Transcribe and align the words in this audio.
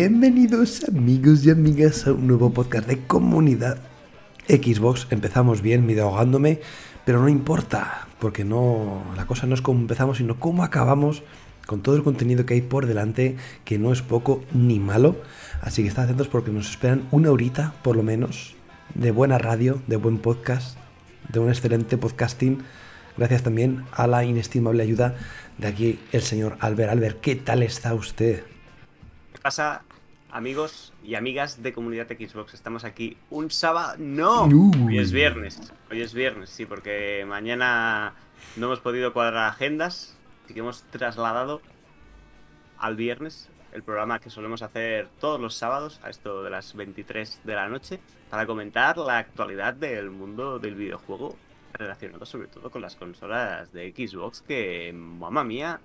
Bienvenidos 0.00 0.84
amigos 0.84 1.44
y 1.44 1.50
amigas 1.50 2.06
a 2.06 2.12
un 2.12 2.28
nuevo 2.28 2.52
podcast 2.52 2.86
de 2.86 3.04
comunidad 3.04 3.78
Xbox. 4.46 5.08
Empezamos 5.10 5.60
bien, 5.60 5.84
me 5.86 5.98
ahogándome, 5.98 6.60
pero 7.04 7.20
no 7.20 7.28
importa, 7.28 8.06
porque 8.20 8.44
no 8.44 9.02
la 9.16 9.26
cosa 9.26 9.48
no 9.48 9.56
es 9.56 9.60
cómo 9.60 9.80
empezamos, 9.80 10.18
sino 10.18 10.38
cómo 10.38 10.62
acabamos 10.62 11.24
con 11.66 11.82
todo 11.82 11.96
el 11.96 12.04
contenido 12.04 12.46
que 12.46 12.54
hay 12.54 12.60
por 12.60 12.86
delante, 12.86 13.38
que 13.64 13.80
no 13.80 13.92
es 13.92 14.02
poco 14.02 14.44
ni 14.52 14.78
malo. 14.78 15.16
Así 15.62 15.82
que 15.82 15.88
estad 15.88 16.04
atentos 16.04 16.28
porque 16.28 16.52
nos 16.52 16.70
esperan 16.70 17.08
una 17.10 17.32
horita, 17.32 17.74
por 17.82 17.96
lo 17.96 18.04
menos, 18.04 18.54
de 18.94 19.10
buena 19.10 19.36
radio, 19.36 19.82
de 19.88 19.96
buen 19.96 20.18
podcast, 20.18 20.78
de 21.28 21.40
un 21.40 21.48
excelente 21.48 21.98
podcasting. 21.98 22.62
Gracias 23.16 23.42
también 23.42 23.82
a 23.90 24.06
la 24.06 24.22
inestimable 24.22 24.80
ayuda 24.80 25.16
de 25.58 25.66
aquí 25.66 25.98
el 26.12 26.22
señor 26.22 26.56
Albert. 26.60 26.92
Albert, 26.92 27.20
¿qué 27.20 27.34
tal 27.34 27.64
está 27.64 27.94
usted? 27.94 28.44
¿Qué 29.32 29.40
pasa, 29.42 29.82
amigos 30.38 30.92
y 31.02 31.16
amigas 31.16 31.64
de 31.64 31.72
comunidad 31.72 32.06
Xbox? 32.06 32.54
Estamos 32.54 32.84
aquí 32.84 33.16
un 33.28 33.50
sábado. 33.50 33.96
¡No! 33.98 34.44
Hoy 34.86 34.98
es 34.98 35.10
viernes. 35.10 35.72
Hoy 35.90 36.00
es 36.00 36.14
viernes, 36.14 36.48
sí, 36.48 36.64
porque 36.64 37.24
mañana 37.26 38.14
no 38.54 38.66
hemos 38.66 38.78
podido 38.78 39.12
cuadrar 39.12 39.48
agendas. 39.48 40.16
Así 40.44 40.54
que 40.54 40.60
hemos 40.60 40.84
trasladado 40.84 41.60
al 42.78 42.94
viernes 42.94 43.50
el 43.72 43.82
programa 43.82 44.20
que 44.20 44.30
solemos 44.30 44.62
hacer 44.62 45.08
todos 45.18 45.40
los 45.40 45.56
sábados, 45.56 45.98
a 46.04 46.10
esto 46.10 46.44
de 46.44 46.50
las 46.50 46.72
23 46.76 47.40
de 47.42 47.54
la 47.56 47.68
noche, 47.68 47.98
para 48.30 48.46
comentar 48.46 48.96
la 48.96 49.18
actualidad 49.18 49.74
del 49.74 50.10
mundo 50.10 50.60
del 50.60 50.76
videojuego 50.76 51.36
relacionado 51.72 52.24
sobre 52.24 52.46
todo 52.46 52.70
con 52.70 52.80
las 52.80 52.94
consolas 52.94 53.72
de 53.72 53.90
Xbox, 53.90 54.42
que, 54.42 54.92
mamá 54.94 55.42
mía, 55.42 55.80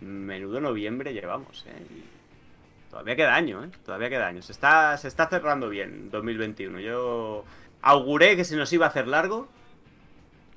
menudo 0.00 0.60
noviembre 0.60 1.12
llevamos, 1.12 1.66
¿eh? 1.66 2.19
Todavía 2.90 3.14
queda 3.14 3.34
año, 3.36 3.64
¿eh? 3.64 3.70
Todavía 3.84 4.10
queda 4.10 4.26
año. 4.26 4.42
Se 4.42 4.50
está, 4.50 4.96
se 4.98 5.06
está 5.06 5.28
cerrando 5.28 5.68
bien 5.68 6.10
2021. 6.10 6.80
Yo 6.80 7.44
auguré 7.82 8.36
que 8.36 8.44
se 8.44 8.56
nos 8.56 8.72
iba 8.72 8.86
a 8.86 8.88
hacer 8.88 9.06
largo. 9.06 9.48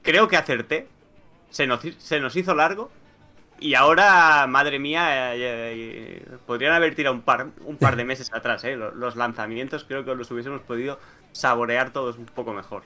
Creo 0.02 0.28
que 0.28 0.36
acerté. 0.36 0.88
Se 1.52 1.67
nos, 1.67 1.81
se 2.00 2.20
nos 2.20 2.36
hizo 2.36 2.56
largo. 2.56 2.90
Y 3.59 3.75
ahora, 3.75 4.48
madre 4.48 4.80
mía, 4.80 5.36
eh, 5.36 5.40
eh, 5.40 6.25
podrían 6.48 6.73
haber 6.73 6.95
tirado 6.95 7.16
un 7.16 7.22
par, 7.22 7.50
un 7.66 7.78
par 7.78 7.95
de 7.95 8.03
meses 8.03 8.34
atrás. 8.34 8.64
¿eh? 8.64 8.75
Los 8.75 9.16
lanzamientos 9.16 9.86
creo 9.88 10.03
que 10.03 10.16
los 10.16 10.30
hubiésemos 10.31 10.62
podido 10.62 11.00
saborear 11.31 11.91
todos 11.91 12.18
un 12.18 12.25
poco 12.25 12.52
mejor. 12.52 12.81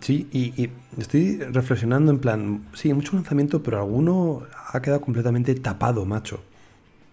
Sí, 0.00 0.28
y, 0.32 0.60
y, 0.60 0.72
estoy 0.98 1.38
reflexionando 1.38 2.12
en 2.12 2.18
plan, 2.18 2.68
sí, 2.74 2.92
mucho 2.92 3.14
lanzamiento, 3.14 3.62
pero 3.62 3.78
alguno 3.78 4.46
ha 4.72 4.80
quedado 4.82 5.00
completamente 5.00 5.54
tapado, 5.54 6.04
macho 6.04 6.40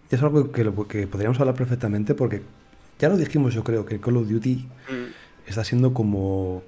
es 0.09 0.21
algo 0.21 0.51
que, 0.51 0.63
que 0.87 1.07
podríamos 1.07 1.39
hablar 1.39 1.55
perfectamente 1.55 2.13
porque 2.15 2.41
ya 2.99 3.09
lo 3.09 3.17
dijimos, 3.17 3.53
yo 3.53 3.63
creo, 3.63 3.85
que 3.85 3.99
Call 3.99 4.17
of 4.17 4.27
Duty 4.27 4.55
mm. 4.55 5.47
está 5.47 5.63
siendo 5.63 5.93
como 5.93 6.63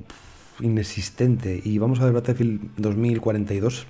inexistente. 0.60 1.60
Y 1.64 1.78
vamos 1.78 2.00
a 2.00 2.06
ver 2.06 2.14
Battlefield 2.14 2.76
2042, 2.78 3.88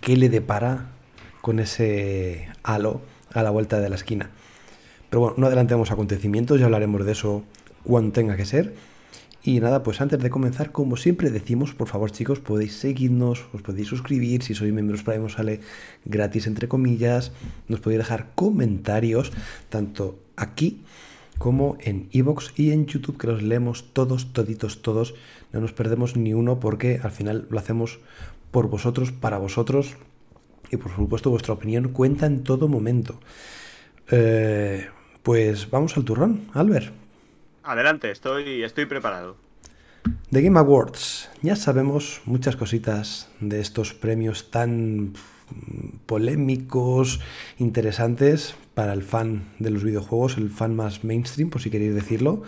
¿qué 0.00 0.16
le 0.16 0.28
depara 0.28 0.90
con 1.40 1.58
ese 1.60 2.48
halo 2.62 3.00
a 3.32 3.42
la 3.42 3.50
vuelta 3.50 3.80
de 3.80 3.88
la 3.88 3.94
esquina? 3.94 4.30
Pero 5.08 5.20
bueno, 5.20 5.36
no 5.38 5.46
adelantemos 5.46 5.90
acontecimientos, 5.90 6.58
ya 6.58 6.66
hablaremos 6.66 7.04
de 7.06 7.12
eso 7.12 7.44
cuando 7.84 8.12
tenga 8.12 8.36
que 8.36 8.44
ser. 8.44 8.74
Y 9.46 9.60
nada, 9.60 9.82
pues 9.82 10.00
antes 10.00 10.18
de 10.20 10.30
comenzar, 10.30 10.72
como 10.72 10.96
siempre 10.96 11.30
decimos, 11.30 11.74
por 11.74 11.86
favor 11.86 12.10
chicos, 12.10 12.40
podéis 12.40 12.78
seguirnos, 12.78 13.44
os 13.52 13.60
podéis 13.60 13.88
suscribir, 13.88 14.42
si 14.42 14.54
sois 14.54 14.72
miembros 14.72 15.04
Prime 15.04 15.28
os 15.28 15.36
sale 15.36 15.60
gratis 16.08 16.48
entre 16.48 16.66
comillas, 16.66 17.30
nos 17.68 17.80
podéis 17.84 17.98
dejar 17.98 18.32
comentarios, 18.34 19.36
tanto 19.68 20.16
aquí 20.36 20.80
como 21.36 21.76
en 21.80 22.08
Evox 22.10 22.54
y 22.56 22.72
en 22.72 22.86
YouTube, 22.86 23.18
que 23.18 23.26
los 23.26 23.42
leemos 23.42 23.92
todos, 23.92 24.32
toditos, 24.32 24.80
todos, 24.80 25.14
no 25.52 25.60
nos 25.60 25.74
perdemos 25.74 26.16
ni 26.16 26.32
uno 26.32 26.58
porque 26.58 27.00
al 27.02 27.10
final 27.10 27.46
lo 27.50 27.58
hacemos 27.58 28.00
por 28.50 28.68
vosotros, 28.68 29.12
para 29.12 29.36
vosotros, 29.36 29.96
y 30.70 30.78
por 30.78 30.90
supuesto 30.90 31.28
vuestra 31.28 31.52
opinión 31.52 31.90
cuenta 31.90 32.24
en 32.24 32.44
todo 32.44 32.66
momento. 32.66 33.20
Eh, 34.10 34.86
pues 35.22 35.68
vamos 35.68 35.98
al 35.98 36.04
turrón, 36.04 36.48
Albert. 36.54 37.03
Adelante, 37.64 38.10
estoy, 38.10 38.62
estoy 38.62 38.84
preparado. 38.84 39.36
The 40.30 40.42
Game 40.42 40.58
Awards. 40.58 41.30
Ya 41.40 41.56
sabemos 41.56 42.20
muchas 42.26 42.56
cositas 42.56 43.30
de 43.40 43.60
estos 43.60 43.94
premios 43.94 44.50
tan 44.50 45.14
polémicos, 46.04 47.20
interesantes 47.58 48.54
para 48.74 48.92
el 48.92 49.02
fan 49.02 49.44
de 49.58 49.70
los 49.70 49.82
videojuegos, 49.82 50.36
el 50.36 50.50
fan 50.50 50.76
más 50.76 51.04
mainstream, 51.04 51.48
por 51.48 51.62
si 51.62 51.70
queréis 51.70 51.94
decirlo. 51.94 52.42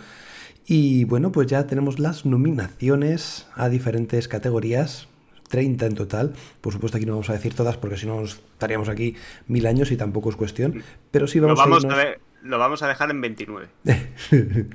Y 0.67 1.05
bueno, 1.05 1.31
pues 1.31 1.47
ya 1.47 1.65
tenemos 1.65 1.97
las 1.97 2.25
nominaciones 2.25 3.47
a 3.55 3.69
diferentes 3.69 4.27
categorías, 4.27 5.07
30 5.49 5.85
en 5.85 5.95
total. 5.95 6.33
Por 6.61 6.73
supuesto, 6.73 6.97
aquí 6.97 7.07
no 7.07 7.13
vamos 7.13 7.29
a 7.31 7.33
decir 7.33 7.55
todas 7.55 7.77
porque 7.77 7.97
si 7.97 8.05
no 8.05 8.21
estaríamos 8.23 8.89
aquí 8.89 9.15
mil 9.47 9.65
años 9.65 9.91
y 9.91 9.97
tampoco 9.97 10.29
es 10.29 10.35
cuestión. 10.35 10.83
Pero 11.09 11.25
sí 11.25 11.39
vamos, 11.39 11.85
a, 11.85 11.95
ver, 11.95 12.19
lo 12.43 12.59
vamos 12.59 12.83
a 12.83 12.87
dejar 12.87 13.09
en 13.09 13.21
29. 13.21 13.67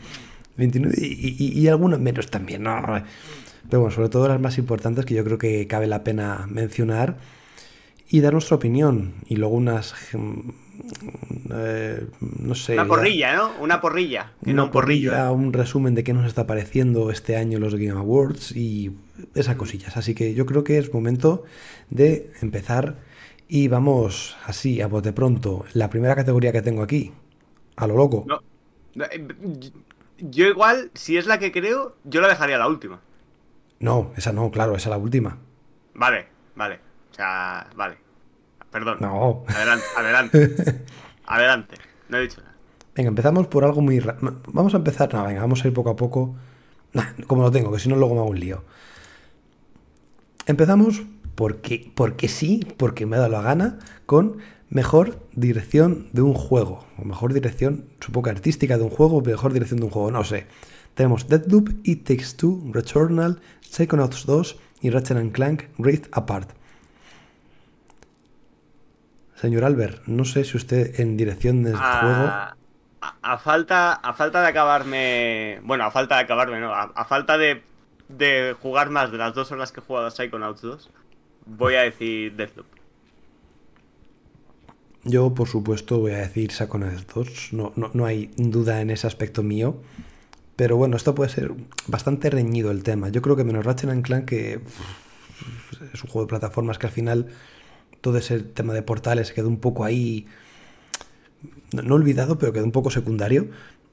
29 0.56 0.96
y, 1.00 1.66
algunos 1.68 2.00
menos 2.00 2.30
también, 2.30 2.64
¿no? 2.64 2.82
Pero 3.68 3.80
bueno, 3.80 3.94
sobre 3.94 4.08
todo 4.08 4.28
las 4.28 4.40
más 4.40 4.58
importantes 4.58 5.04
que 5.04 5.14
yo 5.14 5.24
creo 5.24 5.38
que 5.38 5.66
cabe 5.66 5.86
la 5.86 6.04
pena 6.04 6.46
mencionar 6.48 7.16
y 8.12 8.20
dar 8.20 8.34
nuestra 8.34 8.56
opinión 8.56 9.14
y 9.26 9.36
luego 9.36 9.56
unas 9.56 9.94
eh, 11.54 12.06
no 12.20 12.54
sé 12.54 12.74
una 12.74 12.86
porrilla 12.86 13.36
no 13.36 13.52
una 13.58 13.80
porrilla 13.80 14.32
una 14.44 14.64
un 14.64 14.70
porrilla 14.70 15.30
un 15.30 15.52
resumen 15.54 15.94
de 15.94 16.04
qué 16.04 16.12
nos 16.12 16.26
está 16.26 16.46
pareciendo 16.46 17.10
este 17.10 17.36
año 17.36 17.58
los 17.58 17.74
Game 17.74 17.98
Awards 17.98 18.54
y 18.54 18.90
esas 19.34 19.56
cosillas 19.56 19.96
así 19.96 20.14
que 20.14 20.34
yo 20.34 20.44
creo 20.44 20.62
que 20.62 20.76
es 20.76 20.92
momento 20.92 21.44
de 21.88 22.30
empezar 22.42 22.98
y 23.48 23.68
vamos 23.68 24.36
así 24.44 24.82
a 24.82 24.88
bote 24.88 25.14
pronto 25.14 25.64
la 25.72 25.88
primera 25.88 26.14
categoría 26.14 26.52
que 26.52 26.60
tengo 26.60 26.82
aquí 26.82 27.12
a 27.76 27.86
lo 27.86 27.96
loco 27.96 28.26
no. 28.28 28.42
Yo 30.18 30.46
igual, 30.46 30.90
si 30.94 31.16
es 31.16 31.26
la 31.26 31.38
que 31.38 31.52
creo, 31.52 31.96
yo 32.04 32.20
la 32.20 32.28
dejaría 32.28 32.58
la 32.58 32.68
última. 32.68 33.00
No, 33.80 34.12
esa 34.16 34.32
no, 34.32 34.50
claro, 34.50 34.76
esa 34.76 34.88
es 34.88 34.90
la 34.90 34.98
última. 34.98 35.38
Vale, 35.94 36.28
vale. 36.54 36.80
O 37.10 37.14
sea, 37.14 37.68
vale. 37.74 37.96
Perdón. 38.70 38.98
No. 39.00 39.44
Adelante, 39.48 39.84
adelante. 39.96 40.84
adelante. 41.26 41.76
No 42.08 42.18
he 42.18 42.22
dicho 42.22 42.40
nada. 42.40 42.54
Venga, 42.94 43.08
empezamos 43.08 43.46
por 43.46 43.64
algo 43.64 43.80
muy... 43.80 44.00
Vamos 44.48 44.74
a 44.74 44.76
empezar... 44.76 45.12
No, 45.14 45.24
venga, 45.24 45.40
vamos 45.40 45.64
a 45.64 45.68
ir 45.68 45.74
poco 45.74 45.90
a 45.90 45.96
poco. 45.96 46.36
como 47.26 47.42
lo 47.42 47.50
tengo, 47.50 47.72
que 47.72 47.78
si 47.78 47.88
no 47.88 47.96
luego 47.96 48.14
me 48.14 48.20
hago 48.20 48.30
un 48.30 48.40
lío. 48.40 48.64
Empezamos 50.46 51.02
porque, 51.34 51.90
porque 51.94 52.28
sí, 52.28 52.66
porque 52.76 53.06
me 53.06 53.16
ha 53.16 53.20
dado 53.20 53.32
la 53.32 53.42
gana, 53.42 53.78
con 54.06 54.38
mejor 54.72 55.18
dirección 55.32 56.08
de 56.12 56.22
un 56.22 56.32
juego, 56.32 56.86
o 56.96 57.04
mejor 57.04 57.34
dirección, 57.34 57.84
supongo 58.00 58.24
que 58.24 58.30
artística 58.30 58.78
de 58.78 58.84
un 58.84 58.90
juego, 58.90 59.18
o 59.18 59.20
mejor 59.20 59.52
dirección 59.52 59.80
de 59.80 59.86
un 59.86 59.92
juego, 59.92 60.10
no 60.10 60.24
sé. 60.24 60.46
Tenemos 60.94 61.28
Deadloop, 61.28 61.70
It 61.84 62.06
Takes 62.06 62.36
Two, 62.36 62.62
Returnal, 62.72 63.40
Psychonauts 63.60 64.24
2 64.24 64.58
y 64.80 64.90
Ratchet 64.90 65.32
Clank 65.32 65.64
Rift 65.78 66.06
Apart. 66.12 66.50
Señor 69.34 69.64
Albert, 69.64 70.06
no 70.06 70.24
sé 70.24 70.44
si 70.44 70.56
usted 70.56 70.98
en 71.00 71.16
dirección 71.16 71.62
del 71.62 71.76
juego... 71.76 72.30
A, 73.00 73.38
falta, 73.38 73.94
a 73.94 74.12
falta 74.14 74.40
de 74.40 74.48
acabarme... 74.48 75.60
Bueno, 75.64 75.84
a 75.84 75.90
falta 75.90 76.16
de 76.16 76.22
acabarme, 76.22 76.60
no. 76.60 76.72
A, 76.72 77.04
falta 77.04 77.36
de, 77.36 77.62
de, 78.08 78.54
jugar 78.62 78.90
más 78.90 79.10
de 79.10 79.18
las 79.18 79.34
dos 79.34 79.50
horas 79.52 79.72
que 79.72 79.80
he 79.80 79.82
jugado 79.82 80.06
a 80.06 80.10
Psychonauts 80.10 80.62
2, 80.62 80.90
voy 81.46 81.74
a 81.74 81.82
decir 81.82 82.36
Deadloop. 82.36 82.81
Yo, 85.04 85.34
por 85.34 85.48
supuesto, 85.48 85.98
voy 85.98 86.12
a 86.12 86.18
decir 86.18 86.52
Psychonauts 86.52 87.06
2. 87.12 87.52
No, 87.52 87.72
no, 87.76 87.90
no 87.92 88.06
hay 88.06 88.30
duda 88.36 88.80
en 88.80 88.90
ese 88.90 89.06
aspecto 89.06 89.42
mío. 89.42 89.76
Pero 90.56 90.76
bueno, 90.76 90.96
esto 90.96 91.14
puede 91.14 91.30
ser 91.30 91.52
bastante 91.86 92.30
reñido 92.30 92.70
el 92.70 92.82
tema. 92.82 93.08
Yo 93.08 93.22
creo 93.22 93.36
que 93.36 93.44
menos 93.44 93.64
Ratchet 93.64 94.02
Clank, 94.02 94.26
que 94.26 94.60
es 95.92 96.04
un 96.04 96.10
juego 96.10 96.26
de 96.26 96.28
plataformas 96.28 96.78
que 96.78 96.86
al 96.86 96.92
final 96.92 97.28
todo 98.00 98.18
ese 98.18 98.40
tema 98.40 98.74
de 98.74 98.82
portales 98.82 99.32
quedó 99.32 99.48
un 99.48 99.58
poco 99.58 99.84
ahí, 99.84 100.26
no, 101.72 101.94
olvidado, 101.94 102.38
pero 102.38 102.52
quedó 102.52 102.64
un 102.64 102.72
poco 102.72 102.90
secundario. 102.90 103.48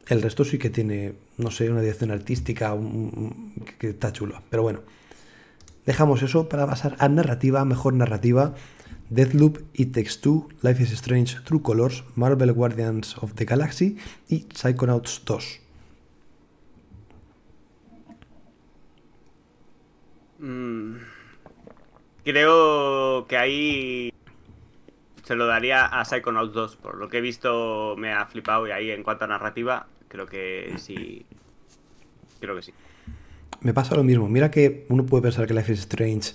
El 0.07 0.21
resto 0.21 0.43
sí 0.43 0.57
que 0.57 0.69
tiene, 0.69 1.13
no 1.37 1.51
sé, 1.51 1.69
una 1.69 1.81
dirección 1.81 2.11
artística 2.11 2.75
que 3.77 3.89
está 3.89 4.11
chulo. 4.11 4.41
Pero 4.49 4.63
bueno, 4.63 4.81
dejamos 5.85 6.21
eso 6.23 6.49
para 6.49 6.67
pasar 6.67 6.95
a 6.99 7.07
narrativa, 7.09 7.63
mejor 7.65 7.93
narrativa. 7.93 8.53
Deathloop, 9.09 9.65
It 9.73 9.93
Takes 9.93 10.21
Two, 10.21 10.49
Life 10.61 10.83
is 10.83 10.91
Strange, 10.91 11.43
True 11.43 11.61
Colors, 11.61 12.03
Marvel 12.15 12.53
Guardians 12.53 13.15
of 13.17 13.33
the 13.33 13.45
Galaxy 13.45 13.97
y 14.27 14.45
Psychonauts 14.53 15.23
2. 15.25 15.61
Mm, 20.39 20.97
creo 22.23 23.25
que 23.27 23.37
ahí 23.37 24.13
se 25.23 25.35
lo 25.35 25.47
daría 25.47 25.85
a 25.85 26.05
Psychonauts 26.05 26.53
2. 26.53 26.75
Por 26.75 26.97
lo 26.97 27.09
que 27.09 27.17
he 27.17 27.21
visto 27.21 27.95
me 27.97 28.13
ha 28.13 28.25
flipado 28.27 28.67
y 28.67 28.71
ahí 28.71 28.91
en 28.91 29.03
cuanto 29.03 29.25
a 29.25 29.27
narrativa, 29.27 29.87
creo 30.07 30.27
que 30.27 30.75
sí. 30.77 31.25
Creo 32.39 32.55
que 32.55 32.61
sí. 32.61 32.73
Me 33.61 33.73
pasa 33.73 33.95
lo 33.95 34.03
mismo. 34.03 34.29
Mira 34.29 34.51
que 34.51 34.85
uno 34.89 35.05
puede 35.05 35.23
pensar 35.23 35.47
que 35.47 35.53
Life 35.53 35.73
is 35.73 35.79
Strange 35.79 36.33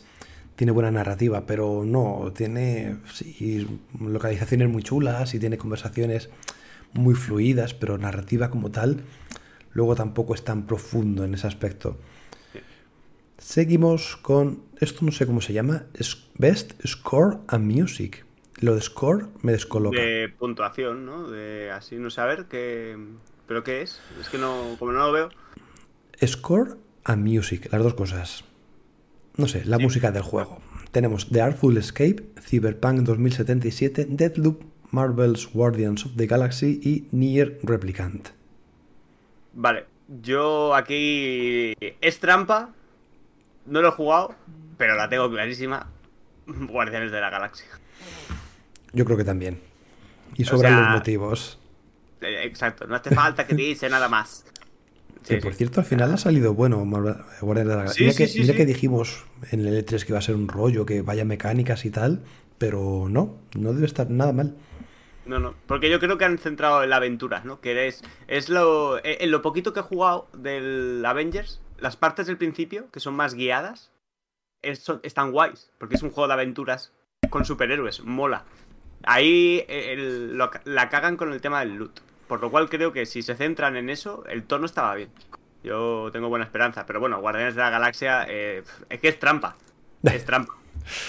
tiene 0.56 0.72
buena 0.72 0.90
narrativa, 0.90 1.46
pero 1.46 1.84
no, 1.84 2.32
tiene 2.34 2.96
sí, 3.12 3.66
localizaciones 3.98 4.68
muy 4.68 4.82
chulas 4.82 5.34
y 5.34 5.38
tiene 5.38 5.58
conversaciones 5.58 6.30
muy 6.92 7.14
fluidas, 7.14 7.74
pero 7.74 7.98
narrativa 7.98 8.50
como 8.50 8.70
tal, 8.70 9.02
luego 9.72 9.94
tampoco 9.94 10.34
es 10.34 10.44
tan 10.44 10.66
profundo 10.66 11.24
en 11.24 11.34
ese 11.34 11.46
aspecto. 11.46 11.98
Seguimos 13.38 14.16
con, 14.16 14.62
esto 14.80 15.04
no 15.04 15.12
sé 15.12 15.26
cómo 15.26 15.40
se 15.40 15.52
llama, 15.52 15.86
Best 16.38 16.74
Score 16.86 17.38
and 17.48 17.70
Music. 17.70 18.24
Lo 18.60 18.76
de 18.76 18.80
score 18.80 19.26
me 19.42 19.52
descoloca. 19.52 20.00
De 20.00 20.28
puntuación, 20.28 21.04
¿no? 21.04 21.28
De 21.28 21.70
así 21.72 21.96
no 21.96 22.10
saber 22.10 22.46
qué... 22.46 22.96
¿Pero 23.46 23.64
qué 23.64 23.82
es? 23.82 24.00
Es 24.20 24.28
que 24.28 24.38
no, 24.38 24.76
como 24.78 24.92
no 24.92 25.00
lo 25.00 25.12
veo. 25.12 25.28
Score 26.24 26.78
and 27.04 27.28
Music, 27.28 27.68
las 27.72 27.82
dos 27.82 27.94
cosas. 27.94 28.44
No 29.36 29.48
sé, 29.48 29.64
la 29.64 29.78
música 29.78 30.12
del 30.12 30.22
juego. 30.22 30.60
Tenemos 30.92 31.28
The 31.28 31.42
Artful 31.42 31.76
Escape, 31.76 32.22
Cyberpunk 32.40 33.00
2077, 33.00 34.06
Deadloop, 34.08 34.62
Marvel's 34.92 35.48
Guardians 35.52 36.06
of 36.06 36.12
the 36.16 36.26
Galaxy 36.26 36.80
y 36.82 37.08
Nier 37.10 37.58
Replicant. 37.64 38.28
Vale, 39.54 39.86
yo 40.22 40.74
aquí 40.74 41.74
es 42.00 42.20
trampa, 42.20 42.70
no 43.66 43.82
lo 43.82 43.88
he 43.88 43.90
jugado, 43.90 44.36
pero 44.78 44.94
la 44.94 45.08
tengo 45.08 45.28
clarísima. 45.30 45.88
Guardianes 46.46 47.10
de 47.10 47.20
la 47.20 47.30
Galaxia. 47.30 47.66
Yo 48.92 49.04
creo 49.04 49.16
que 49.16 49.24
también. 49.24 49.60
Y 50.36 50.44
sobran 50.44 50.80
los 50.80 50.90
motivos. 50.90 51.58
Eh, 52.20 52.44
exacto, 52.44 52.86
no 52.86 52.94
hace 52.94 53.12
falta 53.12 53.46
que 53.46 53.54
dice 53.54 53.88
nada 53.88 54.08
más. 54.08 54.44
Sí, 55.24 55.36
por 55.36 55.54
cierto, 55.54 55.80
al 55.80 55.86
final 55.86 56.12
ha 56.12 56.18
salido 56.18 56.52
bueno 56.52 56.84
Guardianes 56.84 57.32
de 57.40 57.64
la 57.64 57.76
Galaxia. 57.76 58.06
mira, 58.06 58.16
que, 58.16 58.40
mira 58.40 58.54
que, 58.54 58.66
dijimos 58.66 59.24
en 59.50 59.66
el 59.66 59.84
E3 59.84 60.04
que 60.04 60.12
iba 60.12 60.18
a 60.18 60.22
ser 60.22 60.34
un 60.34 60.48
rollo, 60.48 60.84
que 60.84 61.00
vaya 61.00 61.24
mecánicas 61.24 61.86
y 61.86 61.90
tal, 61.90 62.22
pero 62.58 63.06
no, 63.08 63.38
no 63.56 63.72
debe 63.72 63.86
estar 63.86 64.10
nada 64.10 64.32
mal. 64.34 64.54
No, 65.24 65.38
no, 65.38 65.54
porque 65.66 65.88
yo 65.88 65.98
creo 65.98 66.18
que 66.18 66.26
han 66.26 66.36
centrado 66.36 66.82
en 66.82 66.90
la 66.90 66.96
aventura, 66.96 67.42
¿no? 67.42 67.60
Que 67.62 67.86
es, 67.88 68.02
es 68.28 68.50
lo, 68.50 68.98
eh, 68.98 69.18
en 69.20 69.30
lo 69.30 69.40
poquito 69.40 69.72
que 69.72 69.80
he 69.80 69.82
jugado 69.82 70.28
del 70.36 71.02
Avengers, 71.06 71.62
las 71.78 71.96
partes 71.96 72.26
del 72.26 72.36
principio, 72.36 72.90
que 72.90 73.00
son 73.00 73.14
más 73.14 73.32
guiadas, 73.32 73.90
están 74.60 75.32
guays, 75.32 75.70
porque 75.78 75.94
es 75.94 76.02
un 76.02 76.10
juego 76.10 76.28
de 76.28 76.34
aventuras 76.34 76.92
con 77.30 77.46
superhéroes, 77.46 78.04
mola. 78.04 78.44
Ahí 79.04 79.64
eh, 79.68 79.96
la 80.64 80.88
cagan 80.90 81.16
con 81.16 81.32
el 81.32 81.40
tema 81.40 81.60
del 81.60 81.76
loot, 81.76 82.00
por 82.26 82.40
lo 82.40 82.50
cual 82.50 82.68
creo 82.68 82.92
que 82.92 83.06
si 83.06 83.22
se 83.22 83.34
centran 83.34 83.76
en 83.76 83.90
eso, 83.90 84.24
el 84.28 84.44
tono 84.44 84.66
estaba 84.66 84.94
bien. 84.94 85.10
Yo 85.62 86.10
tengo 86.12 86.28
buena 86.28 86.44
esperanza, 86.44 86.84
pero 86.86 87.00
bueno, 87.00 87.20
Guardianes 87.20 87.54
de 87.54 87.60
la 87.62 87.70
Galaxia 87.70 88.26
eh, 88.28 88.62
es 88.90 89.00
que 89.00 89.08
es 89.08 89.18
trampa, 89.18 89.56
es 90.02 90.24
trampa. 90.26 90.54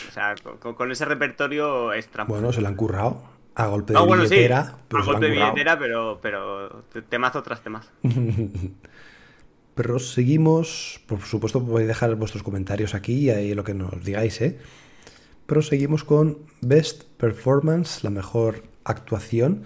O 0.08 0.12
sea, 0.12 0.36
con, 0.60 0.92
ese 0.92 1.04
repertorio 1.06 1.92
es 1.92 2.08
trampa. 2.08 2.34
Bueno, 2.34 2.54
se 2.54 2.62
lo 2.62 2.68
han 2.68 2.76
currado. 2.76 3.22
A 3.56 3.68
golpe 3.68 3.94
de 3.94 4.00
billetera. 4.02 4.76
pero 4.88 5.04
a 5.04 5.06
golpe 5.06 5.26
de 5.26 5.32
billetera, 5.32 5.80
pero, 5.80 6.20
pero 6.22 6.84
temazo 7.10 7.42
tras 7.44 7.62
temazo. 7.62 7.90
Proseguimos, 9.76 11.02
por 11.06 11.22
supuesto 11.22 11.66
podéis 11.66 11.90
dejar 11.90 12.16
vuestros 12.16 12.44
comentarios 12.44 12.96
aquí 12.96 13.30
y 13.30 13.54
lo 13.54 13.66
que 13.66 13.74
nos 13.74 14.04
digáis, 14.06 14.40
¿eh? 14.42 14.58
Proseguimos 15.46 16.04
con 16.04 16.40
Best 16.62 17.04
Performance, 17.18 18.04
la 18.04 18.10
mejor 18.10 18.64
actuación. 18.86 19.64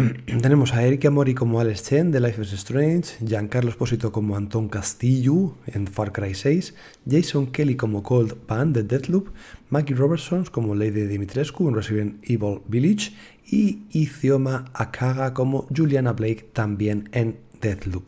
Tenemos 0.42 0.72
a 0.74 0.84
Erika 0.84 1.10
Mori 1.10 1.34
como 1.34 1.60
Alex 1.60 1.88
Chen 1.88 2.10
de 2.10 2.20
Life 2.20 2.40
is 2.40 2.52
Strange, 2.52 3.24
Giancarlo 3.24 3.70
Esposito 3.70 4.12
como 4.12 4.36
Anton 4.36 4.68
Castillo 4.68 5.56
en 5.66 5.86
Far 5.86 6.12
Cry 6.12 6.34
6, 6.34 6.74
Jason 7.08 7.48
Kelly 7.48 7.76
como 7.76 8.02
Cold 8.02 8.34
Pan 8.34 8.72
de 8.72 8.82
Deathloop, 8.82 9.28
Maggie 9.68 9.94
Robertson 9.94 10.44
como 10.44 10.74
Lady 10.74 11.02
Dimitrescu 11.06 11.68
en 11.68 11.74
Resident 11.74 12.24
Evil 12.24 12.60
Village 12.66 13.12
y 13.46 13.82
Izioma 13.90 14.66
Akaga 14.74 15.34
como 15.34 15.66
Juliana 15.74 16.12
Blake 16.12 16.48
también 16.52 17.08
en 17.12 17.38
Deathloop. 17.60 18.04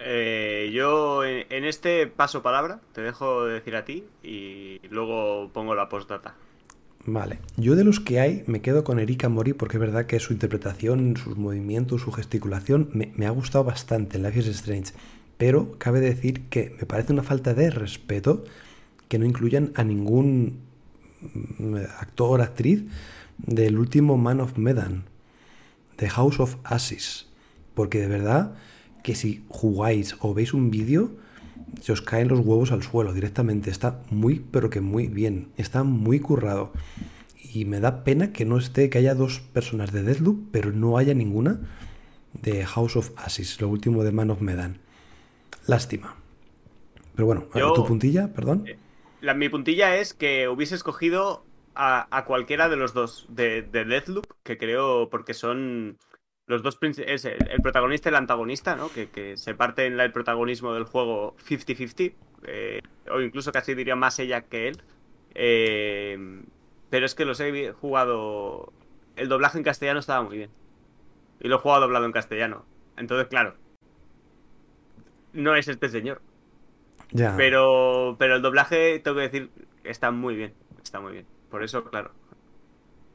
Eh, 0.00 0.70
yo 0.72 1.24
en, 1.24 1.64
este 1.64 2.06
paso 2.06 2.42
palabra, 2.42 2.80
te 2.94 3.02
dejo 3.02 3.44
decir 3.44 3.76
a 3.76 3.84
ti 3.84 4.04
y 4.22 4.80
luego 4.88 5.50
pongo 5.52 5.74
la 5.74 5.88
postdata. 5.88 6.34
Vale, 7.12 7.40
yo 7.56 7.74
de 7.74 7.82
los 7.82 7.98
que 7.98 8.20
hay 8.20 8.44
me 8.46 8.60
quedo 8.60 8.84
con 8.84 9.00
Erika 9.00 9.28
Mori 9.28 9.52
porque 9.52 9.78
es 9.78 9.80
verdad 9.80 10.06
que 10.06 10.20
su 10.20 10.32
interpretación, 10.32 11.16
sus 11.16 11.36
movimientos, 11.36 12.02
su 12.02 12.12
gesticulación 12.12 12.88
me, 12.92 13.26
ha 13.26 13.30
gustado 13.30 13.64
bastante 13.64 14.16
en 14.16 14.22
Life 14.22 14.38
is 14.38 14.46
Strange. 14.46 14.92
Pero 15.36 15.76
cabe 15.78 15.98
decir 15.98 16.42
que 16.42 16.76
me 16.78 16.86
parece 16.86 17.12
una 17.12 17.24
falta 17.24 17.52
de 17.52 17.70
respeto 17.70 18.44
que 19.08 19.18
no 19.18 19.24
incluyan 19.24 19.72
a 19.74 19.82
ningún 19.82 20.60
mm, 21.58 21.74
actor 21.98 22.38
o 22.38 22.42
actriz 22.44 22.84
del 23.38 23.76
último 23.76 24.16
Man 24.16 24.40
of 24.40 24.56
Medan, 24.56 25.02
de 25.98 26.08
House 26.10 26.38
of 26.38 26.58
Ashes. 26.62 27.26
Porque 27.74 27.98
de 27.98 28.06
verdad 28.06 28.54
que 29.02 29.16
si 29.16 29.44
jugáis 29.48 30.14
o 30.20 30.32
veis 30.32 30.54
un 30.54 30.70
vídeo, 30.70 31.10
se 31.80 31.92
os 31.92 32.02
caen 32.02 32.28
los 32.28 32.40
huevos 32.40 32.72
al 32.72 32.82
suelo 32.82 33.12
directamente. 33.12 33.70
Está 33.70 34.00
muy, 34.10 34.44
pero 34.50 34.70
que 34.70 34.80
muy 34.80 35.08
bien. 35.08 35.48
Está 35.56 35.82
muy 35.82 36.20
currado. 36.20 36.72
Y 37.52 37.64
me 37.64 37.80
da 37.80 38.04
pena 38.04 38.32
que 38.32 38.44
no 38.44 38.58
esté, 38.58 38.90
que 38.90 38.98
haya 38.98 39.14
dos 39.14 39.40
personas 39.40 39.92
de 39.92 40.02
Deathloop, 40.02 40.50
pero 40.52 40.72
no 40.72 40.98
haya 40.98 41.14
ninguna 41.14 41.60
de 42.32 42.64
House 42.64 42.96
of 42.96 43.10
Ashes, 43.16 43.60
lo 43.60 43.68
último 43.68 44.04
de 44.04 44.12
Man 44.12 44.30
of 44.30 44.40
Medan. 44.40 44.78
Lástima. 45.66 46.16
Pero 47.14 47.26
bueno, 47.26 47.46
¿tu 47.74 47.84
puntilla? 47.84 48.32
Perdón. 48.32 48.64
Eh, 48.66 48.78
la, 49.20 49.34
mi 49.34 49.48
puntilla 49.48 49.96
es 49.96 50.14
que 50.14 50.48
hubiese 50.48 50.74
escogido 50.74 51.44
a, 51.74 52.24
cualquiera 52.26 52.68
de 52.68 52.76
los 52.76 52.94
dos 52.94 53.26
de, 53.28 53.62
de 53.62 53.84
Deathloop, 53.84 54.26
que 54.42 54.58
creo 54.58 55.08
porque 55.10 55.34
son 55.34 55.98
los 56.50 56.62
dos 56.64 56.78
es 56.82 57.24
el, 57.24 57.62
protagonista 57.62 58.08
y 58.08 58.10
el 58.10 58.16
antagonista, 58.16 58.74
¿no? 58.74 58.90
Que, 58.90 59.36
se 59.36 59.54
parte 59.54 59.86
en 59.86 60.00
el 60.00 60.10
protagonismo 60.10 60.74
del 60.74 60.82
juego 60.82 61.36
50-50, 61.48 62.12
eh, 62.42 62.82
o 63.08 63.20
incluso 63.20 63.52
casi 63.52 63.74
diría 63.74 63.94
más 63.94 64.18
ella 64.18 64.42
que 64.42 64.66
él. 64.66 64.82
Eh, 65.36 66.42
pero 66.90 67.06
es 67.06 67.14
que 67.14 67.24
los 67.24 67.38
he 67.38 67.70
jugado. 67.70 68.72
El 69.14 69.28
doblaje 69.28 69.58
en 69.58 69.64
castellano 69.64 70.00
estaba 70.00 70.24
muy 70.24 70.38
bien. 70.38 70.50
Y 71.38 71.46
lo 71.46 71.56
he 71.56 71.58
jugado 71.60 71.82
doblado 71.82 72.04
en 72.06 72.12
castellano. 72.12 72.64
Entonces, 72.96 73.28
claro. 73.28 73.54
No 75.32 75.54
es 75.54 75.68
este 75.68 75.88
señor. 75.88 76.20
Ya. 77.12 77.36
Pero, 77.36 78.16
pero 78.18 78.34
el 78.34 78.42
doblaje, 78.42 78.98
tengo 78.98 79.18
que 79.18 79.22
decir, 79.22 79.50
está 79.84 80.10
muy 80.10 80.34
bien. 80.34 80.52
Está 80.82 80.98
muy 80.98 81.12
bien. 81.12 81.26
Por 81.48 81.62
eso, 81.62 81.84
claro. 81.84 82.10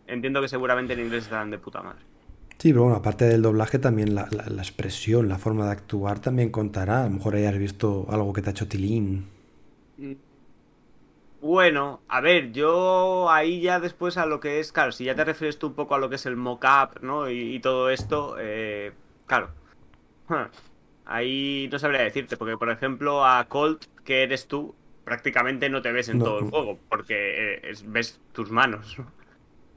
Entiendo 0.08 0.40
que 0.40 0.48
seguramente 0.48 0.94
en 0.94 1.02
inglés 1.02 1.26
estarán 1.26 1.52
de 1.52 1.58
puta 1.58 1.82
madre. 1.82 2.15
Sí, 2.58 2.72
pero 2.72 2.84
bueno, 2.84 2.98
aparte 2.98 3.26
del 3.26 3.42
doblaje, 3.42 3.80
también 3.80 4.16
la, 4.16 4.28
expresión, 4.58 5.28
la 5.28 5.38
forma 5.38 5.66
de 5.66 5.72
actuar 5.72 6.20
también 6.20 6.50
contará. 6.50 7.02
A 7.02 7.04
lo 7.06 7.12
mejor 7.12 7.36
hayas 7.36 7.58
visto 7.58 8.06
algo 8.10 8.34
que 8.34 8.42
te 8.42 8.50
ha 8.50 8.52
hecho 8.52 8.68
tilín. 8.68 9.28
Mm. 9.98 10.14
Bueno, 11.42 12.02
a 12.08 12.22
ver, 12.22 12.52
yo 12.54 13.30
ahí 13.30 13.62
ya 13.62 13.80
después 13.80 14.18
a 14.18 14.26
lo 14.26 14.40
que 14.40 14.60
es, 14.60 14.72
claro, 14.72 14.92
si 14.92 15.04
ya 15.04 15.14
te 15.14 15.24
refieres 15.24 15.60
tú 15.60 15.68
un 15.68 15.74
poco 15.76 15.94
a 15.94 16.00
lo 16.00 16.10
que 16.10 16.16
es 16.16 16.26
el 16.26 16.38
mock-up, 16.38 17.02
¿no? 17.04 17.30
Y, 17.30 17.60
todo 17.60 17.92
esto, 17.92 18.38
eh, 18.40 18.94
claro. 19.28 19.50
Ahí 21.06 21.70
no 21.72 21.78
sabría 21.78 22.02
decirte, 22.02 22.36
porque 22.36 22.58
por 22.58 22.72
ejemplo 22.72 23.24
a 23.24 23.46
Colt, 23.48 23.86
que 24.04 24.24
eres 24.24 24.48
tú, 24.48 24.74
prácticamente 25.04 25.70
no 25.70 25.84
te 25.84 25.92
ves 25.92 26.10
en 26.10 26.18
todo 26.18 26.40
el 26.40 26.50
juego, 26.50 26.80
porque 26.90 27.60
eh, 27.62 27.74
ves 27.86 28.20
tus 28.34 28.50
manos. 28.50 28.98
¿no? 28.98 29.06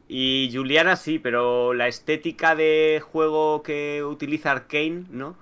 Y 0.08 0.50
Juliana 0.52 0.96
sí, 0.96 1.18
pero 1.18 1.74
la 1.74 1.86
estética 1.86 2.54
de 2.56 3.02
juego 3.04 3.62
que 3.62 4.02
utiliza 4.02 4.52
Arkane, 4.52 5.04
¿no? 5.10 5.36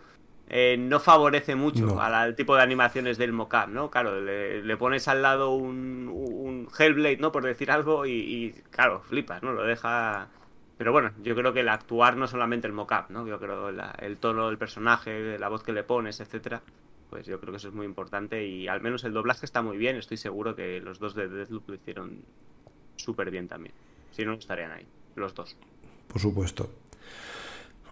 Eh, 0.48 0.76
no 0.78 1.00
favorece 1.00 1.56
mucho 1.56 2.00
al, 2.00 2.36
tipo 2.36 2.54
de 2.54 2.62
animaciones 2.62 3.18
del 3.18 3.32
mocap, 3.32 3.68
¿no? 3.68 3.90
Claro, 3.90 4.20
le, 4.20 4.76
pones 4.76 5.08
al 5.08 5.22
lado 5.22 5.50
un, 5.50 6.08
un, 6.08 6.68
Hellblade, 6.76 7.16
¿no? 7.18 7.32
Por 7.32 7.44
decir 7.44 7.70
algo, 7.70 8.06
y, 8.06 8.54
claro, 8.70 9.00
flipas, 9.02 9.42
¿no? 9.42 9.52
Lo 9.52 9.64
deja. 9.64 10.28
Pero 10.78 10.92
bueno, 10.92 11.12
yo 11.22 11.34
creo 11.34 11.52
que 11.52 11.60
el 11.60 11.68
actuar 11.68 12.16
no 12.16 12.26
solamente 12.26 12.66
el 12.66 12.72
mocap, 12.72 13.10
¿no? 13.10 13.26
Yo 13.26 13.38
creo 13.40 13.70
el 13.70 14.18
tono 14.18 14.48
del 14.48 14.58
personaje, 14.58 15.38
la 15.38 15.48
voz 15.48 15.62
que 15.62 15.72
le 15.72 15.84
pones, 15.84 16.20
etcétera. 16.20 16.62
Pues 17.10 17.26
yo 17.26 17.40
creo 17.40 17.52
que 17.52 17.58
eso 17.58 17.68
es 17.68 17.74
muy 17.74 17.86
importante 17.86 18.46
y 18.46 18.68
al 18.68 18.80
menos 18.80 19.04
el 19.04 19.12
doblaje 19.14 19.46
está 19.46 19.62
muy 19.62 19.78
bien. 19.78 19.96
Estoy 19.96 20.16
seguro 20.16 20.54
que 20.54 20.80
los 20.80 20.98
dos 20.98 21.14
de 21.14 21.28
Deathloop 21.28 21.68
lo 21.68 21.74
hicieron 21.76 22.20
súper 22.96 23.30
bien 23.30 23.48
también. 23.48 23.72
Si 24.16 24.24
no, 24.24 24.32
estarían 24.32 24.72
ahí, 24.72 24.86
los 25.14 25.34
dos. 25.34 25.58
Por 26.08 26.22
supuesto. 26.22 26.70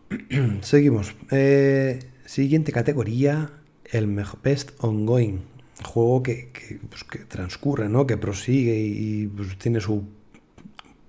Seguimos. 0.62 1.14
Eh, 1.30 1.98
siguiente 2.24 2.72
categoría, 2.72 3.50
el 3.84 4.06
Best 4.42 4.70
Ongoing. 4.82 5.42
Juego 5.84 6.22
que, 6.22 6.50
pues, 6.88 7.04
que, 7.04 7.18
transcurre, 7.18 7.90
¿no? 7.90 8.06
Que 8.06 8.16
prosigue 8.16 8.74
y 8.78 9.26
pues, 9.26 9.58
tiene 9.58 9.82
su 9.82 10.04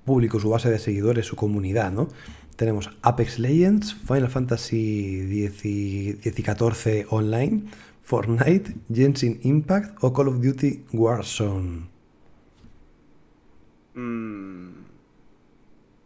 público, 0.03 0.38
su 0.38 0.50
base 0.50 0.69
de 0.69 0.79
seguidores, 0.79 1.25
su 1.25 1.38
comunidad, 1.38 1.93
¿no? 1.93 2.10
Tenemos 2.57 2.89
Apex 3.01 3.39
Legends, 3.39 3.93
Final 3.93 4.29
Fantasy 4.29 5.45
X 5.45 7.05
Online, 7.10 7.63
Fortnite, 8.03 8.75
Genshin 8.93 9.39
Impact 9.43 9.98
o 10.03 10.12
Call 10.12 10.27
of 10.27 10.41
Duty 10.41 10.84
Warzone. 10.91 11.88
Mm. 13.93 14.75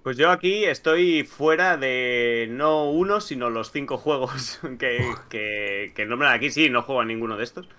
Pues 0.09 0.17
yo 0.17 0.31
aquí 0.31 0.65
estoy 0.65 1.23
fuera 1.23 1.77
de 1.77 2.47
no 2.49 2.89
uno, 2.89 3.21
sino 3.21 3.51
los 3.51 3.71
cinco 3.71 3.97
juegos 3.97 4.59
que, 4.79 5.13
que, 5.29 5.91
que 5.93 6.05
nombran 6.07 6.33
aquí. 6.33 6.49
Sí, 6.49 6.67
no 6.71 6.81
juego 6.81 7.01
a 7.01 7.05
ninguno 7.05 7.37
de 7.37 7.43
estos. 7.43 7.69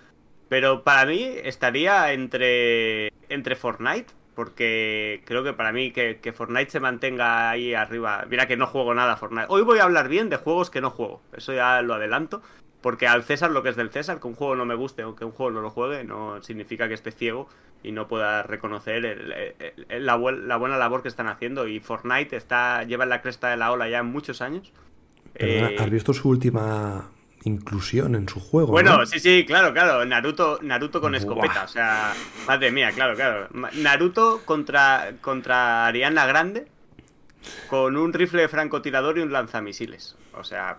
Pero 0.47 0.85
para 0.85 1.05
mí 1.05 1.21
estaría 1.43 2.13
entre, 2.13 3.11
entre 3.27 3.57
Fortnite, 3.57 4.13
porque 4.33 5.21
creo 5.25 5.43
que 5.43 5.51
para 5.51 5.73
mí 5.73 5.91
que, 5.91 6.19
que, 6.21 6.31
Fortnite 6.31 6.71
se 6.71 6.79
mantenga 6.79 7.49
ahí 7.49 7.73
arriba. 7.73 8.25
Mira 8.29 8.47
que 8.47 8.55
no 8.55 8.65
juego 8.65 8.93
nada 8.93 9.11
a 9.11 9.17
Fortnite. 9.17 9.47
Hoy 9.49 9.63
voy 9.63 9.79
a 9.79 9.83
hablar 9.83 10.07
bien 10.07 10.29
de 10.29 10.37
juegos 10.37 10.69
que 10.69 10.79
no 10.79 10.89
juego. 10.89 11.21
Eso 11.35 11.51
ya 11.51 11.81
lo 11.81 11.95
adelanto. 11.95 12.41
Porque 12.81 13.07
al 13.07 13.23
César 13.23 13.51
lo 13.51 13.61
que 13.61 13.69
es 13.69 13.75
del 13.75 13.91
César, 13.91 14.19
que 14.19 14.27
un 14.27 14.33
juego 14.33 14.55
no 14.55 14.65
me 14.65 14.75
guste 14.75 15.03
o 15.03 15.15
que 15.15 15.23
un 15.23 15.31
juego 15.31 15.51
no 15.51 15.61
lo 15.61 15.69
juegue, 15.69 16.03
no 16.03 16.41
significa 16.41 16.87
que 16.87 16.95
esté 16.95 17.11
ciego 17.11 17.47
y 17.83 17.91
no 17.91 18.07
pueda 18.07 18.43
reconocer 18.43 19.03
la, 19.89 20.15
buena 20.15 20.77
labor 20.77 21.01
que 21.01 21.07
están 21.07 21.27
haciendo. 21.27 21.67
Y 21.67 21.79
Fortnite 21.79 22.35
está 22.35 22.83
lleva 22.83 23.03
en 23.03 23.11
la 23.11 23.21
cresta 23.21 23.49
de 23.49 23.57
la 23.57 23.71
ola 23.71 23.87
ya 23.87 24.01
muchos 24.01 24.41
años. 24.41 24.73
Eh, 25.35 25.77
¿Has 25.79 25.89
visto 25.89 26.13
su 26.13 26.29
última 26.29 27.09
inclusión 27.43 28.15
en 28.15 28.27
su 28.27 28.39
juego? 28.39 28.71
Bueno, 28.71 29.05
sí, 29.05 29.19
sí, 29.19 29.45
claro, 29.45 29.73
claro. 29.73 30.03
Naruto, 30.05 30.59
Naruto 30.61 31.01
con 31.01 31.13
escopeta. 31.13 31.63
O 31.63 31.67
sea, 31.67 32.13
madre 32.47 32.71
mía, 32.71 32.91
claro, 32.91 33.15
claro. 33.15 33.47
Naruto 33.75 34.41
contra, 34.43 35.13
contra 35.21 35.85
Ariana 35.85 36.25
Grande 36.25 36.67
con 37.67 37.97
un 37.97 38.13
rifle 38.13 38.43
de 38.43 38.47
francotirador 38.47 39.17
y 39.17 39.21
un 39.21 39.31
lanzamisiles. 39.31 40.15
O 40.33 40.43
sea, 40.43 40.77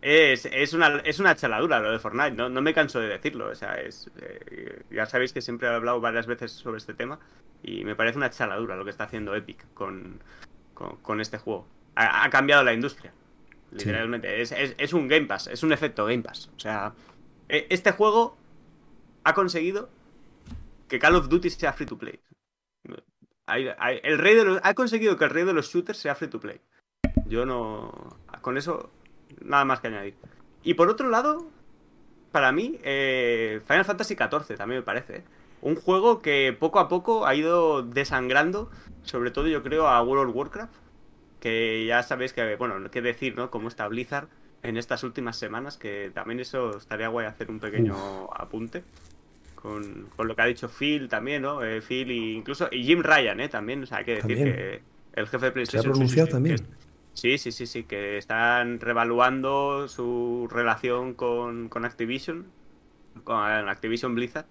es, 0.00 0.72
una, 0.74 0.98
es 0.98 1.18
una 1.18 1.34
chaladura 1.34 1.80
lo 1.80 1.90
de 1.90 1.98
Fortnite, 1.98 2.32
no, 2.32 2.48
me 2.62 2.74
canso 2.74 3.00
de 3.00 3.08
decirlo. 3.08 3.48
O 3.48 3.54
sea, 3.54 3.74
es, 3.74 4.10
eh, 4.20 4.82
ya 4.90 5.06
sabéis 5.06 5.32
que 5.32 5.40
siempre 5.40 5.68
he 5.68 5.70
hablado 5.72 6.00
varias 6.00 6.26
veces 6.26 6.52
sobre 6.52 6.78
este 6.78 6.94
tema 6.94 7.18
y 7.62 7.84
me 7.84 7.96
parece 7.96 8.18
una 8.18 8.30
chaladura 8.30 8.76
lo 8.76 8.84
que 8.84 8.90
está 8.90 9.04
haciendo 9.04 9.34
Epic 9.34 9.66
con, 9.74 10.20
con, 10.74 11.20
este 11.20 11.38
juego. 11.38 11.66
Ha, 11.96 12.30
cambiado 12.30 12.62
la 12.62 12.72
industria, 12.72 13.12
literalmente. 13.72 14.40
Es, 14.40 14.92
un 14.92 15.08
Game 15.08 15.26
Pass, 15.26 15.48
es 15.48 15.64
un 15.64 15.72
efecto 15.72 16.06
Game 16.06 16.22
Pass. 16.22 16.50
O 16.56 16.60
sea, 16.60 16.92
e, 17.48 17.66
este 17.70 17.90
juego 17.90 18.36
ha 19.24 19.34
conseguido 19.34 19.90
que 20.86 21.00
Call 21.00 21.16
of 21.16 21.28
Duty 21.28 21.50
sea 21.50 21.72
free 21.72 21.86
to 21.86 21.98
play. 21.98 22.20
el 23.48 24.18
rey 24.18 24.34
de 24.36 24.60
ha 24.62 24.74
conseguido 24.74 25.16
que 25.16 25.24
el 25.24 25.30
rey 25.30 25.44
de 25.44 25.52
los 25.52 25.72
shooters 25.72 25.98
sea 25.98 26.14
free 26.14 26.28
to 26.28 26.38
play. 26.38 26.60
Yo 27.26 27.44
no. 27.44 28.16
Con 28.40 28.56
eso 28.56 28.92
Nada 29.42 29.64
más 29.64 29.80
que 29.80 29.88
añadir. 29.88 30.14
Y 30.62 30.74
por 30.74 30.88
otro 30.88 31.08
lado, 31.08 31.48
para 32.32 32.52
mí, 32.52 32.78
eh, 32.82 33.60
Final 33.66 33.84
Fantasy 33.84 34.14
XIV 34.14 34.56
también 34.56 34.80
me 34.80 34.84
parece. 34.84 35.16
¿eh? 35.18 35.24
Un 35.62 35.76
juego 35.76 36.20
que 36.20 36.56
poco 36.58 36.78
a 36.78 36.88
poco 36.88 37.26
ha 37.26 37.34
ido 37.34 37.82
desangrando, 37.82 38.70
sobre 39.02 39.30
todo 39.30 39.48
yo 39.48 39.62
creo 39.62 39.88
a 39.88 40.02
World 40.02 40.30
of 40.30 40.36
Warcraft, 40.36 40.74
que 41.40 41.86
ya 41.86 42.02
sabéis 42.02 42.32
que, 42.32 42.56
bueno, 42.56 42.90
qué 42.90 43.00
decir, 43.00 43.36
¿no? 43.36 43.50
Cómo 43.50 43.68
está 43.68 43.86
Blizzard 43.88 44.28
en 44.62 44.76
estas 44.76 45.04
últimas 45.04 45.36
semanas, 45.36 45.76
que 45.76 46.10
también 46.12 46.40
eso 46.40 46.76
estaría 46.76 47.08
guay 47.08 47.26
hacer 47.26 47.50
un 47.50 47.60
pequeño 47.60 47.94
apunte. 48.34 48.84
Con, 49.54 50.08
lo 50.16 50.36
que 50.36 50.42
ha 50.42 50.46
dicho 50.46 50.68
Phil 50.68 51.08
también, 51.08 51.42
¿no? 51.42 51.64
Eh, 51.64 51.80
Phil 51.80 52.10
y 52.12 52.36
incluso 52.36 52.68
y 52.70 52.84
Jim 52.84 53.02
Ryan, 53.02 53.40
¿eh? 53.40 53.48
También, 53.48 53.82
o 53.82 53.86
sea, 53.86 53.98
hay 53.98 54.04
que 54.04 54.14
decir 54.16 54.36
que 54.36 54.80
el 55.14 55.26
jefe 55.26 55.46
de 55.46 55.52
PlayStation... 55.52 55.82
Se 55.82 55.88
ha 55.88 55.92
pronunciado 55.92 56.28
también. 56.28 56.58
Sí, 57.18 57.36
sí, 57.36 57.50
sí, 57.50 57.66
sí, 57.66 57.82
que 57.82 58.16
están 58.16 58.78
revaluando 58.78 59.88
su 59.88 60.46
relación 60.48 61.14
con, 61.14 61.68
Activision, 61.84 62.46
con 63.24 63.68
Activision 63.68 64.14
Blizzard, 64.14 64.46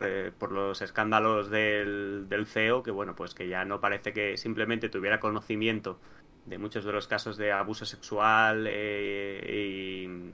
eh, 0.00 0.30
por 0.38 0.52
los 0.52 0.82
escándalos 0.82 1.48
del, 1.48 2.26
CEO, 2.46 2.82
que 2.82 2.90
bueno, 2.90 3.14
pues 3.16 3.32
que 3.32 3.48
ya 3.48 3.64
no 3.64 3.80
parece 3.80 4.12
que 4.12 4.36
simplemente 4.36 4.90
tuviera 4.90 5.20
conocimiento 5.20 5.98
de 6.44 6.58
muchos 6.58 6.84
de 6.84 6.92
los 6.92 7.08
casos 7.08 7.38
de 7.38 7.50
abuso 7.50 7.86
sexual 7.86 8.66
eh, 8.68 10.04
y 10.04 10.32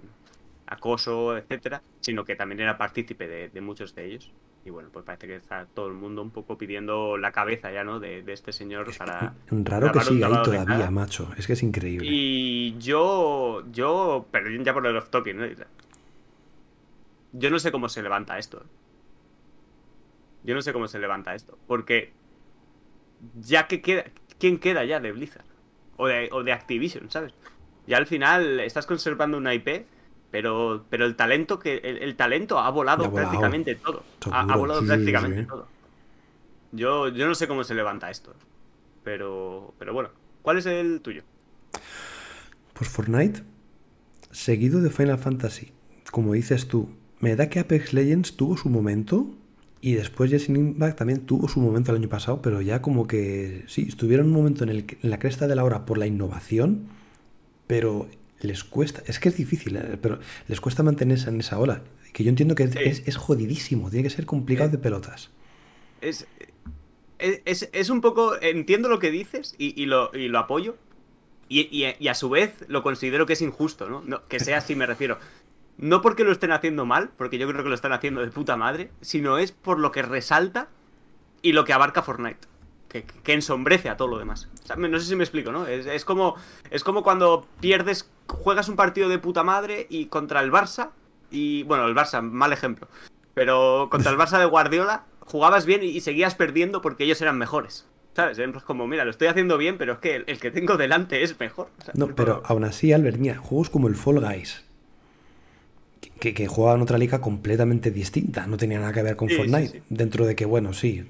acoso, 0.69 1.37
etcétera, 1.37 1.83
sino 2.01 2.25
que 2.25 2.37
también 2.37 2.61
era 2.61 2.79
partícipe 2.79 3.27
de 3.49 3.61
muchos 3.61 3.95
de 3.95 4.07
ellos. 4.07 4.33
Y 4.69 4.71
bueno, 4.71 4.91
pues 4.93 5.03
parece 5.03 5.27
que 5.27 5.37
está 5.37 5.67
todo 5.67 5.87
el 5.87 5.95
mundo 5.95 6.21
un 6.21 6.31
poco 6.31 6.59
pidiendo 6.59 7.17
la 7.17 7.33
cabeza 7.33 7.73
ya, 7.73 7.85
¿no? 7.85 8.01
De, 8.01 8.23
este 8.27 8.53
señor 8.53 8.95
para. 8.99 9.35
Raro 9.51 9.93
que 9.93 10.01
siga 10.01 10.27
ahí 10.27 10.43
todavía, 10.43 10.91
macho. 10.91 11.31
Es 11.39 11.47
que 11.47 11.55
es 11.55 11.63
increíble. 11.63 12.07
Y 12.07 12.77
yo, 12.79 13.65
yo, 13.73 14.27
pero 14.31 14.51
ya 14.51 14.75
por 14.75 14.87
el 14.87 14.95
off 14.95 15.09
topic, 15.09 15.35
¿no? 15.37 15.47
Yo 17.33 17.51
no 17.51 17.59
sé 17.59 17.73
cómo 17.73 17.89
se 17.89 18.03
levanta 18.03 18.39
esto. 18.39 18.63
Yo 20.45 20.55
no 20.55 20.61
sé 20.61 20.75
cómo 20.75 20.87
se 20.87 20.99
levanta 20.99 21.35
esto. 21.35 21.59
Porque. 21.67 22.13
Ya 23.41 23.69
que 23.69 23.81
queda. 23.81 24.05
¿Quién 24.39 24.59
queda 24.59 24.85
ya 24.85 25.01
de 25.01 25.13
Blizzard? 25.13 25.47
O 25.97 26.07
de, 26.07 26.29
o 26.31 26.43
de 26.43 26.53
Activision, 26.53 27.11
¿sabes? 27.11 27.33
Ya 27.87 27.97
al 27.97 28.07
final 28.07 28.61
estás 28.61 28.85
conservando 28.85 29.39
una 29.39 29.55
IP 29.55 29.87
pero, 30.31 30.85
pero 30.91 31.07
el 31.07 31.17
talento 31.17 31.59
que 31.59 31.77
el, 31.79 32.15
talento 32.17 32.59
ha 32.59 32.71
volado, 32.71 33.13
prácticamente 33.13 33.75
todo. 33.75 34.05
Ha, 34.31 34.57
volado 34.57 34.85
prácticamente 34.85 35.45
todo. 35.45 35.67
Yo, 36.73 37.09
yo 37.09 37.27
no 37.27 37.35
sé 37.35 37.49
cómo 37.49 37.65
se 37.65 37.75
levanta 37.75 38.11
esto. 38.11 38.35
Pero, 39.05 39.75
pero 39.79 39.95
bueno, 39.95 40.11
¿cuál 40.43 40.59
es 40.59 40.67
el 40.67 41.01
tuyo? 41.01 41.23
Pues 42.75 42.91
Fortnite, 42.91 43.43
seguido 44.31 44.81
de 44.83 44.91
Final 44.91 45.19
Fantasy. 45.19 45.73
Como 46.11 46.35
dices 46.35 46.69
tú, 46.69 46.91
me 47.21 47.35
da 47.35 47.49
que 47.49 47.61
Apex 47.61 47.95
Legends 47.95 48.37
tuvo 48.37 48.57
su 48.57 48.69
momento 48.69 49.31
y 49.81 49.95
después 49.95 50.31
Jesse 50.31 50.51
Impact 50.51 50.99
también 50.99 51.21
tuvo 51.21 51.49
su 51.49 51.61
momento 51.61 51.93
el 51.93 51.99
año 51.99 52.09
pasado, 52.09 52.43
pero 52.43 52.61
ya 52.61 52.83
como 52.83 53.07
que 53.07 53.65
sí, 53.67 53.87
estuvieron 53.89 54.27
un 54.27 54.33
momento 54.33 54.65
en, 54.65 54.71
el, 54.71 54.99
en 55.03 55.11
la 55.11 55.19
cresta 55.19 55.47
de 55.47 55.57
la 55.57 55.65
hora 55.65 55.87
por 55.87 55.99
la 55.99 56.07
innovación, 56.07 56.89
pero 57.67 58.09
les 58.41 58.65
cuesta, 58.65 59.03
es 59.07 59.19
que 59.19 59.29
es 59.29 59.37
difícil, 59.37 59.77
eh, 59.77 59.99
pero 60.01 60.19
les 60.47 60.61
cuesta 60.61 60.83
mantenerse 60.83 61.29
en 61.31 61.41
esa 61.41 61.59
ola. 61.59 61.83
Que 62.13 62.25
yo 62.25 62.31
entiendo 62.31 62.55
que 62.55 62.65
es, 62.65 63.17
jodidísimo, 63.17 63.91
tiene 63.91 64.05
que 64.05 64.11
ser 64.11 64.27
complicado 64.27 64.71
de 64.71 64.79
pelotas. 64.79 65.31
Es, 66.01 66.27
es, 67.19 67.91
un 67.91 68.01
poco, 68.01 68.41
entiendo 68.41 68.89
lo 68.89 68.99
que 68.99 69.11
dices 69.11 69.55
y, 69.59 69.87
lo, 69.87 70.11
y 70.15 70.29
lo, 70.29 70.39
apoyo. 70.39 70.77
Y, 71.49 71.85
a 71.85 72.15
su 72.15 72.31
vez 72.31 72.65
lo 72.69 72.83
considero 72.83 73.27
que 73.27 73.35
es 73.35 73.43
injusto, 73.43 73.89
¿no? 73.89 74.03
no 74.07 74.27
que 74.27 74.41
sea 74.41 74.59
así, 74.59 74.75
me 74.75 74.87
refiero. 74.87 75.19
No 75.77 76.01
porque 76.03 76.25
lo 76.25 76.33
estén 76.33 76.51
haciendo 76.51 76.87
mal, 76.87 77.11
porque 77.17 77.39
yo 77.39 77.47
creo 77.47 77.63
que 77.63 77.69
lo 77.69 77.75
están 77.75 77.93
haciendo 77.93 78.21
de 78.21 78.29
puta 78.29 78.57
madre, 78.57 78.91
sino 79.01 79.39
es 79.39 79.53
por 79.53 79.79
lo 79.79 79.93
que 79.93 80.03
resalta 80.03 80.69
y 81.43 81.53
lo 81.53 81.65
que 81.65 81.73
abarca 81.73 82.03
Fortnite 82.03 82.49
que, 82.89 83.05
ensombrece 83.33 83.89
a 83.89 83.97
todo 83.97 84.09
lo 84.09 84.19
demás. 84.19 84.49
no 84.77 84.99
sé 84.99 85.07
si 85.07 85.17
me 85.17 85.25
explico, 85.25 85.53
¿no? 85.53 85.67
Es, 85.67 86.05
como, 86.05 86.37
es 86.71 86.83
como 86.83 87.03
cuando 87.03 87.47
pierdes, 87.61 88.11
juegas 88.27 88.69
un 88.69 88.77
partido 88.77 89.09
de 89.09 89.19
puta 89.19 89.43
madre 89.43 89.87
y 89.91 90.07
contra 90.07 90.41
el 90.41 90.51
Barça, 90.51 90.91
y 91.31 91.63
bueno, 91.65 91.87
el 91.87 91.95
Barça, 91.95 92.23
mal 92.23 92.53
ejemplo, 92.53 92.89
pero 93.35 93.89
contra 93.91 94.11
el 94.11 94.19
Barça 94.19 94.39
de 94.39 94.47
Guardiola 94.47 95.05
jugabas 95.21 95.67
bien 95.67 95.83
y, 95.83 96.01
seguías 96.01 96.35
perdiendo 96.35 96.81
porque 96.81 97.05
ellos 97.05 97.21
eran 97.21 97.39
mejores. 97.39 97.87
¿Sabes? 98.17 98.39
Es 98.39 98.63
como, 98.65 98.89
mira, 98.89 99.05
lo 99.05 99.13
estoy 99.13 99.29
haciendo 99.29 99.59
bien, 99.59 99.79
pero 99.79 99.93
es 99.93 99.99
que 100.01 100.17
el, 100.17 100.41
que 100.41 100.51
tengo 100.51 100.77
delante 100.77 101.23
es 101.23 101.39
mejor. 101.39 101.69
no, 101.95 102.09
pero 102.17 102.43
aún 102.47 102.65
así, 102.65 102.93
Albert, 102.93 103.19
mira, 103.19 103.37
juegos 103.37 103.71
como 103.71 103.87
el 103.87 103.95
Fall 103.95 104.19
Guys, 104.19 104.65
que, 106.19 106.35
que 106.35 106.45
en 106.45 106.83
otra 106.83 106.99
liga 106.99 107.21
completamente 107.21 107.91
distinta, 107.91 108.47
no 108.47 108.57
tenía 108.57 108.79
nada 108.81 108.93
que 108.93 109.03
ver 109.03 109.17
con 109.17 109.29
Fortnite, 109.29 109.83
dentro 109.89 110.27
de 110.27 110.35
que, 110.35 110.45
bueno, 110.45 110.73
sí, 110.73 111.09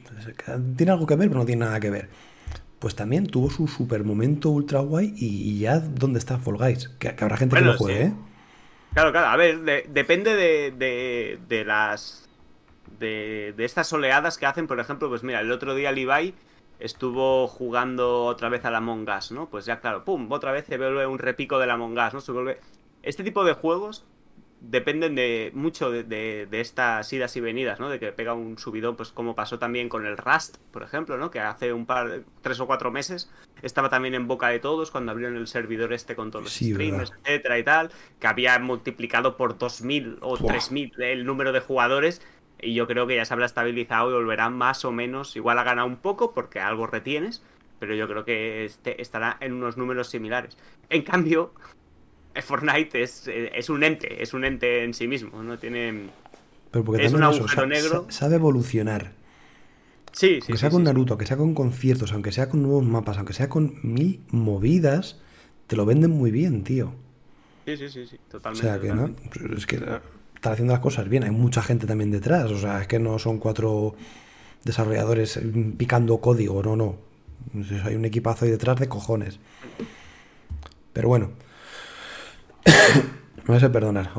tiene 0.77 0.93
algo 0.93 1.07
que 1.07 1.17
ver, 1.17 1.29
pero 1.29 1.41
no 1.41 1.47
tiene 1.47 1.65
nada 1.65 1.81
que 1.81 1.91
ver. 1.91 2.09
Pues 2.79 2.95
también 2.95 3.27
tuvo 3.27 3.51
su 3.51 3.67
super 3.67 4.05
momento 4.05 4.51
ultra 4.51 4.81
guay 4.81 5.15
y, 5.17 5.59
ya 5.59 5.81
dónde 5.81 6.19
está 6.19 6.39
Fall 6.39 6.57
Guys, 6.57 6.89
que, 6.99 7.09
habrá 7.09 7.37
gente 7.37 7.57
que 7.57 7.63
lo 7.63 7.77
juegue, 7.77 8.03
¿eh? 8.05 8.13
Claro, 8.93 9.13
claro, 9.13 9.29
a 9.29 9.37
ver, 9.37 9.87
depende 9.89 10.35
de, 10.35 11.39
de, 11.49 11.65
las... 11.65 12.29
De, 12.99 13.55
de, 13.57 13.65
estas 13.65 13.93
oleadas 13.93 14.39
que 14.39 14.47
hacen, 14.47 14.67
por 14.67 14.81
ejemplo, 14.81 15.09
pues 15.09 15.23
mira, 15.23 15.41
el 15.41 15.53
otro 15.53 15.75
día 15.75 15.93
Levi 15.93 16.35
estuvo 16.81 17.49
jugando 17.49 18.25
otra 18.25 18.49
vez 18.49 18.65
a 18.65 18.71
la 18.71 18.79
Among 18.79 19.09
Us, 19.09 19.33
¿no? 19.33 19.49
Pues 19.51 19.67
ya 19.67 19.81
claro, 19.81 20.05
pum, 20.05 20.31
otra 20.31 20.53
vez 20.53 20.67
se 20.67 20.79
vuelve 20.79 21.07
un 21.07 21.19
repico 21.19 21.59
de 21.59 21.67
la 21.67 21.75
Among 21.75 21.99
Us, 21.99 22.15
¿no? 22.15 22.21
Se 22.21 22.33
vuelve... 22.33 22.61
Este 23.03 23.25
tipo 23.25 23.45
de 23.45 23.53
juegos 23.53 24.05
dependen 24.61 25.15
de 25.15 25.53
mucho 25.55 25.91
de, 25.91 26.49
estas 26.51 27.13
idas 27.13 27.37
y 27.37 27.41
venidas, 27.41 27.79
¿no? 27.81 27.89
De 27.89 27.99
que 27.99 28.13
pega 28.13 28.35
un 28.35 28.59
subidón, 28.59 28.97
pues 28.97 29.11
como 29.11 29.35
pasó 29.35 29.59
también 29.59 29.89
con 29.89 30.05
el 30.05 30.17
Rust, 30.17 30.59
por 30.73 30.83
ejemplo, 30.83 31.17
¿no? 31.17 31.31
Que 31.31 31.41
hace 31.41 31.73
un 31.73 31.87
par, 31.87 32.23
tres 32.43 32.59
o 32.61 32.67
cuatro 32.67 32.91
meses 32.91 33.31
estaba 33.63 33.89
también 33.89 34.15
en 34.15 34.27
boca 34.27 34.49
de 34.49 34.59
todos 34.59 34.91
cuando 34.91 35.13
abrieron 35.13 35.37
el 35.37 35.47
servidor 35.47 35.93
este 35.93 36.17
con 36.17 36.31
todos 36.31 36.45
los 36.45 36.55
streamers, 36.55 37.13
etcétera 37.23 37.59
y 37.59 37.65
tal, 37.65 37.91
que 38.19 38.27
había 38.27 38.59
multiplicado 38.59 39.37
por 39.37 39.59
2.000 39.59 40.19
o 40.21 40.37
3.000 40.37 41.03
el 41.03 41.25
número 41.25 41.53
de 41.53 41.61
jugadores 41.61 42.23
Y 42.61 42.75
yo 42.75 42.87
creo 42.87 43.07
que 43.07 43.17
ya 43.17 43.25
se 43.25 43.35
habrá 43.35 43.47
estabilizado 43.47 44.11
y 44.11 44.15
volverá 44.15 44.51
más 44.51 44.85
o 44.85 44.91
menos. 44.91 45.37
Igual 45.37 45.59
ha 45.59 45.65
ganado 45.65 45.87
un 45.87 45.97
poco 45.97 46.35
porque 46.35 46.59
algo 46.61 46.87
retienes, 46.87 47.43
pero 47.79 47.95
yo 47.95 48.09
creo 48.09 48.25
que 48.25 48.65
este 48.65 49.01
estará 49.01 49.37
en 49.41 49.53
unos 49.53 49.77
números 49.77 50.09
similares. 50.09 50.57
En 50.91 51.03
cambio, 51.03 51.53
Fortnite 52.43 53.03
es, 53.03 53.25
es 53.29 53.69
un 53.71 53.83
ente, 53.85 54.23
es 54.23 54.33
un 54.35 54.45
ente 54.45 54.85
en 54.85 54.95
sí 54.95 55.07
mismo, 55.09 55.43
no 55.43 55.59
tiene. 55.59 56.11
Pero 56.71 56.85
porque 56.85 57.05
es 57.05 57.13
un 57.13 57.23
agujero 57.23 57.67
negro. 57.67 58.05
sa- 58.09 58.13
sabe 58.13 58.37
evolucionar. 58.37 59.13
Sí, 60.13 60.41
sí, 60.41 60.41
Aunque 60.41 60.53
sí, 60.55 60.59
sea 60.59 60.71
con 60.71 60.83
sí, 60.83 60.87
sí. 60.87 60.93
Naruto, 60.95 61.13
aunque 61.15 61.27
sea 61.27 61.37
con 61.37 61.55
conciertos, 61.55 62.13
aunque 62.13 62.33
sea 62.33 62.49
con 62.49 62.63
nuevos 62.63 62.85
mapas, 62.85 63.17
aunque 63.19 63.33
sea 63.35 63.49
con 63.49 63.75
mil 63.83 64.21
movidas, 64.31 65.21
te 65.67 65.77
lo 65.77 65.85
venden 65.87 66.11
muy 66.11 66.31
bien, 66.31 66.65
tío. 66.65 66.93
Sí, 67.67 67.77
sí, 67.77 67.89
sí, 67.91 68.07
sí, 68.07 68.17
O 68.17 68.31
totalmente. 68.31 68.55
sea 68.55 68.81
que 68.81 68.93
no, 68.93 69.09
totalmente. 69.09 69.57
es 69.57 69.67
que 69.67 69.77
eh, 69.77 70.01
están 70.35 70.53
haciendo 70.53 70.73
las 70.73 70.81
cosas 70.83 71.09
bien, 71.09 71.25
hay 71.25 71.31
mucha 71.31 71.63
gente 71.63 71.87
también 71.87 72.11
detrás, 72.11 72.51
o 72.51 72.59
sea, 72.59 72.81
es 72.81 72.87
que 72.89 72.99
no 72.99 73.19
son 73.19 73.39
cuatro 73.39 73.95
desarrolladores 74.65 75.37
eh, 75.39 75.43
picando 75.77 76.21
código, 76.21 76.63
no, 76.63 76.77
no. 76.77 76.97
Hay 77.85 77.95
un 77.95 78.05
equipazo 78.05 78.45
ahí 78.45 78.51
detrás 78.51 78.79
de 78.81 78.89
cojones. 78.89 79.39
Pero 80.93 81.09
bueno, 81.09 81.31
me 83.47 83.55
vais 83.55 83.63
a 83.63 83.73
perdonar. 83.73 84.11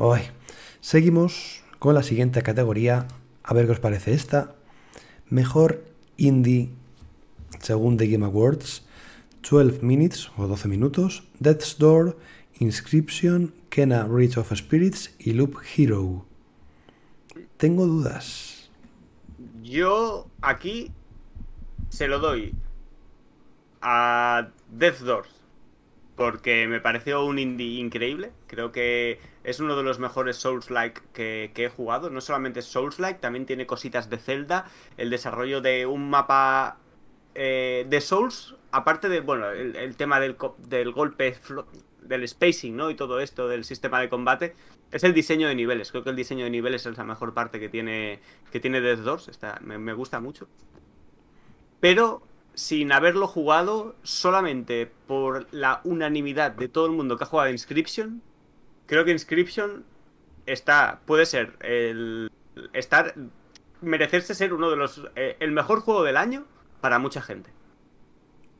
Seguimos 0.80 1.62
con 1.78 1.94
la 1.94 2.02
siguiente 2.02 2.42
categoría, 2.42 3.06
a 3.42 3.54
ver 3.54 3.66
qué 3.66 3.72
os 3.72 3.80
parece 3.80 4.12
esta. 4.12 4.54
Mejor 5.28 5.84
indie, 6.16 6.70
según 7.60 7.96
The 7.96 8.08
Game 8.08 8.26
Awards, 8.26 8.82
12 9.48 9.82
Minutes 9.82 10.30
o 10.36 10.46
12 10.46 10.68
minutos, 10.68 11.22
Death's 11.38 11.78
Door, 11.78 12.18
Inscription, 12.58 13.54
Kena 13.68 14.06
Reach 14.08 14.36
of 14.36 14.52
Spirits 14.54 15.14
y 15.18 15.32
Loop 15.32 15.56
Hero. 15.76 16.26
Tengo 17.56 17.86
dudas. 17.86 18.70
Yo 19.62 20.26
aquí 20.42 20.90
se 21.88 22.08
lo 22.08 22.18
doy 22.18 22.54
a 23.80 24.48
Death 24.70 25.00
Doors 25.00 25.39
porque 26.20 26.68
me 26.68 26.82
pareció 26.82 27.24
un 27.24 27.38
indie 27.38 27.80
increíble. 27.80 28.30
Creo 28.46 28.72
que 28.72 29.18
es 29.42 29.58
uno 29.58 29.74
de 29.74 29.82
los 29.82 29.98
mejores 29.98 30.36
Souls-like 30.36 31.00
que, 31.14 31.50
he 31.56 31.68
jugado. 31.70 32.10
No 32.10 32.20
solamente 32.20 32.60
Souls-like, 32.60 33.20
también 33.20 33.46
tiene 33.46 33.66
cositas 33.66 34.10
de 34.10 34.18
Zelda. 34.18 34.66
El 34.98 35.08
desarrollo 35.08 35.62
de 35.62 35.86
un 35.86 36.10
mapa 36.10 36.76
eh, 37.34 37.86
de 37.88 38.00
Souls, 38.02 38.54
aparte 38.70 39.08
de, 39.08 39.20
bueno, 39.20 39.48
el, 39.48 39.96
tema 39.96 40.20
del, 40.20 40.36
golpe, 40.92 41.38
del 42.02 42.28
spacing, 42.28 42.76
¿no? 42.76 42.90
Y 42.90 42.96
todo 42.96 43.20
esto 43.20 43.48
del 43.48 43.64
sistema 43.64 43.98
de 43.98 44.10
combate, 44.10 44.54
es 44.92 45.04
el 45.04 45.14
diseño 45.14 45.48
de 45.48 45.54
niveles. 45.54 45.90
Creo 45.90 46.04
que 46.04 46.10
el 46.10 46.16
diseño 46.16 46.44
de 46.44 46.50
niveles 46.50 46.84
es 46.84 46.98
la 46.98 47.04
mejor 47.04 47.32
parte 47.32 47.58
que 47.58 47.70
tiene, 47.70 48.20
que 48.52 48.60
tiene 48.60 48.82
Death 48.82 48.98
Doors. 48.98 49.28
Está, 49.28 49.58
me 49.62 49.94
gusta 49.94 50.20
mucho. 50.20 50.48
Pero 51.80 52.22
sin 52.54 52.92
haberlo 52.92 53.26
jugado, 53.26 53.94
solamente 54.02 54.90
por 55.06 55.46
la 55.52 55.80
unanimidad 55.84 56.52
de 56.52 56.68
todo 56.68 56.86
el 56.86 56.92
mundo 56.92 57.16
que 57.16 57.24
ha 57.24 57.26
jugado 57.26 57.50
Inscription, 57.50 58.22
creo 58.86 59.04
que 59.04 59.12
Inscription 59.12 59.84
está, 60.46 61.00
puede 61.06 61.26
ser 61.26 61.56
el 61.60 62.30
estar, 62.72 63.14
merecerse 63.80 64.34
ser 64.34 64.52
uno 64.52 64.70
de 64.70 64.76
los, 64.76 65.02
eh, 65.16 65.36
el 65.40 65.52
mejor 65.52 65.80
juego 65.80 66.02
del 66.02 66.16
año 66.16 66.44
para 66.80 66.98
mucha 66.98 67.22
gente. 67.22 67.50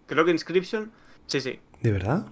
Creo 0.06 0.24
que 0.24 0.30
Inscription, 0.30 0.92
sí, 1.26 1.40
sí, 1.40 1.60
¿De 1.80 1.92
verdad? 1.92 2.26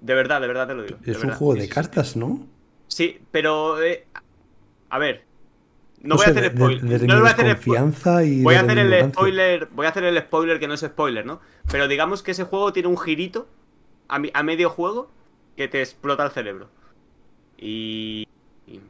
de 0.00 0.14
verdad, 0.14 0.40
de 0.40 0.46
verdad 0.46 0.68
te 0.68 0.74
lo 0.74 0.82
digo. 0.82 0.98
Es 1.04 1.16
un 1.16 1.22
verdad. 1.22 1.38
juego 1.38 1.54
de 1.54 1.68
cartas, 1.68 2.16
¿no? 2.16 2.46
Sí, 2.86 3.20
pero 3.30 3.82
eh, 3.82 4.06
a 4.90 4.98
ver, 4.98 5.24
no, 6.02 6.10
No 6.10 6.14
voy 6.16 6.24
sé, 6.24 6.30
a 6.30 6.32
hacer 6.32 6.42
de- 6.44 6.50
de- 6.50 6.56
spoiler. 6.56 6.82
desde 6.82 7.06
no 7.06 7.18
voy 7.20 7.28
a 7.28 7.32
hacer 7.32 7.44
desconfianza 7.46 8.24
y 8.24 8.42
Voy 8.42 8.54
a 8.54 8.60
hacer 8.60 8.78
el 8.78 9.12
spoiler, 9.12 9.66
voy 9.72 9.86
a 9.86 9.88
hacer 9.90 10.04
el 10.04 10.18
spoiler 10.18 10.58
que 10.60 10.68
no 10.68 10.74
es 10.74 10.80
spoiler, 10.80 11.26
¿no? 11.26 11.40
Pero 11.70 11.88
digamos 11.88 12.22
que 12.22 12.30
ese 12.32 12.44
juego 12.44 12.72
tiene 12.72 12.88
un 12.88 12.98
girito 12.98 13.48
a, 14.08 14.18
mi- 14.18 14.30
a 14.34 14.42
medio 14.42 14.70
juego 14.70 15.10
que 15.56 15.66
te 15.68 15.80
explota 15.80 16.24
el 16.24 16.30
cerebro. 16.30 16.68
Y, 17.56 18.26
y 18.66 18.80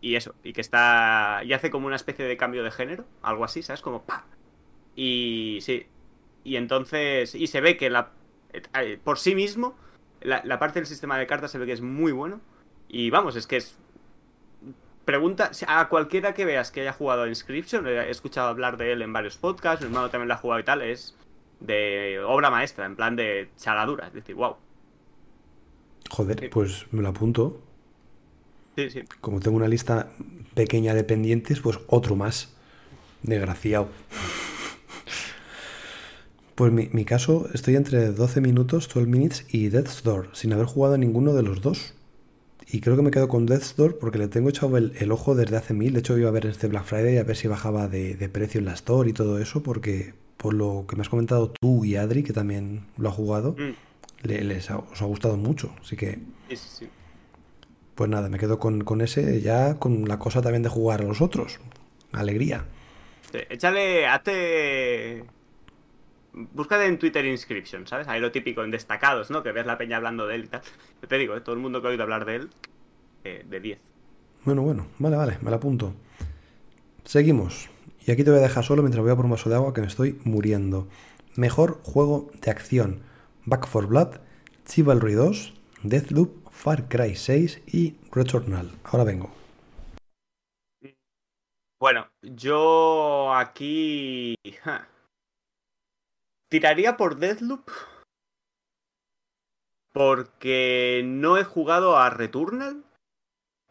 y 0.00 0.14
eso, 0.16 0.34
y 0.44 0.52
que 0.52 0.60
está 0.60 1.40
y 1.44 1.52
hace 1.52 1.70
como 1.70 1.86
una 1.86 1.96
especie 1.96 2.24
de 2.24 2.36
cambio 2.36 2.62
de 2.64 2.70
género, 2.70 3.04
algo 3.22 3.44
así, 3.44 3.62
¿sabes? 3.62 3.80
Como 3.82 4.02
¡pa! 4.02 4.24
Y 4.94 5.58
sí. 5.62 5.86
Y 6.44 6.56
entonces 6.56 7.34
y 7.34 7.46
se 7.46 7.60
ve 7.60 7.76
que 7.76 7.90
la 7.90 8.10
eh, 8.52 8.98
por 9.02 9.18
sí 9.18 9.34
mismo 9.34 9.76
la, 10.20 10.42
la 10.44 10.58
parte 10.58 10.78
del 10.80 10.86
sistema 10.86 11.18
de 11.18 11.26
cartas 11.26 11.50
se 11.50 11.58
ve 11.58 11.66
que 11.66 11.72
es 11.72 11.80
muy 11.80 12.12
bueno 12.12 12.40
y 12.88 13.10
vamos, 13.10 13.36
es 13.36 13.46
que 13.46 13.56
es 13.56 13.78
Pregunta 15.06 15.50
a 15.68 15.88
cualquiera 15.88 16.34
que 16.34 16.44
veas 16.44 16.70
que 16.70 16.82
haya 16.82 16.92
jugado 16.92 17.22
a 17.22 17.28
Inscription, 17.28 17.86
he 17.86 18.10
escuchado 18.10 18.48
hablar 18.48 18.76
de 18.76 18.92
él 18.92 19.00
en 19.02 19.12
varios 19.12 19.38
podcasts, 19.38 19.80
mi 19.82 19.86
hermano 19.86 20.10
también 20.10 20.26
lo 20.28 20.34
ha 20.34 20.38
jugado 20.38 20.60
y 20.60 20.64
tal, 20.64 20.82
es 20.82 21.14
de 21.60 22.20
obra 22.26 22.50
maestra, 22.50 22.84
en 22.86 22.96
plan 22.96 23.16
de 23.16 23.48
chaladura, 23.56 24.08
es 24.08 24.12
decir, 24.14 24.34
wow. 24.34 24.56
Joder, 26.10 26.40
Sí. 26.40 26.48
pues 26.48 26.86
me 26.90 27.02
lo 27.02 27.08
apunto. 27.08 27.60
Sí, 28.76 28.90
sí. 28.90 29.04
Como 29.20 29.40
tengo 29.40 29.56
una 29.56 29.68
lista 29.68 30.08
pequeña 30.54 30.92
de 30.92 31.04
pendientes, 31.04 31.60
pues 31.60 31.78
otro 31.86 32.16
más. 32.16 32.52
Desgraciado. 33.22 33.88
Pues 36.54 36.72
mi, 36.72 36.88
mi 36.92 37.04
caso, 37.04 37.48
estoy 37.54 37.76
entre 37.76 38.12
12 38.12 38.40
minutos, 38.40 38.88
12 38.92 39.06
minutes 39.08 39.46
y 39.50 39.68
Death's 39.68 40.02
Door, 40.02 40.30
sin 40.32 40.52
haber 40.52 40.66
jugado 40.66 40.94
a 40.94 40.98
ninguno 40.98 41.32
de 41.34 41.42
los 41.42 41.60
dos. 41.60 41.94
Y 42.68 42.80
creo 42.80 42.96
que 42.96 43.02
me 43.02 43.10
quedo 43.12 43.28
con 43.28 43.46
Death's 43.46 43.76
Door 43.76 43.98
porque 43.98 44.18
le 44.18 44.28
tengo 44.28 44.48
echado 44.48 44.76
el, 44.76 44.92
el 44.98 45.12
ojo 45.12 45.34
desde 45.34 45.56
hace 45.56 45.72
mil. 45.72 45.92
De 45.92 46.00
hecho, 46.00 46.18
iba 46.18 46.28
a 46.28 46.32
ver 46.32 46.46
este 46.46 46.66
Black 46.66 46.84
Friday 46.84 47.18
a 47.18 47.22
ver 47.24 47.36
si 47.36 47.46
bajaba 47.48 47.86
de, 47.88 48.14
de 48.16 48.28
precio 48.28 48.58
en 48.58 48.64
la 48.66 48.74
Store 48.74 49.08
y 49.08 49.12
todo 49.12 49.38
eso, 49.38 49.62
porque 49.62 50.14
por 50.36 50.52
lo 50.52 50.84
que 50.88 50.96
me 50.96 51.02
has 51.02 51.08
comentado 51.08 51.52
tú 51.60 51.84
y 51.84 51.96
Adri, 51.96 52.22
que 52.24 52.32
también 52.32 52.86
lo 52.98 53.08
ha 53.08 53.12
jugado, 53.12 53.52
Mm, 53.58 54.26
le- 54.26 54.44
les 54.44 54.70
ha- 54.70 54.78
os 54.78 55.00
ha 55.00 55.04
gustado 55.04 55.36
mucho. 55.36 55.74
Así 55.80 55.96
que 55.96 56.18
sí, 56.48 56.56
sí, 56.56 56.68
sí. 56.80 56.88
pues 57.94 58.10
nada, 58.10 58.28
me 58.28 58.38
quedo 58.38 58.58
con, 58.58 58.82
con 58.82 59.00
ese, 59.00 59.40
ya 59.40 59.78
con 59.78 60.06
la 60.08 60.18
cosa 60.18 60.42
también 60.42 60.62
de 60.64 60.68
jugar 60.68 61.00
a 61.02 61.04
los 61.04 61.20
otros. 61.20 61.60
Alegría. 62.12 62.64
Échale, 63.48 64.06
hazte. 64.06 65.24
Búscate 66.36 66.84
en 66.84 66.98
Twitter 66.98 67.24
Inscription, 67.24 67.86
¿sabes? 67.86 68.06
Ahí 68.08 68.20
lo 68.20 68.30
típico 68.30 68.62
en 68.62 68.70
destacados, 68.70 69.30
¿no? 69.30 69.42
Que 69.42 69.52
ves 69.52 69.64
la 69.64 69.78
peña 69.78 69.96
hablando 69.96 70.26
de 70.26 70.34
él 70.34 70.44
y 70.44 70.48
tal. 70.48 70.60
Yo 71.00 71.08
te 71.08 71.16
digo, 71.16 71.34
¿eh? 71.34 71.40
todo 71.40 71.54
el 71.54 71.62
mundo 71.62 71.80
que 71.80 71.88
ha 71.88 71.90
oído 71.90 72.02
hablar 72.02 72.26
de 72.26 72.36
él, 72.36 72.50
eh, 73.24 73.42
de 73.48 73.60
10. 73.60 73.78
Bueno, 74.44 74.60
bueno, 74.60 74.86
vale, 74.98 75.16
vale, 75.16 75.38
me 75.40 75.50
la 75.50 75.56
apunto. 75.56 75.94
Seguimos. 77.04 77.70
Y 78.06 78.10
aquí 78.10 78.22
te 78.22 78.30
voy 78.30 78.40
a 78.40 78.42
dejar 78.42 78.64
solo 78.64 78.82
mientras 78.82 79.02
voy 79.02 79.12
a 79.12 79.16
por 79.16 79.24
un 79.24 79.30
vaso 79.30 79.48
de 79.48 79.56
agua 79.56 79.72
que 79.72 79.80
me 79.80 79.86
estoy 79.86 80.20
muriendo. 80.24 80.88
Mejor 81.36 81.80
juego 81.82 82.30
de 82.42 82.50
acción. 82.50 83.00
Back 83.46 83.68
4 83.72 83.88
Blood, 83.88 84.16
Chivalry 84.66 85.14
2, 85.14 85.54
Deathloop, 85.84 86.50
Far 86.50 86.88
Cry 86.88 87.16
6 87.16 87.62
y 87.66 87.96
Returnal. 88.12 88.72
Ahora 88.84 89.04
vengo. 89.04 89.30
Bueno, 91.80 92.08
yo 92.22 93.32
aquí. 93.34 94.34
ja, 94.62 94.88
Tiraría 96.48 96.96
por 96.96 97.16
Deathloop. 97.16 97.68
Porque 99.92 101.02
no 101.04 101.38
he 101.38 101.44
jugado 101.44 101.96
a 101.96 102.10
Returnal. 102.10 102.84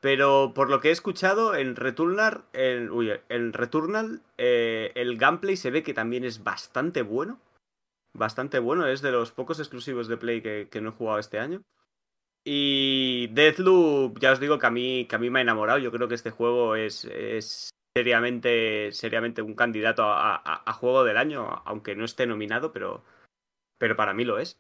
Pero 0.01 0.53
por 0.53 0.69
lo 0.69 0.81
que 0.81 0.89
he 0.89 0.91
escuchado, 0.91 1.55
en 1.55 1.75
Returnal. 1.75 2.45
En, 2.53 3.53
Returnal. 3.53 4.21
eh, 4.37 4.91
el 4.95 5.17
gameplay 5.17 5.55
se 5.55 5.71
ve 5.71 5.83
que 5.83 5.93
también 5.93 6.23
es 6.23 6.43
bastante 6.43 7.01
bueno. 7.01 7.39
Bastante 8.13 8.59
bueno. 8.59 8.87
Es 8.87 9.01
de 9.01 9.11
los 9.11 9.31
pocos 9.31 9.59
exclusivos 9.59 10.07
de 10.07 10.17
Play 10.17 10.41
que, 10.41 10.81
no 10.81 10.89
he 10.89 10.93
jugado 10.93 11.19
este 11.19 11.39
año. 11.39 11.61
Y 12.43 13.27
Deathloop, 13.27 14.19
ya 14.19 14.33
os 14.33 14.39
digo 14.39 14.59
que 14.59 14.67
a 14.67 14.71
mí, 14.71 15.07
que 15.07 15.15
a 15.15 15.19
mí 15.19 15.29
me 15.29 15.39
ha 15.39 15.43
enamorado. 15.43 15.79
Yo 15.79 15.91
creo 15.91 16.07
que 16.07 16.15
este 16.15 16.31
juego 16.31 16.75
es 16.75 17.05
seriamente, 17.95 18.91
seriamente 18.91 19.41
un 19.41 19.53
candidato 19.53 20.03
a, 20.05 20.73
juego 20.73 21.05
del 21.05 21.17
año, 21.17 21.61
aunque 21.65 21.95
no 21.95 22.03
esté 22.03 22.27
nominado, 22.27 22.73
pero, 22.73 23.03
pero 23.77 23.95
para 23.95 24.13
mí 24.13 24.25
lo 24.25 24.37
es. 24.37 24.59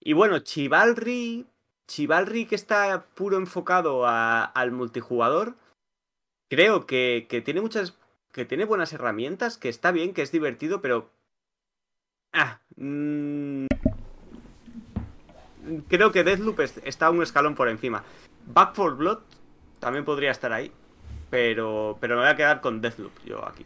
Y 0.00 0.14
bueno, 0.14 0.40
Chivalry, 0.40 1.46
Chivalry 1.86 2.46
que 2.46 2.56
está 2.56 3.06
puro 3.14 3.36
enfocado 3.36 4.04
al 4.06 4.72
multijugador, 4.72 5.54
creo 6.50 6.86
que, 6.86 7.26
que 7.28 7.40
tiene 7.40 7.60
muchas, 7.60 7.96
que 8.32 8.44
tiene 8.44 8.64
buenas 8.64 8.92
herramientas, 8.92 9.58
que 9.58 9.68
está 9.68 9.92
bien, 9.92 10.12
que 10.12 10.22
es 10.22 10.32
divertido, 10.32 10.80
pero... 10.80 11.08
Ah, 12.32 12.60
mm, 12.76 13.66
creo 15.88 16.10
que 16.10 16.24
Deathloop 16.24 16.60
es- 16.60 16.80
está 16.84 17.10
un 17.10 17.22
escalón 17.22 17.54
por 17.54 17.68
encima. 17.68 18.02
Back 18.46 18.74
4 18.74 18.96
Blood 18.96 19.18
también 19.78 20.04
podría 20.04 20.32
estar 20.32 20.52
ahí. 20.52 20.72
Pero, 21.32 21.96
pero 21.98 22.16
me 22.16 22.20
voy 22.20 22.30
a 22.30 22.36
quedar 22.36 22.60
con 22.60 22.82
Deathloop 22.82 23.24
yo 23.24 23.42
aquí. 23.48 23.64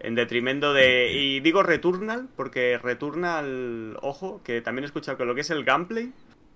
En 0.00 0.14
detrimento 0.14 0.74
de. 0.74 1.10
Y 1.10 1.40
digo 1.40 1.62
Returnal, 1.62 2.28
porque 2.36 2.76
Returnal, 2.76 3.96
ojo, 4.02 4.42
que 4.44 4.60
también 4.60 4.84
he 4.84 4.86
escuchado 4.86 5.16
que 5.16 5.24
lo 5.24 5.34
que 5.34 5.40
es 5.40 5.48
el 5.48 5.64
gameplay. 5.64 6.12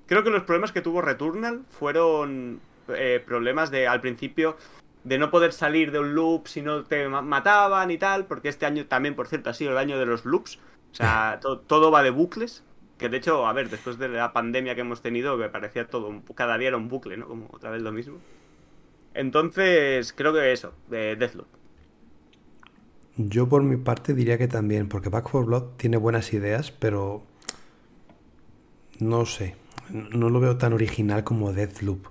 Creo 0.07 0.23
que 0.23 0.29
los 0.29 0.43
problemas 0.43 0.71
que 0.71 0.83
tuvo 0.83 1.01
Returnal 1.01 1.63
fueron 1.71 2.61
eh, 2.89 3.25
problemas 3.25 3.71
de 3.71 3.89
al 3.89 4.03
principio 4.03 4.59
de 5.03 5.17
no 5.17 5.31
poder 5.31 5.55
salir 5.55 5.93
de 5.93 6.01
un 6.01 6.15
loop 6.15 6.47
si 6.47 6.61
no 6.61 6.85
te 6.85 7.09
mataban 7.09 7.91
y 7.91 7.97
tal, 7.97 8.27
porque 8.27 8.51
este 8.51 8.67
año 8.67 8.85
también, 8.85 9.15
por 9.17 9.29
cierto, 9.29 9.49
ha 9.49 9.55
sido 9.55 9.71
el 9.71 9.79
año 9.79 9.99
de 9.99 10.05
los 10.05 10.27
loops. 10.27 10.59
O 10.93 10.95
sea, 10.95 11.41
todo 11.67 11.91
va 11.91 12.03
de 12.03 12.11
bucles. 12.11 12.63
Que 12.99 13.09
de 13.09 13.17
hecho, 13.17 13.47
a 13.47 13.55
ver, 13.55 13.71
después 13.71 13.97
de 13.97 14.11
la 14.11 14.35
pandemia 14.35 14.75
que 14.75 14.83
hemos 14.83 15.01
tenido, 15.01 15.39
que 15.39 15.49
parecía 15.49 15.87
todo, 15.87 16.13
cada 16.35 16.59
día 16.59 16.69
era 16.69 16.77
un 16.77 16.89
bucle, 16.89 17.17
¿no? 17.17 17.29
Como 17.29 17.49
otra 17.51 17.71
vez 17.71 17.81
lo 17.81 17.93
mismo. 17.93 18.19
Entonces, 19.15 20.13
creo 20.13 20.33
que 20.33 20.53
eso, 20.53 20.73
de 20.89 21.17
Deathloop. 21.17 21.47
Yo 23.17 23.49
por 23.49 23.63
mi 23.63 23.77
parte 23.77 24.15
diría 24.15 24.39
que 24.39 24.49
también, 24.49 24.89
porque 24.89 25.11
Back 25.11 25.29
4 25.31 25.47
Blood 25.47 25.63
tiene 25.77 25.99
buenas 25.99 26.33
ideas, 26.33 26.71
pero 26.71 27.23
no 28.99 29.27
sé, 29.27 29.57
no 29.91 30.31
lo 30.31 30.41
veo 30.41 30.57
tan 30.57 30.73
original 30.73 31.23
como 31.25 31.53
Deathloop. 31.53 32.07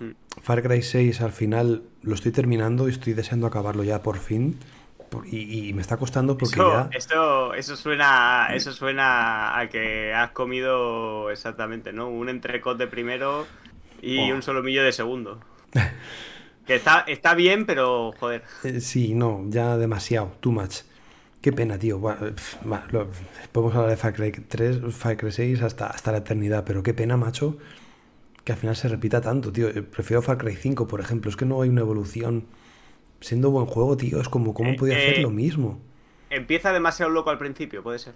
Mm. 0.00 0.10
Far 0.42 0.62
Cry 0.62 0.82
6 0.82 1.20
al 1.20 1.32
final 1.32 1.84
lo 2.02 2.14
estoy 2.14 2.32
terminando 2.32 2.88
y 2.88 2.92
estoy 2.92 3.12
deseando 3.12 3.46
acabarlo 3.46 3.84
ya 3.84 4.02
por 4.02 4.18
fin. 4.18 4.58
Y, 5.30 5.72
me 5.72 5.80
está 5.80 5.96
costando 5.96 6.36
porque 6.36 6.56
eso, 6.56 6.70
ya... 6.70 6.90
Esto, 6.92 7.54
eso, 7.54 7.76
suena, 7.76 8.48
eso 8.52 8.72
suena 8.72 9.58
a 9.58 9.68
que 9.70 10.12
has 10.12 10.32
comido 10.32 11.30
exactamente, 11.30 11.94
¿no? 11.94 12.10
Un 12.10 12.28
entrecot 12.28 12.76
de 12.76 12.86
primero 12.86 13.46
y 14.02 14.30
un 14.30 14.42
solomillo 14.42 14.84
de 14.84 14.92
segundo. 14.92 15.40
Que 16.66 16.74
está, 16.74 17.04
está 17.06 17.34
bien, 17.34 17.66
pero 17.66 18.12
joder. 18.18 18.42
Eh, 18.64 18.80
sí, 18.80 19.14
no, 19.14 19.44
ya 19.48 19.76
demasiado, 19.76 20.32
too 20.40 20.52
much. 20.52 20.82
Qué 21.40 21.52
pena, 21.52 21.78
tío. 21.78 22.00
podemos 22.00 23.74
hablar 23.74 23.90
de 23.90 23.96
Far 23.96 24.12
Cry 24.12 24.32
3, 24.32 24.80
Far 24.90 25.16
Cry 25.16 25.30
6 25.30 25.62
hasta, 25.62 25.86
hasta 25.86 26.10
la 26.12 26.18
eternidad, 26.18 26.64
pero 26.64 26.82
qué 26.82 26.94
pena, 26.94 27.16
macho, 27.16 27.56
que 28.44 28.52
al 28.52 28.58
final 28.58 28.74
se 28.74 28.88
repita 28.88 29.20
tanto, 29.20 29.52
tío. 29.52 29.68
Eh, 29.68 29.82
prefiero 29.82 30.20
Far 30.20 30.38
Cry 30.38 30.56
5, 30.56 30.88
por 30.88 31.00
ejemplo. 31.00 31.30
Es 31.30 31.36
que 31.36 31.44
no 31.44 31.62
hay 31.62 31.68
una 31.68 31.82
evolución. 31.82 32.46
Siendo 33.20 33.50
buen 33.50 33.66
juego, 33.66 33.96
tío, 33.96 34.20
es 34.20 34.28
como, 34.28 34.54
¿cómo 34.54 34.70
eh, 34.70 34.76
podía 34.76 34.96
hacer 34.96 35.18
lo 35.18 35.30
mismo? 35.30 35.80
Empieza 36.30 36.72
demasiado 36.72 37.10
loco 37.10 37.30
al 37.30 37.38
principio, 37.38 37.82
puede 37.82 37.98
ser. 37.98 38.14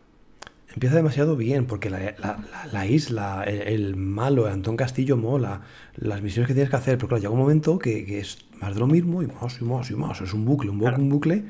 Empieza 0.75 0.97
demasiado 0.97 1.37
bien, 1.37 1.67
porque 1.67 1.91
la, 1.91 2.87
isla, 2.87 3.45
el, 3.45 3.95
malo, 3.97 4.47
Antón 4.47 4.77
Castillo 4.77 5.17
mola, 5.17 5.61
las 5.97 6.23
misiones 6.23 6.49
que 6.49 6.55
tienes 6.55 6.71
que 6.71 6.77
hacer, 6.77 6.97
pero 6.97 7.09
claro, 7.09 7.21
llega 7.21 7.33
un 7.33 7.41
momento 7.41 7.79
que, 7.79 8.19
es 8.19 8.39
más 8.59 8.75
de 8.75 8.81
lo 8.81 8.87
mismo 8.87 9.23
y 9.23 9.27
más 9.27 9.61
y 9.61 9.65
más 9.65 9.91
y 9.91 9.95
más. 9.95 10.21
Es 10.23 10.33
un 10.33 10.45
bucle, 10.45 10.71
un, 10.71 10.79
bucle, 10.79 10.97
un 10.97 11.09
bucle. 11.11 11.45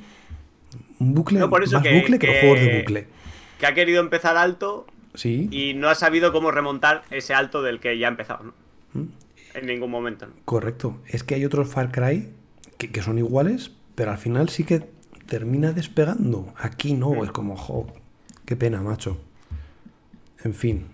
Un 0.99 1.15
bucle 1.15 1.39
más 1.39 1.51
bucle 1.51 2.19
que, 2.19 2.27
los 2.27 2.37
juegos 2.41 2.61
de 2.61 2.79
bucle. 2.79 3.07
Que 3.61 3.67
ha 3.67 3.75
querido 3.75 4.01
empezar 4.01 4.37
alto 4.37 4.87
sí. 5.15 5.49
y 5.53 5.75
no 5.75 5.89
ha 5.89 5.95
sabido 5.95 6.33
cómo 6.33 6.51
remontar 6.51 7.03
ese 7.11 7.35
alto 7.35 7.63
del 7.63 7.79
que 7.79 7.97
ya 7.99 8.09
ha 8.09 8.11
empezado. 8.11 8.45
¿no? 8.45 8.53
¿Mm? 8.95 9.09
En 9.55 9.67
ningún 9.67 9.91
momento. 9.91 10.27
Correcto. 10.45 10.99
Es 11.07 11.23
que 11.23 11.37
hay 11.37 11.45
otros 11.45 11.69
Far 11.69 11.93
Cry 11.93 12.31
que, 12.77 13.03
son 13.03 13.19
iguales, 13.19 13.71
pero 13.95 14.11
al 14.11 14.19
final 14.19 14.49
sí 14.49 14.65
que 14.65 14.83
termina 15.27 15.73
despegando. 15.73 16.53
Aquí 16.57 16.95
no, 16.95 17.11
mm. 17.11 17.25
es 17.25 17.31
como, 17.31 17.57
jo, 17.57 17.87
qué 18.53 18.57
pena, 18.57 18.83
macho. 18.83 19.17
En 20.45 20.53
fin. 20.53 20.85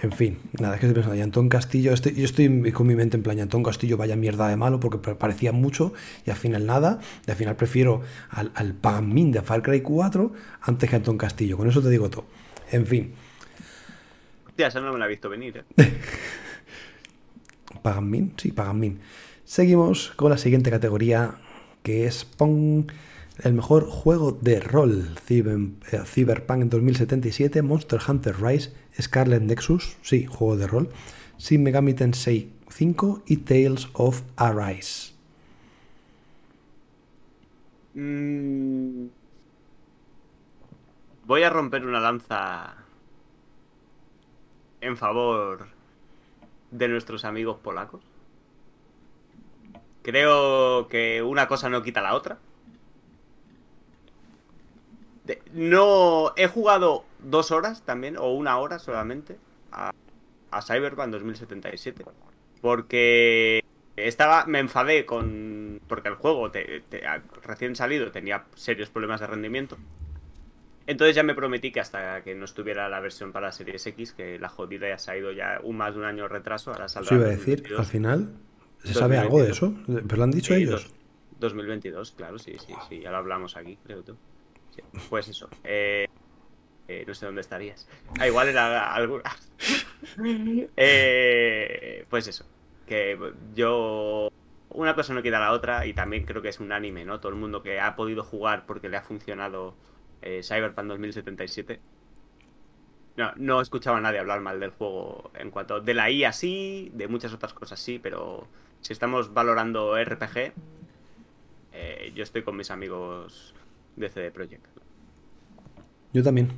En 0.00 0.12
fin, 0.12 0.38
nada, 0.60 0.74
es 0.74 0.80
que 0.80 0.86
estoy 0.86 0.94
pensando, 0.94 1.16
y 1.16 1.22
Antón 1.22 1.48
Castillo, 1.48 1.92
estoy, 1.92 2.14
yo 2.14 2.24
estoy 2.24 2.70
con 2.70 2.86
mi 2.86 2.94
mente 2.94 3.16
en 3.16 3.24
plan, 3.24 3.40
Antón 3.40 3.64
Castillo 3.64 3.96
vaya 3.96 4.14
mierda 4.14 4.46
de 4.46 4.54
malo 4.54 4.78
porque 4.78 4.98
parecía 5.14 5.52
mucho 5.52 5.94
y 6.24 6.30
al 6.30 6.36
final 6.36 6.66
nada, 6.66 7.00
y 7.26 7.30
al 7.30 7.36
final 7.36 7.56
prefiero 7.56 8.02
al, 8.28 8.52
al 8.54 8.74
Pagan 8.74 9.32
de 9.32 9.40
Far 9.40 9.62
Cry 9.62 9.80
4 9.80 10.32
antes 10.60 10.90
que 10.90 10.96
Antón 10.96 11.18
Castillo, 11.18 11.56
con 11.56 11.68
eso 11.68 11.82
te 11.82 11.88
digo 11.88 12.10
todo. 12.10 12.26
En 12.70 12.86
fin. 12.86 13.14
Hostia, 14.46 14.68
eso 14.68 14.80
no 14.82 14.92
me 14.92 14.98
la 15.00 15.06
he 15.06 15.08
visto 15.08 15.28
venir, 15.28 15.64
¿eh? 15.76 15.92
¿Pagan 17.82 18.08
Min? 18.08 18.34
Sí, 18.36 18.52
Pagan 18.52 18.78
Min. 18.78 19.00
Seguimos 19.44 20.12
con 20.14 20.30
la 20.30 20.38
siguiente 20.38 20.70
categoría, 20.70 21.38
que 21.82 22.06
es 22.06 22.24
Pong, 22.24 22.84
el 23.38 23.52
mejor 23.54 23.86
juego 23.88 24.32
de 24.32 24.60
rol. 24.60 25.14
Eh, 25.28 26.02
Cyberpunk 26.04 26.64
2077, 26.64 27.62
Monster 27.62 28.00
Hunter 28.06 28.40
Rise, 28.40 28.72
Scarlet 29.00 29.42
Nexus, 29.42 29.96
sí, 30.02 30.26
juego 30.26 30.56
de 30.56 30.66
rol, 30.66 30.88
Shin 31.38 31.62
Megami 31.62 31.94
Tensei 31.94 32.50
5 32.68 33.22
y 33.26 33.38
Tales 33.38 33.88
of 33.92 34.22
Arise. 34.36 35.12
Mm. 37.94 39.06
Voy 41.24 41.42
a 41.42 41.50
romper 41.50 41.84
una 41.84 41.98
lanza 41.98 42.74
en 44.80 44.96
favor 44.96 45.66
de 46.70 46.88
nuestros 46.88 47.24
amigos 47.24 47.58
polacos. 47.58 48.02
Creo 50.02 50.86
que 50.88 51.22
una 51.22 51.48
cosa 51.48 51.68
no 51.68 51.82
quita 51.82 52.00
la 52.00 52.14
otra. 52.14 52.38
No 55.52 56.32
he 56.36 56.46
jugado 56.46 57.04
dos 57.18 57.50
horas 57.50 57.82
también, 57.82 58.16
o 58.16 58.32
una 58.32 58.58
hora 58.58 58.78
solamente, 58.78 59.36
a, 59.72 59.92
Cyberpunk 60.62 61.08
2077. 61.08 62.04
Porque 62.60 63.62
estaba, 63.96 64.46
me 64.46 64.58
enfadé 64.58 65.04
con. 65.04 65.80
Porque 65.86 66.08
el 66.08 66.14
juego 66.14 66.50
recién 67.42 67.76
salido 67.76 68.10
tenía 68.10 68.44
serios 68.54 68.88
problemas 68.88 69.20
de 69.20 69.26
rendimiento. 69.26 69.76
Entonces 70.86 71.16
ya 71.16 71.24
me 71.24 71.34
prometí 71.34 71.72
que 71.72 71.80
hasta 71.80 72.22
que 72.22 72.34
no 72.34 72.44
estuviera 72.44 72.88
la 72.88 73.00
versión 73.00 73.32
para 73.32 73.50
Series 73.50 73.86
X, 73.88 74.12
que 74.12 74.38
la 74.38 74.48
jodida 74.48 74.88
ya 74.88 74.98
se 74.98 75.10
ha 75.10 75.16
ido 75.16 75.32
ya 75.32 75.60
un 75.62 75.76
más 75.76 75.94
de 75.94 76.00
un 76.00 76.06
año 76.06 76.28
retraso, 76.28 76.70
ahora 76.70 76.88
saldrá. 76.88 77.16
iba 77.16 77.26
a 77.26 77.30
decir, 77.30 77.64
al 77.76 77.84
final, 77.84 78.34
¿se 78.84 78.94
sabe 78.94 79.18
algo 79.18 79.42
de 79.42 79.50
eso? 79.50 79.74
¿Pero 79.86 80.16
lo 80.16 80.22
han 80.22 80.30
dicho 80.30 80.54
ellos? 80.54 80.94
2022, 81.40 82.12
claro, 82.12 82.38
sí, 82.38 82.56
sí, 82.64 82.72
sí, 82.88 83.00
ya 83.00 83.10
lo 83.10 83.16
hablamos 83.16 83.56
aquí, 83.56 83.76
creo 83.84 84.02
tú. 84.02 84.16
Pues 85.08 85.28
eso. 85.28 85.48
Eh, 85.64 86.06
eh, 86.88 87.04
no 87.06 87.14
sé 87.14 87.26
dónde 87.26 87.40
estarías. 87.40 87.88
Ah, 88.18 88.26
igual 88.26 88.48
era 88.48 88.94
algo. 88.94 89.20
eh, 90.76 92.06
pues 92.08 92.28
eso. 92.28 92.46
Que 92.86 93.18
yo. 93.54 94.30
Una 94.70 94.94
cosa 94.94 95.14
no 95.14 95.22
queda 95.22 95.40
la 95.40 95.52
otra 95.52 95.86
y 95.86 95.94
también 95.94 96.24
creo 96.24 96.42
que 96.42 96.48
es 96.48 96.60
un 96.60 96.72
anime, 96.72 97.04
¿no? 97.04 97.18
Todo 97.18 97.30
el 97.30 97.38
mundo 97.38 97.62
que 97.62 97.80
ha 97.80 97.96
podido 97.96 98.22
jugar 98.22 98.66
porque 98.66 98.88
le 98.88 98.96
ha 98.96 99.02
funcionado 99.02 99.74
eh, 100.22 100.42
Cyberpunk 100.42 100.88
2077. 100.88 101.80
No, 103.16 103.32
no 103.36 103.60
escuchaba 103.62 103.98
a 103.98 104.00
nadie 104.00 104.18
hablar 104.18 104.40
mal 104.40 104.60
del 104.60 104.70
juego 104.70 105.30
en 105.34 105.50
cuanto. 105.50 105.80
De 105.80 105.94
la 105.94 106.10
IA 106.10 106.32
sí, 106.32 106.90
de 106.94 107.08
muchas 107.08 107.32
otras 107.32 107.54
cosas 107.54 107.80
sí, 107.80 107.98
pero 107.98 108.46
si 108.82 108.92
estamos 108.92 109.32
valorando 109.32 109.96
RPG, 109.96 110.52
eh, 111.72 112.12
yo 112.14 112.22
estoy 112.22 112.42
con 112.42 112.56
mis 112.56 112.70
amigos 112.70 113.54
de 113.96 114.08
CD 114.08 114.30
Projekt. 114.30 114.64
Yo 116.12 116.22
también. 116.22 116.52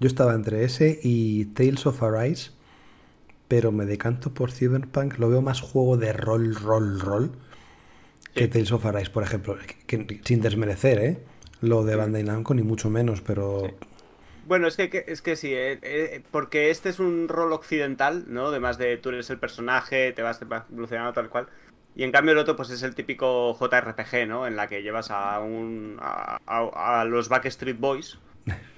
Yo 0.00 0.08
estaba 0.08 0.34
entre 0.34 0.64
ese 0.64 0.98
y 1.02 1.46
Tales 1.46 1.86
of 1.86 2.02
Arise, 2.02 2.50
pero 3.48 3.72
me 3.72 3.86
decanto 3.86 4.34
por 4.34 4.50
Cyberpunk. 4.50 5.18
Lo 5.18 5.28
veo 5.28 5.40
más 5.40 5.60
juego 5.60 5.96
de 5.96 6.12
rol, 6.12 6.54
rol, 6.54 7.00
rol 7.00 7.32
que 8.34 8.48
Tales 8.48 8.72
of 8.72 8.84
Arise, 8.84 9.10
por 9.10 9.22
ejemplo. 9.22 9.56
sin 10.24 10.40
desmerecer, 10.40 10.98
¿eh? 10.98 11.18
lo 11.60 11.84
de 11.84 11.96
Bandai 11.96 12.22
Namco, 12.22 12.54
ni 12.54 12.62
mucho 12.62 12.90
menos, 12.90 13.20
pero... 13.20 13.62
Bueno, 14.46 14.68
es 14.68 14.76
que, 14.76 15.04
es 15.08 15.22
que 15.22 15.36
sí, 15.36 15.54
eh, 15.54 15.78
eh, 15.82 16.22
porque 16.30 16.68
este 16.68 16.90
es 16.90 16.98
un 16.98 17.28
rol 17.28 17.52
occidental, 17.54 18.24
¿no? 18.28 18.48
Además 18.48 18.76
de 18.76 18.98
tú 18.98 19.08
eres 19.08 19.30
el 19.30 19.38
personaje, 19.38 20.12
te 20.12 20.20
vas, 20.20 20.40
evolucionando 20.42 21.14
tal 21.14 21.30
cual. 21.30 21.48
Y 21.96 22.02
en 22.02 22.12
cambio 22.12 22.32
el 22.32 22.38
otro 22.38 22.56
pues 22.56 22.70
es 22.70 22.82
el 22.82 22.94
típico 22.94 23.56
JRPG, 23.58 24.26
¿no? 24.26 24.46
En 24.46 24.56
la 24.56 24.66
que 24.66 24.82
llevas 24.82 25.10
a 25.10 25.38
un 25.40 25.96
a, 26.00 27.04
los 27.08 27.28
Backstreet 27.28 27.78
Boys, 27.78 28.18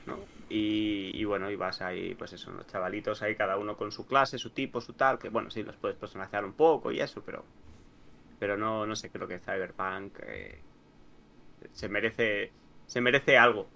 ¿no? 0.07 0.19
Y, 0.49 1.25
bueno, 1.25 1.51
y 1.51 1.57
vas 1.57 1.83
ahí, 1.83 2.15
pues 2.15 2.33
eso, 2.33 2.53
los 2.53 2.67
chavalitos 2.69 3.21
ahí 3.23 3.35
cada 3.35 3.57
uno 3.57 3.77
con 3.77 3.91
su 3.91 4.07
clase, 4.07 4.39
su 4.39 4.51
tipo, 4.51 4.81
su 4.81 4.93
tal, 4.93 5.19
que 5.19 5.29
bueno, 5.29 5.51
sí, 5.51 5.63
los 5.65 5.77
puedes 5.77 5.97
personalizar 5.97 6.45
un 6.45 6.53
poco 6.53 6.93
y 6.93 7.01
eso, 7.01 7.23
pero 7.25 7.45
pero 8.39 8.57
no, 8.57 8.87
no 8.87 8.95
sé, 8.95 9.11
creo 9.11 9.27
que 9.27 9.39
Cyberpunk 9.39 10.19
eh, 10.27 10.61
se 11.73 11.89
merece 11.89 12.53
se 12.87 13.01
merece 13.01 13.39
algo. 13.39 13.69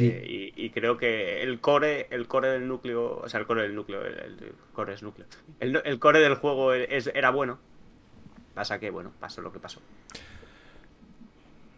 Eh, 0.00 0.52
y, 0.56 0.70
creo 0.70 0.96
que 0.96 1.42
el 1.42 1.60
core, 1.60 2.08
el 2.10 2.26
core 2.26 2.48
del 2.48 2.66
núcleo, 2.66 3.18
o 3.18 3.28
sea, 3.28 3.38
el 3.40 3.46
core 3.46 3.62
del 3.62 3.74
núcleo, 3.74 4.04
el, 4.04 4.54
core 4.72 4.94
es 4.94 5.02
núcleo. 5.02 5.26
El, 5.60 5.98
core 6.00 6.20
del 6.20 6.34
juego 6.34 6.72
era 6.72 7.30
bueno. 7.30 7.58
Pasa 8.56 8.80
que, 8.80 8.88
bueno, 8.88 9.12
pasó 9.20 9.42
lo 9.42 9.52
que 9.52 9.58
pasó. 9.58 9.82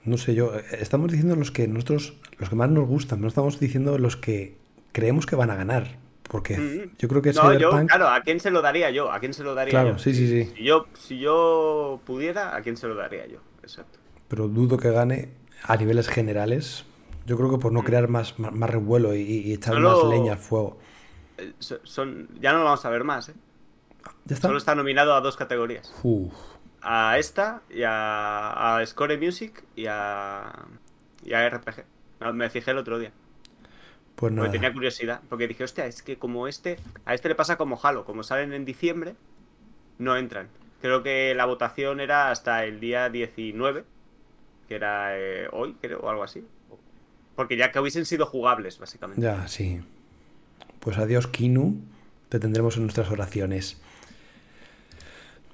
No 0.04 0.16
sé 0.16 0.36
yo, 0.36 0.54
estamos 0.70 1.10
diciendo 1.10 1.34
los 1.34 1.50
que 1.50 1.66
nosotros, 1.66 2.14
los 2.38 2.48
que 2.48 2.54
más 2.54 2.70
nos 2.70 2.86
gustan, 2.86 3.20
no 3.20 3.26
estamos 3.26 3.58
diciendo 3.58 3.98
los 3.98 4.16
que 4.16 4.56
creemos 4.92 5.26
que 5.26 5.34
van 5.34 5.50
a 5.50 5.56
ganar. 5.56 5.96
Porque 6.22 6.56
mm. 6.56 6.96
yo 6.96 7.08
creo 7.08 7.20
que 7.20 7.32
no, 7.32 7.52
yo, 7.58 7.70
claro, 7.70 8.06
¿a 8.06 8.20
quién 8.20 8.38
se 8.38 8.52
lo 8.52 8.62
daría 8.62 8.90
yo? 8.90 9.10
¿A 9.10 9.18
quién 9.18 9.34
se 9.34 9.42
lo 9.42 9.56
daría 9.56 9.72
claro, 9.72 9.98
sí, 9.98 10.14
sí, 10.14 10.28
sí. 10.28 10.52
Si 10.54 10.62
yo, 10.62 10.86
si 10.94 11.18
yo 11.18 12.00
pudiera, 12.06 12.54
¿a 12.54 12.62
quién 12.62 12.76
se 12.76 12.86
lo 12.86 12.94
daría 12.94 13.26
yo? 13.26 13.40
Exacto. 13.64 13.98
Pero 14.28 14.46
dudo 14.46 14.76
que 14.76 14.92
gane 14.92 15.30
a 15.64 15.74
niveles 15.74 16.06
generales, 16.06 16.84
yo 17.26 17.36
creo 17.36 17.50
que 17.50 17.58
por 17.58 17.72
no 17.72 17.82
mm. 17.82 17.84
crear 17.84 18.06
más, 18.06 18.38
más, 18.38 18.70
revuelo 18.70 19.16
y, 19.16 19.52
echar 19.52 19.80
más 19.80 20.04
leña 20.04 20.34
al 20.34 20.38
fuego. 20.38 20.78
Eh, 21.38 21.54
son, 21.58 22.28
ya 22.40 22.52
no 22.52 22.58
lo 22.58 22.66
vamos 22.66 22.84
a 22.84 22.88
ver 22.90 23.02
más, 23.02 23.30
¿eh? 23.30 23.34
Solo 24.40 24.58
está 24.58 24.74
nominado 24.74 25.14
a 25.14 25.20
dos 25.20 25.36
categorías. 25.36 25.92
A 26.82 27.18
esta 27.18 27.62
y 27.70 27.82
a, 27.82 28.78
a 28.78 28.86
Score 28.86 29.18
Music 29.18 29.64
y 29.76 29.86
a, 29.86 30.66
y 31.24 31.32
a 31.32 31.48
RPG. 31.48 31.84
Me 32.34 32.50
fijé 32.50 32.70
el 32.72 32.78
otro 32.78 32.98
día. 32.98 33.12
Pues 34.16 34.32
nada. 34.32 34.46
Porque 34.46 34.58
tenía 34.58 34.72
curiosidad. 34.72 35.20
Porque 35.28 35.46
dije, 35.46 35.64
hostia, 35.64 35.86
es 35.86 36.02
que 36.02 36.18
como 36.18 36.48
este. 36.48 36.78
A 37.04 37.14
este 37.14 37.28
le 37.28 37.34
pasa 37.34 37.56
como 37.56 37.78
Halo. 37.80 38.04
Como 38.04 38.22
salen 38.22 38.52
en 38.52 38.64
diciembre, 38.64 39.14
no 39.98 40.16
entran. 40.16 40.48
Creo 40.80 41.02
que 41.02 41.34
la 41.34 41.44
votación 41.44 42.00
era 42.00 42.30
hasta 42.30 42.64
el 42.64 42.80
día 42.80 43.08
19. 43.08 43.84
Que 44.66 44.74
era 44.74 45.16
eh, 45.18 45.48
hoy, 45.52 45.76
creo, 45.80 46.00
o 46.00 46.08
algo 46.08 46.24
así. 46.24 46.44
Porque 47.36 47.56
ya 47.56 47.70
que 47.70 47.78
hubiesen 47.78 48.04
sido 48.06 48.26
jugables, 48.26 48.78
básicamente. 48.78 49.22
Ya, 49.22 49.46
sí. 49.46 49.80
Pues 50.80 50.98
adiós, 50.98 51.28
Kinu. 51.28 51.80
Te 52.28 52.40
tendremos 52.40 52.76
en 52.76 52.82
nuestras 52.82 53.10
oraciones. 53.10 53.80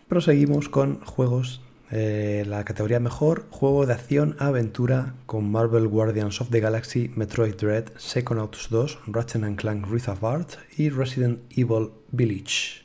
Proseguimos 0.09 0.69
con 0.69 1.01
juegos. 1.05 1.61
Eh, 1.91 2.45
la 2.47 2.65
categoría 2.65 2.99
mejor, 2.99 3.47
juego 3.51 3.87
de 3.87 3.93
acción 3.95 4.37
aventura 4.39 5.15
con 5.27 5.51
Marvel 5.51 5.87
Guardians 5.87 6.41
of 6.41 6.51
the 6.51 6.61
Galaxy, 6.61 7.11
Metroid 7.15 7.55
Dread, 7.55 7.93
Psychonauts 7.99 8.69
2, 8.71 9.01
Ratchet 9.07 9.45
and 9.45 9.59
Clank 9.61 9.87
Rift 9.87 10.09
Apart 10.09 10.55
y 10.77 10.89
Resident 10.91 11.41
Evil 11.57 11.91
Village. 12.11 12.83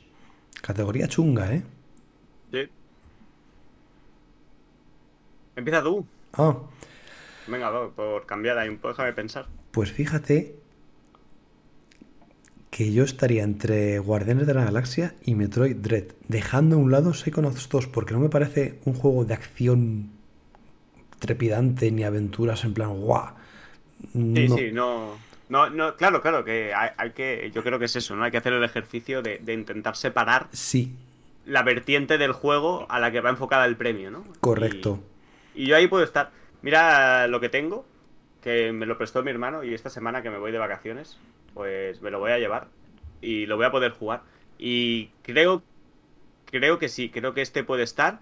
Categoría 0.62 1.08
chunga, 1.08 1.54
¿eh? 1.54 1.62
Sí. 2.52 2.68
Empieza 5.56 5.82
tú. 5.82 6.06
Ah, 6.34 6.56
Venga, 7.48 7.88
por 7.96 8.26
cambiar 8.26 8.58
ahí 8.58 8.68
un 8.68 8.76
poco, 8.76 8.88
déjame 8.90 9.12
pensar. 9.12 9.46
pues 9.72 9.90
fíjate 9.90 10.54
que 12.80 12.94
yo 12.94 13.04
estaría 13.04 13.42
entre 13.42 13.98
Guardianes 13.98 14.46
de 14.46 14.54
la 14.54 14.64
Galaxia 14.64 15.14
y 15.22 15.34
Metroid 15.34 15.76
Dread, 15.76 16.04
dejando 16.28 16.76
a 16.76 16.78
un 16.78 16.90
lado 16.90 17.12
Psychonauts 17.12 17.68
2, 17.68 17.88
porque 17.88 18.14
no 18.14 18.20
me 18.20 18.30
parece 18.30 18.78
un 18.86 18.94
juego 18.94 19.26
de 19.26 19.34
acción 19.34 20.08
trepidante 21.18 21.90
ni 21.90 22.04
aventuras 22.04 22.64
en 22.64 22.72
plan 22.72 22.98
guau. 22.98 23.34
Sí, 24.14 24.48
No. 24.48 24.56
sí, 24.56 24.72
no, 24.72 25.18
no, 25.50 25.68
no, 25.68 25.94
claro, 25.96 26.22
claro, 26.22 26.42
que 26.42 26.72
hay, 26.72 26.88
hay 26.96 27.10
que, 27.10 27.50
yo 27.54 27.62
creo 27.62 27.78
que 27.78 27.84
es 27.84 27.96
eso, 27.96 28.16
¿no? 28.16 28.24
Hay 28.24 28.30
que 28.30 28.38
hacer 28.38 28.54
el 28.54 28.64
ejercicio 28.64 29.20
de, 29.20 29.40
de 29.44 29.52
intentar 29.52 29.94
separar 29.94 30.48
Sí, 30.52 30.94
la 31.44 31.62
vertiente 31.62 32.16
del 32.16 32.32
juego 32.32 32.86
a 32.88 32.98
la 32.98 33.10
que 33.12 33.20
va 33.20 33.28
enfocada 33.28 33.66
el 33.66 33.76
premio, 33.76 34.10
¿no? 34.10 34.24
correcto. 34.40 35.00
Y, 35.54 35.64
y 35.64 35.66
yo 35.66 35.76
ahí 35.76 35.86
puedo 35.86 36.02
estar. 36.02 36.30
Mira 36.62 37.26
lo 37.26 37.40
que 37.40 37.50
tengo, 37.50 37.84
que 38.42 38.72
me 38.72 38.86
lo 38.86 38.96
prestó 38.98 39.22
mi 39.22 39.30
hermano 39.30 39.64
y 39.64 39.74
esta 39.74 39.90
semana 39.90 40.22
que 40.22 40.30
me 40.30 40.38
voy 40.38 40.52
de 40.52 40.58
vacaciones, 40.58 41.18
pues 41.54 42.00
me 42.02 42.10
lo 42.10 42.18
voy 42.18 42.32
a 42.32 42.38
llevar 42.38 42.68
y 43.20 43.46
lo 43.46 43.56
voy 43.56 43.66
a 43.66 43.70
poder 43.70 43.92
jugar. 43.92 44.22
Y 44.58 45.06
creo, 45.22 45.62
creo 46.46 46.78
que 46.78 46.88
sí, 46.88 47.10
creo 47.10 47.34
que 47.34 47.42
este 47.42 47.64
puede 47.64 47.82
estar. 47.82 48.20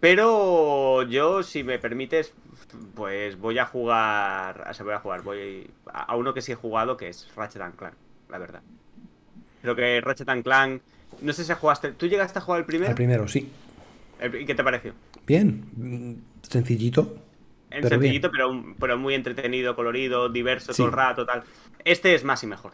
Pero 0.00 1.02
yo, 1.02 1.42
si 1.42 1.62
me 1.62 1.78
permites, 1.78 2.32
pues 2.94 3.38
voy 3.38 3.58
a 3.58 3.66
jugar. 3.66 4.66
O 4.70 4.72
sea, 4.74 4.84
voy 4.84 4.94
a 4.94 4.98
jugar. 5.00 5.22
Voy 5.22 5.70
a 5.92 6.16
uno 6.16 6.32
que 6.32 6.40
sí 6.40 6.52
he 6.52 6.54
jugado, 6.54 6.96
que 6.96 7.08
es 7.08 7.30
Ratchet 7.36 7.60
and 7.60 7.76
Clank, 7.76 7.94
la 8.30 8.38
verdad. 8.38 8.62
Creo 9.60 9.76
que 9.76 10.00
Ratchet 10.00 10.28
and 10.30 10.42
Clank. 10.42 10.82
No 11.20 11.32
sé 11.34 11.44
si 11.44 11.52
jugaste. 11.52 11.92
¿Tú 11.92 12.06
llegaste 12.06 12.38
a 12.38 12.42
jugar 12.42 12.60
el 12.60 12.66
primero? 12.66 12.88
Al 12.88 12.94
primero, 12.96 13.28
sí. 13.28 13.50
El- 14.18 14.34
¿Y 14.40 14.46
qué 14.46 14.54
te 14.54 14.64
pareció? 14.64 14.94
Bien, 15.26 16.22
sencillito. 16.42 17.16
En 17.70 17.82
Pero 17.82 17.88
sencillito, 17.88 18.30
pero, 18.30 18.64
pero 18.78 18.98
muy 18.98 19.14
entretenido, 19.14 19.76
colorido, 19.76 20.28
diverso 20.28 20.72
Sí. 20.72 20.78
todo 20.78 20.88
el 20.88 20.92
rato, 20.92 21.24
tal. 21.26 21.44
Este 21.84 22.14
es 22.14 22.24
más 22.24 22.42
y 22.42 22.46
mejor. 22.46 22.72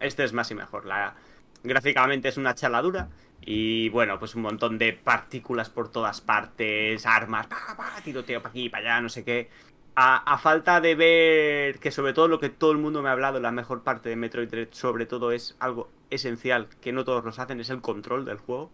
Este 0.00 0.24
es 0.24 0.32
más 0.32 0.50
y 0.50 0.54
mejor. 0.54 0.86
La... 0.86 1.14
Gráficamente 1.62 2.28
es 2.28 2.36
una 2.38 2.54
chaladura. 2.54 3.08
Y 3.42 3.88
bueno, 3.90 4.18
pues 4.18 4.34
un 4.34 4.42
montón 4.42 4.78
de 4.78 4.92
partículas 4.92 5.70
por 5.70 5.90
todas 5.90 6.20
partes, 6.20 7.06
armas, 7.06 7.46
pa, 7.46 7.74
pa, 7.76 8.00
tiroteo 8.04 8.40
para 8.42 8.50
aquí, 8.50 8.68
para 8.68 8.94
allá, 8.94 9.00
no 9.02 9.08
sé 9.08 9.24
qué. 9.24 9.48
A, 9.96 10.16
a 10.34 10.38
falta 10.38 10.80
de 10.80 10.94
ver 10.94 11.78
que 11.78 11.90
sobre 11.90 12.12
todo 12.12 12.28
lo 12.28 12.38
que 12.38 12.48
todo 12.50 12.72
el 12.72 12.78
mundo 12.78 13.02
me 13.02 13.08
ha 13.08 13.12
hablado, 13.12 13.40
la 13.40 13.50
mejor 13.50 13.82
parte 13.82 14.08
de 14.10 14.16
Metroid 14.16 14.48
Dread, 14.48 14.68
sobre 14.72 15.06
todo 15.06 15.32
es 15.32 15.56
algo 15.58 15.90
esencial 16.10 16.68
que 16.82 16.92
no 16.92 17.04
todos 17.04 17.24
los 17.24 17.38
hacen, 17.38 17.60
es 17.60 17.70
el 17.70 17.80
control 17.80 18.24
del 18.24 18.38
juego. 18.38 18.70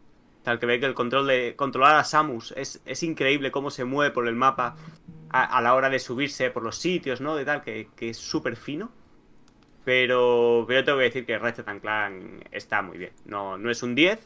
Tal 0.47 0.61
que 0.61 0.67
ve 0.67 0.79
que 0.79 0.87
el 0.87 0.95
control 0.95 1.27
de 1.27 1.57
controlar 1.57 1.97
a 1.97 2.05
Samus 2.05 2.55
es, 2.57 2.81
es 2.87 3.03
increíble 3.03 3.51
cómo 3.51 3.73
se 3.73 3.85
mueve 3.85 4.13
por 4.13 4.29
el 4.29 4.37
mapa 4.37 4.77
a, 5.29 5.61
la 5.61 5.75
hora 5.75 5.91
de 5.91 5.99
subirse 5.99 6.53
por 6.53 6.63
los 6.63 6.79
sitios, 6.79 7.21
¿no? 7.21 7.35
De 7.35 7.45
tal, 7.45 7.63
que, 7.65 7.89
que 7.97 8.11
es 8.11 8.17
súper 8.17 8.55
fino. 8.55 8.93
Pero, 9.85 10.65
pero 10.69 10.85
tengo 10.85 10.99
que 10.99 11.05
decir 11.05 11.27
que 11.27 11.37
Ratchet 11.37 11.67
and 11.67 11.81
Clank 11.81 12.47
está 12.53 12.81
muy 12.81 12.97
bien. 12.97 13.11
No, 13.25 13.59
no 13.59 13.73
es 13.73 13.83
un 13.83 13.97
10, 13.97 14.21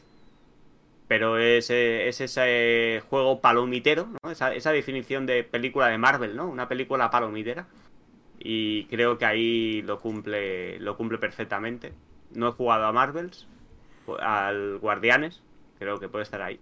pero 1.07 1.39
es, 1.39 1.71
eh, 1.71 2.07
es 2.07 2.21
ese 2.21 3.01
juego 3.09 3.41
palomitero, 3.41 4.07
¿no? 4.21 4.29
Esa, 4.29 4.53
esa 4.53 4.71
definición 4.71 5.25
de 5.25 5.43
película 5.43 5.87
de 5.87 5.97
Marvel, 5.97 6.35
¿no? 6.35 6.47
Una 6.47 6.67
película 6.67 7.09
palomitera. 7.09 7.65
Y 8.37 8.85
creo 8.85 9.17
que 9.17 9.25
ahí 9.25 9.81
lo 9.81 9.99
cumple, 9.99 10.79
lo 10.81 10.95
cumple 10.97 11.17
perfectamente. 11.17 11.93
No 12.35 12.49
he 12.49 12.51
jugado 12.51 12.85
a 12.85 12.91
Marvels, 12.91 13.47
al 14.19 14.77
Guardianes, 14.77 15.41
creo 15.81 15.99
que 15.99 16.07
puede 16.07 16.21
estar 16.21 16.43
ahí. 16.43 16.59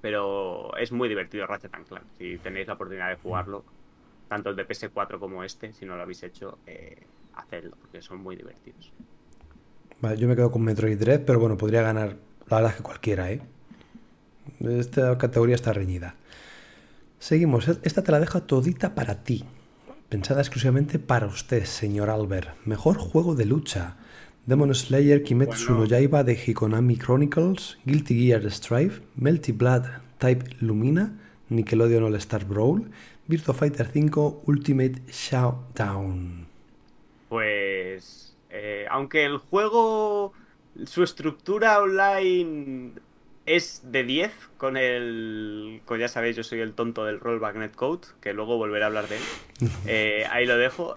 Pero 0.00 0.74
es 0.78 0.92
muy 0.92 1.10
divertido 1.10 1.46
Ratchet 1.46 1.70
Clank. 1.70 2.04
Si 2.16 2.38
tenéis 2.38 2.66
la 2.66 2.74
oportunidad 2.74 3.10
de 3.10 3.16
jugarlo, 3.16 3.64
tanto 4.28 4.48
el 4.48 4.56
de 4.56 4.66
PS4 4.66 5.18
como 5.18 5.44
este, 5.44 5.74
si 5.74 5.84
no 5.84 5.94
lo 5.94 6.02
habéis 6.02 6.22
hecho, 6.22 6.58
eh, 6.66 7.02
hacedlo, 7.34 7.76
porque 7.78 8.00
son 8.00 8.22
muy 8.22 8.34
divertidos. 8.34 8.92
Vale, 10.00 10.16
yo 10.16 10.26
me 10.26 10.36
quedo 10.36 10.50
con 10.50 10.62
Metroid 10.62 10.98
Dread, 10.98 11.26
pero 11.26 11.38
bueno, 11.38 11.58
podría 11.58 11.82
ganar 11.82 12.16
la 12.48 12.56
verdad 12.56 12.76
que 12.76 12.82
cualquiera, 12.82 13.30
¿eh? 13.30 13.42
Esta 14.60 15.18
categoría 15.18 15.54
está 15.54 15.74
reñida. 15.74 16.14
Seguimos. 17.18 17.68
Esta 17.68 18.02
te 18.02 18.10
la 18.10 18.20
dejo 18.20 18.42
todita 18.42 18.94
para 18.94 19.22
ti. 19.22 19.44
Pensada 20.08 20.40
exclusivamente 20.40 20.98
para 20.98 21.26
usted, 21.26 21.64
señor 21.64 22.08
Albert. 22.08 22.56
Mejor 22.64 22.96
juego 22.96 23.34
de 23.34 23.44
lucha. 23.44 23.96
Demon 24.48 24.74
Slayer, 24.74 25.22
Kimetsu 25.22 25.74
Bueno. 25.74 25.80
no 25.80 25.84
Yaiba 25.84 26.24
de 26.24 26.32
Hikonami 26.32 26.96
Chronicles, 26.96 27.76
Guilty 27.84 28.14
Gear 28.14 28.50
Strive, 28.50 29.02
Melty 29.14 29.52
Blood 29.52 29.84
Type 30.16 30.56
Lumina, 30.60 31.12
Nickelodeon 31.50 32.04
All 32.04 32.14
Star 32.14 32.46
Brawl, 32.46 32.90
Virtua 33.26 33.52
Fighter 33.52 33.86
5 33.86 34.44
Ultimate 34.46 35.02
Showdown. 35.12 36.46
Pues, 37.28 38.34
eh, 38.48 38.86
aunque 38.90 39.26
el 39.26 39.36
juego, 39.36 40.32
su 40.86 41.02
estructura 41.02 41.82
online 41.82 42.92
es 43.44 43.82
de 43.84 44.02
10, 44.04 44.32
con 44.56 44.78
el, 44.78 45.82
con 45.84 46.00
ya 46.00 46.08
sabéis, 46.08 46.36
yo 46.36 46.42
soy 46.42 46.60
el 46.60 46.72
tonto 46.72 47.04
del 47.04 47.20
rollback 47.20 47.56
netcode, 47.56 48.06
que 48.22 48.32
luego 48.32 48.56
volveré 48.56 48.84
a 48.84 48.86
hablar 48.86 49.08
de 49.08 49.16
él. 49.16 49.22
Eh, 49.86 50.24
ahí 50.30 50.46
lo 50.46 50.56
dejo. 50.56 50.96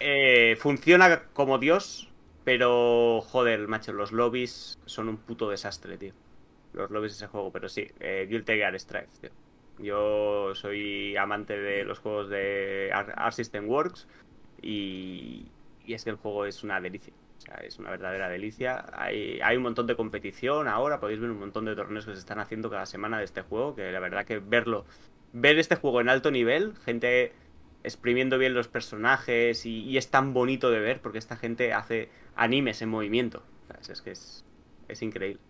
Eh, 0.00 0.56
funciona 0.58 1.22
como 1.32 1.58
Dios, 1.58 2.05
pero 2.46 3.20
joder, 3.22 3.68
macho, 3.68 3.92
los 3.92 4.12
lobbies 4.12 4.78
son 4.86 5.10
un 5.10 5.18
puto 5.18 5.50
desastre, 5.50 5.98
tío. 5.98 6.14
Los 6.74 6.90
lobbies 6.92 7.14
de 7.14 7.16
ese 7.16 7.26
juego, 7.28 7.52
pero 7.52 7.68
sí, 7.68 7.88
eh, 8.00 8.28
Guilty 8.30 8.54
Gear 8.54 8.78
Strive, 8.80 9.08
tío. 9.20 9.30
Yo 9.80 10.54
soy 10.54 11.16
amante 11.16 11.58
de 11.58 11.84
los 11.84 11.98
juegos 11.98 12.30
de 12.30 12.90
Ar- 12.94 13.14
Art 13.16 13.34
System 13.34 13.68
Works 13.68 14.08
y, 14.62 15.50
y 15.84 15.94
es 15.94 16.04
que 16.04 16.10
el 16.10 16.16
juego 16.16 16.46
es 16.46 16.62
una 16.64 16.80
delicia. 16.80 17.14
O 17.38 17.40
sea, 17.40 17.56
es 17.56 17.78
una 17.80 17.90
verdadera 17.90 18.28
delicia. 18.28 18.86
Hay, 18.92 19.40
hay 19.42 19.56
un 19.58 19.64
montón 19.64 19.88
de 19.88 19.96
competición 19.96 20.68
ahora, 20.68 21.00
podéis 21.00 21.20
ver 21.20 21.30
un 21.30 21.40
montón 21.40 21.64
de 21.66 21.76
torneos 21.76 22.06
que 22.06 22.12
se 22.14 22.20
están 22.20 22.38
haciendo 22.38 22.70
cada 22.70 22.86
semana 22.86 23.18
de 23.18 23.24
este 23.24 23.42
juego, 23.42 23.74
que 23.74 23.92
la 23.92 24.00
verdad 24.00 24.24
que 24.26 24.38
verlo, 24.38 24.86
ver 25.32 25.58
este 25.58 25.76
juego 25.76 26.00
en 26.00 26.08
alto 26.10 26.30
nivel, 26.30 26.74
gente 26.84 27.32
exprimiendo 27.86 28.36
bien 28.36 28.52
los 28.52 28.68
personajes 28.68 29.64
y, 29.64 29.80
y 29.84 29.96
es 29.96 30.08
tan 30.08 30.34
bonito 30.34 30.70
de 30.70 30.80
ver 30.80 31.00
porque 31.00 31.18
esta 31.18 31.36
gente 31.36 31.72
hace 31.72 32.08
animes 32.34 32.82
en 32.82 32.90
movimiento. 32.90 33.42
¿sabes? 33.68 33.88
Es 33.88 34.02
que 34.02 34.10
es, 34.10 34.44
es 34.88 35.02
increíble. 35.02 35.40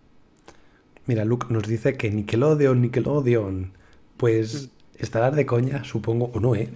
Mira, 1.07 1.25
Luke 1.25 1.47
nos 1.49 1.67
dice 1.67 1.97
que 1.97 2.09
Nickelodeon, 2.11 2.81
Nickelodeon. 2.81 3.73
Pues 4.17 4.69
estarás 4.97 5.35
de 5.35 5.45
coña, 5.45 5.83
supongo, 5.83 6.31
o 6.33 6.39
no, 6.39 6.55
¿eh? 6.55 6.69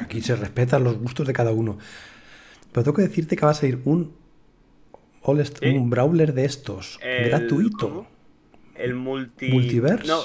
Aquí 0.00 0.20
se 0.20 0.36
respetan 0.36 0.84
los 0.84 0.98
gustos 0.98 1.26
de 1.26 1.32
cada 1.32 1.52
uno. 1.52 1.78
Pero 2.72 2.84
tengo 2.84 2.96
que 2.96 3.02
decirte 3.02 3.36
que 3.36 3.44
va 3.44 3.52
a 3.52 3.54
salir 3.54 3.80
un, 3.84 4.12
All 5.22 5.40
St- 5.40 5.70
¿Sí? 5.70 5.76
un 5.76 5.90
brawler 5.90 6.34
de 6.34 6.44
estos, 6.44 6.98
El- 7.02 7.28
gratuito. 7.30 7.88
¿cómo? 7.88 8.06
El 8.74 8.94
multi... 8.94 9.50
¿Multiverse? 9.50 10.06
No, 10.08 10.22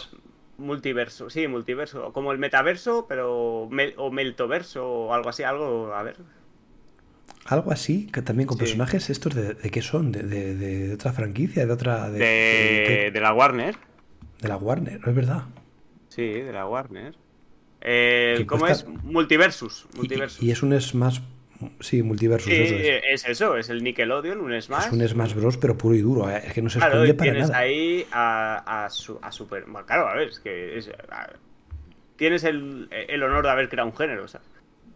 multiverso, 0.59 1.29
sí, 1.29 1.47
multiverso. 1.47 2.13
Como 2.13 2.31
el 2.31 2.37
metaverso, 2.37 3.05
pero... 3.07 3.67
mel- 3.71 3.93
o 3.97 4.11
meltoverso 4.11 4.85
o 4.87 5.13
algo 5.13 5.29
así, 5.29 5.43
algo... 5.43 5.93
A 5.93 6.03
ver. 6.03 6.17
Algo 7.45 7.71
así, 7.71 8.07
que 8.11 8.21
también 8.21 8.45
con 8.47 8.57
Sí. 8.57 8.63
personajes 8.65 9.09
estos 9.09 9.33
de, 9.33 9.53
de 9.55 9.71
qué 9.71 9.81
son, 9.81 10.11
de, 10.11 10.21
de- 10.23 10.55
de 10.55 10.93
otra 10.93 11.13
franquicia, 11.13 11.65
de 11.65 11.71
otra... 11.71 12.09
De, 12.11 13.09
De, 13.11 13.19
la 13.21 13.33
Warner. 13.33 13.75
de 14.41 14.47
la 14.47 14.57
Warner, 14.57 14.99
¿no 15.01 15.09
es 15.09 15.15
verdad? 15.15 15.43
Sí, 16.09 16.23
de 16.27 16.51
la 16.51 16.67
Warner. 16.67 17.15
Que 17.79 18.45
¿Cómo 18.47 18.65
cuesta- 18.65 18.87
es? 18.89 19.03
Multiversus. 19.03 19.87
Y-. 20.01 20.47
Y, 20.47 20.51
es 20.51 20.61
un 20.61 20.79
Smash, 20.79 21.19
Sí, 21.81 22.01
Multiversus, 22.03 22.51
Sí, 22.53 22.61
eso 22.61 22.75
es. 22.77 23.23
es 23.25 23.29
eso, 23.29 23.57
es 23.57 23.69
el 23.69 23.83
Nickelodeon, 23.83 24.39
un 24.39 24.61
Smash. 24.61 24.85
Es 24.87 24.91
un 24.93 25.05
Smash 25.07 25.33
Bros, 25.33 25.57
pero 25.57 25.77
puro 25.77 25.93
y 25.95 25.99
duro, 26.01 26.29
¿eh? 26.29 26.41
es 26.45 26.53
que 26.53 26.61
no 26.61 26.69
se 26.69 26.79
Claro, 26.79 26.95
esconde 26.95 27.09
y 27.11 27.13
para 27.13 27.31
tienes 27.31 27.49
nada. 27.49 27.59
ahí 27.59 28.05
a, 28.11 28.85
a, 28.85 28.89
su- 28.89 29.19
a 29.21 29.31
Super. 29.31 29.63
bueno, 29.65 29.85
claro, 29.85 30.07
a 30.07 30.15
ver, 30.15 30.29
es 30.29 30.39
que. 30.39 30.77
es- 30.77 30.89
a- 31.09 31.33
tienes 32.15 32.43
el, 32.45 32.87
el 32.91 33.23
honor 33.23 33.43
de 33.43 33.49
haber 33.51 33.67
creado 33.69 33.89
un 33.89 33.95
género, 33.95 34.27
¿sabes? 34.27 34.47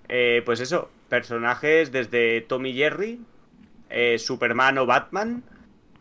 Eh, 0.10 0.42
pues 0.46 0.60
eso, 0.60 0.90
personajes 1.10 1.92
desde 1.92 2.42
Tommy 2.42 2.74
Jerry, 2.74 3.20
eh, 3.90 4.18
Superman 4.20 4.78
o 4.78 4.86
Batman, 4.86 5.44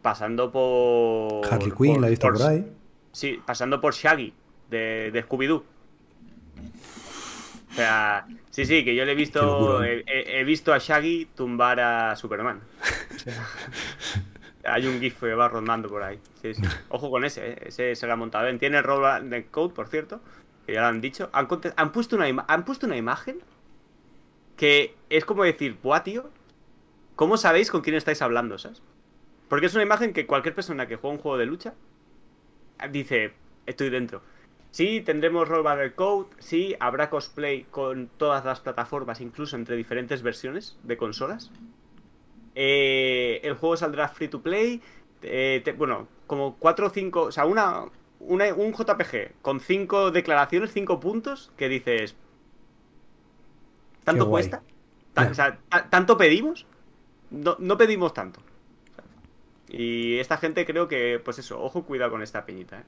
pasando 0.03 0.51
por. 0.53 1.47
Harley 1.53 1.73
Quinn, 1.77 2.01
la 2.01 2.07
he 2.07 2.11
visto 2.11 2.29
por 2.29 2.43
ahí. 2.43 2.67
Sí, 3.13 3.41
pasando 3.45 3.81
por 3.81 3.95
Shaggy, 3.95 4.33
de, 4.71 5.11
de 5.13 5.25
Scooby-Doo. 5.25 5.65
O 7.73 7.75
sea, 7.75 8.27
sí, 8.51 8.67
sí, 8.67 8.85
que 8.85 8.95
yo 8.95 9.05
le 9.05 9.13
he 9.13 9.15
visto. 9.15 9.83
He, 9.83 10.45
visto 10.45 10.75
a 10.75 10.79
Shaggy 10.79 11.27
tumbar 11.35 11.81
a 11.81 12.17
Superman. 12.17 12.61
O 12.61 13.19
sea, 13.19 13.47
hay 14.65 14.87
un 14.87 15.01
GIF 15.01 15.21
que 15.21 15.35
va 15.35 15.49
rondando 15.49 15.89
por 15.89 16.03
ahí. 16.03 16.21
Sí, 16.43 16.55
sí. 16.55 16.63
Ojo 16.91 17.11
con 17.11 17.25
ese, 17.25 17.53
¿eh? 17.53 17.59
ese 17.67 17.95
se 17.97 18.07
lo 18.07 18.13
ha 18.13 18.17
montado 18.17 18.45
bien. 18.45 18.59
Tiene 18.59 18.83
roll 18.83 19.31
de 19.31 19.47
code, 19.47 19.75
por 19.75 19.89
cierto, 19.89 20.21
que 20.67 20.75
ya 20.75 20.83
lo 20.83 20.89
han 20.89 21.01
dicho. 21.01 21.31
Han, 21.33 21.49
puesto 21.93 22.17
una 22.17 22.45
han 22.47 22.65
puesto 22.65 22.87
una 22.87 22.97
imagen 22.97 23.41
que 24.57 24.95
es 25.09 25.25
como 25.25 25.45
decir, 25.45 25.79
buah, 25.83 26.05
tío, 26.05 26.31
¿cómo 27.17 27.37
sabéis 27.37 27.71
con 27.71 27.81
quién 27.81 27.97
estáis 27.97 28.21
hablando, 28.21 28.59
sabes? 28.59 28.83
Porque 29.49 29.67
es 29.67 29.75
una 29.75 29.83
imagen 29.83 30.13
que 30.13 30.27
cualquier 30.27 30.55
persona 30.55 30.87
que 30.87 30.97
juega 30.97 31.17
un 31.17 31.23
juego 31.23 31.39
de 31.39 31.47
lucha 31.47 31.75
dice, 32.91 33.33
estoy 33.67 33.91
dentro. 33.91 34.23
Sí, 34.73 35.03
tendremos 35.03 35.49
Roll 35.49 35.63
Battle 35.63 35.95
Code, 35.95 36.31
sí, 36.41 36.75
habrá 36.81 37.11
cosplay 37.11 37.65
con 37.71 38.09
todas 38.17 38.45
las 38.45 38.59
plataformas, 38.61 39.21
incluso 39.21 39.55
entre 39.57 39.77
diferentes 39.77 40.23
versiones 40.23 40.79
de 40.83 40.97
consolas. 40.97 41.53
Eh, 42.55 43.41
el 43.45 43.55
juego 43.55 43.77
saldrá 43.77 44.09
free 44.09 44.29
to 44.29 44.43
play. 44.43 44.83
eh, 45.25 45.61
te- 45.65 45.73
bueno, 45.73 46.09
como 46.27 46.57
4 46.59 46.89
o 46.89 46.91
5, 46.91 47.23
o 47.25 47.33
sea, 47.33 47.47
una, 47.47 47.85
una- 48.21 48.53
un 48.55 48.73
JPG 48.73 49.35
con 49.41 49.61
5 49.61 50.11
declaraciones, 50.11 50.73
5 50.73 50.99
puntos, 51.01 51.53
que 51.57 51.69
dices, 51.69 52.17
¿tanto 54.05 54.25
cuesta? 54.31 54.63
O 55.31 55.35
sea, 55.35 55.59
ta- 55.69 55.89
¿tanto 55.91 56.17
pedimos? 56.17 56.67
No, 57.31 57.57
no 57.59 57.79
pedimos 57.79 58.15
tanto. 58.15 58.41
Y 59.69 60.19
esta 60.19 60.37
gente 60.37 60.67
creo 60.67 60.89
que, 60.89 61.21
pues 61.25 61.39
eso, 61.39 61.63
ojo, 61.63 61.85
cuidado 61.85 62.11
con 62.13 62.23
esta 62.23 62.45
peñita. 62.45 62.81
¿eh? 62.81 62.85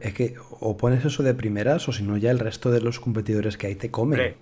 Es 0.00 0.14
que 0.14 0.34
o 0.60 0.76
pones 0.76 1.04
eso 1.04 1.22
de 1.22 1.34
primeras 1.34 1.88
o 1.88 1.92
si 1.92 2.02
no 2.02 2.16
ya 2.16 2.30
el 2.30 2.38
resto 2.38 2.70
de 2.70 2.80
los 2.80 2.98
competidores 3.00 3.56
que 3.56 3.68
hay 3.68 3.74
te 3.74 3.90
comen. 3.90 4.18
Hombre, 4.20 4.36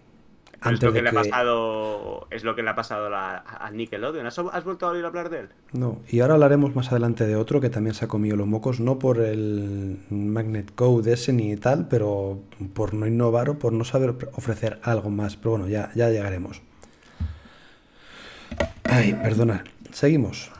pero 0.58 0.62
es 0.62 0.66
Antes 0.68 0.82
lo 0.84 0.92
que 0.92 0.98
de 0.98 1.02
le 1.02 1.08
ha 1.08 1.12
que- 1.12 1.28
pasado, 1.28 2.26
es 2.30 2.42
lo 2.44 2.56
que 2.56 2.62
le 2.62 2.70
ha 2.70 2.74
pasado 2.74 3.10
la- 3.10 3.36
a 3.46 3.70
Nickelodeon. 3.70 4.26
¿Has, 4.26 4.38
has 4.38 4.64
vuelto 4.64 4.86
a 4.86 4.90
oír 4.92 5.04
hablar 5.04 5.28
de 5.28 5.40
él? 5.40 5.48
No, 5.74 5.98
y 6.08 6.20
ahora 6.20 6.34
hablaremos 6.34 6.74
más 6.74 6.90
adelante 6.90 7.26
de 7.26 7.36
otro 7.36 7.60
que 7.60 7.68
también 7.68 7.94
se 7.94 8.06
ha 8.06 8.08
comido 8.08 8.36
los 8.36 8.46
mocos, 8.46 8.80
no 8.80 8.98
por 8.98 9.20
el 9.20 9.98
Magnet 10.08 10.74
Code 10.74 11.12
ese 11.12 11.34
ni 11.34 11.54
tal, 11.56 11.88
pero 11.88 12.40
por 12.72 12.94
no 12.94 13.06
innovar 13.06 13.50
o 13.50 13.58
por 13.58 13.74
no 13.74 13.84
saber 13.84 14.14
ofrecer 14.32 14.80
algo 14.82 15.10
más. 15.10 15.36
Pero 15.36 15.50
bueno, 15.50 15.68
ya, 15.68 15.90
ya 15.94 16.08
llegaremos. 16.08 16.62
Ay, 18.84 19.12
perdonad. 19.22 19.60
Seguimos. 19.92 20.50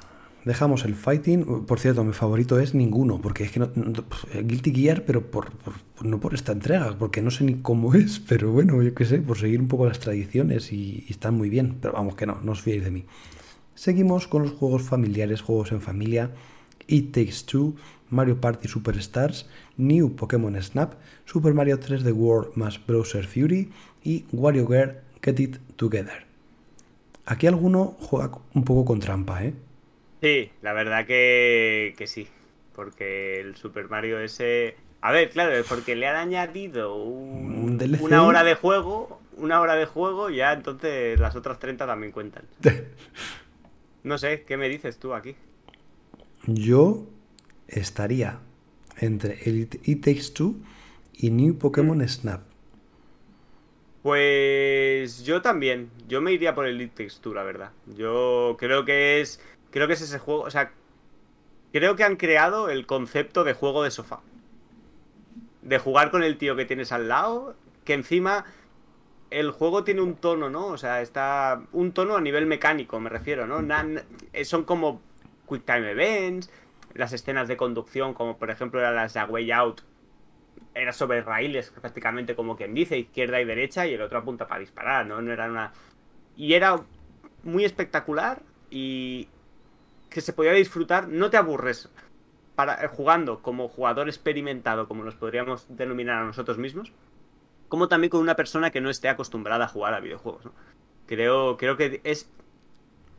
Dejamos 0.47 0.85
el 0.85 0.95
fighting. 0.95 1.67
Por 1.67 1.81
cierto, 1.81 2.05
mi 2.05 2.13
favorito 2.13 2.61
es 2.61 2.73
ninguno, 2.73 3.21
porque 3.21 3.43
es 3.43 3.51
que 3.51 3.59
no, 3.59 3.69
no- 3.75 4.05
Guilty 4.33 4.73
Gear, 4.73 5.05
pero 5.05 5.29
por, 5.29 5.51
no 6.03 6.21
por 6.21 6.35
esta 6.35 6.53
entrega, 6.53 6.97
porque 6.97 7.21
no 7.21 7.33
sé 7.33 7.43
ni 7.43 7.55
cómo 7.57 7.95
es, 7.95 8.21
pero 8.29 8.53
bueno, 8.53 8.81
yo 8.81 8.95
qué 8.95 9.05
sé, 9.05 9.19
por 9.19 9.39
seguir 9.39 9.61
un 9.61 9.67
poco 9.67 9.87
las 9.87 9.99
tradiciones 9.99 10.73
y, 10.73 11.05
están 11.09 11.35
muy 11.35 11.49
bien. 11.51 11.79
Pero 11.83 11.95
vamos 11.95 12.15
que 12.15 12.27
no, 12.27 12.41
no 12.45 12.53
os 12.53 12.63
fiéis 12.63 12.85
de 12.85 12.93
mí. 12.93 13.05
Seguimos 13.75 14.29
con 14.29 14.45
los 14.45 14.53
juegos 14.53 14.83
familiares, 14.83 15.41
juegos 15.41 15.73
en 15.73 15.81
familia. 15.81 16.31
It 16.87 17.11
Takes 17.13 17.45
Two, 17.45 17.75
Mario 18.11 18.41
Party 18.41 18.69
Superstars, 18.69 19.47
New 19.77 20.15
Pokémon 20.15 20.63
Snap, 20.63 20.95
Super 21.25 21.55
Mario 21.55 21.81
3D 21.81 22.13
World 22.13 22.53
más 22.55 22.79
Browser 22.87 23.27
Fury 23.27 23.73
y 24.05 24.27
WarioWare 24.31 25.01
Get 25.21 25.41
It 25.41 25.57
Together. 25.75 26.25
Aquí 27.25 27.49
alguno 27.49 27.97
juega 27.99 28.31
un 28.55 28.63
poco 28.63 28.85
con 28.85 29.01
trampa, 29.01 29.45
¿eh? 29.45 29.66
Sí, 30.27 30.51
la 30.63 30.73
verdad 30.73 31.07
que, 31.07 31.95
que 31.97 32.07
sí. 32.09 32.27
Porque 32.75 33.39
el 33.41 33.55
Super 33.57 33.89
Mario 33.89 34.19
ese. 34.19 34.77
A 35.01 35.13
ver, 35.13 35.31
claro, 35.31 35.53
es 35.55 35.65
porque 35.67 35.95
le 35.95 36.09
han 36.09 36.17
añadido 36.17 36.97
un- 36.97 37.79
una 38.01 38.25
hora 38.27 38.43
de 38.43 38.55
juego. 38.57 39.21
Una 39.37 39.61
hora 39.61 39.77
de 39.77 39.85
juego, 39.87 40.31
ya 40.31 40.53
entonces 40.53 41.21
las 41.21 41.37
otras 41.37 41.59
30 41.59 41.87
también 41.87 42.11
cuentan. 42.13 42.45
No 44.03 44.19
sé, 44.19 44.45
¿qué 44.47 44.57
me 44.57 44.69
dices 44.69 44.99
tú 44.99 45.15
aquí? 45.15 45.35
Yo 46.47 47.07
estaría 47.67 48.39
entre 48.99 49.39
el 49.49 49.63
It 49.63 49.89
It 49.89 50.05
Takes 50.05 50.31
Two 50.33 50.55
y 51.13 51.31
New 51.31 51.59
Pokémon 51.59 52.09
Snap. 52.09 52.43
Pues 54.03 55.25
yo 55.25 55.43
también. 55.43 55.91
Yo 56.07 56.21
me 56.21 56.33
iría 56.33 56.55
por 56.55 56.67
el 56.67 56.77
Elite 56.77 57.03
Texture, 57.05 57.35
la 57.35 57.43
verdad. 57.43 57.73
Yo 57.97 58.57
creo 58.59 58.85
que 58.85 59.21
es. 59.21 59.41
Creo 59.77 59.89
que 59.89 59.93
es 59.93 60.01
ese 60.01 60.19
juego. 60.19 60.41
O 60.41 60.51
sea. 60.51 60.73
Creo 61.71 61.97
que 61.97 62.05
han 62.05 62.17
creado 62.17 62.71
el 62.71 62.87
concepto 62.87 63.45
de 63.45 63.53
juego 63.53 63.83
de 63.83 63.91
sofá. 63.91 64.21
De 65.61 65.79
jugar 65.79 66.11
con 66.11 66.23
el 66.23 66.39
tío 66.39 66.57
que 66.57 66.65
tienes 66.65 66.93
al 66.93 67.09
lado. 67.09 67.57
Que 67.85 67.93
encima. 67.93 68.47
El 69.29 69.51
juego 69.51 69.85
tiene 69.85 70.01
un 70.01 70.15
tono, 70.17 70.49
¿no? 70.49 70.69
O 70.69 70.79
sea, 70.79 71.03
está. 71.03 71.61
Un 71.73 71.93
tono 71.93 72.17
a 72.17 72.23
nivel 72.23 72.47
mecánico, 72.47 72.99
me 73.01 73.11
refiero, 73.11 73.47
¿no? 73.47 73.61
Eh, 74.33 74.47
son 74.47 74.65
como 74.65 75.03
Quick 75.47 75.67
Time 75.67 75.91
Events. 75.91 76.51
Las 76.95 77.13
escenas 77.13 77.47
de 77.47 77.59
conducción, 77.59 78.15
como 78.15 78.39
por 78.39 78.49
ejemplo 78.49 78.81
eran 78.81 78.97
las 78.97 79.13
de 79.13 79.25
Way 79.25 79.53
Out, 79.53 79.83
era 80.75 80.95
sobre 80.95 81.21
raíles, 81.21 81.69
prácticamente 81.69 82.35
como 82.35 82.57
quien 82.57 82.73
dice, 82.73 82.97
izquierda 82.97 83.43
y 83.43 83.45
derecha, 83.45 83.87
y 83.87 83.93
el 83.93 84.01
otro 84.01 84.21
apunta 84.21 84.47
para 84.47 84.61
disparar, 84.61 85.05
¿no? 85.05 85.21
No 85.21 85.35
era 85.35 85.51
una. 85.51 85.75
Y 86.35 86.55
era 86.55 86.81
muy 87.43 87.67
espectacular 87.67 88.41
y 88.71 89.29
que 90.11 90.21
se 90.21 90.33
podía 90.33 90.53
disfrutar, 90.53 91.09
no 91.09 91.31
te 91.31 91.37
aburres 91.37 91.89
para, 92.55 92.85
eh, 92.85 92.89
jugando 92.89 93.43
como 93.43 93.69
jugador 93.69 94.09
experimentado, 94.09 94.89
como 94.89 95.05
nos 95.05 95.15
podríamos 95.15 95.67
denominar 95.69 96.23
a 96.23 96.25
nosotros 96.25 96.59
mismos, 96.59 96.93
como 97.69 97.89
también 97.89 98.11
con 98.11 98.21
una 98.21 98.37
persona 98.37 98.71
que 98.71 98.81
no 98.81 98.91
esté 98.91 99.09
acostumbrada 99.09 99.65
a 99.67 99.69
jugar 99.69 99.95
a 99.95 100.01
videojuegos, 100.01 100.45
¿no? 100.45 100.53
Creo, 101.07 101.57
creo 101.57 101.77
que 101.77 102.01
es 102.05 102.29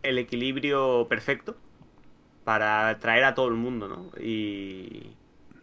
el 0.04 0.18
equilibrio 0.18 1.08
perfecto 1.08 1.56
para 2.44 2.90
atraer 2.90 3.24
a 3.24 3.36
todo 3.36 3.48
el 3.48 3.56
mundo, 3.56 3.88
¿no? 3.88 4.12
Y, 4.22 5.12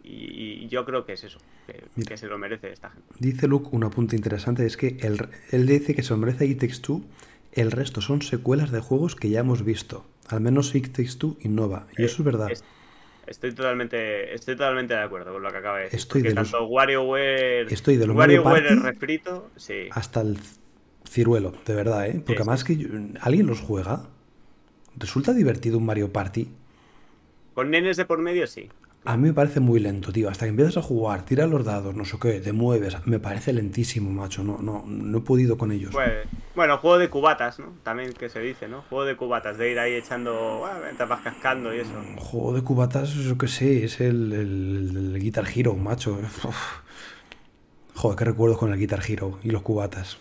y 0.02 0.68
yo 0.68 0.84
creo 0.84 1.04
que 1.04 1.14
es 1.14 1.24
eso, 1.24 1.38
que, 1.66 1.84
Mira. 1.96 2.08
que 2.08 2.16
se 2.16 2.26
lo 2.26 2.38
merece 2.38 2.72
esta 2.72 2.90
gente. 2.90 3.08
Dice 3.18 3.48
Luke 3.48 3.68
un 3.72 3.84
apunte 3.84 4.16
interesante, 4.16 4.66
es 4.66 4.76
que 4.76 4.98
él, 5.00 5.28
él 5.50 5.66
dice 5.66 5.94
que 5.94 6.02
se 6.02 6.10
lo 6.10 6.18
merece 6.18 6.54
Takes 6.54 6.80
Two, 6.80 7.02
el 7.52 7.70
resto 7.70 8.00
son 8.00 8.22
secuelas 8.22 8.70
de 8.70 8.80
juegos 8.80 9.16
que 9.16 9.30
ya 9.30 9.40
hemos 9.40 9.64
visto. 9.64 10.04
Al 10.28 10.40
menos 10.40 10.74
It 10.74 10.88
Takes 10.92 11.16
Two 11.18 11.36
innova. 11.40 11.86
Y 11.98 12.04
eso 12.04 12.16
es 12.22 12.24
verdad. 12.24 12.50
Es- 12.50 12.64
Estoy 13.26 13.54
totalmente, 13.54 14.34
estoy 14.34 14.54
totalmente 14.54 14.92
de 14.92 15.00
acuerdo 15.00 15.32
con 15.32 15.42
lo 15.42 15.50
que 15.50 15.56
acaba 15.56 15.78
de 15.78 15.84
decir. 15.84 15.98
Estoy 15.98 16.20
de 16.20 16.34
los- 16.34 16.50
tanto 16.50 16.66
WarioWare, 16.66 17.72
Estoy 17.72 17.96
de 17.96 18.06
los 18.06 18.14
Mario 18.14 18.42
WarioWare 18.42 18.68
Party- 18.68 18.74
el 18.74 18.82
refrito, 18.82 19.50
sí. 19.56 19.88
Hasta 19.92 20.20
el 20.20 20.36
ciruelo, 21.08 21.54
de 21.64 21.74
verdad, 21.74 22.06
¿eh? 22.06 22.12
Porque 22.16 22.32
Sí, 22.34 22.38
además 22.42 22.64
que 22.64 22.76
yo- 22.76 22.88
alguien 23.22 23.46
los 23.46 23.60
juega. 23.60 24.08
Resulta 24.98 25.32
divertido 25.32 25.78
un 25.78 25.86
Mario 25.86 26.12
Party. 26.12 26.50
Con 27.54 27.70
nenes 27.70 27.96
de 27.96 28.04
por 28.04 28.18
medio, 28.18 28.46
sí. 28.46 28.68
A 29.06 29.18
mí 29.18 29.28
me 29.28 29.34
parece 29.34 29.60
muy 29.60 29.80
lento, 29.80 30.12
tío. 30.12 30.30
Hasta 30.30 30.46
que 30.46 30.50
empiezas 30.50 30.78
a 30.78 30.82
jugar, 30.82 31.26
tiras 31.26 31.50
los 31.50 31.62
dados, 31.64 31.94
no 31.94 32.06
sé 32.06 32.16
qué, 32.18 32.40
te 32.40 32.52
mueves. 32.54 32.96
Me 33.06 33.18
parece 33.18 33.52
lentísimo, 33.52 34.10
macho. 34.10 34.42
No, 34.42 34.58
no, 34.62 34.82
no 34.86 35.18
he 35.18 35.20
podido 35.20 35.58
con 35.58 35.72
ellos. 35.72 35.90
Pues, 35.92 36.26
bueno, 36.54 36.78
juego 36.78 36.96
de 36.96 37.10
cubatas, 37.10 37.58
¿no? 37.58 37.74
También 37.82 38.14
que 38.14 38.30
se 38.30 38.40
dice, 38.40 38.66
¿no? 38.66 38.80
Juego 38.88 39.04
de 39.04 39.14
cubatas, 39.16 39.58
de 39.58 39.70
ir 39.72 39.78
ahí 39.78 39.92
echando, 39.92 40.60
bueno, 40.60 40.78
te 40.96 41.04
vas 41.04 41.20
cascando 41.20 41.74
y 41.74 41.80
eso. 41.80 41.90
Juego 42.16 42.54
de 42.54 42.62
cubatas, 42.62 43.12
yo 43.12 43.36
qué 43.36 43.46
sé, 43.48 43.84
es 43.84 44.00
el, 44.00 44.32
el- 44.32 45.12
el 45.14 45.20
Guitar 45.20 45.44
Hero, 45.54 45.74
macho. 45.74 46.12
Uf. 46.44 46.56
Joder, 47.94 48.18
qué 48.18 48.24
recuerdos 48.24 48.58
con 48.58 48.72
el 48.72 48.78
Guitar 48.78 49.02
Hero 49.06 49.38
y 49.42 49.50
los 49.50 49.60
cubatas. 49.62 50.16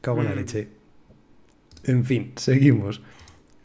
Cago 0.00 0.18
en 0.20 0.24
la 0.24 0.32
Mm. 0.32 0.36
leche. 0.36 0.68
En 1.84 2.04
fin, 2.04 2.32
seguimos. 2.36 3.00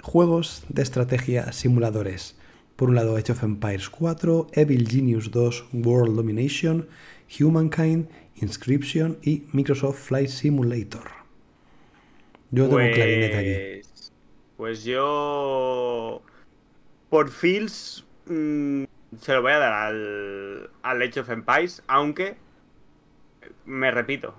Juegos 0.03 0.63
de 0.69 0.81
estrategia 0.83 1.51
simuladores. 1.53 2.35
Por 2.79 2.87
un 2.87 2.95
lado, 2.95 3.17
Age 3.17 3.33
of 3.33 3.43
Empires 3.43 3.89
4, 3.89 4.47
Evil 4.53 4.87
Genius 4.87 5.31
2, 5.31 5.65
World 5.73 6.15
Domination, 6.15 6.87
Humankind, 7.37 8.07
Inscription 8.37 9.17
y 9.21 9.43
Microsoft 9.51 9.99
Flight 9.99 10.29
Simulator. 10.29 11.03
Yo 12.51 12.69
tengo 12.69 12.77
un 12.77 12.91
clarinete 12.91 13.37
aquí. 13.37 13.81
Pues- 13.83 14.13
Pues 14.55 14.83
yo. 14.85 16.21
Por 17.09 17.29
feels. 17.29 18.05
mm, 18.27 18.85
se 19.19 19.33
lo 19.33 19.41
voy 19.41 19.51
a 19.51 19.57
dar 19.59 19.73
al. 19.73 20.69
Al 20.81 21.01
Age 21.01 21.19
of 21.19 21.29
Empires, 21.31 21.83
aunque. 21.87 22.37
Me 23.65 23.91
repito. 23.91 24.35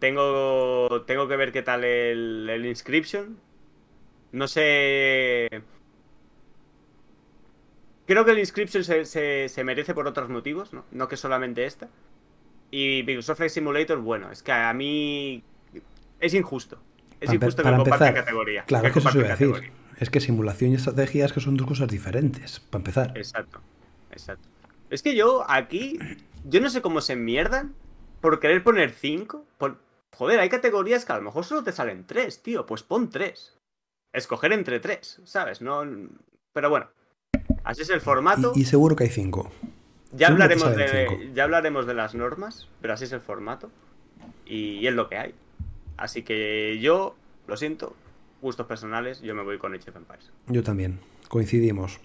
Tengo. 0.00 1.02
Tengo 1.06 1.28
que 1.28 1.36
ver 1.36 1.50
qué 1.50 1.62
tal 1.62 1.82
el, 1.84 2.46
el 2.50 2.66
Inscription. 2.66 3.38
No 4.32 4.48
sé. 4.48 5.48
Creo 8.06 8.24
que 8.24 8.32
el 8.32 8.38
Inscription 8.38 8.84
se, 8.84 9.48
se, 9.48 9.64
merece 9.64 9.94
por 9.94 10.06
otros 10.06 10.28
motivos, 10.28 10.72
¿no? 10.72 10.84
No 10.90 11.08
que 11.08 11.16
solamente 11.16 11.64
esta. 11.64 11.88
Y 12.70 13.02
Microsoft 13.06 13.38
Flight 13.38 13.52
Simulator, 13.52 13.98
bueno, 13.98 14.30
es 14.30 14.42
que 14.42 14.52
a 14.52 14.72
mí 14.74 15.42
es 16.20 16.34
injusto. 16.34 16.78
Es 17.20 17.32
injusto 17.32 17.62
que 17.62 17.70
compartan 17.70 18.14
categoría. 18.14 18.64
Claro, 18.64 18.92
que, 18.92 18.98
eso 18.98 19.10
se 19.10 19.22
decir. 19.22 19.72
Es 19.98 20.10
que 20.10 20.20
simulación 20.20 20.72
y 20.72 20.74
estrategia 20.74 21.24
es 21.24 21.32
que 21.32 21.40
son 21.40 21.56
dos 21.56 21.66
cosas 21.66 21.88
diferentes, 21.88 22.60
para 22.60 22.80
empezar. 22.80 23.16
Exacto, 23.16 23.60
exacto. 24.10 24.48
Es 24.90 25.02
que 25.02 25.14
yo 25.14 25.44
aquí, 25.48 25.98
yo 26.44 26.60
no 26.60 26.68
sé 26.68 26.82
cómo 26.82 27.00
se 27.00 27.16
mierdan 27.16 27.74
por 28.20 28.40
querer 28.40 28.62
poner 28.62 28.90
5. 28.90 29.46
Joder, 30.16 30.40
hay 30.40 30.48
categorías 30.48 31.04
que 31.04 31.12
a 31.12 31.16
lo 31.16 31.22
mejor 31.22 31.44
solo 31.44 31.64
te 31.64 31.72
salen 31.72 32.06
3, 32.06 32.42
tío. 32.42 32.66
Pues 32.66 32.82
pon 32.82 33.10
3. 33.10 33.58
Escoger 34.12 34.52
entre 34.52 34.80
3, 34.80 35.22
¿sabes? 35.24 35.60
No... 35.60 35.84
Pero 36.52 36.70
bueno, 36.70 36.88
así 37.64 37.82
es 37.82 37.90
el 37.90 38.00
formato. 38.00 38.52
Y, 38.54 38.64
seguro 38.64 38.94
que 38.96 39.04
hay 39.04 39.10
5. 39.10 39.50
Ya 40.12 40.28
hablaremos, 40.28 40.76
de, 40.76 41.30
ya 41.34 41.44
hablaremos 41.44 41.86
de 41.86 41.94
las 41.94 42.14
normas, 42.14 42.68
pero 42.80 42.94
así 42.94 43.04
es 43.04 43.12
el 43.12 43.20
formato. 43.20 43.70
Y, 44.46 44.86
es 44.86 44.94
lo 44.94 45.08
que 45.08 45.16
hay. 45.16 45.34
Así 45.96 46.22
que 46.22 46.78
yo, 46.80 47.16
lo 47.46 47.56
siento, 47.56 47.96
gustos 48.40 48.66
personales, 48.66 49.20
yo 49.22 49.34
me 49.34 49.42
voy 49.42 49.58
con 49.58 49.74
Age 49.74 49.90
of 49.90 49.96
Empires. 49.96 50.30
Yo 50.46 50.62
también, 50.62 51.00
coincidimos. 51.28 52.00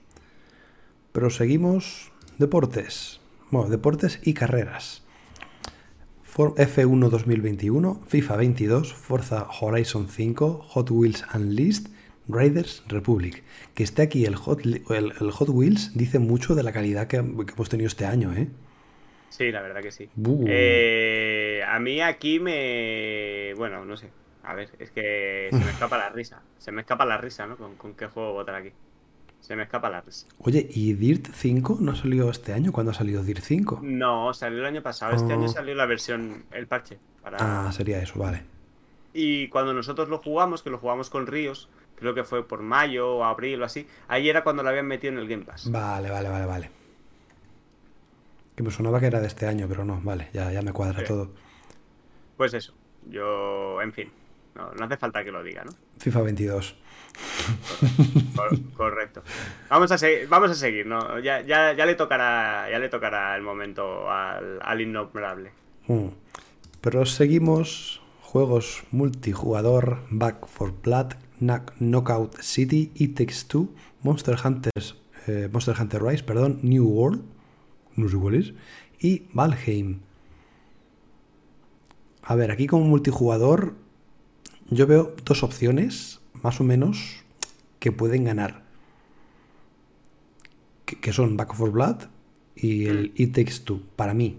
Pero 1.12 1.30
seguimos 1.30 2.12
deportes. 2.38 3.20
Bueno, 3.51 3.70
deportes 3.70 4.20
y 4.24 4.34
carreras. 4.34 5.03
F1 6.39 7.10
2021, 7.10 8.01
FIFA 8.07 8.36
22, 8.38 8.93
Forza 8.93 9.47
Horizon 9.60 10.07
5, 10.07 10.66
Hot 10.70 10.89
Wheels 10.89 11.26
Unleashed, 11.34 11.88
Riders 12.30 12.84
Republic. 12.88 13.44
Que 13.74 13.84
esté 13.84 14.04
aquí 14.04 14.26
el 14.26 14.36
Hot, 14.36 14.62
el, 14.66 15.32
Hot 15.32 15.50
Wheels 15.50 15.98
dice 15.98 16.20
mucho 16.20 16.56
de 16.56 16.64
la 16.64 16.72
calidad 16.72 17.08
que, 17.08 17.18
hemos 17.18 17.70
tenido 17.70 17.88
este 17.88 18.06
año, 18.06 18.34
¿eh? 18.34 18.48
Sí, 19.30 19.52
la 19.52 19.62
verdad 19.62 19.82
que 19.82 19.92
sí. 19.92 20.10
Eh, 20.48 21.62
a 21.68 21.80
mí 21.80 22.02
aquí 22.02 22.40
me... 22.40 23.54
Bueno, 23.58 23.86
no 23.86 23.96
sé. 23.98 24.10
A 24.44 24.54
ver, 24.54 24.70
es 24.80 24.92
que 24.92 25.50
se 25.52 25.58
me 25.58 25.72
escapa 25.72 25.98
la 25.98 26.10
risa. 26.10 26.42
Se 26.58 26.72
me 26.72 26.82
escapa 26.82 27.06
la 27.06 27.18
risa, 27.18 27.46
¿no? 27.46 27.58
Con, 27.58 27.76
con 27.76 27.94
qué 27.94 28.08
juego 28.08 28.34
votar 28.34 28.56
aquí. 28.56 28.72
Se 29.40 29.56
me 29.56 29.64
escapa 29.64 29.90
la 29.90 30.02
risa. 30.02 30.28
Oye, 30.40 30.68
¿y 30.70 30.94
Dirt 30.94 31.28
5 31.34 31.78
no 31.80 31.96
salió 31.96 32.30
este 32.30 32.54
año? 32.54 32.72
¿Cuándo 32.72 32.92
ha 32.92 32.96
salido 32.96 33.24
Dirt 33.24 33.44
5? 33.44 33.80
No, 33.84 34.34
salió 34.34 34.60
el 34.60 34.66
año 34.66 34.82
pasado. 34.82 35.16
Este 35.16 35.32
año 35.32 35.46
oh. 35.46 35.50
salió 35.50 35.76
la 35.76 35.86
versión, 35.86 36.44
el 36.52 36.68
parche. 36.68 36.98
Ah, 37.24 37.72
sería 37.74 38.02
eso, 38.02 38.20
vale. 38.20 38.44
Y 39.14 39.48
cuando 39.48 39.74
nosotros 39.74 40.10
lo 40.10 40.20
jugamos, 40.20 40.62
que 40.62 40.70
lo 40.70 40.78
jugamos 40.78 41.10
con 41.10 41.28
Ríos, 41.28 41.70
creo 42.00 42.14
que 42.14 42.24
fue 42.24 42.47
por 42.47 42.62
mayo 42.62 43.18
o 43.18 43.24
abril 43.24 43.62
o 43.62 43.66
así, 43.66 43.88
ahí 44.08 44.30
era 44.30 44.43
cuando 44.43 44.64
lo 44.64 44.70
habían 44.70 44.88
metido 44.88 45.14
en 45.14 45.20
el 45.20 45.28
Game 45.28 45.43
Pass. 45.43 45.70
Vale, 45.72 46.10
vale, 46.10 46.30
vale, 46.30 46.45
vale. 46.45 46.72
Que 48.56 48.64
me 48.64 48.72
sonaba 48.72 49.00
que 49.00 49.06
era 49.06 49.22
de 49.22 49.28
este 49.28 49.45
año, 49.45 49.68
pero 49.70 49.86
no, 49.86 50.02
vale, 50.04 50.30
ya, 50.34 50.52
ya 50.52 50.62
me 50.62 50.74
cuadra 50.74 51.04
todo. 51.04 51.32
Pues 52.36 52.54
eso, 52.54 52.74
yo, 53.08 53.82
en 53.82 53.93
fin, 53.93 54.12
no, 54.56 54.72
no 54.74 54.86
hace 54.86 54.97
falta 54.97 55.24
que 55.24 55.32
lo 55.32 55.43
diga, 55.43 55.64
¿no? 55.64 55.72
FIFA 56.00 56.22
22. 56.24 56.76
Correcto. 58.76 59.24
Vamos 59.70 59.91
a, 59.91 59.97
seguir, 59.97 60.28
vamos 60.28 60.52
a 60.52 60.56
seguir, 60.56 60.86
¿no? 60.86 61.20
Ya, 61.20 61.41
ya, 61.41 61.74
ya, 61.74 61.86
le 61.86 61.95
tocará, 61.95 62.70
ya 62.70 62.80
le 62.80 62.89
tocará 62.89 63.36
el 63.36 63.41
momento 63.41 64.10
al, 64.10 64.60
al 64.62 64.82
innombrable. 64.82 65.52
Hmm. 65.88 66.10
Pero 66.82 67.06
seguimos 67.06 68.02
juegos 68.22 68.84
multijugador, 68.91 70.00
Back 70.10 70.47
for 70.47 70.72
Blood, 70.82 71.14
Knockout 71.40 72.42
City, 72.42 72.92
It 72.96 73.16
Takes 73.16 73.46
Two, 73.48 73.70
Monster 74.04 74.38
Hunters, 74.44 74.96
eh, 75.28 75.50
Monster 75.52 75.76
Hunter 75.80 76.04
Rise, 76.04 76.24
perdón, 76.24 76.60
New 76.64 76.86
World, 76.88 77.24
no 77.96 78.10
sé 78.10 78.18
cuál 78.18 78.36
es, 78.36 78.54
y 79.00 79.24
Valheim. 79.34 80.00
A 82.24 82.36
ver, 82.36 82.52
aquí 82.52 82.68
como 82.68 82.86
multijugador 82.86 83.76
yo 84.70 84.86
veo 84.86 85.16
dos 85.26 85.44
opciones 85.44 86.22
más 86.34 86.62
o 86.62 86.64
menos 86.64 87.24
que 87.80 87.92
pueden 87.92 88.24
ganar. 88.24 88.64
Que, 90.86 91.14
son 91.14 91.38
Back 91.38 91.54
for 91.54 91.72
Blood 91.72 92.04
y 92.56 92.88
el 92.88 93.10
mm. 93.10 93.22
It 93.22 93.36
Takes 93.36 93.60
Two, 93.64 93.82
para 93.96 94.14
mí. 94.14 94.38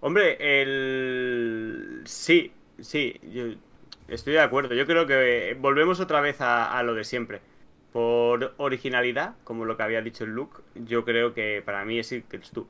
Hombre, 0.00 0.36
el... 0.40 2.02
Sí, 2.04 2.52
sí, 2.80 3.14
yo 3.32 3.54
estoy 4.08 4.34
de 4.34 4.40
acuerdo. 4.40 4.74
Yo 4.74 4.86
creo 4.86 5.06
que 5.06 5.56
volvemos 5.60 6.00
otra 6.00 6.20
vez 6.20 6.40
a, 6.40 6.82
lo 6.82 6.94
de 6.94 7.04
siempre. 7.04 7.40
Por 7.92 8.54
originalidad, 8.58 9.36
como 9.44 9.64
lo 9.64 9.76
que 9.76 9.82
había 9.82 10.02
dicho 10.02 10.24
el 10.24 10.30
Luke, 10.30 10.62
yo 10.74 11.04
creo 11.04 11.32
que 11.32 11.62
para 11.64 11.84
mí 11.84 11.98
es 11.98 12.12
It 12.12 12.28
Takes 12.28 12.48
Two. 12.52 12.66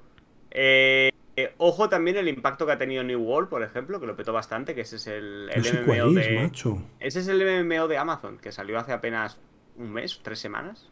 Eh, 0.51 1.11
eh, 1.36 1.55
ojo 1.59 1.89
también 1.89 2.16
el 2.16 2.28
impacto 2.28 2.66
que 2.66 2.72
ha 2.72 2.78
tenido 2.78 3.05
New 3.05 3.20
World, 3.20 3.49
por 3.49 3.62
ejemplo, 3.62 4.01
que 4.01 4.07
lo 4.07 4.16
petó 4.16 4.32
bastante, 4.32 4.74
que 4.74 4.80
ese 4.80 4.97
es 4.97 5.07
el, 5.07 5.51
MMO 5.57 6.12
de. 6.12 6.51
Ese 6.99 7.20
es 7.20 7.28
el 7.28 7.64
MMO 7.64 7.86
de 7.89 7.97
Amazon, 7.97 8.39
que 8.39 8.51
salió 8.53 8.78
hace 8.78 8.93
apenas 8.93 9.41
un 9.76 9.93
mes, 9.93 10.20
tres 10.22 10.39
semanas. 10.39 10.91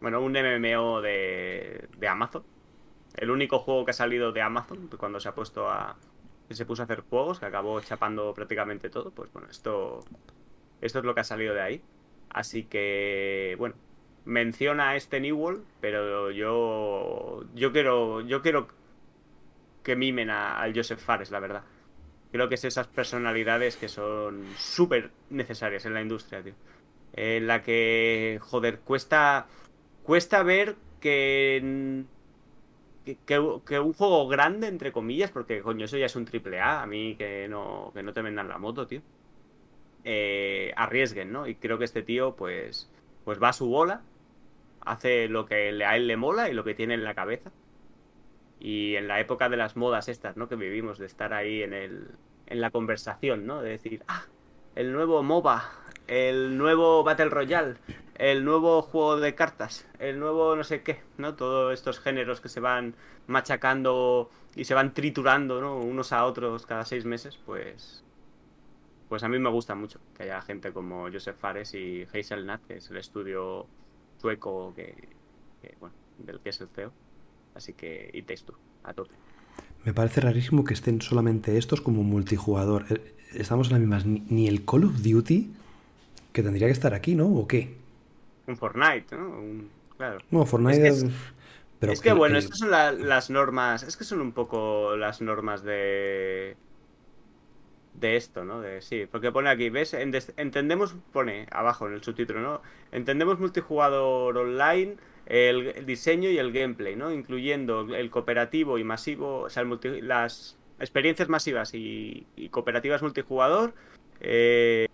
Bueno, 0.00 0.20
un 0.20 0.32
MMO 0.32 1.00
de, 1.00 1.88
de 1.96 2.08
Amazon. 2.08 2.42
El 3.16 3.30
único 3.30 3.58
juego 3.60 3.84
que 3.84 3.90
ha 3.90 3.94
salido 3.94 4.32
de 4.32 4.42
Amazon 4.42 4.88
cuando 4.96 5.20
se 5.20 5.28
ha 5.28 5.34
puesto 5.34 5.68
a. 5.68 5.96
se 6.54 6.66
puso 6.66 6.82
a 6.82 6.84
hacer 6.84 7.00
juegos, 7.00 7.38
que 7.40 7.46
acabó 7.46 7.80
chapando 7.80 8.32
prácticamente 8.34 8.90
todo. 8.90 9.10
Pues 9.10 9.32
bueno, 9.32 9.48
esto. 9.50 10.04
Esto 10.80 10.98
es 11.00 11.04
lo 11.04 11.14
que 11.14 11.20
ha 11.20 11.24
salido 11.24 11.54
de 11.54 11.60
ahí. 11.60 11.82
Así 12.30 12.64
que. 12.64 13.54
Bueno. 13.58 13.74
Menciona 14.24 14.94
este 14.94 15.20
New 15.20 15.38
World, 15.38 15.64
pero 15.80 16.30
yo. 16.30 17.44
Yo 17.54 17.72
quiero. 17.72 18.20
Yo 18.20 18.42
quiero 18.42 18.68
que 19.82 19.96
mimen 19.96 20.28
al 20.28 20.74
Joseph 20.74 21.00
Fares, 21.00 21.30
la 21.30 21.40
verdad. 21.40 21.62
Creo 22.30 22.48
que 22.50 22.56
es 22.56 22.64
esas 22.64 22.86
personalidades 22.88 23.76
que 23.76 23.88
son 23.88 24.44
súper 24.58 25.10
necesarias 25.30 25.86
en 25.86 25.94
la 25.94 26.02
industria, 26.02 26.42
tío. 26.42 26.52
En 27.14 27.46
la 27.46 27.62
que, 27.62 28.38
joder, 28.42 28.80
cuesta, 28.80 29.46
cuesta 30.02 30.42
ver 30.42 30.76
que, 31.00 32.04
que, 33.16 33.38
un 33.38 33.92
juego 33.92 34.28
grande, 34.28 34.68
entre 34.68 34.92
comillas, 34.92 35.30
porque 35.30 35.60
coño, 35.60 35.84
eso 35.84 35.96
ya 35.96 36.06
es 36.06 36.16
un 36.16 36.24
triple 36.24 36.60
A, 36.60 36.82
a 36.82 36.86
mí 36.86 37.14
que 37.16 37.48
no, 37.48 37.90
que 37.94 38.02
no 38.02 38.12
te 38.12 38.22
vendan 38.22 38.48
la 38.48 38.58
moto, 38.58 38.86
tío. 38.86 39.00
Eh, 40.04 40.72
arriesguen, 40.76 41.32
¿no? 41.32 41.46
Y 41.46 41.56
creo 41.56 41.78
que 41.78 41.84
este 41.84 42.02
tío, 42.02 42.36
pues, 42.36 42.90
pues 43.24 43.42
va 43.42 43.50
a 43.50 43.52
su 43.52 43.68
bola, 43.68 44.02
hace 44.80 45.28
lo 45.28 45.46
que 45.46 45.82
a 45.84 45.96
él 45.96 46.06
le 46.06 46.16
mola 46.16 46.48
y 46.48 46.54
lo 46.54 46.64
que 46.64 46.74
tiene 46.74 46.94
en 46.94 47.04
la 47.04 47.14
cabeza. 47.14 47.50
Y 48.60 48.96
en 48.96 49.06
la 49.06 49.20
época 49.20 49.48
de 49.48 49.56
las 49.56 49.76
modas 49.76 50.08
estas, 50.08 50.36
¿no? 50.36 50.48
Que 50.48 50.56
vivimos, 50.56 50.98
de 50.98 51.06
estar 51.06 51.32
ahí 51.32 51.62
en, 51.62 51.72
el, 51.72 52.08
en 52.46 52.60
la 52.60 52.70
conversación, 52.70 53.46
¿no? 53.46 53.62
De 53.62 53.70
decir, 53.70 54.02
ah, 54.08 54.24
el 54.74 54.92
nuevo 54.92 55.22
MOBA, 55.22 55.70
el 56.06 56.56
nuevo 56.56 57.04
Battle 57.04 57.28
Royale, 57.28 57.76
el 58.18 58.44
nuevo 58.44 58.82
juego 58.82 59.18
de 59.18 59.34
cartas, 59.34 59.86
el 60.00 60.18
nuevo 60.18 60.56
no 60.56 60.64
sé 60.64 60.82
qué, 60.82 61.00
¿no? 61.16 61.36
Todos 61.36 61.72
estos 61.72 62.00
géneros 62.00 62.40
que 62.40 62.48
se 62.48 62.58
van 62.60 62.94
machacando 63.28 64.28
y 64.56 64.64
se 64.64 64.74
van 64.74 64.92
triturando, 64.92 65.60
¿no? 65.60 65.78
Unos 65.78 66.12
a 66.12 66.24
otros 66.24 66.66
cada 66.66 66.84
seis 66.84 67.04
meses, 67.04 67.38
pues... 67.46 68.04
Pues 69.08 69.22
a 69.22 69.28
mí 69.28 69.38
me 69.38 69.48
gusta 69.48 69.74
mucho 69.74 70.00
que 70.14 70.24
haya 70.24 70.42
gente 70.42 70.70
como 70.70 71.10
Joseph 71.10 71.38
Fares 71.38 71.72
y 71.72 72.06
Hazelnut, 72.12 72.60
que 72.66 72.76
es 72.76 72.90
el 72.90 72.98
estudio 72.98 73.66
sueco 74.18 74.74
que, 74.74 75.08
bueno, 75.80 75.94
del 76.18 76.40
que 76.40 76.50
es 76.50 76.60
el 76.60 76.68
CEO. 76.68 76.92
Así 77.54 77.72
que 77.72 78.10
y 78.12 78.20
texto, 78.22 78.58
a 78.84 78.92
tope. 78.92 79.14
Me 79.84 79.94
parece 79.94 80.20
rarísimo 80.20 80.64
que 80.64 80.74
estén 80.74 81.00
solamente 81.00 81.56
estos 81.56 81.80
como 81.80 82.02
multijugador. 82.02 82.84
Eh, 82.90 83.14
estamos 83.32 83.68
en 83.68 83.72
las 83.72 83.80
mismas. 83.80 84.04
Ni 84.04 84.46
el 84.46 84.66
Call 84.66 84.84
of 84.84 85.02
Duty, 85.02 85.54
que 86.34 86.42
tendría 86.42 86.66
que 86.66 86.72
estar 86.72 86.92
aquí, 86.92 87.14
¿no? 87.14 87.28
¿O 87.28 87.48
qué? 87.48 87.78
Un 88.48 88.56
Fortnite, 88.56 89.14
¿no? 89.14 89.68
claro. 89.96 90.18
No, 90.30 90.46
Fortnite. 90.46 90.88
Es 90.88 91.04
que, 91.04 91.10
pero 91.78 91.92
es 91.92 92.00
que 92.00 92.12
bueno, 92.12 92.38
estas 92.38 92.58
son 92.58 92.70
las 92.70 93.30
normas. 93.30 93.82
Es 93.82 93.96
que 93.96 94.04
son 94.04 94.20
un 94.20 94.32
poco 94.32 94.96
las 94.96 95.20
normas 95.20 95.62
de. 95.62 96.56
De 97.94 98.16
esto, 98.16 98.44
¿no? 98.44 98.60
De, 98.60 98.80
sí, 98.80 99.06
porque 99.10 99.32
pone 99.32 99.50
aquí, 99.50 99.70
¿ves? 99.70 99.92
Entendemos, 99.92 100.94
pone 101.12 101.46
abajo 101.50 101.88
en 101.88 101.94
el 101.94 102.02
subtítulo, 102.02 102.40
¿no? 102.40 102.62
Entendemos 102.92 103.40
multijugador 103.40 104.38
online 104.38 104.96
el, 105.26 105.84
diseño 105.84 106.30
y 106.30 106.38
el 106.38 106.52
gameplay, 106.52 106.96
¿no? 106.96 107.12
Incluyendo 107.12 107.94
el 107.94 108.10
cooperativo 108.10 108.78
y 108.78 108.84
masivo, 108.84 109.40
o 109.40 109.50
sea, 109.50 109.64
las 110.00 110.56
experiencias 110.80 111.28
masivas 111.28 111.74
y, 111.74 112.26
cooperativas 112.50 113.02
multijugador, 113.02 113.74
eh, 114.20 114.86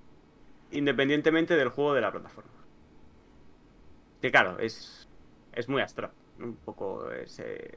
independientemente 0.72 1.56
del 1.56 1.68
juego 1.68 1.94
de 1.94 2.00
la 2.00 2.10
plataforma. 2.10 2.50
Que 4.24 4.30
claro, 4.30 4.58
es, 4.58 5.06
es 5.52 5.68
muy 5.68 5.82
abstracto. 5.82 6.16
Un 6.38 6.54
poco 6.54 7.12
eh, 7.12 7.26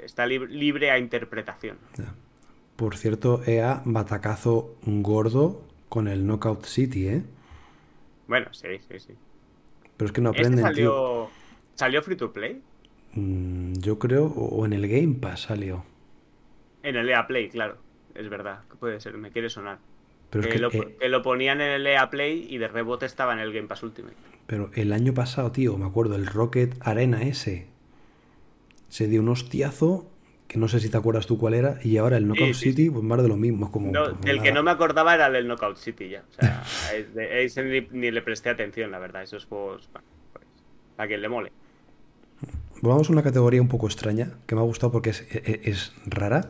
está 0.05 0.25
libre 0.25 0.91
a 0.91 0.97
interpretación. 0.97 1.77
Por 2.77 2.95
cierto, 2.95 3.41
EA, 3.45 3.81
batacazo 3.83 4.77
gordo 4.85 5.61
con 5.89 6.07
el 6.07 6.25
Knockout 6.25 6.63
City, 6.63 7.09
¿eh? 7.09 7.23
Bueno, 8.29 8.47
sí, 8.53 8.69
sí, 8.89 8.97
sí. 8.97 9.13
Pero 9.97 10.05
es 10.05 10.13
que 10.13 10.21
no 10.21 10.29
¿Este 10.29 10.39
aprenden. 10.39 10.63
Salió, 10.63 11.29
¿Salió 11.75 12.01
free 12.01 12.15
to 12.15 12.31
play? 12.31 12.61
Mm, 13.11 13.73
yo 13.79 13.99
creo, 13.99 14.27
o 14.27 14.65
en 14.65 14.71
el 14.71 14.87
Game 14.87 15.15
Pass 15.15 15.41
salió. 15.41 15.83
En 16.81 16.95
el 16.95 17.09
EA 17.09 17.27
Play, 17.27 17.49
claro. 17.49 17.75
Es 18.15 18.29
verdad, 18.29 18.61
que 18.69 18.77
puede 18.77 19.01
ser, 19.01 19.17
me 19.17 19.31
quiere 19.31 19.49
sonar. 19.49 19.79
Pero 20.29 20.47
que, 20.47 20.59
lo, 20.59 20.71
eh, 20.71 20.95
que, 20.97 21.09
lo, 21.09 21.21
ponían 21.21 21.59
en 21.59 21.71
el 21.71 21.85
EA 21.85 22.09
Play 22.09 22.47
y 22.49 22.57
de 22.57 22.69
rebote 22.69 23.05
estaba 23.05 23.33
en 23.33 23.39
el 23.39 23.51
Game 23.51 23.67
Pass 23.67 23.83
Ultimate. 23.83 24.15
Pero 24.47 24.71
el 24.73 24.93
año 24.93 25.13
pasado, 25.13 25.51
tío, 25.51 25.77
me 25.77 25.85
acuerdo, 25.85 26.15
el 26.15 26.25
Rocket 26.25 26.75
Arena 26.81 27.21
ese. 27.21 27.67
Se 28.87 29.07
dio 29.07 29.21
un 29.21 29.29
hostiazo 29.29 30.09
que 30.47 30.57
no 30.57 30.67
sé 30.67 30.79
si 30.79 30.89
te 30.89 30.97
acuerdas 30.97 31.27
tú 31.27 31.37
cuál 31.37 31.53
era, 31.53 31.79
y 31.83 31.97
ahora 31.97 32.17
el 32.17 32.25
Knockout. 32.25 32.53
City, 32.53 32.89
pues 32.89 33.03
más 33.03 33.21
de 33.21 33.27
lo 33.27 33.35
mismo. 33.35 33.65
Es 33.65 33.71
como, 33.71 33.91
no, 33.91 34.17
el 34.23 34.41
que 34.41 34.51
no 34.51 34.63
me 34.63 34.71
acordaba 34.71 35.13
era 35.13 35.27
el 35.27 35.45
Knockout 35.45 35.77
City 35.77 36.09
ya. 36.09 36.23
O 36.29 36.33
sea, 36.33 36.63
a 36.89 37.21
ese 37.39 37.87
ni, 37.91 38.11
le 38.11 38.21
presté 38.21 38.49
atención, 38.49 38.91
la 38.91 38.99
verdad. 38.99 39.23
Esos 39.23 39.45
juegos, 39.45 39.89
bueno, 39.91 40.07
pues, 40.31 40.45
a 40.97 41.07
quien 41.07 41.21
le 41.21 41.29
mole. 41.29 41.51
Vamos 42.81 43.09
a 43.09 43.11
una 43.11 43.23
categoría 43.23 43.61
un 43.61 43.67
poco 43.67 43.87
extraña, 43.87 44.37
que 44.45 44.55
me 44.55 44.61
ha 44.61 44.63
gustado 44.63 44.91
porque 44.91 45.09
es, 45.09 45.21
e, 45.33 45.61
e, 45.63 45.69
es, 45.69 45.93
rara. 46.05 46.49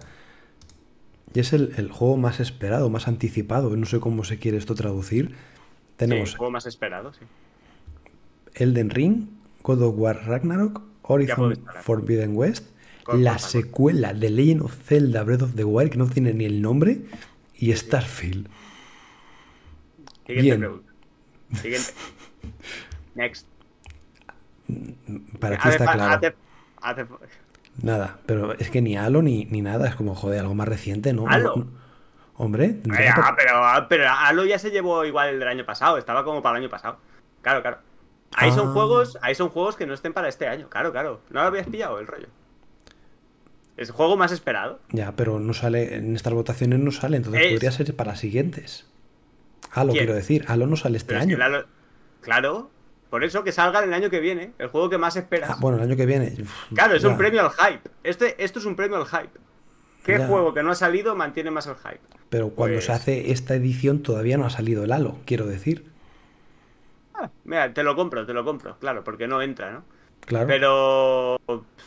Y 1.33 1.39
es 1.39 1.53
el, 1.53 1.73
el, 1.77 1.91
juego 1.91 2.17
más 2.17 2.39
esperado, 2.39 2.89
más 2.89 3.07
anticipado. 3.07 3.75
No 3.75 3.85
sé 3.85 3.99
cómo 3.99 4.23
se 4.23 4.37
quiere 4.37 4.57
esto 4.57 4.75
traducir. 4.75 5.35
Tenemos. 5.95 6.31
El 6.31 6.37
juego 6.37 6.51
más 6.51 6.67
esperado, 6.67 7.13
sí. 7.13 7.25
Elden 8.57 8.89
Ring, 8.89 9.29
God 9.63 9.81
of 9.81 9.95
War 9.97 10.15
Ragnarok, 10.25 10.81
Horizon 11.03 11.63
Forbidden 11.81 12.35
West, 12.35 12.65
la 13.13 13.37
secuela 13.37 14.13
de 14.13 14.29
Legend 14.29 14.61
of 14.63 14.75
Zelda 14.85 15.23
Breath 15.23 15.43
of 15.43 15.55
the 15.55 15.63
Wild, 15.63 15.91
que 15.91 15.97
no 15.97 16.07
tiene 16.07 16.33
ni 16.33 16.45
el 16.45 16.61
nombre, 16.61 17.01
y 17.55 17.73
Starfield. 17.73 18.47
Siguiente 20.25 20.67
Bien. 20.67 20.81
Siguiente. 21.53 21.93
Next. 23.15 23.47
Para 25.39 25.57
ti 25.57 25.69
está 25.69 25.93
claro. 25.93 26.35
Nada, 27.81 28.19
pero 28.25 28.53
es 28.53 28.69
que 28.69 28.81
ni 28.81 28.97
Halo 28.97 29.21
ni, 29.21 29.45
ni, 29.45 29.61
nada, 29.61 29.87
es 29.87 29.95
como, 29.95 30.15
joder, 30.15 30.41
algo 30.41 30.55
más 30.55 30.67
reciente, 30.67 31.13
¿no? 31.13 31.27
Halo. 31.27 31.67
Hombre, 32.39 32.77
Ay, 32.91 33.05
ya, 33.05 33.15
ah, 33.17 33.35
pero, 33.35 33.65
ah, 33.65 33.87
pero 33.89 34.05
Halo 34.07 34.45
ya 34.45 34.59
se 34.59 34.69
llevó 34.69 35.03
igual 35.05 35.29
el 35.29 35.39
del 35.39 35.47
año 35.47 35.65
pasado, 35.65 35.97
estaba 35.97 36.23
como 36.23 36.41
para 36.41 36.57
el 36.57 36.63
año 36.63 36.69
pasado. 36.69 36.97
Claro, 37.41 37.61
claro. 37.61 37.77
Ahí 38.33 38.51
son 38.51 38.69
ah. 38.69 38.73
juegos, 38.73 39.17
ahí 39.21 39.35
son 39.35 39.49
juegos 39.49 39.75
que 39.75 39.85
no 39.85 39.93
estén 39.93 40.13
para 40.13 40.27
este 40.27 40.47
año, 40.47 40.69
claro, 40.69 40.91
claro. 40.91 41.21
No 41.29 41.41
lo 41.41 41.47
habías 41.47 41.67
pillado 41.67 41.99
el 41.99 42.07
rollo. 42.07 42.27
Es 43.77 43.89
el 43.89 43.95
juego 43.95 44.17
más 44.17 44.31
esperado. 44.31 44.79
Ya, 44.89 45.15
pero 45.15 45.39
no 45.39 45.53
sale, 45.53 45.95
en 45.95 46.15
estas 46.15 46.33
votaciones 46.33 46.79
no 46.79 46.91
sale, 46.91 47.17
entonces 47.17 47.51
podría 47.51 47.71
ser 47.71 47.95
para 47.95 48.15
siguientes. 48.15 48.87
Halo, 49.71 49.93
quiero 49.93 50.15
decir, 50.15 50.45
Halo 50.47 50.67
no 50.67 50.75
sale 50.75 50.97
este 50.97 51.15
año. 51.15 51.37
Claro, 52.21 52.69
por 53.09 53.23
eso 53.23 53.43
que 53.43 53.51
salga 53.51 53.83
el 53.83 53.93
año 53.93 54.09
que 54.09 54.19
viene, 54.19 54.51
el 54.57 54.67
juego 54.67 54.89
que 54.89 54.97
más 54.97 55.15
esperas. 55.15 55.51
Ah, 55.51 55.57
bueno, 55.59 55.77
el 55.77 55.83
año 55.83 55.95
que 55.95 56.05
viene. 56.05 56.35
Claro, 56.73 56.95
es 56.95 57.03
un 57.03 57.17
premio 57.17 57.41
al 57.41 57.51
hype. 57.51 57.89
Este, 58.03 58.43
esto 58.43 58.59
es 58.59 58.65
un 58.65 58.75
premio 58.75 58.97
al 58.97 59.05
hype. 59.05 59.39
¿Qué 60.03 60.17
juego 60.19 60.53
que 60.53 60.63
no 60.63 60.71
ha 60.71 60.75
salido 60.75 61.15
mantiene 61.15 61.51
más 61.51 61.67
el 61.67 61.75
hype? 61.75 61.99
Pero 62.29 62.49
cuando 62.49 62.81
se 62.81 62.87
pues 62.87 63.01
hace 63.01 63.31
esta 63.31 63.55
edición 63.55 64.03
todavía 64.03 64.37
no 64.37 64.45
ha 64.45 64.49
salido 64.49 64.83
el 64.83 64.91
Halo, 64.91 65.17
quiero 65.25 65.45
decir 65.45 65.85
mira, 67.43 67.73
te 67.73 67.83
lo 67.83 67.95
compro, 67.95 68.25
te 68.25 68.33
lo 68.33 68.43
compro, 68.43 68.77
claro, 68.79 69.03
porque 69.03 69.27
no 69.27 69.41
entra, 69.41 69.71
¿no? 69.71 69.83
Claro. 70.21 70.47
Pero 70.47 71.37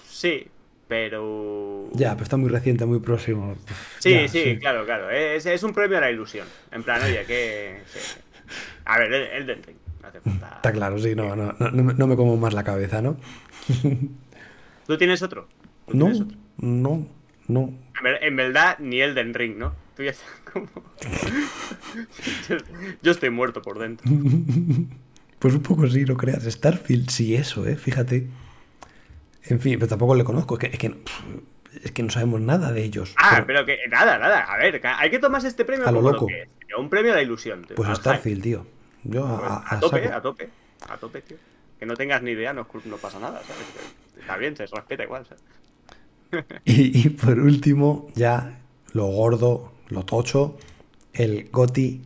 sí, 0.07 0.49
pero... 0.89 1.89
Ya, 1.93 2.13
pero 2.13 2.25
está 2.25 2.37
muy 2.37 2.49
reciente, 2.49 2.85
muy 2.87 3.01
próximo. 3.01 3.55
Sí, 3.99 4.29
sí, 4.29 4.59
claro, 4.59 4.85
claro. 4.85 5.11
Es, 5.11 5.47
es, 5.47 5.63
un 5.63 5.73
premio 5.73 5.99
a 5.99 6.01
la 6.01 6.11
ilusión. 6.11 6.47
En 6.73 6.83
plan, 6.83 7.03
oye, 7.03 7.25
que... 7.27 7.81
A 8.85 8.99
ver, 8.99 9.13
el, 9.13 9.51
el 9.51 9.63
Ring. 9.63 9.77
Está 10.57 10.73
claro, 10.73 10.99
sí, 10.99 11.15
no, 11.15 11.37
no, 11.37 11.55
no, 11.59 11.71
no 11.71 12.07
me 12.07 12.17
como 12.17 12.37
más 12.37 12.55
la 12.55 12.65
cabeza, 12.65 13.01
¿no? 13.01 13.17
¿Tú 14.87 14.99
tienes 14.99 15.23
otro? 15.23 15.47
No, 15.89 16.11
no, 16.59 17.07
no. 17.47 17.75
En 18.21 18.37
verdad, 18.37 18.79
ni 18.81 19.01
el 19.01 19.15
Den 19.15 19.35
Ring, 19.35 19.57
¿no? 19.57 19.75
Tú 19.95 20.03
ya 20.03 20.11
estás 20.11 20.29
como... 20.53 20.69
yo 23.03 23.13
estoy 23.13 23.31
muerto 23.31 23.63
por 23.63 23.79
dentro. 23.79 24.11
Pues 25.41 25.55
un 25.55 25.63
poco 25.63 25.89
sí, 25.89 26.05
lo 26.05 26.19
creas. 26.19 26.45
Starfield, 26.45 27.09
sí, 27.09 27.35
eso, 27.35 27.67
¿eh? 27.67 27.75
Fíjate. 27.75 28.29
En 29.45 29.59
fin, 29.59 29.79
pero 29.79 29.89
tampoco 29.89 30.15
le 30.15 30.23
conozco. 30.23 30.59
Es 30.61 30.79
que, 30.79 30.95
es 31.83 31.93
que, 31.93 32.03
no 32.03 32.11
sabemos 32.11 32.43
nada 32.43 32.73
de 32.73 32.85
ellos. 32.85 33.15
Ah, 33.17 33.43
pero, 33.47 33.65
que 33.65 33.79
nada, 33.89 34.19
nada. 34.19 34.41
A 34.41 34.59
ver, 34.59 34.83
hay 34.85 35.11
que 35.11 35.19
tomar 35.19 35.45
este 35.45 35.65
premio 35.65 35.89
a 35.89 35.93
lo 35.93 36.03
loco. 36.03 36.27
Lo 36.31 36.37
que 36.67 36.75
un 36.79 36.91
premio 36.91 37.13
a 37.13 37.17
la 37.17 37.23
ilusión. 37.23 37.65
Tío. 37.65 37.75
Pues 37.75 37.89
a 37.89 37.95
Starfield, 37.95 38.43
tío. 38.43 38.67
A, 39.25 39.65
a, 39.67 39.77
a, 39.77 39.81
tope, 39.81 40.07
a 40.09 40.21
tope. 40.21 40.51
A 40.91 40.99
tope, 40.99 41.23
tío. 41.23 41.39
Que 41.79 41.87
no 41.87 41.97
tengas 41.97 42.23
ni 42.23 42.33
idea, 42.33 42.53
no, 42.53 42.67
pasa 43.01 43.19
nada, 43.19 43.41
¿sabes? 43.41 43.67
Está 44.21 44.37
bien, 44.37 44.55
se 44.55 44.67
respeta 44.67 45.03
igual, 45.05 45.27
¿sabes? 45.27 46.45
y, 46.67 47.07
y 47.07 47.09
por 47.09 47.41
último, 47.41 48.09
ya 48.15 48.61
lo 48.93 49.07
gordo, 49.07 49.73
lo 49.89 50.05
tocho, 50.05 50.59
el 51.15 51.49
GOTI 51.51 52.03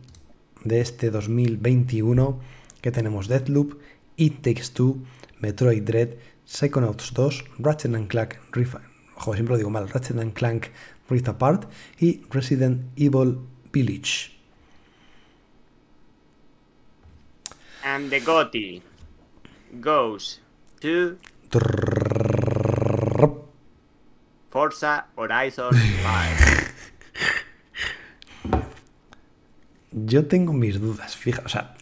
de 0.63 0.79
este 0.79 1.11
2021 1.11 2.54
que 2.85 2.91
tenemos 2.91 3.27
Deathloop, 3.27 3.81
It 4.15 4.43
Takes 4.43 4.69
Two, 4.71 4.99
Metroid 5.39 5.81
Dread, 5.81 6.19
Psychonauts 6.45 7.11
2, 7.15 7.43
Ratchet 7.57 7.95
and 7.95 8.07
Clank, 8.07 8.37
Rift, 8.51 8.75
siempre 9.33 9.53
lo 9.53 9.57
digo 9.57 9.71
mal, 9.71 9.89
Ratchet 9.89 10.19
and 10.19 10.33
Clank 10.33 10.69
Rift 11.09 11.27
Apart 11.27 11.67
y 11.99 12.21
Resident 12.29 12.91
Evil 12.95 13.39
Village. 13.73 14.37
And 17.83 18.11
the 18.11 18.21
Gotti 18.21 18.83
goes 19.81 20.41
to 20.81 21.17
Forza 24.51 25.07
Horizon 25.17 25.73
5. 25.73 26.71
Yo 29.91 30.27
tengo 30.27 30.53
mis 30.53 30.79
dudas, 30.79 31.15
fija, 31.15 31.41
o 31.43 31.49
sea, 31.49 31.75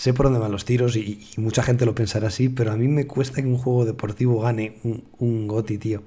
sé 0.00 0.14
por 0.14 0.26
dónde 0.26 0.38
van 0.40 0.50
los 0.50 0.64
tiros 0.64 0.96
y, 0.96 1.28
y 1.36 1.40
mucha 1.40 1.62
gente 1.62 1.84
lo 1.84 1.94
pensará 1.94 2.28
así, 2.28 2.48
pero 2.48 2.72
a 2.72 2.76
mí 2.76 2.88
me 2.88 3.06
cuesta 3.06 3.42
que 3.42 3.46
un 3.48 3.58
juego 3.58 3.84
deportivo 3.84 4.40
gane 4.40 4.78
un, 4.82 5.04
un 5.18 5.46
GOTI, 5.46 5.76
tío. 5.78 6.02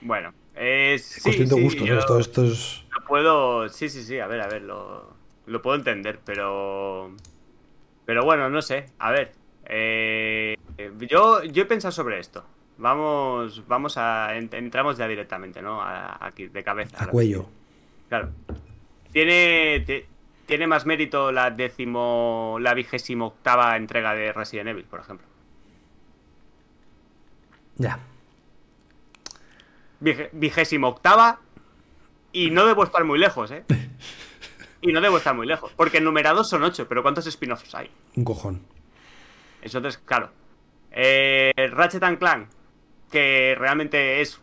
Bueno, 0.00 0.32
es. 0.54 1.04
Sí, 1.04 1.44
gustos, 1.44 1.86
yo 1.86 1.98
esto, 1.98 2.18
esto 2.18 2.44
es... 2.44 2.82
Lo 2.98 3.04
puedo. 3.06 3.68
Sí, 3.68 3.88
sí, 3.88 4.02
sí, 4.02 4.18
a 4.18 4.26
ver, 4.26 4.40
a 4.40 4.48
ver, 4.48 4.62
lo, 4.62 5.12
lo 5.46 5.60
puedo 5.60 5.76
entender, 5.76 6.20
pero. 6.24 7.12
Pero 8.06 8.24
bueno, 8.24 8.48
no 8.48 8.62
sé, 8.62 8.86
a 8.98 9.10
ver. 9.10 9.32
eh, 9.66 10.56
yo, 11.00 11.44
yo 11.44 11.62
he 11.62 11.66
pensado 11.66 11.92
sobre 11.92 12.18
esto. 12.20 12.44
Vamos, 12.78 13.64
vamos 13.68 13.98
a. 13.98 14.34
en- 14.36 14.48
Entramos 14.52 14.96
ya 14.96 15.06
directamente, 15.06 15.60
¿no? 15.60 15.82
A- 15.82 16.24
aquí, 16.26 16.46
de 16.48 16.62
cabeza. 16.64 17.04
A 17.04 17.08
cuello. 17.08 17.46
Claro. 18.08 18.30
Tiene, 19.12 19.82
ti- 19.86 20.04
tiene 20.48 20.66
más 20.66 20.86
mérito 20.86 21.30
la 21.30 21.50
décimo, 21.50 22.56
la 22.58 22.72
vigésimo 22.72 23.26
octava 23.26 23.76
entrega 23.76 24.14
de 24.14 24.32
Resident 24.32 24.70
Evil, 24.70 24.86
por 24.86 25.00
ejemplo. 25.00 25.26
Ya. 27.76 28.00
Vigésimo 30.00 30.88
octava 30.88 31.40
y 32.32 32.50
no 32.50 32.64
debo 32.66 32.82
estar 32.82 33.04
muy 33.04 33.18
lejos, 33.18 33.50
¿eh? 33.52 33.64
Y 34.80 34.92
no 34.92 35.00
debo 35.00 35.18
estar 35.18 35.34
muy 35.34 35.46
lejos, 35.46 35.72
porque 35.76 36.00
numerados 36.00 36.48
son 36.48 36.62
ocho, 36.62 36.86
pero 36.88 37.02
¿cuántos 37.02 37.26
spin-offs 37.26 37.74
hay? 37.74 37.90
Un 38.14 38.24
cojón. 38.24 38.62
Entonces, 39.60 39.98
claro. 39.98 40.30
Eh, 40.92 41.52
Ratchet 41.72 42.04
and 42.04 42.18
Clank, 42.18 42.48
que 43.10 43.56
realmente 43.58 44.20
es, 44.20 44.40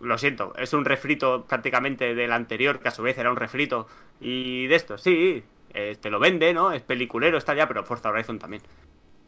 lo 0.00 0.16
siento, 0.16 0.54
es 0.56 0.72
un 0.72 0.86
refrito 0.86 1.44
prácticamente 1.44 2.14
del 2.14 2.32
anterior, 2.32 2.80
que 2.80 2.88
a 2.88 2.92
su 2.92 3.02
vez 3.02 3.18
era 3.18 3.30
un 3.30 3.36
refrito. 3.36 3.86
Y 4.20 4.66
de 4.66 4.74
esto, 4.74 4.96
sí, 4.98 5.42
eh, 5.72 5.96
te 6.00 6.10
lo 6.10 6.18
vende, 6.18 6.52
¿no? 6.54 6.72
Es 6.72 6.82
peliculero, 6.82 7.36
está 7.38 7.54
ya, 7.54 7.66
pero 7.68 7.84
Forza 7.84 8.08
Horizon 8.10 8.38
también. 8.38 8.62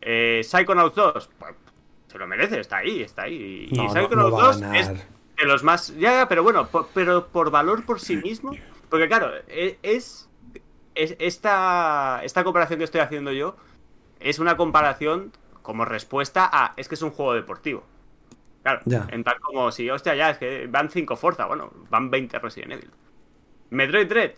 Eh, 0.01 0.41
Psychonauts 0.45 0.95
2, 0.95 1.31
pues, 1.39 1.55
se 2.07 2.19
lo 2.19 2.27
merece, 2.27 2.61
está 2.61 2.79
ahí, 2.79 3.03
está 3.03 3.23
ahí. 3.23 3.69
Y 3.71 3.77
No, 3.77 3.89
Psychonauts 3.89 4.17
no 4.17 4.31
va 4.31 4.43
a 4.43 4.47
2 4.47 4.61
ganar. 4.61 4.77
es 4.77 4.89
de 4.89 5.45
los 5.45 5.63
más. 5.65 5.95
Ya, 5.97 6.13
ya, 6.21 6.29
pero 6.29 6.43
bueno, 6.43 6.69
por- 6.69 6.89
pero 6.95 7.27
por 7.29 7.51
valor 7.51 7.85
por 7.85 8.01
sí 8.01 8.17
mismo. 8.17 8.53
Porque 8.89 9.09
claro, 9.09 9.33
e- 9.49 9.79
es. 9.83 10.29
es- 10.95 11.17
esta, 11.19 12.21
esta 12.23 12.43
comparación 12.45 12.79
que 12.79 12.85
estoy 12.85 13.01
haciendo 13.03 13.31
yo 13.33 13.57
es 14.21 14.39
una 14.39 14.57
comparación 14.57 15.33
como 15.63 15.85
respuesta 15.85 16.49
a. 16.51 16.73
Es 16.79 16.89
que 16.89 16.95
es 16.95 17.03
un 17.03 17.11
juego 17.11 17.35
deportivo. 17.35 17.85
Claro, 18.63 18.81
Ya. 18.87 19.07
en 19.11 19.23
tal 19.25 19.39
como 19.41 19.71
si, 19.73 19.91
hostia, 19.91 20.15
ya, 20.15 20.31
es 20.31 20.39
que 20.39 20.67
van 20.69 20.89
5 20.91 21.17
Forza, 21.17 21.45
bueno, 21.47 21.71
van 21.91 22.11
20 22.11 22.39
Resident 22.39 22.73
Evil. 22.73 22.91
Metroid 23.71 24.09
Dread, 24.09 24.33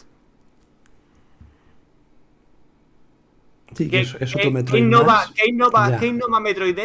Sí, 3.75 3.85
que 3.91 3.91
¿qué, 3.91 4.01
es, 4.25 4.35
otro 4.35 4.51
Metroid 4.51 4.83
innova, 4.83 5.05
más. 5.07 5.31
qué 5.33 5.47
innova- 5.47 5.99
qué 5.99 6.07
innova 6.07 6.41
Metroid 6.41 6.79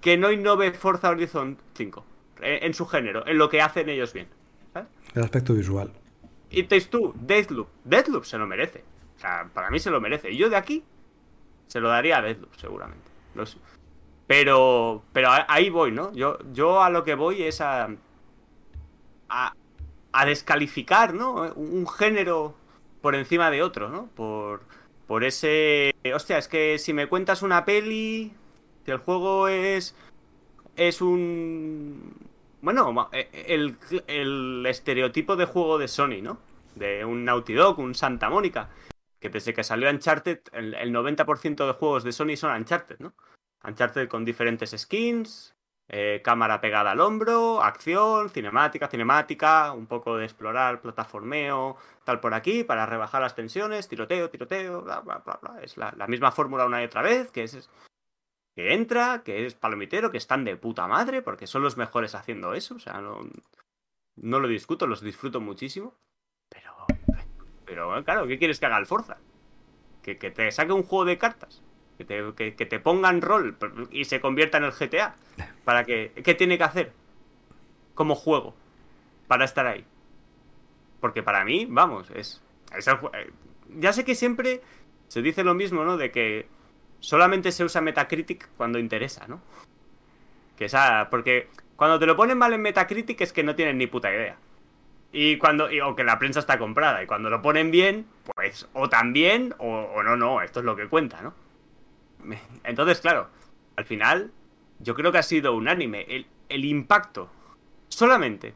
que 0.00 0.16
no 0.16 0.30
innove 0.30 0.72
Forza 0.72 1.10
Horizon 1.10 1.58
5? 1.74 2.04
En, 2.42 2.64
en 2.64 2.74
su 2.74 2.86
género, 2.86 3.26
en 3.26 3.38
lo 3.38 3.48
que 3.48 3.60
hacen 3.62 3.88
ellos 3.88 4.12
bien. 4.12 4.28
¿sabes? 4.72 4.88
El 5.14 5.22
aspecto 5.22 5.54
visual. 5.54 5.90
It 6.50 6.68
Takes 6.68 6.86
Two, 6.86 7.14
Deathloop. 7.16 7.68
Deathloop 7.84 8.24
se 8.24 8.38
lo 8.38 8.46
merece. 8.46 8.84
O 9.16 9.20
sea, 9.20 9.48
para 9.52 9.70
mí 9.70 9.78
se 9.78 9.90
lo 9.90 10.00
merece. 10.00 10.30
Y 10.30 10.36
yo 10.36 10.48
de 10.50 10.56
aquí, 10.56 10.84
Se 11.66 11.80
lo 11.80 11.88
daría 11.88 12.18
a 12.18 12.22
Deadloop, 12.22 12.54
seguramente. 12.56 13.10
Pero, 14.26 15.02
pero 15.12 15.28
ahí 15.48 15.70
voy, 15.70 15.92
¿no? 15.92 16.12
Yo, 16.12 16.38
yo 16.52 16.82
a 16.82 16.90
lo 16.90 17.04
que 17.04 17.14
voy 17.14 17.42
es 17.42 17.60
a, 17.60 17.88
a, 19.28 19.52
a 20.12 20.24
descalificar, 20.26 21.14
¿no? 21.14 21.52
Un 21.54 21.86
género 21.88 22.54
por 23.00 23.14
encima 23.14 23.50
de 23.50 23.62
otro, 23.62 23.88
¿no? 23.88 24.06
Por, 24.14 24.62
por 25.06 25.24
ese... 25.24 25.94
Hostia, 26.14 26.38
es 26.38 26.48
que 26.48 26.78
si 26.78 26.92
me 26.92 27.08
cuentas 27.08 27.42
una 27.42 27.64
peli, 27.64 28.32
el 28.86 28.98
juego 28.98 29.48
es... 29.48 29.94
Es 30.76 31.00
un... 31.00 32.14
Bueno, 32.60 33.08
e, 33.12 33.28
el, 33.48 33.76
el 34.06 34.64
estereotipo 34.66 35.36
de 35.36 35.46
juego 35.46 35.78
de 35.78 35.88
Sony, 35.88 36.20
¿no? 36.22 36.38
De 36.74 37.04
un 37.04 37.24
Naughty 37.24 37.54
Dog, 37.54 37.78
un 37.78 37.94
Santa 37.94 38.28
Mónica. 38.28 38.70
Que 39.20 39.30
desde 39.30 39.54
que 39.54 39.64
salió 39.64 39.88
Uncharted, 39.88 40.40
el, 40.52 40.74
el 40.74 40.92
90% 40.92 41.66
de 41.66 41.72
juegos 41.72 42.04
de 42.04 42.12
Sony 42.12 42.36
son 42.36 42.54
Uncharted, 42.54 42.98
¿no? 42.98 43.14
Uncharted 43.64 44.08
con 44.08 44.24
diferentes 44.24 44.74
skins, 44.76 45.55
eh, 45.88 46.20
cámara 46.24 46.60
pegada 46.60 46.90
al 46.90 47.00
hombro, 47.00 47.62
acción, 47.62 48.28
cinemática, 48.30 48.88
cinemática, 48.88 49.72
un 49.72 49.86
poco 49.86 50.16
de 50.16 50.24
explorar, 50.24 50.80
plataformeo, 50.80 51.76
tal 52.04 52.18
por 52.18 52.34
aquí, 52.34 52.64
para 52.64 52.86
rebajar 52.86 53.22
las 53.22 53.36
tensiones, 53.36 53.88
tiroteo, 53.88 54.28
tiroteo, 54.28 54.82
bla, 54.82 55.00
bla, 55.00 55.18
bla, 55.18 55.38
bla. 55.40 55.62
Es 55.62 55.76
la, 55.76 55.92
misma 56.08 56.32
fórmula 56.32 56.66
una 56.66 56.82
y 56.82 56.86
otra 56.86 57.02
vez, 57.02 57.30
que 57.30 57.44
es, 57.44 57.70
que 58.56 58.74
entra, 58.74 59.22
que 59.24 59.46
es 59.46 59.54
palomitero, 59.54 60.10
que 60.10 60.18
están 60.18 60.44
de 60.44 60.56
puta 60.56 60.88
madre, 60.88 61.22
porque 61.22 61.46
son 61.46 61.62
los 61.62 61.76
mejores 61.76 62.16
haciendo 62.16 62.54
eso, 62.54 62.74
o 62.74 62.80
sea, 62.80 63.00
no, 63.00 63.20
no 64.16 64.40
lo 64.40 64.48
discuto, 64.48 64.88
los 64.88 65.02
disfruto 65.02 65.40
muchísimo, 65.40 65.94
pero, 66.48 66.86
pero 67.64 68.04
claro, 68.04 68.26
¿qué 68.26 68.38
quieres 68.38 68.58
que 68.58 68.66
haga 68.66 68.78
el 68.78 68.86
Forza? 68.86 69.18
Que, 70.02 70.18
que 70.18 70.32
te 70.32 70.50
saque 70.50 70.72
un 70.72 70.82
juego 70.82 71.04
de 71.04 71.18
cartas 71.18 71.62
que 71.96 72.66
te, 72.66 72.78
pongan 72.78 73.22
rol 73.22 73.56
y 73.90 74.04
se 74.04 74.20
convierta 74.20 74.58
en 74.58 74.64
el 74.64 74.72
GTA. 74.72 75.14
¿Para 75.64 75.84
que, 75.84 76.12
¿Qué 76.22 76.34
tiene 76.34 76.58
que 76.58 76.64
hacer? 76.64 76.92
Como 77.94 78.14
juego. 78.14 78.54
Para 79.26 79.44
estar 79.44 79.66
ahí. 79.66 79.84
Porque 81.00 81.22
para 81.22 81.44
mí, 81.44 81.66
vamos, 81.68 82.10
es, 82.10 82.42
eh, 82.72 83.30
Ya 83.78 83.92
sé 83.92 84.04
que 84.04 84.14
siempre 84.14 84.60
se 85.08 85.22
dice 85.22 85.42
lo 85.42 85.54
mismo, 85.54 85.84
¿no? 85.84 85.96
De 85.96 86.10
que 86.10 86.48
solamente 87.00 87.50
se 87.52 87.64
usa 87.64 87.80
Metacritic 87.80 88.48
cuando 88.56 88.78
interesa, 88.78 89.26
¿no? 89.26 89.40
Que 90.56 90.66
esa. 90.66 91.08
Porque 91.10 91.48
cuando 91.76 91.98
te 91.98 92.06
lo 92.06 92.16
ponen 92.16 92.38
mal 92.38 92.52
en 92.52 92.62
Metacritic 92.62 93.20
es 93.22 93.32
que 93.32 93.42
no 93.42 93.54
tienen 93.54 93.78
ni 93.78 93.86
puta 93.86 94.12
idea. 94.12 94.36
Y 95.12 95.38
cuando. 95.38 95.68
o 95.84 95.96
que 95.96 96.04
la 96.04 96.18
prensa 96.18 96.40
está 96.40 96.58
comprada. 96.58 97.02
Y 97.02 97.06
cuando 97.06 97.30
lo 97.30 97.40
ponen 97.40 97.70
bien, 97.70 98.06
pues 98.34 98.68
o 98.74 98.88
también, 98.88 99.54
o, 99.58 99.66
o 99.66 100.02
no, 100.02 100.16
no, 100.16 100.42
esto 100.42 100.60
es 100.60 100.66
lo 100.66 100.76
que 100.76 100.88
cuenta, 100.88 101.22
¿no? 101.22 101.45
Entonces, 102.64 103.00
claro, 103.00 103.28
al 103.76 103.84
final, 103.84 104.32
yo 104.78 104.94
creo 104.94 105.12
que 105.12 105.18
ha 105.18 105.22
sido 105.22 105.54
unánime. 105.54 106.26
El, 106.48 106.64
impacto, 106.64 107.28
solamente 107.88 108.54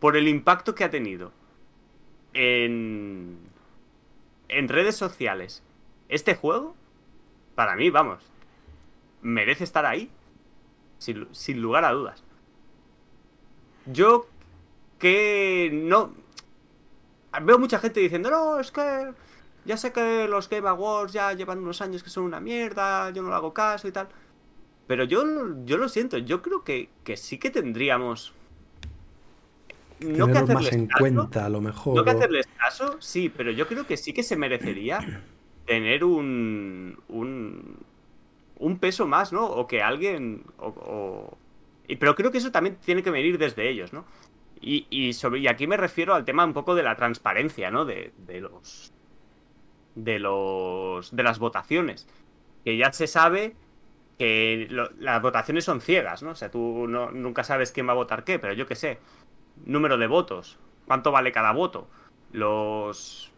por 0.00 0.16
el 0.16 0.28
impacto 0.28 0.74
que 0.74 0.84
ha 0.84 0.90
tenido 0.90 1.32
en, 2.34 3.38
en 4.48 4.68
redes 4.68 4.96
sociales 4.96 5.62
este 6.08 6.34
juego, 6.34 6.74
para 7.54 7.76
mí, 7.76 7.90
vamos, 7.90 8.24
merece 9.22 9.64
estar 9.64 9.86
ahí, 9.86 10.10
sin, 10.98 11.28
sin 11.32 11.60
lugar 11.60 11.84
a 11.84 11.92
dudas. 11.92 12.24
Yo 13.86 14.26
que 14.98 15.70
no... 15.72 16.12
Veo 17.42 17.58
mucha 17.58 17.78
gente 17.78 18.00
diciendo, 18.00 18.30
no, 18.30 18.58
es 18.58 18.70
que 18.70 19.12
ya 19.68 19.76
sé 19.76 19.92
que 19.92 20.26
los 20.26 20.48
Game 20.48 20.66
Awards 20.66 21.12
ya 21.12 21.34
llevan 21.34 21.58
unos 21.58 21.82
años 21.82 22.02
que 22.02 22.08
son 22.08 22.24
una 22.24 22.40
mierda, 22.40 23.10
yo 23.10 23.20
no 23.20 23.28
le 23.28 23.34
hago 23.34 23.52
caso 23.52 23.86
y 23.86 23.92
tal. 23.92 24.08
Pero 24.86 25.04
yo, 25.04 25.22
yo 25.66 25.76
lo 25.76 25.90
siento, 25.90 26.16
yo 26.16 26.40
creo 26.40 26.64
que, 26.64 26.88
sí 27.16 27.36
que 27.36 27.50
tendríamos. 27.50 28.32
No 30.00 30.26
que 30.26 30.38
hacerles 30.38 30.54
más 30.54 30.72
en 30.72 30.88
cuenta, 30.88 31.44
a 31.44 31.50
lo 31.50 31.60
mejor. 31.60 31.96
No 31.96 32.04
que 32.04 32.10
hacerles 32.10 32.48
caso, 32.58 32.96
sí, 32.98 33.28
pero 33.28 33.50
yo 33.50 33.68
creo 33.68 33.86
que 33.86 33.98
sí 33.98 34.14
que 34.14 34.22
se 34.22 34.36
merecería 34.36 35.22
tener 35.66 36.02
un. 36.02 36.98
un. 37.08 37.76
un 38.56 38.78
peso 38.78 39.06
más, 39.06 39.34
¿no? 39.34 39.44
O 39.44 39.66
que 39.66 39.82
alguien. 39.82 40.44
O, 40.56 41.36
pero 42.00 42.14
creo 42.14 42.32
que 42.32 42.38
eso 42.38 42.50
también 42.50 42.76
tiene 42.76 43.02
que 43.02 43.10
venir 43.10 43.36
desde 43.36 43.68
ellos, 43.68 43.92
¿no? 43.92 44.06
Y, 44.62 44.86
y, 44.88 45.12
sobre, 45.12 45.40
y 45.40 45.46
aquí 45.46 45.66
me 45.66 45.76
refiero 45.76 46.14
al 46.14 46.24
tema 46.24 46.46
un 46.46 46.54
poco 46.54 46.74
de 46.74 46.82
la 46.82 46.96
transparencia, 46.96 47.70
¿no? 47.70 47.84
De, 47.84 48.12
de 48.26 48.40
los 48.40 48.92
de 50.04 50.18
los 50.18 51.14
de 51.14 51.22
las 51.22 51.38
votaciones. 51.38 52.06
Que 52.64 52.76
ya 52.76 52.92
se 52.92 53.06
sabe 53.06 53.56
que 54.18 54.68
las 54.98 55.22
votaciones 55.22 55.64
son 55.64 55.80
ciegas, 55.80 56.22
¿no? 56.22 56.30
O 56.30 56.34
sea, 56.34 56.50
tú 56.50 56.86
no, 56.88 57.10
nunca 57.10 57.44
sabes 57.44 57.72
quién 57.72 57.86
va 57.86 57.92
a 57.92 57.96
votar 57.96 58.24
qué, 58.24 58.38
pero 58.38 58.52
yo 58.52 58.66
qué 58.66 58.74
sé. 58.74 58.98
Número 59.64 59.96
de 59.96 60.06
votos. 60.06 60.58
¿Cuánto 60.86 61.12
vale 61.12 61.32
cada 61.32 61.52
voto? 61.52 61.88
Los. 62.32 63.32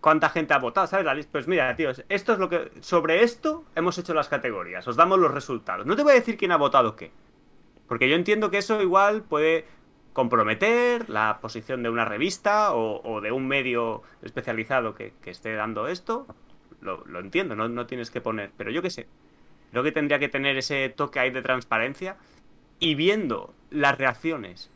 ¿Cuánta 0.00 0.28
gente 0.30 0.54
ha 0.54 0.58
votado? 0.58 0.88
¿Sabes 0.88 1.26
Pues 1.26 1.46
mira, 1.46 1.74
tíos, 1.76 2.04
esto 2.08 2.32
es 2.32 2.38
lo 2.38 2.48
que. 2.48 2.72
Sobre 2.80 3.22
esto 3.22 3.64
hemos 3.74 3.96
hecho 3.98 4.14
las 4.14 4.28
categorías. 4.28 4.86
Os 4.88 4.96
damos 4.96 5.18
los 5.18 5.32
resultados. 5.32 5.86
No 5.86 5.96
te 5.96 6.02
voy 6.02 6.12
a 6.12 6.16
decir 6.16 6.36
quién 6.36 6.52
ha 6.52 6.56
votado 6.56 6.96
qué. 6.96 7.12
Porque 7.86 8.08
yo 8.08 8.16
entiendo 8.16 8.50
que 8.50 8.58
eso 8.58 8.82
igual 8.82 9.22
puede 9.22 9.66
comprometer 10.18 11.08
la 11.08 11.38
posición 11.40 11.84
de 11.84 11.90
una 11.90 12.04
revista 12.04 12.74
o, 12.74 13.20
de 13.20 13.30
un 13.30 13.46
medio 13.46 14.02
especializado 14.20 14.96
que, 14.96 15.12
esté 15.26 15.54
dando 15.54 15.86
esto. 15.86 16.26
Lo, 16.80 17.20
entiendo, 17.20 17.54
no, 17.54 17.68
no, 17.68 17.86
tienes 17.86 18.10
que 18.10 18.20
poner. 18.20 18.50
Pero 18.56 18.72
yo 18.72 18.82
qué 18.82 18.90
sé. 18.90 19.06
Creo 19.70 19.84
que 19.84 19.92
tendría 19.92 20.18
que 20.18 20.28
tener 20.28 20.56
ese 20.56 20.88
toque 20.88 21.20
ahí 21.20 21.30
de 21.30 21.40
transparencia. 21.40 22.16
Y 22.80 22.96
viendo 22.96 23.54
las 23.70 23.96
reacciones 23.96 24.72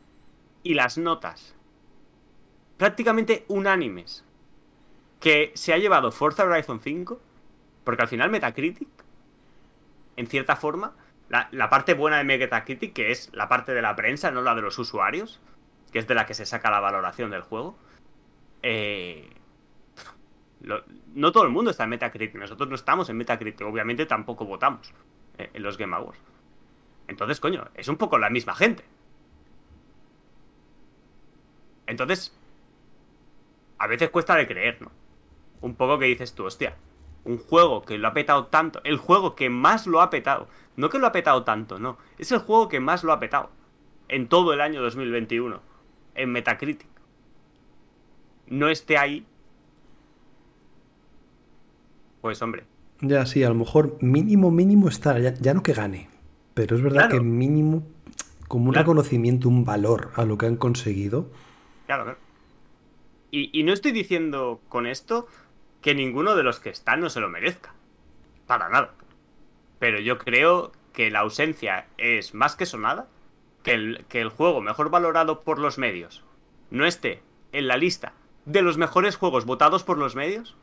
y 0.63 0.75
las 0.75 0.97
notas 0.97 1.57
prácticamente 2.77 3.43
unánimes 3.49 4.23
que 5.19 5.51
se 5.55 5.73
ha 5.73 5.77
llevado 5.77 6.13
Forza 6.13 6.45
Horizon 6.45 6.79
5, 6.79 7.19
porque 7.83 8.01
al 8.01 8.07
final 8.07 8.29
Metacritic, 8.29 8.87
en 10.15 10.27
cierta 10.27 10.55
forma, 10.55 10.93
la, 11.51 11.69
parte 11.69 11.95
buena 11.95 12.17
de 12.17 12.23
Metacritic, 12.23 12.93
que 12.93 13.11
es 13.11 13.31
la 13.33 13.49
parte 13.49 13.73
de 13.73 13.81
la 13.81 13.95
prensa, 13.95 14.29
no 14.29 14.41
la 14.41 14.53
de 14.53 14.61
los 14.61 14.77
usuarios, 14.77 15.41
que 15.91 15.99
es 15.99 16.07
de 16.07 16.13
la 16.13 16.25
que 16.25 16.35
se 16.35 16.45
saca 16.45 16.69
la 16.69 16.79
valoración 16.79 17.31
del 17.31 17.41
juego. 17.41 17.75
Eh, 18.61 19.29
no 20.61 21.31
todo 21.31 21.43
el 21.43 21.49
mundo 21.49 21.71
está 21.71 21.85
en 21.85 21.89
Metacritic, 21.89 22.35
nosotros 22.35 22.69
no 22.69 22.75
estamos 22.75 23.09
en 23.09 23.17
Metacritic, 23.17 23.65
obviamente 23.65 24.05
tampoco 24.05 24.45
votamos 24.45 24.93
eh, 25.37 25.49
en 25.53 25.63
los 25.63 25.77
Game 25.77 25.95
Awards. 25.95 26.19
Entonces, 27.07 27.39
coño, 27.39 27.67
es 27.73 27.87
un 27.87 27.97
poco 27.97 28.17
la 28.17 28.29
misma 28.29 28.55
gente. 28.55 28.85
Entonces, 31.87 32.37
a 33.79 33.87
veces 33.87 34.09
cuesta 34.09 34.35
de 34.35 34.47
creer, 34.47 34.81
¿no? 34.81 34.91
Un 35.61 35.75
poco 35.75 35.97
que 35.97 36.05
dices 36.05 36.33
tú, 36.33 36.45
hostia, 36.45 36.77
un 37.25 37.37
juego 37.37 37.83
que 37.83 37.97
lo 37.97 38.07
ha 38.07 38.13
petado 38.13 38.47
tanto, 38.47 38.81
el 38.83 38.97
juego 38.97 39.35
que 39.35 39.49
más 39.49 39.87
lo 39.87 40.01
ha 40.01 40.09
petado, 40.09 40.47
no 40.75 40.89
que 40.89 40.99
lo 40.99 41.07
ha 41.07 41.11
petado 41.11 41.43
tanto, 41.43 41.79
no, 41.79 41.97
es 42.17 42.31
el 42.31 42.39
juego 42.39 42.67
que 42.67 42.79
más 42.79 43.03
lo 43.03 43.13
ha 43.13 43.19
petado 43.19 43.49
en 44.09 44.27
todo 44.27 44.53
el 44.53 44.61
año 44.61 44.81
2021, 44.81 45.61
en 46.15 46.31
Metacritic. 46.31 46.87
No 48.47 48.69
esté 48.69 48.97
ahí. 48.97 49.25
Pues 52.21 52.41
hombre. 52.41 52.65
Ya, 53.01 53.25
sí, 53.25 53.43
a 53.43 53.49
lo 53.49 53.55
mejor 53.55 53.97
mínimo, 54.01 54.51
mínimo 54.51 54.87
está, 54.87 55.17
ya, 55.19 55.53
no 55.53 55.63
que 55.63 55.73
gane, 55.73 56.09
pero 56.53 56.75
es 56.75 56.81
verdad 56.81 57.09
que 57.09 57.19
mínimo, 57.19 57.83
como 58.47 58.69
un 58.69 58.75
reconocimiento, 58.75 59.49
un 59.49 59.65
valor 59.65 60.11
a 60.15 60.25
lo 60.25 60.37
que 60.37 60.45
han 60.45 60.55
conseguido. 60.55 61.29
Claro, 61.85 62.03
claro. 62.03 62.19
y 63.31 63.63
no 63.63 63.73
estoy 63.73 63.91
diciendo 63.91 64.61
con 64.69 64.85
esto 64.85 65.27
que 65.83 65.93
ninguno 65.93 66.35
de 66.35 66.41
los 66.41 66.59
que 66.59 66.69
están 66.69 67.01
no 67.01 67.09
se 67.09 67.19
lo 67.19 67.29
merezca. 67.29 67.73
Para 68.47 68.69
nada. 68.69 68.95
Pero 69.77 69.99
yo 69.99 70.17
creo 70.17 70.71
que 70.93 71.11
la 71.11 71.19
ausencia 71.19 71.85
es 71.97 72.33
más 72.33 72.55
que 72.55 72.65
sonada, 72.65 73.07
que 73.61 73.73
el, 73.73 74.05
que 74.09 74.21
el 74.21 74.29
juego 74.29 74.61
mejor 74.61 74.89
valorado 74.89 75.41
por 75.41 75.59
los 75.59 75.77
medios 75.77 76.23
no 76.71 76.85
esté 76.85 77.21
en 77.51 77.67
la 77.67 77.77
lista 77.77 78.13
de 78.45 78.61
los 78.61 78.77
mejores 78.77 79.15
juegos 79.15 79.45
votados 79.45 79.83
por 79.83 79.97
los 79.97 80.15
medios. 80.15 80.55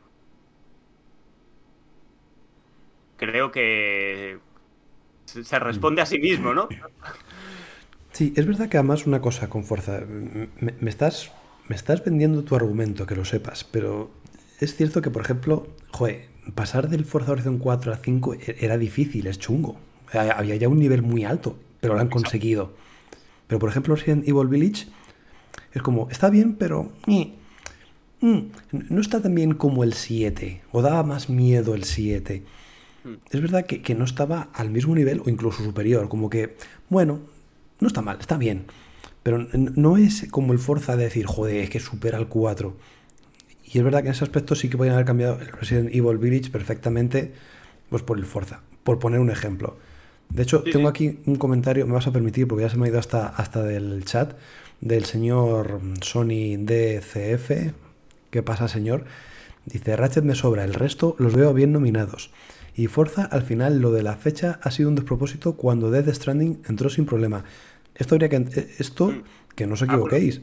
Creo 3.17 3.51
que 3.51 4.39
se 5.25 5.59
responde 5.59 6.01
a 6.01 6.05
sí 6.05 6.19
mismo, 6.19 6.53
¿no? 6.53 6.67
Sí, 8.11 8.33
es 8.35 8.45
verdad 8.45 8.69
que 8.69 8.77
además 8.77 9.05
una 9.05 9.21
cosa 9.21 9.49
con 9.49 9.63
fuerza, 9.63 10.01
me, 10.07 10.89
estás, 10.89 11.31
me 11.67 11.75
estás 11.75 12.03
vendiendo 12.03 12.43
tu 12.43 12.55
argumento, 12.55 13.05
que 13.05 13.15
lo 13.15 13.23
sepas, 13.23 13.63
pero 13.63 14.11
es 14.61 14.75
cierto 14.75 15.01
que, 15.01 15.09
por 15.09 15.23
ejemplo, 15.23 15.67
joder, 15.89 16.29
pasar 16.55 16.87
del 16.87 17.03
Forza 17.03 17.31
Horizon 17.31 17.57
4 17.57 17.93
a 17.93 17.97
5 17.97 18.33
e-, 18.35 18.57
era 18.59 18.77
difícil, 18.77 19.27
es 19.27 19.39
chungo. 19.39 19.77
Había 20.13 20.55
ya 20.55 20.69
un 20.69 20.79
nivel 20.79 21.01
muy 21.01 21.23
alto, 21.23 21.57
pero 21.79 21.95
lo 21.95 22.01
han 22.01 22.09
conseguido. 22.09 22.73
Pero, 23.47 23.59
por 23.59 23.69
ejemplo, 23.69 23.95
Resident 23.95 24.27
Evil 24.27 24.47
Village 24.47 24.87
es 25.73 25.81
como, 25.81 26.09
está 26.09 26.29
bien, 26.29 26.55
pero... 26.55 26.91
Mm, 28.19 28.51
no 28.89 29.01
está 29.01 29.19
tan 29.19 29.33
bien 29.33 29.55
como 29.55 29.83
el 29.83 29.93
7, 29.93 30.61
o 30.71 30.83
daba 30.83 31.01
más 31.01 31.27
miedo 31.29 31.73
el 31.73 31.85
7. 31.85 32.43
Hmm. 33.03 33.13
Es 33.31 33.41
verdad 33.41 33.65
que, 33.65 33.81
que 33.81 33.95
no 33.95 34.05
estaba 34.05 34.49
al 34.53 34.69
mismo 34.69 34.93
nivel 34.93 35.23
o 35.25 35.29
incluso 35.29 35.63
superior. 35.63 36.07
Como 36.07 36.29
que, 36.29 36.55
bueno, 36.87 37.21
no 37.79 37.87
está 37.87 38.03
mal, 38.03 38.17
está 38.19 38.37
bien. 38.37 38.65
Pero 39.23 39.47
no 39.53 39.97
es 39.97 40.27
como 40.29 40.53
el 40.53 40.59
Forza 40.59 40.95
de 40.95 41.05
decir, 41.05 41.25
joder, 41.25 41.57
es 41.57 41.69
que 41.71 41.79
supera 41.79 42.19
al 42.19 42.27
4. 42.27 42.75
Y 43.71 43.77
es 43.77 43.83
verdad 43.83 44.01
que 44.01 44.07
en 44.07 44.13
ese 44.13 44.23
aspecto 44.23 44.55
sí 44.55 44.69
que 44.69 44.77
podían 44.77 44.95
haber 44.95 45.05
cambiado 45.05 45.39
el 45.39 45.47
Resident 45.47 45.93
Evil 45.95 46.17
Village 46.17 46.49
perfectamente 46.51 47.31
pues 47.89 48.03
por 48.03 48.17
el 48.17 48.25
Forza, 48.25 48.61
por 48.83 48.99
poner 48.99 49.19
un 49.19 49.29
ejemplo. 49.29 49.77
De 50.29 50.43
hecho, 50.43 50.63
Sí, 50.65 50.71
tengo 50.71 50.87
sí. 50.87 50.89
aquí 51.09 51.19
un 51.25 51.35
comentario, 51.35 51.85
me 51.87 51.93
vas 51.93 52.07
a 52.07 52.11
permitir, 52.13 52.47
porque 52.47 52.63
ya 52.63 52.69
se 52.69 52.77
me 52.77 52.85
ha 52.85 52.89
ido 52.89 52.99
hasta, 52.99 53.27
hasta 53.27 53.63
del 53.63 54.03
chat, 54.05 54.33
del 54.79 55.05
señor 55.05 55.81
Sony 56.01 56.57
DCF. 56.57 57.73
¿Qué 58.29 58.41
pasa, 58.43 58.67
señor? 58.67 59.03
Dice, 59.65 59.95
Ratchet 59.95 60.23
me 60.23 60.35
sobra, 60.35 60.63
el 60.63 60.73
resto 60.73 61.15
los 61.19 61.35
veo 61.35 61.53
bien 61.53 61.71
nominados. 61.73 62.31
Y 62.75 62.87
Forza, 62.87 63.25
al 63.25 63.41
final, 63.43 63.79
lo 63.81 63.91
de 63.91 64.03
la 64.03 64.15
fecha 64.15 64.59
ha 64.63 64.71
sido 64.71 64.87
un 64.89 64.95
despropósito 64.95 65.57
cuando 65.57 65.91
Death 65.91 66.07
Stranding 66.13 66.61
entró 66.69 66.89
sin 66.89 67.05
problema. 67.05 67.43
Esto 67.95 68.15
habría 68.15 68.29
que... 68.29 68.37
eh, 68.37 68.69
Esto, 68.79 69.09
Mm. 69.09 69.23
que 69.55 69.67
no 69.67 69.73
os 69.73 69.81
Ah, 69.81 69.85
equivoquéis. 69.85 70.41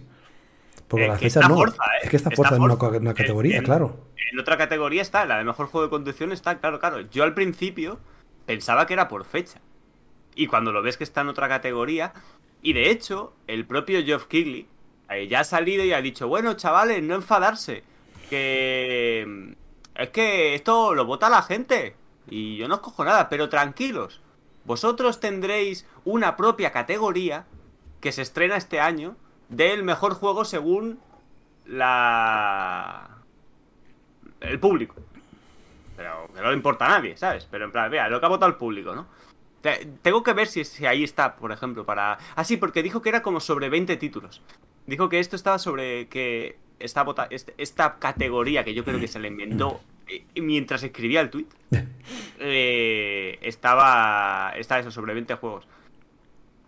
Porque 0.88 1.04
Eh, 1.04 1.08
la 1.08 1.14
que 1.14 1.20
fecha 1.26 1.40
está 1.40 1.48
no. 1.48 1.56
Forza, 1.56 1.82
¿eh? 1.84 1.98
Es 2.04 2.10
que 2.10 2.16
está 2.16 2.28
Está 2.30 2.36
Forza 2.36 2.56
en 2.56 2.62
una, 2.62 2.76
Forza. 2.76 2.90
co- 2.92 2.96
una 2.98 3.10
En- 3.10 3.16
categoría, 3.16 3.58
en- 3.58 3.64
claro. 3.64 4.06
En 4.32 4.38
otra 4.40 4.56
categoría 4.56 5.02
está, 5.02 5.24
la 5.26 5.38
de 5.38 5.44
mejor 5.44 5.66
juego 5.66 5.86
de 5.86 5.90
conducción 5.90 6.32
está, 6.32 6.58
claro, 6.58 6.80
claro. 6.80 7.00
Yo 7.02 7.24
al 7.24 7.34
principio 7.34 7.98
pensaba 8.46 8.86
que 8.86 8.94
era 8.94 9.08
por 9.08 9.24
fecha. 9.24 9.60
Y 10.34 10.46
cuando 10.46 10.72
lo 10.72 10.82
ves 10.82 10.96
que 10.96 11.04
está 11.04 11.20
en 11.22 11.28
otra 11.28 11.48
categoría. 11.48 12.12
Y 12.62 12.72
de 12.72 12.90
hecho, 12.90 13.34
el 13.46 13.66
propio 13.66 14.02
Geoff 14.04 14.26
Keighley 14.26 14.66
eh, 15.10 15.26
ya 15.28 15.40
ha 15.40 15.44
salido 15.44 15.84
y 15.84 15.92
ha 15.92 16.00
dicho: 16.02 16.26
Bueno, 16.28 16.54
chavales, 16.54 17.02
no 17.02 17.14
enfadarse. 17.16 17.82
Que. 18.30 19.54
Es 19.94 20.10
que 20.10 20.54
esto 20.54 20.94
lo 20.94 21.04
vota 21.04 21.28
la 21.28 21.42
gente. 21.42 21.96
Y 22.30 22.56
yo 22.56 22.68
no 22.68 22.76
os 22.76 22.80
cojo 22.80 23.04
nada, 23.04 23.28
pero 23.28 23.48
tranquilos. 23.48 24.20
Vosotros 24.64 25.18
tendréis 25.20 25.86
una 26.04 26.36
propia 26.36 26.72
categoría 26.72 27.46
que 28.00 28.12
se 28.12 28.22
estrena 28.22 28.56
este 28.56 28.80
año 28.80 29.16
del 29.48 29.82
mejor 29.84 30.14
juego 30.14 30.44
según 30.44 30.98
la 31.66 33.08
el 34.40 34.60
público. 34.60 34.94
Pero 35.96 36.28
que 36.34 36.40
no 36.40 36.50
le 36.50 36.56
importa 36.56 36.86
a 36.86 36.90
nadie, 36.90 37.16
¿sabes? 37.16 37.46
Pero 37.50 37.64
en 37.64 37.72
plan, 37.72 37.90
vea, 37.90 38.08
lo 38.08 38.20
que 38.20 38.26
ha 38.26 38.28
votado 38.28 38.50
el 38.50 38.56
público, 38.56 38.94
¿no? 38.94 39.06
Te- 39.60 39.86
Tengo 40.02 40.22
que 40.22 40.32
ver 40.32 40.46
si, 40.46 40.64
si 40.64 40.86
ahí 40.86 41.02
está, 41.02 41.34
por 41.36 41.50
ejemplo, 41.50 41.84
para... 41.84 42.18
Ah, 42.36 42.44
sí, 42.44 42.56
porque 42.56 42.82
dijo 42.84 43.02
que 43.02 43.08
era 43.08 43.22
como 43.22 43.40
sobre 43.40 43.68
20 43.68 43.96
títulos. 43.96 44.40
Dijo 44.86 45.08
que 45.08 45.18
esto 45.18 45.34
estaba 45.34 45.58
sobre 45.58 46.06
que 46.08 46.56
esta, 46.78 47.02
vota... 47.02 47.26
este- 47.30 47.54
esta 47.58 47.98
categoría, 47.98 48.62
que 48.64 48.74
yo 48.74 48.84
creo 48.84 49.00
que 49.00 49.08
se 49.08 49.18
le 49.18 49.26
inventó 49.28 49.80
eh, 50.06 50.24
mientras 50.40 50.84
escribía 50.84 51.20
el 51.20 51.30
tweet, 51.30 51.46
eh, 52.38 53.38
estaba, 53.42 54.52
estaba 54.56 54.80
eso, 54.80 54.92
sobre 54.92 55.14
20 55.14 55.34
juegos. 55.34 55.66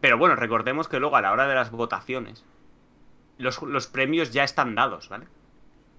Pero 0.00 0.18
bueno, 0.18 0.34
recordemos 0.34 0.88
que 0.88 0.98
luego 0.98 1.14
a 1.16 1.20
la 1.22 1.30
hora 1.32 1.46
de 1.46 1.54
las 1.54 1.70
votaciones, 1.70 2.44
los, 3.40 3.60
los 3.62 3.86
premios 3.86 4.32
ya 4.32 4.44
están 4.44 4.74
dados, 4.74 5.08
¿vale? 5.08 5.26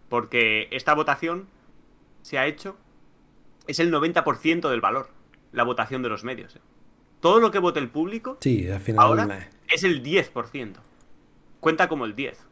Porque 0.09 0.67
esta 0.71 0.93
votación 0.93 1.47
se 2.21 2.37
ha 2.37 2.45
hecho, 2.45 2.77
es 3.67 3.79
el 3.79 3.91
90% 3.93 4.69
del 4.69 4.81
valor, 4.81 5.09
la 5.51 5.63
votación 5.63 6.01
de 6.03 6.09
los 6.09 6.23
medios. 6.23 6.55
¿eh? 6.55 6.59
Todo 7.19 7.39
lo 7.39 7.51
que 7.51 7.59
vote 7.59 7.79
el 7.79 7.89
público 7.89 8.37
Sí, 8.41 8.69
al 8.69 8.79
final. 8.79 9.05
ahora 9.05 9.49
es 9.67 9.83
el 9.83 10.03
10%. 10.03 10.73
Cuenta 11.59 11.87
como 11.87 12.05
el 12.05 12.15
10. 12.15 12.45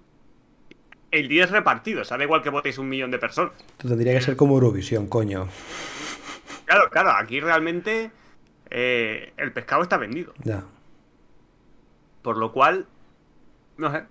El 1.12 1.28
10 1.28 1.50
repartido, 1.52 2.02
o 2.02 2.06
sea, 2.06 2.18
da 2.18 2.24
igual 2.24 2.44
que 2.44 2.50
votéis 2.52 2.78
un 2.78 2.88
millón 2.88 3.10
de 3.12 3.18
personas. 3.18 3.54
esto 3.72 3.88
tendría 3.88 4.14
que 4.14 4.22
ser 4.22 4.36
como 4.36 4.54
Eurovisión, 4.54 5.08
coño. 5.08 5.48
Claro, 6.66 6.90
claro, 6.92 7.12
aquí 7.12 7.40
realmente 7.40 8.12
eh, 8.70 9.34
el 9.38 9.52
pescado 9.52 9.82
está 9.82 9.98
vendido. 9.98 10.34
Ya. 10.44 10.64
Por 12.22 12.38
lo 12.38 12.52
cual, 12.52 12.86
no 13.78 13.92
sé. 13.92 14.04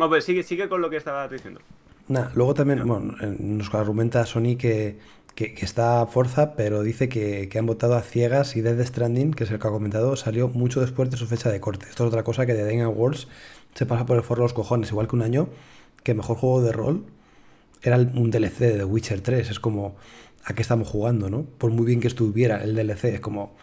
Bueno, 0.00 0.12
pues 0.12 0.24
sigue, 0.24 0.42
sigue 0.42 0.66
con 0.66 0.80
lo 0.80 0.88
que 0.88 0.96
estabas 0.96 1.30
diciendo. 1.30 1.60
Nah, 2.08 2.30
luego 2.34 2.54
también, 2.54 2.86
bueno, 2.86 3.14
eh, 3.20 3.36
nos 3.38 3.74
argumenta 3.74 4.24
Sony 4.24 4.56
que, 4.58 4.98
que, 5.34 5.52
que 5.52 5.64
está 5.66 6.00
a 6.00 6.06
Forza, 6.06 6.54
pero 6.56 6.82
dice 6.82 7.10
que, 7.10 7.50
que 7.50 7.58
han 7.58 7.66
votado 7.66 7.96
a 7.96 8.00
ciegas 8.00 8.56
y 8.56 8.62
Death 8.62 8.80
Stranding, 8.80 9.34
que 9.34 9.44
es 9.44 9.50
el 9.50 9.58
que 9.58 9.68
ha 9.68 9.70
comentado, 9.70 10.16
salió 10.16 10.48
mucho 10.48 10.80
después 10.80 11.10
de 11.10 11.18
su 11.18 11.26
fecha 11.26 11.50
de 11.50 11.60
corte. 11.60 11.84
Esto 11.90 12.04
es 12.04 12.08
otra 12.08 12.22
cosa 12.22 12.46
que 12.46 12.54
de 12.54 12.62
Game 12.62 12.80
Awards 12.80 13.28
se 13.74 13.84
pasa 13.84 14.06
por 14.06 14.16
el 14.16 14.22
forro 14.22 14.40
de 14.40 14.44
los 14.46 14.54
cojones, 14.54 14.90
igual 14.90 15.06
que 15.06 15.16
un 15.16 15.20
año 15.20 15.50
que 16.02 16.14
mejor 16.14 16.38
juego 16.38 16.62
de 16.62 16.72
rol 16.72 17.04
era 17.82 17.98
un 17.98 18.30
DLC 18.30 18.58
de 18.58 18.78
The 18.78 18.84
Witcher 18.84 19.20
3. 19.20 19.50
Es 19.50 19.60
como, 19.60 19.96
¿a 20.46 20.54
qué 20.54 20.62
estamos 20.62 20.88
jugando, 20.88 21.28
no? 21.28 21.42
Por 21.42 21.72
muy 21.72 21.84
bien 21.84 22.00
que 22.00 22.08
estuviera 22.08 22.64
el 22.64 22.74
DLC, 22.74 23.04
es 23.04 23.20
como, 23.20 23.54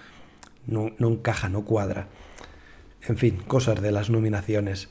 no, 0.67 0.91
no 0.99 1.07
encaja, 1.07 1.49
no 1.49 1.65
cuadra. 1.65 2.09
En 3.07 3.17
fin, 3.17 3.37
cosas 3.47 3.81
de 3.81 3.91
las 3.91 4.11
nominaciones. 4.11 4.89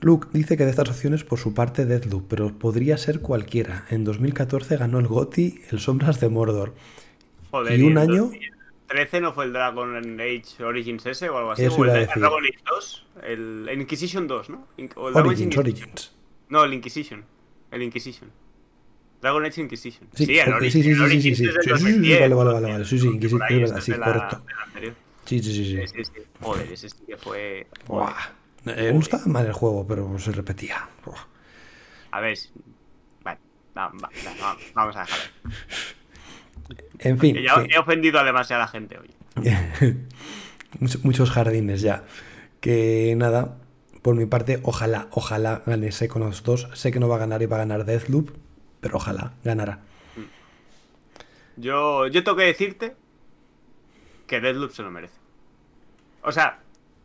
Luke 0.00 0.28
dice 0.32 0.56
que 0.56 0.64
de 0.64 0.70
estas 0.70 0.88
opciones 0.90 1.24
por 1.24 1.38
su 1.38 1.54
parte 1.54 1.86
Deathloop, 1.86 2.26
pero 2.28 2.52
podría 2.58 2.96
ser 2.98 3.20
cualquiera. 3.20 3.86
En 3.90 4.04
2014 4.04 4.76
ganó 4.76 4.98
el 4.98 5.06
GOTY 5.06 5.62
el 5.70 5.78
Sombras 5.80 6.20
de 6.20 6.28
Mordor. 6.28 6.74
Joder, 7.50 7.78
Y 7.78 7.82
un 7.82 7.92
el 7.92 7.98
año- 7.98 8.22
2013 8.24 9.20
no 9.22 9.32
fue 9.32 9.46
el 9.46 9.52
Dragon 9.52 10.20
Age 10.20 10.62
Origins 10.62 11.06
ese 11.06 11.28
o 11.30 11.38
algo 11.38 11.52
así. 11.52 11.64
Eso 11.64 11.76
o 11.76 11.84
el. 11.86 12.06
Dragon 12.06 12.44
Age 12.44 12.58
2. 12.68 13.06
El, 13.22 13.68
el 13.70 13.80
Inquisition 13.80 14.26
2, 14.28 14.50
¿no? 14.50 14.66
O 14.96 15.08
el 15.08 15.16
Origins, 15.16 15.56
Origins. 15.56 16.12
No, 16.50 16.64
el 16.64 16.74
Inquisition. 16.74 17.24
El 17.70 17.82
Inquisition. 17.82 18.30
Dragon 19.22 19.44
Age 19.46 19.62
Inquisition. 19.62 20.06
Sí, 20.12 20.24
el 20.38 20.52
sí, 20.60 20.70
sí, 20.70 20.82
sí, 20.82 20.94
sí, 20.94 21.00
Origins 21.00 21.38
sí, 21.38 21.44
es 21.46 21.54
del 21.54 21.62
sí, 21.64 21.70
sí, 21.70 21.76
sí, 21.78 21.84
2010, 21.84 22.20
vale, 22.20 22.34
vale, 22.34 22.52
vale, 22.52 22.72
vale, 22.72 22.84
sí, 22.84 22.98
sí, 22.98 23.06
Inquisition, 23.06 23.80
sí, 23.80 23.92
correcto. 23.92 24.42
sí. 24.80 24.88
Sí, 25.24 25.42
sí, 25.42 25.64
sí. 25.64 26.04
Joder, 26.42 26.70
ese 26.70 26.90
sí 26.90 26.96
que 27.06 27.16
fue. 27.16 27.66
Buah. 27.86 28.12
Eh, 28.66 28.90
no 28.92 29.00
estaba 29.00 29.24
mal 29.26 29.46
el 29.46 29.52
juego, 29.52 29.86
pero 29.86 30.18
se 30.18 30.32
repetía. 30.32 30.88
A 32.10 32.20
ver. 32.20 32.38
Vale, 33.22 33.38
va- 33.76 33.88
va- 33.88 34.10
va- 34.42 34.56
vamos 34.74 34.96
a 34.96 35.00
dejarlo. 35.00 35.24
En 36.98 37.18
fin, 37.18 37.36
ya 37.36 37.64
he 37.70 37.78
ofendido 37.78 38.18
a 38.20 38.24
demasiada 38.24 38.66
gente 38.68 38.98
hoy. 38.98 39.10
Much- 40.80 41.02
muchos 41.02 41.30
jardines 41.30 41.80
ya. 41.82 42.04
Que 42.60 43.14
nada, 43.16 43.58
por 44.02 44.14
mi 44.14 44.26
parte, 44.26 44.60
ojalá, 44.62 45.08
ojalá 45.10 45.62
gane 45.66 45.90
con 46.08 46.22
los 46.22 46.42
dos. 46.42 46.68
Sé 46.74 46.90
que 46.92 47.00
no 47.00 47.08
va 47.08 47.16
a 47.16 47.18
ganar 47.20 47.42
y 47.42 47.46
va 47.46 47.56
a 47.56 47.60
ganar 47.60 47.84
Deathloop, 47.84 48.30
pero 48.80 48.96
ojalá 48.96 49.34
ganará. 49.44 49.80
Yo, 51.56 52.06
yo 52.08 52.24
tengo 52.24 52.36
que 52.36 52.44
decirte 52.44 52.96
que 54.26 54.40
Deadloop 54.40 54.72
se 54.72 54.82
lo 54.82 54.90
merece. 54.90 55.18
O 56.22 56.32
sea, 56.32 56.58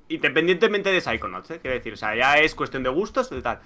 independientemente 0.10 0.91
de 0.91 1.01
Psychonauts, 1.01 1.51
¿eh? 1.51 1.60
quiero 1.62 1.76
decir, 1.78 1.93
o 1.93 1.97
sea, 1.97 2.16
ya 2.16 2.38
es 2.39 2.53
cuestión 2.55 2.84
de 2.84 2.89
gustos 2.89 3.32
y 3.32 3.41
tal. 3.41 3.60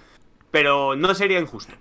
Pero 0.50 0.94
no 0.96 1.14
sería 1.14 1.40
injusto. 1.40 1.74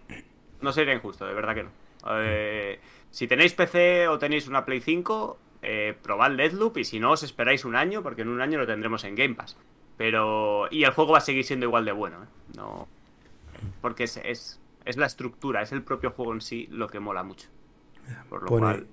No 0.62 0.72
sería 0.74 0.94
injusto, 0.94 1.26
de 1.28 1.34
verdad 1.34 1.54
que 1.56 1.64
no. 1.64 1.70
Eh, 2.10 2.80
si 3.12 3.28
tenéis 3.28 3.54
PC 3.54 4.08
o 4.08 4.18
tenéis 4.18 4.48
una 4.48 4.66
Play 4.66 4.82
5, 4.82 5.38
eh, 5.62 5.96
probad 6.02 6.32
Deadloop 6.32 6.78
y 6.78 6.84
si 6.84 7.00
no, 7.00 7.12
os 7.12 7.24
esperáis 7.24 7.66
un 7.66 7.76
año, 7.76 8.02
porque 8.02 8.24
en 8.24 8.30
un 8.30 8.42
año 8.42 8.58
lo 8.58 8.66
tendremos 8.66 9.04
en 9.04 9.16
Game 9.16 9.36
Pass. 9.36 9.58
Pero. 9.98 10.68
Y 10.72 10.84
el 10.86 10.92
juego 10.92 11.12
va 11.12 11.20
a 11.20 11.22
seguir 11.22 11.44
siendo 11.46 11.66
igual 11.68 11.86
de 11.86 11.92
bueno, 11.92 12.24
¿eh? 12.24 12.28
No. 12.58 12.88
Porque 13.82 14.06
es, 14.06 14.18
es, 14.18 14.60
es 14.86 14.98
la 14.98 15.06
estructura, 15.06 15.62
es 15.62 15.72
el 15.72 15.84
propio 15.84 16.12
juego 16.12 16.34
en 16.34 16.42
sí 16.42 16.68
lo 16.72 16.88
que 16.88 17.00
mola 17.00 17.24
mucho. 17.24 17.48
Por 18.30 18.42
lo 18.44 18.48
Pone- 18.50 18.60
cual. 18.62 18.88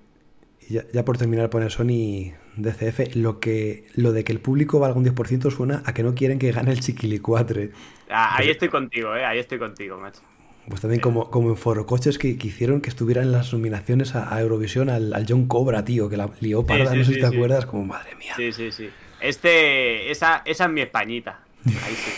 Ya, 0.71 0.85
ya 0.93 1.05
por 1.05 1.19
terminar, 1.19 1.51
pone 1.51 1.69
Sony 1.71 2.33
DCF, 2.57 3.17
lo, 3.17 3.41
que, 3.41 3.85
lo 3.95 4.13
de 4.13 4.25
que 4.25 4.33
el 4.33 4.41
público 4.41 4.79
valga 4.79 4.99
un 4.99 5.05
10% 5.05 5.51
suena 5.51 5.83
a 5.85 5.93
que 5.95 6.03
no 6.03 6.15
quieren 6.15 6.39
que 6.39 6.53
gane 6.53 6.73
el 6.73 6.81
Chiquilicuatre. 6.81 7.73
Ah, 8.09 8.37
ahí 8.37 8.45
Pero- 8.47 8.53
estoy 8.53 8.69
contigo, 8.69 9.15
eh. 9.17 9.25
Ahí 9.25 9.39
estoy 9.39 9.59
contigo, 9.59 9.99
macho. 9.99 10.21
Pues 10.69 10.81
también 10.83 11.01
como, 11.01 11.31
como 11.31 11.49
en 11.51 11.57
Forocoches 11.57 12.19
que, 12.19 12.37
que 12.39 12.49
hicieron 12.49 12.81
que 12.81 12.91
estuviera 12.91 13.23
en 13.23 13.33
las 13.33 13.53
nominaciones 13.53 14.15
a, 14.15 14.33
a 14.35 14.41
Eurovisión 14.41 14.89
al, 14.91 15.13
al 15.15 15.27
John 15.29 15.47
Cobra, 15.47 15.85
tío, 15.85 16.09
que 16.09 16.17
la 16.17 16.31
lió 16.41 16.65
parda, 16.65 16.93
sí, 16.93 16.99
no 16.99 17.05
sé 17.05 17.15
si 17.15 17.21
te 17.21 17.27
acuerdas, 17.27 17.67
como 17.67 17.85
madre 17.87 18.15
mía. 18.17 18.35
Sí, 18.37 18.53
sí, 18.53 18.71
sí. 18.71 18.89
Este. 19.21 20.11
Esa, 20.11 20.43
esa 20.45 20.65
es 20.67 20.71
mi 20.71 20.83
Españita. 20.83 21.41
Ahí 21.67 21.95
sí. 21.95 22.11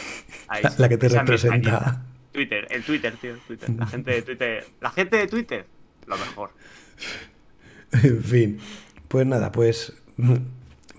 Ahí 0.49 0.63
La, 0.63 0.73
la 0.77 0.89
que 0.89 0.99
te 0.99 1.07
Esa 1.07 1.21
representa. 1.21 2.03
Twitter, 2.33 2.67
el 2.71 2.83
Twitter, 2.83 3.15
tío. 3.21 3.35
Twitter. 3.47 3.71
La 3.71 3.87
gente 3.87 4.11
de 4.11 4.23
Twitter. 4.23 4.65
La 4.81 4.91
gente 4.91 5.17
de 5.17 5.27
Twitter, 5.29 5.67
lo 6.07 6.17
mejor. 6.19 6.51
En 8.03 8.23
fin, 8.23 8.59
pues 9.09 9.27
nada, 9.27 9.53
pues 9.53 9.93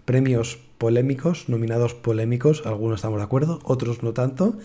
premios 0.06 0.60
polémicos, 0.78 1.50
nominados 1.50 1.94
polémicos, 1.94 2.66
algunos 2.66 2.98
estamos 2.98 3.18
de 3.18 3.24
acuerdo, 3.24 3.60
otros 3.64 4.04
no 4.04 4.14
tanto. 4.14 4.58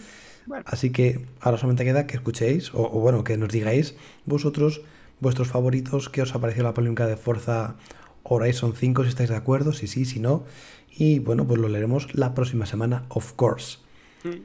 Bueno. 0.46 0.64
Así 0.66 0.90
que 0.90 1.26
ahora 1.40 1.58
solamente 1.58 1.84
queda 1.84 2.06
que 2.06 2.16
escuchéis, 2.16 2.72
o, 2.74 2.82
o 2.82 3.00
bueno, 3.00 3.24
que 3.24 3.36
nos 3.36 3.50
digáis 3.50 3.96
vosotros 4.24 4.82
vuestros 5.20 5.48
favoritos, 5.48 6.08
qué 6.08 6.22
os 6.22 6.34
ha 6.34 6.40
parecido 6.40 6.64
la 6.64 6.74
polémica 6.74 7.06
de 7.06 7.16
Forza 7.16 7.76
Horizon 8.22 8.74
5, 8.74 9.02
si 9.04 9.08
estáis 9.08 9.30
de 9.30 9.36
acuerdo, 9.36 9.72
si 9.72 9.86
sí, 9.86 10.04
si 10.04 10.20
no. 10.20 10.44
Y 10.90 11.18
bueno, 11.18 11.46
pues 11.46 11.60
lo 11.60 11.68
leeremos 11.68 12.14
la 12.14 12.34
próxima 12.34 12.66
semana, 12.66 13.04
of 13.08 13.32
course. 13.32 13.78
Mm. 14.24 14.42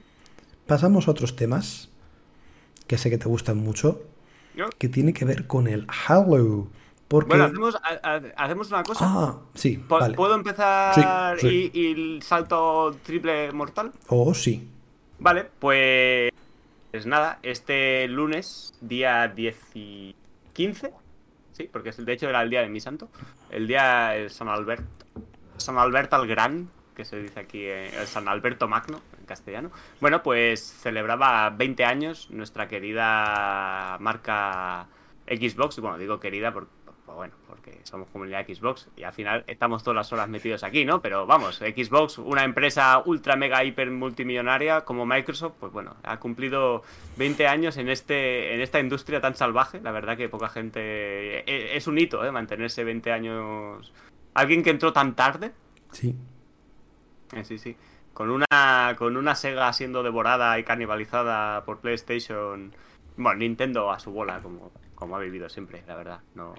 Pasamos 0.68 1.08
a 1.08 1.12
otros 1.12 1.36
temas 1.36 1.90
que 2.88 2.98
sé 2.98 3.10
que 3.10 3.18
te 3.18 3.28
gustan 3.28 3.58
mucho, 3.58 4.04
que 4.78 4.88
tiene 4.88 5.14
que 5.14 5.26
ver 5.26 5.48
con 5.48 5.68
el 5.68 5.88
Halo. 6.08 6.68
Porque... 7.08 7.30
Bueno, 7.30 7.44
hacemos, 7.46 7.76
ha- 7.76 8.00
ha- 8.04 8.22
hacemos 8.44 8.70
una 8.72 8.84
cosa. 8.84 9.06
Ah, 9.08 9.36
sí, 9.54 9.84
vale. 9.88 10.16
¿Puedo 10.16 10.36
empezar 10.36 10.96
Sí, 11.40 11.48
sí. 11.48 11.72
Y, 11.74 11.88
y 12.18 12.22
salto 12.22 12.96
triple 13.04 13.52
mortal? 13.52 13.92
Oh, 14.08 14.34
sí. 14.34 14.68
Vale, 15.20 15.46
pues. 15.60 16.32
Pues 16.92 17.06
nada, 17.08 17.40
este 17.42 18.08
lunes, 18.08 18.74
día 18.82 19.28
10 19.28 19.58
y 19.76 20.16
15. 20.54 20.92
Sí, 21.54 21.70
porque 21.72 21.92
de 21.92 22.14
hecho 22.14 22.30
era 22.30 22.42
el 22.44 22.50
día 22.50 22.62
de 22.62 22.70
mi 22.70 22.80
santo. 22.80 23.10
El 23.50 23.68
día 23.68 24.10
de 24.10 24.30
San 24.30 24.48
Alberto. 24.48 24.86
San 25.58 25.78
Alberto 25.78 26.22
el 26.22 26.28
Gran, 26.28 26.70
que 26.96 27.06
se 27.06 27.20
dice 27.22 27.40
aquí, 27.40 27.62
eh, 27.62 27.90
el 28.00 28.06
San 28.08 28.28
Alberto 28.28 28.68
Magno, 28.68 29.02
en 29.20 29.26
castellano. 29.26 29.72
Bueno, 30.02 30.22
pues 30.24 30.62
celebraba 30.62 31.50
20 31.52 31.84
años 31.86 32.28
nuestra 32.32 32.68
querida 32.68 33.98
marca 34.00 34.88
Xbox. 35.28 35.80
Bueno, 35.80 35.98
digo 35.98 36.20
querida 36.20 36.52
porque, 36.54 36.72
pues 37.14 37.30
bueno, 37.30 37.34
porque 37.48 37.80
somos 37.84 38.08
comunidad 38.10 38.44
Xbox 38.48 38.90
y 38.96 39.04
al 39.04 39.14
final 39.14 39.44
estamos 39.46 39.84
todas 39.84 39.96
las 39.98 40.12
horas 40.14 40.28
metidos 40.30 40.64
aquí, 40.64 40.84
¿no? 40.84 41.00
Pero 41.02 41.28
vamos, 41.28 41.58
Xbox, 41.58 42.18
una 42.18 42.44
empresa 42.44 43.04
ultra 43.06 43.36
mega 43.36 43.64
hiper 43.64 43.92
multimillonaria 43.92 44.82
como 44.82 45.06
Microsoft, 45.06 45.54
pues 45.60 45.72
bueno, 45.72 45.96
ha 46.04 46.20
cumplido 46.20 46.82
20 47.18 47.46
años 47.48 47.78
en 47.78 47.90
este 47.90 48.56
en 48.56 48.62
esta 48.62 48.80
industria 48.80 49.22
tan 49.22 49.36
salvaje. 49.36 49.80
La 49.82 49.92
verdad 49.92 50.18
que 50.18 50.28
poca 50.28 50.50
gente 50.50 50.80
e- 51.50 51.78
es 51.78 51.86
un 51.88 52.00
hito, 52.00 52.26
¿eh? 52.26 52.32
Mantenerse 52.32 52.84
20 52.84 53.12
años. 53.12 53.94
Alguien 54.34 54.64
que 54.64 54.72
entró 54.72 54.92
tan 54.92 55.14
tarde, 55.16 55.52
Sí. 55.92 56.16
eh, 57.36 57.44
sí, 57.44 57.60
sí. 57.60 57.78
Con 58.14 58.32
una, 58.32 58.96
con 58.98 59.18
una 59.18 59.36
Sega 59.36 59.72
siendo 59.74 60.02
devorada 60.02 60.58
y 60.58 60.64
canibalizada 60.64 61.64
por 61.66 61.80
PlayStation. 61.80 62.74
Bueno, 63.18 63.38
Nintendo 63.40 63.92
a 63.92 64.00
su 64.00 64.12
bola, 64.12 64.40
como, 64.42 64.72
como 64.96 65.16
ha 65.16 65.20
vivido 65.20 65.48
siempre, 65.50 65.84
la 65.88 65.96
verdad. 65.96 66.20
No. 66.34 66.56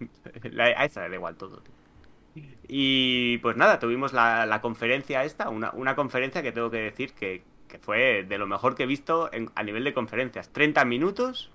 A 0.76 0.84
esa 0.84 1.02
le 1.02 1.08
da 1.10 1.14
igual 1.16 1.36
todo, 1.36 1.58
tío. 1.58 1.74
Y 2.68 3.38
pues 3.38 3.56
nada, 3.56 3.78
tuvimos 3.78 4.12
la, 4.12 4.46
la 4.46 4.60
conferencia 4.60 5.24
esta, 5.24 5.48
una, 5.48 5.70
una 5.72 5.96
conferencia 5.96 6.42
que 6.42 6.52
tengo 6.52 6.70
que 6.70 6.78
decir 6.78 7.12
que, 7.12 7.42
que 7.66 7.78
fue 7.78 8.24
de 8.28 8.38
lo 8.38 8.46
mejor 8.46 8.74
que 8.74 8.82
he 8.84 8.86
visto 8.86 9.32
en- 9.32 9.50
a 9.54 9.62
nivel 9.62 9.84
de 9.84 9.94
conferencias. 9.94 10.50
30 10.52 10.84
minutos, 10.84 11.50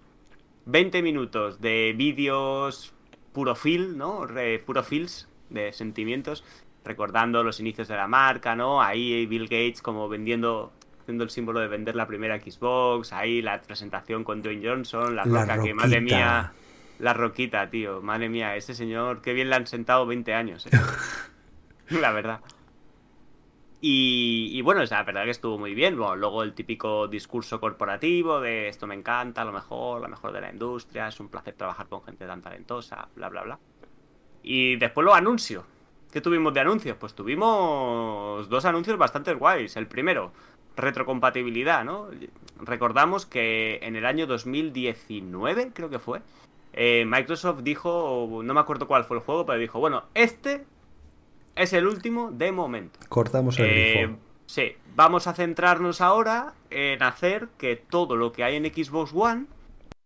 20 0.66 1.02
minutos 1.02 1.62
de 1.62 1.94
vídeos 1.96 2.94
puro 3.32 3.56
feel, 3.56 3.98
¿no? 3.98 4.26
Re- 4.26 4.60
puro 4.60 4.84
feels 4.84 5.28
de 5.50 5.72
sentimientos, 5.72 6.44
recordando 6.84 7.44
los 7.44 7.60
inicios 7.60 7.88
de 7.88 7.96
la 7.96 8.08
marca, 8.08 8.56
¿no? 8.56 8.82
Ahí 8.82 9.26
Bill 9.28 9.44
Gates 9.44 9.82
como 9.82 10.10
vendiendo, 10.10 10.74
haciendo 11.02 11.24
el 11.24 11.30
símbolo 11.30 11.60
de 11.60 11.68
vender 11.68 11.96
la 11.96 12.08
primera 12.08 12.39
Xbox, 12.39 13.14
ahí 13.14 13.41
la 13.41 13.62
presentación 13.62 14.24
con 14.24 14.41
Dwayne 14.41 14.68
Johnson, 14.68 15.16
la, 15.16 15.26
La 15.26 15.41
roca, 15.41 15.54
que 15.64 15.74
madre 15.76 16.02
mía, 16.02 16.54
la 17.04 17.14
roquita, 17.14 17.70
tío, 17.70 18.01
madre 18.01 18.30
mía, 18.30 18.56
ese 18.56 18.74
señor, 18.74 19.22
qué 19.22 19.34
bien 19.34 19.49
le 19.49 19.58
han 19.58 19.68
sentado 19.68 20.06
20 20.06 20.34
años, 20.34 20.66
¿eh? 20.68 20.70
la 21.89 22.14
verdad. 22.14 22.39
Y, 23.82 24.51
y 24.54 24.62
bueno, 24.62 24.84
o 24.84 24.88
sea, 24.88 24.99
la 24.99 25.04
verdad 25.04 25.26
que 25.26 25.32
estuvo 25.32 25.58
muy 25.58 25.76
bien. 25.76 25.97
Bueno, 25.97 26.16
luego 26.16 26.43
el 26.43 26.54
típico 26.54 27.10
discurso 27.10 27.60
corporativo 27.60 28.39
de 28.39 28.70
esto 28.70 28.88
me 28.88 28.95
encanta, 28.95 29.43
lo 29.43 29.51
mejor, 29.51 29.99
lo 29.99 30.08
mejor 30.08 30.32
de 30.32 30.39
la 30.39 30.49
industria, 30.49 31.10
es 31.10 31.20
un 31.20 31.28
placer 31.28 31.56
trabajar 31.56 31.89
con 31.89 32.01
gente 32.04 32.26
tan 32.26 32.41
talentosa, 32.41 33.10
bla, 33.18 33.28
bla, 33.28 33.43
bla. 33.43 33.60
Y 34.41 34.78
después 34.78 35.04
los 35.04 35.14
anuncios. 35.14 35.66
¿Qué 36.10 36.22
tuvimos 36.22 36.54
de 36.54 36.62
anuncios? 36.62 36.95
Pues 36.97 37.14
tuvimos 37.16 38.47
dos 38.47 38.64
anuncios 38.64 38.97
bastante 38.97 39.34
guays. 39.34 39.76
El 39.76 39.88
primero, 39.88 40.32
retrocompatibilidad, 40.78 41.84
¿no? 41.84 42.08
Recordamos 42.62 43.26
que 43.26 43.80
en 43.82 43.97
el 43.97 44.06
año 44.06 44.26
2019, 44.26 45.72
creo 45.74 45.89
que 45.89 45.99
fue, 45.99 46.22
eh, 46.74 47.05
Microsoft 47.05 47.61
dijo, 47.63 48.41
no 48.43 48.53
me 48.53 48.59
acuerdo 48.59 48.88
cuál 48.88 49.03
fue 49.05 49.17
el 49.17 49.24
juego, 49.24 49.45
pero 49.45 49.59
dijo, 49.59 49.80
bueno, 49.80 50.03
este 50.13 50.65
es 51.55 51.74
el 51.74 51.88
último 51.88 52.32
de 52.32 52.51
momento. 52.51 52.99
Cortamos 53.09 53.59
el 53.59 53.65
Eh, 53.65 53.93
grifo. 54.05 54.19
sí, 54.47 54.76
vamos 54.95 55.28
a 55.28 55.34
centrarnos 55.34 56.01
ahora 56.01 56.53
en 56.69 57.01
hacer 57.03 57.49
que 57.57 57.76
todo 57.76 58.15
lo 58.15 58.32
que 58.32 58.43
hay 58.43 58.55
en 58.55 58.65
Xbox 58.65 59.11
One 59.13 59.45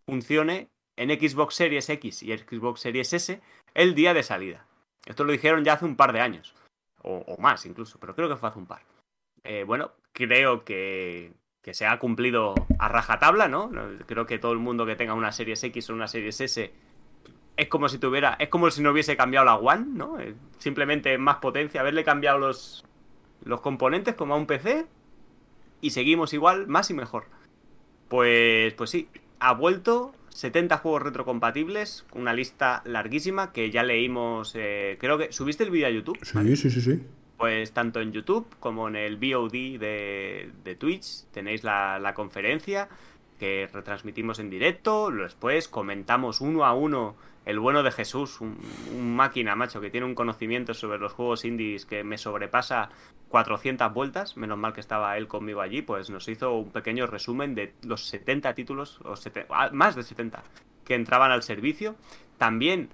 funcione 0.09 0.67
en 0.97 1.09
Xbox 1.09 1.55
Series 1.55 1.89
X 1.89 2.23
y 2.23 2.37
Xbox 2.37 2.81
Series 2.81 3.13
S 3.13 3.41
el 3.73 3.95
día 3.95 4.13
de 4.13 4.23
salida. 4.23 4.65
Esto 5.05 5.23
lo 5.23 5.31
dijeron 5.31 5.63
ya 5.63 5.73
hace 5.73 5.85
un 5.85 5.95
par 5.95 6.11
de 6.11 6.19
años, 6.19 6.53
o, 7.03 7.19
o 7.27 7.37
más 7.41 7.65
incluso, 7.65 7.97
pero 7.99 8.13
creo 8.15 8.27
que 8.27 8.35
fue 8.35 8.49
hace 8.49 8.59
un 8.59 8.65
par. 8.65 8.81
Eh, 9.43 9.63
bueno, 9.63 9.91
creo 10.11 10.65
que, 10.65 11.31
que 11.67 11.73
se 11.73 11.85
ha 11.85 11.99
cumplido 11.99 12.55
a 12.79 12.87
rajatabla, 12.87 13.49
¿no? 13.49 13.69
Creo 14.05 14.25
que 14.25 14.39
todo 14.39 14.53
el 14.53 14.57
mundo 14.57 14.85
que 14.85 14.95
tenga 14.95 15.13
una 15.13 15.33
Series 15.33 15.61
X 15.65 15.89
o 15.89 15.95
una 15.95 16.07
Series 16.07 16.39
S 16.39 16.71
es 17.57 17.67
como 17.67 17.89
si 17.89 17.97
tuviera, 17.97 18.37
es 18.39 18.47
como 18.47 18.71
si 18.71 18.81
no 18.81 18.91
hubiese 18.91 19.17
cambiado 19.17 19.45
la 19.45 19.57
One, 19.57 19.85
¿no? 19.85 20.15
Simplemente 20.59 21.17
más 21.17 21.39
potencia, 21.39 21.81
haberle 21.81 22.05
cambiado 22.05 22.37
los, 22.37 22.85
los 23.43 23.59
componentes 23.59 24.15
como 24.15 24.35
a 24.35 24.37
un 24.37 24.45
PC 24.45 24.85
y 25.81 25.89
seguimos 25.89 26.31
igual, 26.31 26.67
más 26.67 26.89
y 26.89 26.93
mejor. 26.93 27.25
Pues, 28.07 28.73
pues 28.75 28.89
sí, 28.89 29.09
ha 29.41 29.53
vuelto 29.53 30.13
70 30.29 30.77
juegos 30.77 31.01
retrocompatibles, 31.01 32.05
una 32.13 32.31
lista 32.31 32.81
larguísima 32.85 33.51
que 33.51 33.71
ya 33.71 33.83
leímos, 33.83 34.53
eh, 34.55 34.95
creo 35.01 35.17
que... 35.17 35.33
¿Subiste 35.33 35.65
el 35.65 35.71
vídeo 35.71 35.87
a 35.87 35.89
YouTube? 35.89 36.17
Sí, 36.23 36.55
sí, 36.55 36.69
sí, 36.69 36.79
sí. 36.79 37.03
Pues 37.37 37.71
tanto 37.71 38.01
en 38.01 38.11
YouTube 38.11 38.47
como 38.59 38.87
en 38.87 38.95
el 38.95 39.17
VOD 39.17 39.79
de, 39.79 40.51
de 40.63 40.75
Twitch 40.75 41.25
tenéis 41.31 41.63
la, 41.63 41.99
la 41.99 42.13
conferencia 42.15 42.89
que 43.39 43.69
retransmitimos 43.71 44.39
en 44.39 44.49
directo. 44.49 45.11
Después 45.11 45.67
comentamos 45.67 46.41
uno 46.41 46.65
a 46.65 46.73
uno 46.73 47.15
el 47.45 47.59
bueno 47.59 47.83
de 47.83 47.91
Jesús, 47.91 48.41
un, 48.41 48.57
máquina, 49.15 49.55
macho, 49.55 49.79
que 49.79 49.89
tiene 49.91 50.05
un 50.07 50.15
conocimiento 50.15 50.73
sobre 50.73 50.97
los 50.97 51.13
juegos 51.13 51.45
indies 51.45 51.85
que 51.85 52.03
me 52.03 52.17
sobrepasa 52.17 52.89
400 53.29 53.93
vueltas. 53.93 54.35
Menos 54.35 54.57
mal 54.57 54.73
que 54.73 54.81
estaba 54.81 55.15
él 55.17 55.27
conmigo 55.27 55.61
allí, 55.61 55.83
pues 55.83 56.09
nos 56.09 56.27
hizo 56.27 56.53
un 56.53 56.71
pequeño 56.71 57.05
resumen 57.05 57.53
de 57.55 57.73
los 57.85 58.05
70 58.07 58.53
títulos, 58.55 58.99
o 59.05 59.15
sete- 59.15 59.45
ah, 59.51 59.69
más 59.71 59.95
de 59.95 60.01
70, 60.03 60.43
que 60.83 60.95
entraban 60.95 61.29
al 61.31 61.43
servicio. 61.43 61.95
También 62.39 62.89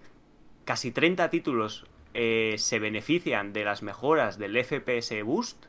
casi 0.66 0.92
30 0.92 1.30
títulos 1.30 1.86
eh, 2.14 2.56
se 2.58 2.80
benefician 2.80 3.54
de 3.54 3.64
las 3.64 3.84
mejoras 3.84 4.38
del 4.38 4.56
FPS 4.64 5.24
Boost, 5.24 5.66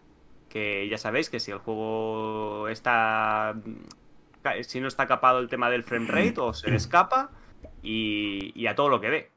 que 0.49 0.88
ya 0.88 0.99
sabéis 0.99 1.30
que 1.30 1.40
si 1.40 1.51
el 1.51 1.59
juego 1.59 2.68
está... 2.68 3.55
Si 4.62 4.78
no 4.80 4.88
está 4.88 5.07
capado 5.07 5.38
el 5.38 5.49
tema 5.49 5.70
del 5.70 5.84
frame 5.84 6.07
rate 6.07 6.38
o 6.38 6.53
se 6.53 6.70
le 6.70 6.76
escapa 6.76 7.30
y, 7.82 8.53
y 8.55 8.66
a 8.66 8.74
todo 8.74 8.90
lo 8.90 9.01
que 9.01 9.09
dé. 9.11 9.30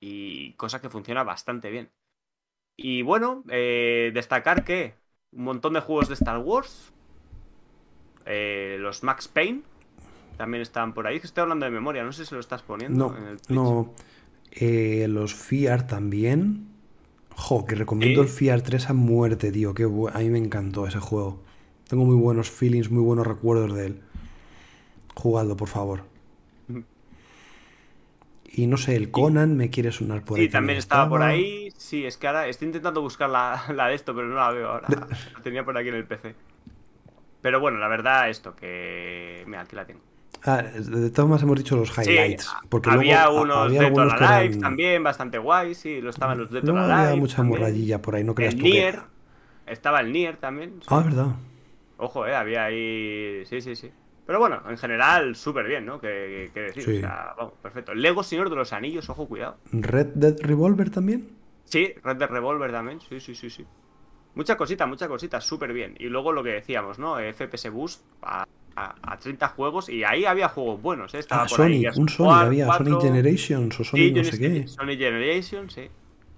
Y 0.00 0.52
cosa 0.52 0.80
que 0.80 0.88
funciona 0.88 1.24
bastante 1.24 1.68
bien. 1.70 1.90
Y 2.76 3.02
bueno, 3.02 3.44
eh, 3.50 4.10
destacar 4.14 4.64
que 4.64 4.94
un 5.32 5.44
montón 5.44 5.74
de 5.74 5.80
juegos 5.80 6.08
de 6.08 6.14
Star 6.14 6.38
Wars, 6.38 6.92
eh, 8.24 8.76
los 8.80 9.02
Max 9.02 9.28
Payne, 9.28 9.62
también 10.38 10.62
están 10.62 10.94
por 10.94 11.06
ahí. 11.06 11.20
Que 11.20 11.26
estoy 11.26 11.42
hablando 11.42 11.66
de 11.66 11.72
memoria, 11.72 12.02
no 12.02 12.12
sé 12.12 12.24
si 12.24 12.34
lo 12.34 12.40
estás 12.40 12.62
poniendo 12.62 13.10
No, 13.10 13.16
en 13.18 13.26
el 13.26 13.38
no. 13.48 13.92
Eh, 14.52 15.06
los 15.08 15.34
FIAR 15.34 15.86
también. 15.86 16.66
Jo, 17.36 17.64
que 17.66 17.74
recomiendo 17.74 18.22
el 18.22 18.28
FIAR 18.28 18.62
3 18.62 18.90
a 18.90 18.94
muerte, 18.94 19.52
tío. 19.52 19.74
Qué 19.74 19.86
bu- 19.86 20.10
a 20.14 20.18
mí 20.20 20.30
me 20.30 20.38
encantó 20.38 20.86
ese 20.86 20.98
juego. 21.00 21.42
Tengo 21.88 22.04
muy 22.04 22.16
buenos 22.16 22.50
feelings, 22.50 22.90
muy 22.90 23.02
buenos 23.02 23.26
recuerdos 23.26 23.74
de 23.74 23.86
él. 23.86 24.02
Jugadlo, 25.14 25.56
por 25.56 25.68
favor. 25.68 26.02
Y 28.52 28.66
no 28.66 28.76
sé, 28.76 28.96
el 28.96 29.10
Conan 29.12 29.56
me 29.56 29.70
quiere 29.70 29.92
sonar 29.92 30.24
por 30.24 30.38
ahí. 30.38 30.46
Sí, 30.46 30.50
también 30.52 30.78
estaba 30.78 31.08
por 31.08 31.22
ahí. 31.22 31.70
Sí, 31.76 32.04
es 32.04 32.16
que 32.16 32.26
ahora 32.26 32.48
estoy 32.48 32.66
intentando 32.66 33.00
buscar 33.00 33.30
la, 33.30 33.62
la 33.74 33.86
de 33.88 33.94
esto, 33.94 34.14
pero 34.14 34.26
no 34.26 34.34
la 34.36 34.50
veo 34.50 34.68
ahora. 34.68 34.88
La 35.36 35.42
tenía 35.42 35.64
por 35.64 35.76
aquí 35.78 35.88
en 35.88 35.94
el 35.94 36.06
PC. 36.06 36.34
Pero 37.42 37.60
bueno, 37.60 37.78
la 37.78 37.88
verdad, 37.88 38.28
esto 38.30 38.56
que. 38.56 39.44
Mira, 39.46 39.62
aquí 39.62 39.76
la 39.76 39.86
tengo. 39.86 40.00
Ah, 40.44 40.62
de 40.62 41.10
todas 41.10 41.28
maneras 41.28 41.42
hemos 41.42 41.58
dicho 41.58 41.76
los 41.76 41.90
Sí, 41.90 42.00
highlights. 42.10 42.50
porque 42.68 42.90
había 42.90 43.26
luego, 43.26 43.42
unos 43.42 43.56
había 43.58 43.82
de 43.82 43.90
Live 43.90 44.44
eran- 44.46 44.60
también, 44.60 45.02
bastante 45.02 45.38
guay, 45.38 45.74
sí, 45.74 46.00
lo 46.00 46.10
estaban 46.10 46.38
los 46.38 46.50
de 46.50 46.62
Luego 46.62 46.78
había 46.78 47.10
Live. 47.10 47.16
mucha 47.20 47.36
también. 47.36 47.60
morrayilla 47.60 48.00
por 48.02 48.14
ahí, 48.14 48.24
no 48.24 48.34
creas 48.34 48.54
El 48.54 48.60
tú 48.60 48.64
que- 48.66 48.70
Nier, 48.72 49.00
estaba 49.66 50.00
el 50.00 50.12
Nier 50.12 50.36
también. 50.38 50.74
sí. 50.80 50.86
Ah, 50.90 51.00
verdad. 51.00 51.26
Ojo, 51.98 52.26
eh, 52.26 52.34
había 52.34 52.64
ahí. 52.64 53.44
Sí, 53.46 53.60
sí, 53.60 53.76
sí. 53.76 53.90
Pero 54.26 54.38
bueno, 54.38 54.62
en 54.68 54.78
general, 54.78 55.34
súper 55.36 55.66
bien, 55.66 55.84
¿no? 55.84 56.00
Que, 56.00 56.50
que 56.54 56.60
decir. 56.60 56.82
Sí. 56.84 56.96
O 56.98 57.00
sea, 57.00 57.34
vamos, 57.36 57.54
perfecto. 57.60 57.92
Lego 57.94 58.22
Señor 58.22 58.48
de 58.48 58.56
los 58.56 58.72
Anillos, 58.72 59.10
ojo, 59.10 59.26
cuidado. 59.28 59.58
Red 59.72 60.06
Dead 60.14 60.36
Revolver 60.40 60.88
también. 60.90 61.28
Sí, 61.64 61.92
Red 62.02 62.16
Dead 62.16 62.30
Revolver 62.30 62.70
también, 62.72 63.00
sí, 63.00 63.20
sí, 63.20 63.34
sí, 63.34 63.50
sí. 63.50 63.66
Mucha 64.34 64.56
cosita, 64.56 64.86
mucha 64.86 65.08
cosita, 65.08 65.40
súper 65.40 65.72
bien. 65.72 65.94
Y 65.98 66.04
luego 66.06 66.32
lo 66.32 66.42
que 66.44 66.50
decíamos, 66.50 66.98
¿no? 66.98 67.18
FPS 67.18 67.68
Boost 67.70 68.04
a, 68.22 68.46
a- 68.86 68.94
a 69.02 69.16
30 69.18 69.48
juegos 69.48 69.88
y 69.88 70.04
ahí 70.04 70.24
había 70.24 70.48
juegos 70.48 70.80
buenos, 70.80 71.14
¿eh? 71.14 71.18
Estaba 71.18 71.42
Ah, 71.42 71.46
por 71.46 71.56
Sonic, 71.56 71.96
un 71.96 72.08
Sonic 72.08 72.32
había, 72.34 72.66
4, 72.66 72.84
Sonic 72.86 73.00
Generations 73.02 73.80
o 73.80 73.84
Sonic 73.84 74.16
no 74.16 74.24
sé 74.24 74.38
qué. 74.38 74.68
Sonic 74.68 74.98
Generation, 74.98 75.70
sí. 75.70 75.88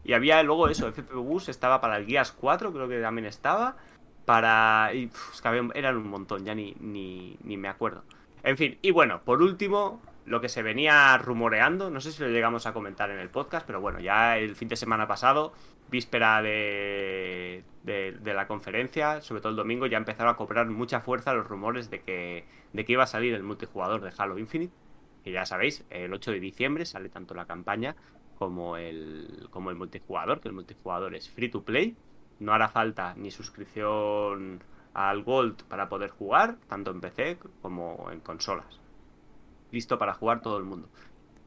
Y 0.05 0.13
había 0.15 0.43
luego 0.43 0.69
eso, 0.69 0.89
FP 0.89 1.15
Boost 1.15 1.49
estaba 1.49 1.81
para 1.81 1.97
el 1.97 2.07
Gears 2.07 2.33
4, 2.33 2.73
creo 2.73 2.89
que 2.89 3.01
también 3.01 3.27
estaba. 3.27 3.77
Para. 4.25 4.91
Y, 4.95 5.07
pf, 5.07 5.33
es 5.35 5.41
que 5.43 5.49
había- 5.49 5.69
eran 5.75 5.97
un 5.97 6.09
montón, 6.09 6.45
ya 6.45 6.55
ni, 6.55 6.75
ni, 6.81 7.37
ni 7.43 7.57
me 7.57 7.69
acuerdo. 7.69 8.05
En 8.45 8.57
fin, 8.57 8.79
y 8.83 8.91
bueno, 8.93 9.21
por 9.25 9.43
último, 9.43 10.01
lo 10.27 10.41
que 10.41 10.49
se 10.49 10.63
venía 10.63 11.17
rumoreando, 11.19 11.91
no 11.91 12.01
sé 12.01 12.13
si 12.13 12.23
lo 12.23 12.29
llegamos 12.29 12.67
a 12.67 12.73
comentar 12.73 13.11
en 13.11 13.19
el 13.19 13.29
podcast, 13.31 13.67
pero 13.67 13.81
bueno, 13.81 13.99
ya 14.01 14.39
el 14.39 14.55
fin 14.55 14.69
de 14.69 14.77
semana 14.77 15.09
pasado, 15.09 15.53
víspera 15.93 16.43
de, 16.43 17.63
de, 17.85 18.35
la 18.35 18.49
conferencia, 18.49 19.21
sobre 19.21 19.41
todo 19.41 19.51
el 19.51 19.57
domingo, 19.57 19.87
ya 19.87 19.99
empezaron 19.99 20.33
a 20.33 20.37
cobrar 20.37 20.69
mucha 20.69 21.01
fuerza 21.01 21.33
los 21.35 21.47
rumores 21.47 21.89
de 21.91 22.01
que, 22.01 22.45
de 22.73 22.85
que 22.85 22.93
iba 22.93 23.05
a 23.05 23.07
salir 23.07 23.35
el 23.35 23.45
multijugador 23.45 24.01
de 24.01 24.13
Halo 24.17 24.39
Infinite. 24.39 24.75
Que 25.23 25.31
ya 25.31 25.47
sabéis, 25.47 25.85
el 25.91 26.13
8 26.13 26.33
de 26.33 26.41
diciembre 26.41 26.85
sale 26.85 27.09
tanto 27.09 27.35
la 27.35 27.47
campaña 27.47 27.95
como 28.37 28.77
el, 28.77 29.47
como 29.51 29.71
el 29.71 29.77
multijugador, 29.77 30.41
que 30.41 30.49
el 30.49 30.55
multijugador 30.55 31.15
es 31.15 31.31
free 31.31 31.49
to 31.49 31.63
play. 31.63 31.95
No 32.41 32.53
hará 32.53 32.69
falta 32.69 33.15
ni 33.17 33.31
suscripción 33.31 34.65
al 34.95 35.23
Gold 35.23 35.63
para 35.65 35.89
poder 35.89 36.11
jugar, 36.11 36.57
tanto 36.67 36.91
en 36.91 37.01
PC 37.01 37.39
como 37.61 38.09
en 38.11 38.19
consolas 38.19 38.83
listo 39.73 39.99
para 39.99 40.15
jugar 40.15 40.43
todo 40.43 40.59
el 40.59 40.65
mundo. 40.65 40.89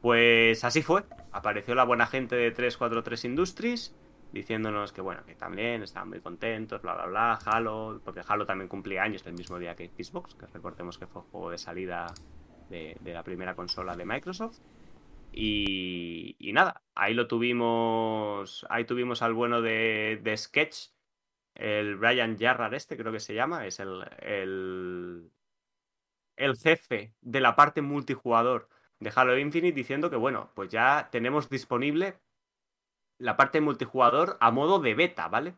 Pues 0.02 0.62
así 0.64 0.82
fue. 0.82 1.04
Apareció 1.32 1.74
la 1.74 1.84
buena 1.84 2.06
gente 2.06 2.36
de 2.36 2.50
343 2.50 3.24
Industries 3.24 3.94
diciéndonos 4.36 4.92
que 4.92 5.00
bueno, 5.00 5.24
que 5.24 5.34
también 5.34 5.82
estaban 5.82 6.10
muy 6.10 6.20
contentos, 6.20 6.82
bla 6.82 6.94
bla 6.94 7.06
bla, 7.06 7.38
Halo, 7.44 8.00
porque 8.04 8.20
Halo 8.26 8.44
también 8.44 8.68
cumplía 8.68 9.02
años 9.02 9.26
el 9.26 9.32
mismo 9.32 9.58
día 9.58 9.74
que 9.74 9.88
Xbox, 9.88 10.34
que 10.34 10.46
recordemos 10.46 10.98
que 10.98 11.06
fue 11.06 11.22
juego 11.22 11.50
de 11.50 11.58
salida 11.58 12.06
de, 12.68 12.98
la 13.02 13.22
primera 13.22 13.54
consola 13.54 13.96
de 13.96 14.04
Microsoft. 14.04 14.58
Y, 15.32 16.36
nada, 16.52 16.82
ahí 16.94 17.14
lo 17.14 17.26
tuvimos, 17.26 18.66
ahí 18.70 18.84
tuvimos 18.84 19.22
al 19.22 19.34
bueno 19.34 19.60
de, 19.62 20.34
Sketch, 20.36 20.90
el 21.54 21.96
Brian 21.96 22.38
Jarrar 22.38 22.74
este 22.74 22.96
creo 22.96 23.12
que 23.12 23.20
se 23.20 23.34
llama, 23.34 23.66
es 23.66 23.80
el, 23.80 24.02
el, 24.20 25.30
el 26.36 26.56
jefe 26.56 27.14
de 27.22 27.40
la 27.40 27.56
parte 27.56 27.80
multijugador 27.80 28.68
de 29.00 29.12
Halo 29.14 29.38
Infinite 29.38 29.74
diciendo 29.74 30.10
que, 30.10 30.16
bueno, 30.16 30.50
pues 30.54 30.70
ya 30.70 31.08
tenemos 31.10 31.48
disponible 31.48 32.18
la 33.18 33.36
parte 33.36 33.60
multijugador 33.60 34.36
a 34.40 34.50
modo 34.50 34.78
de 34.78 34.94
beta, 34.94 35.28
¿vale? 35.28 35.54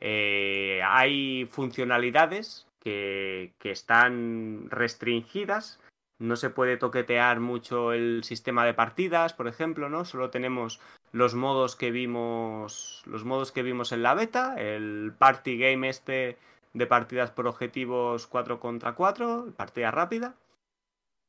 Eh, 0.00 0.80
hay 0.84 1.46
funcionalidades 1.46 2.66
que, 2.80 3.52
que, 3.58 3.70
están 3.70 4.68
restringidas. 4.70 5.80
No 6.18 6.36
se 6.36 6.50
puede 6.50 6.76
toquetear 6.76 7.40
mucho 7.40 7.92
el 7.92 8.24
sistema 8.24 8.64
de 8.64 8.74
partidas, 8.74 9.32
por 9.32 9.48
ejemplo, 9.48 9.88
¿no? 9.88 10.04
Solo 10.04 10.30
tenemos 10.30 10.80
los 11.12 11.34
modos 11.34 11.76
que 11.76 11.90
vimos. 11.90 13.02
Los 13.06 13.24
modos 13.24 13.52
que 13.52 13.62
vimos 13.62 13.92
en 13.92 14.02
la 14.02 14.14
beta. 14.14 14.54
El 14.56 15.12
party 15.18 15.58
game 15.58 15.88
este 15.88 16.38
de 16.72 16.86
partidas 16.86 17.30
por 17.30 17.46
objetivos 17.46 18.26
4 18.26 18.58
contra 18.58 18.94
4, 18.94 19.52
partida 19.56 19.90
rápida. 19.90 20.34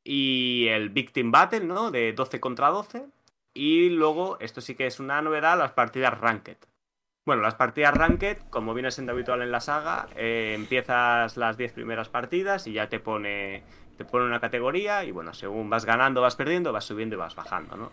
Y 0.03 0.67
el 0.69 0.89
Victim 0.89 1.31
Battle, 1.31 1.65
¿no? 1.65 1.91
De 1.91 2.13
12 2.13 2.39
contra 2.39 2.69
12. 2.69 3.05
Y 3.53 3.89
luego, 3.89 4.37
esto 4.39 4.61
sí 4.61 4.75
que 4.75 4.87
es 4.87 4.99
una 4.99 5.21
novedad, 5.21 5.57
las 5.57 5.71
partidas 5.71 6.19
Ranked. 6.19 6.57
Bueno, 7.25 7.41
las 7.41 7.55
partidas 7.55 7.93
Ranked, 7.93 8.37
como 8.49 8.73
viene 8.73 8.91
siendo 8.91 9.13
habitual 9.13 9.41
en 9.41 9.51
la 9.51 9.61
saga, 9.61 10.07
eh, 10.15 10.53
empiezas 10.55 11.37
las 11.37 11.55
10 11.55 11.71
primeras 11.71 12.09
partidas 12.09 12.67
y 12.67 12.73
ya 12.73 12.89
te 12.89 12.99
pone, 12.99 13.63
te 13.97 14.03
pone 14.03 14.25
una 14.25 14.41
categoría 14.41 15.05
y 15.05 15.11
bueno, 15.11 15.33
según 15.33 15.69
vas 15.69 15.85
ganando, 15.85 16.21
vas 16.21 16.35
perdiendo, 16.35 16.73
vas 16.73 16.83
subiendo 16.83 17.15
y 17.15 17.19
vas 17.19 17.35
bajando, 17.35 17.77
¿no? 17.77 17.91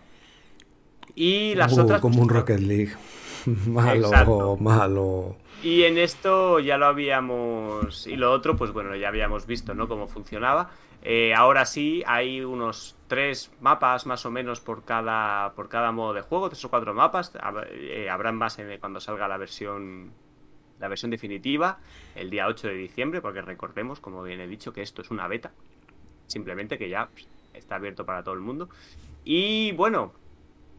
Y 1.15 1.55
las 1.55 1.77
uh, 1.77 1.83
otras... 1.83 2.01
Como 2.01 2.17
pues, 2.17 2.25
un 2.25 2.35
Rocket 2.35 2.61
League. 2.61 2.93
malo, 3.67 4.57
malo. 4.57 5.37
Y 5.63 5.83
en 5.83 5.99
esto 5.99 6.59
ya 6.59 6.79
lo 6.79 6.87
habíamos. 6.87 8.07
Y 8.07 8.17
lo 8.17 8.33
otro, 8.33 8.57
pues 8.57 8.73
bueno, 8.73 8.97
ya 8.97 9.09
habíamos 9.09 9.47
visto, 9.47 9.75
¿no? 9.75 9.89
Cómo 9.89 10.09
funcionaba. 10.09 10.71
Eh, 11.03 11.35
ahora 11.35 11.65
sí, 11.65 12.03
hay 12.07 12.43
unos 12.43 12.97
tres 13.07 13.51
mapas 13.61 14.07
más 14.07 14.27
o 14.27 14.31
menos 14.31 14.61
por 14.61 14.85
cada, 14.85 15.55
por 15.55 15.69
cada 15.69 15.93
modo 15.93 16.13
de 16.13 16.21
juego, 16.21 16.49
tres 16.49 16.65
o 16.65 16.71
cuatro 16.71 16.95
mapas. 16.95 17.33
Eh, 17.71 18.09
habrán 18.11 18.37
más 18.37 18.59
cuando 18.81 19.01
salga 19.01 19.27
la 19.27 19.39
versión, 19.39 20.13
la 20.79 20.89
versión 20.89 21.11
definitiva, 21.11 21.79
el 22.15 22.31
día 22.31 22.47
8 22.47 22.69
de 22.69 22.75
diciembre, 22.75 23.21
porque 23.21 23.41
recordemos, 23.41 24.01
como 24.01 24.23
bien 24.23 24.41
he 24.41 24.47
dicho, 24.47 24.73
que 24.73 24.83
esto 24.83 25.03
es 25.03 25.11
una 25.11 25.27
beta. 25.27 25.53
Simplemente 26.27 26.79
que 26.79 26.89
ya 26.89 27.09
está 27.55 27.77
abierto 27.77 28.05
para 28.05 28.23
todo 28.23 28.35
el 28.35 28.41
mundo. 28.41 28.69
Y 29.25 29.73
bueno, 29.73 30.13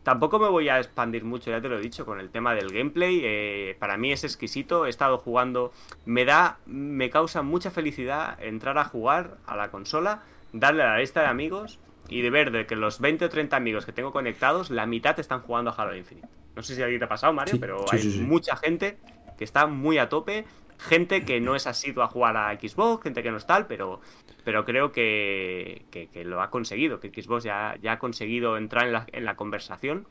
Tampoco 0.04 0.40
me 0.40 0.48
voy 0.48 0.68
a 0.70 0.80
expandir 0.80 1.24
mucho, 1.24 1.52
ya 1.52 1.62
te 1.62 1.70
lo 1.70 1.78
he 1.78 1.82
dicho, 1.82 2.06
con 2.06 2.20
el 2.20 2.30
tema 2.30 2.56
del 2.56 2.72
gameplay. 2.72 3.22
Eh, 3.24 3.76
para 3.80 3.98
mí 3.98 4.12
es 4.12 4.24
exquisito. 4.24 4.86
He 4.86 4.90
estado 4.90 5.20
jugando. 5.20 5.72
Me 6.06 6.26
da. 6.26 6.58
Me 6.66 7.10
causa 7.10 7.44
mucha 7.44 7.70
felicidad 7.70 8.42
entrar 8.44 8.78
a 8.78 8.86
jugar 8.86 9.38
a 9.46 9.56
la 9.56 9.70
consola, 9.70 10.24
darle 10.54 10.84
a 10.84 10.88
la 10.88 11.00
lista 11.00 11.22
de 11.22 11.28
amigos 11.28 11.80
y 12.10 12.22
de 12.22 12.30
ver 12.30 12.52
de 12.52 12.66
que 12.66 12.76
los 12.76 13.00
20 13.00 13.26
o 13.26 13.30
30 13.30 13.56
amigos 13.56 13.86
que 13.86 13.94
tengo 13.94 14.12
conectados, 14.12 14.72
la 14.72 14.86
mitad 14.86 15.20
están 15.20 15.42
jugando 15.42 15.72
a 15.72 15.74
Halo 15.74 15.96
Infinite. 15.96 16.28
No 16.56 16.64
sé 16.64 16.76
si 16.76 16.82
a 16.82 16.88
ti 16.88 16.98
te 16.98 17.06
ha 17.06 17.10
pasado, 17.10 17.32
Mario, 17.32 17.60
pero 17.60 17.86
hay 17.92 18.04
mucha 18.28 18.56
gente 18.58 18.98
que 19.38 19.44
está 19.44 19.68
muy 19.68 19.98
a 19.98 20.10
tope 20.10 20.46
gente 20.82 21.24
que 21.24 21.40
no 21.40 21.56
es 21.56 21.68
asidua 21.68 22.06
a 22.06 22.08
jugar 22.08 22.36
a 22.38 22.60
Xbox, 22.60 23.04
gente 23.04 23.22
que 23.22 23.32
no 23.32 23.38
es 23.38 23.46
tal, 23.46 23.68
pero, 23.68 24.02
pero 24.44 24.66
creo 24.66 24.92
que, 24.92 25.86
lo 26.26 26.42
ha 26.42 26.50
conseguido, 26.50 27.00
que 27.00 27.10
Xbox 27.10 27.44
ya, 27.44 27.78
ya 27.82 27.94
ha 27.94 28.00
conseguido 28.00 28.58
entrar 28.58 28.88
en 28.88 28.94
la, 28.94 29.06
en 29.12 29.26
la 29.26 29.36
conversación. 29.36 30.08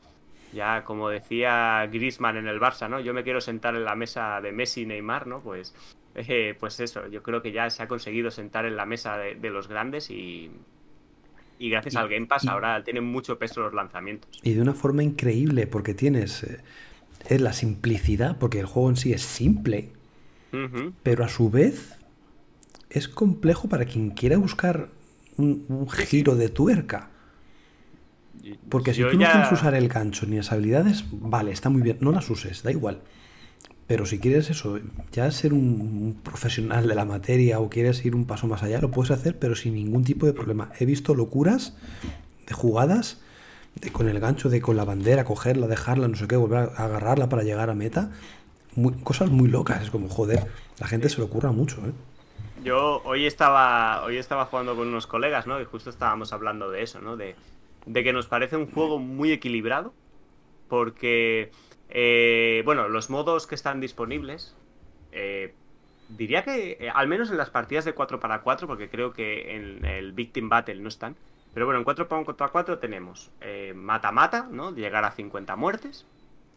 Ya, 0.53 0.83
como 0.83 1.07
decía 1.09 1.87
Grisman 1.91 2.35
en 2.35 2.47
el 2.47 2.59
Barça, 2.59 2.89
¿no? 2.89 2.99
Yo 2.99 3.13
me 3.13 3.23
quiero 3.23 3.39
sentar 3.39 3.73
en 3.75 3.85
la 3.85 3.95
mesa 3.95 4.41
de 4.41 4.51
Messi 4.51 4.81
y 4.81 4.85
Neymar, 4.85 5.25
¿no? 5.25 5.39
Pues, 5.39 5.73
eh, 6.15 6.55
pues 6.59 6.79
eso, 6.81 7.07
yo 7.07 7.23
creo 7.23 7.41
que 7.41 7.53
ya 7.53 7.69
se 7.69 7.83
ha 7.83 7.87
conseguido 7.87 8.31
sentar 8.31 8.65
en 8.65 8.75
la 8.75 8.85
mesa 8.85 9.17
de, 9.17 9.49
los 9.49 9.69
grandes 9.69 10.09
y, 10.09 10.51
y 11.57 11.69
gracias 11.69 11.95
al 11.95 12.09
Game 12.09 12.25
Pass 12.25 12.47
ahora 12.47 12.83
tienen 12.83 13.05
mucho 13.05 13.39
peso 13.39 13.61
los 13.61 13.73
lanzamientos. 13.73 14.29
Y 14.43 14.53
de 14.53 14.61
una 14.61 14.73
forma 14.73 15.03
increíble, 15.03 15.67
porque 15.67 15.93
tienes 15.93 16.43
eh, 16.43 16.59
es 17.29 17.39
la 17.39 17.53
simplicidad, 17.53 18.37
porque 18.37 18.59
el 18.59 18.65
juego 18.65 18.89
en 18.89 18.97
sí 18.97 19.13
es 19.13 19.21
simple, 19.21 19.91
pero 21.03 21.23
a 21.23 21.29
su 21.29 21.49
vez 21.49 21.97
es 22.89 23.07
complejo 23.07 23.69
para 23.69 23.85
quien 23.85 24.11
quiera 24.11 24.37
buscar 24.37 24.89
un, 25.37 25.87
giro 25.89 26.35
de 26.35 26.49
tuerca. 26.49 27.09
Porque 28.69 28.93
si 28.93 29.01
tú 29.01 29.17
no 29.17 29.29
quieres 29.29 29.51
usar 29.51 29.75
el 29.75 29.87
gancho 29.87 30.25
ni 30.25 30.37
las 30.37 30.51
habilidades, 30.51 31.05
vale, 31.11 31.51
está 31.51 31.69
muy 31.69 31.81
bien, 31.81 31.97
no 32.01 32.11
las 32.11 32.29
uses, 32.29 32.63
da 32.63 32.71
igual. 32.71 33.01
Pero 33.87 34.05
si 34.05 34.19
quieres 34.19 34.49
eso, 34.49 34.79
ya 35.11 35.29
ser 35.31 35.53
un 35.53 36.17
profesional 36.23 36.87
de 36.87 36.95
la 36.95 37.05
materia 37.05 37.59
o 37.59 37.69
quieres 37.69 38.03
ir 38.05 38.15
un 38.15 38.25
paso 38.25 38.47
más 38.47 38.63
allá, 38.63 38.79
lo 38.79 38.89
puedes 38.89 39.11
hacer, 39.11 39.37
pero 39.37 39.55
sin 39.55 39.75
ningún 39.75 40.03
tipo 40.03 40.25
de 40.25 40.33
problema. 40.33 40.71
He 40.79 40.85
visto 40.85 41.13
locuras 41.13 41.75
de 42.47 42.53
jugadas 42.53 43.21
de 43.75 43.91
con 43.91 44.09
el 44.09 44.19
gancho, 44.19 44.49
de 44.49 44.61
con 44.61 44.75
la 44.75 44.85
bandera, 44.85 45.23
cogerla, 45.23 45.67
dejarla, 45.67 46.07
no 46.07 46.15
sé 46.15 46.27
qué, 46.27 46.35
volver 46.35 46.71
a 46.75 46.85
agarrarla 46.85 47.29
para 47.29 47.43
llegar 47.43 47.69
a 47.69 47.75
meta 47.75 48.11
cosas 49.03 49.29
muy 49.29 49.49
locas. 49.49 49.83
Es 49.83 49.91
como, 49.91 50.09
joder, 50.09 50.47
la 50.79 50.87
gente 50.87 51.09
se 51.09 51.19
lo 51.19 51.25
ocurra 51.25 51.51
mucho, 51.51 51.77
¿eh? 51.85 51.91
Yo 52.63 53.01
hoy 53.05 53.25
estaba, 53.25 54.03
hoy 54.03 54.17
estaba 54.17 54.45
jugando 54.45 54.75
con 54.75 54.87
unos 54.87 55.07
colegas, 55.07 55.47
¿no? 55.47 55.59
Y 55.59 55.65
justo 55.65 55.89
estábamos 55.89 56.31
hablando 56.31 56.69
de 56.69 56.83
eso, 56.83 57.01
¿no? 57.01 57.17
De, 57.17 57.35
que 57.91 58.13
nos 58.13 58.27
parece 58.27 58.55
un 58.55 58.71
juego 58.71 58.99
muy 58.99 59.31
equilibrado. 59.31 59.93
Porque, 60.67 61.51
eh, 61.89 62.61
bueno, 62.63 62.87
los 62.87 63.09
modos 63.09 63.47
que 63.47 63.55
están 63.55 63.81
disponibles, 63.81 64.55
eh, 65.11 65.53
diría 66.09 66.43
que, 66.43 66.89
al 66.93 67.07
menos 67.07 67.31
en 67.31 67.37
las 67.37 67.49
partidas 67.49 67.83
de 67.83 67.93
4 67.93 68.19
para 68.19 68.41
4, 68.41 68.67
porque 68.67 68.89
creo 68.89 69.11
que 69.11 69.55
en 69.55 69.83
el 69.83 70.13
Victim 70.13 70.47
Battle 70.47 70.79
no 70.81 70.87
están. 70.87 71.15
Pero 71.53 71.65
bueno, 71.65 71.79
en 71.79 71.83
4 71.83 72.07
para 72.07 72.51
4 72.51 72.77
tenemos 72.77 73.31
mata-mata, 73.75 74.47
¿no? 74.49 74.71
Llegar 74.71 75.03
a 75.03 75.11
50 75.11 75.55
muertes 75.57 76.05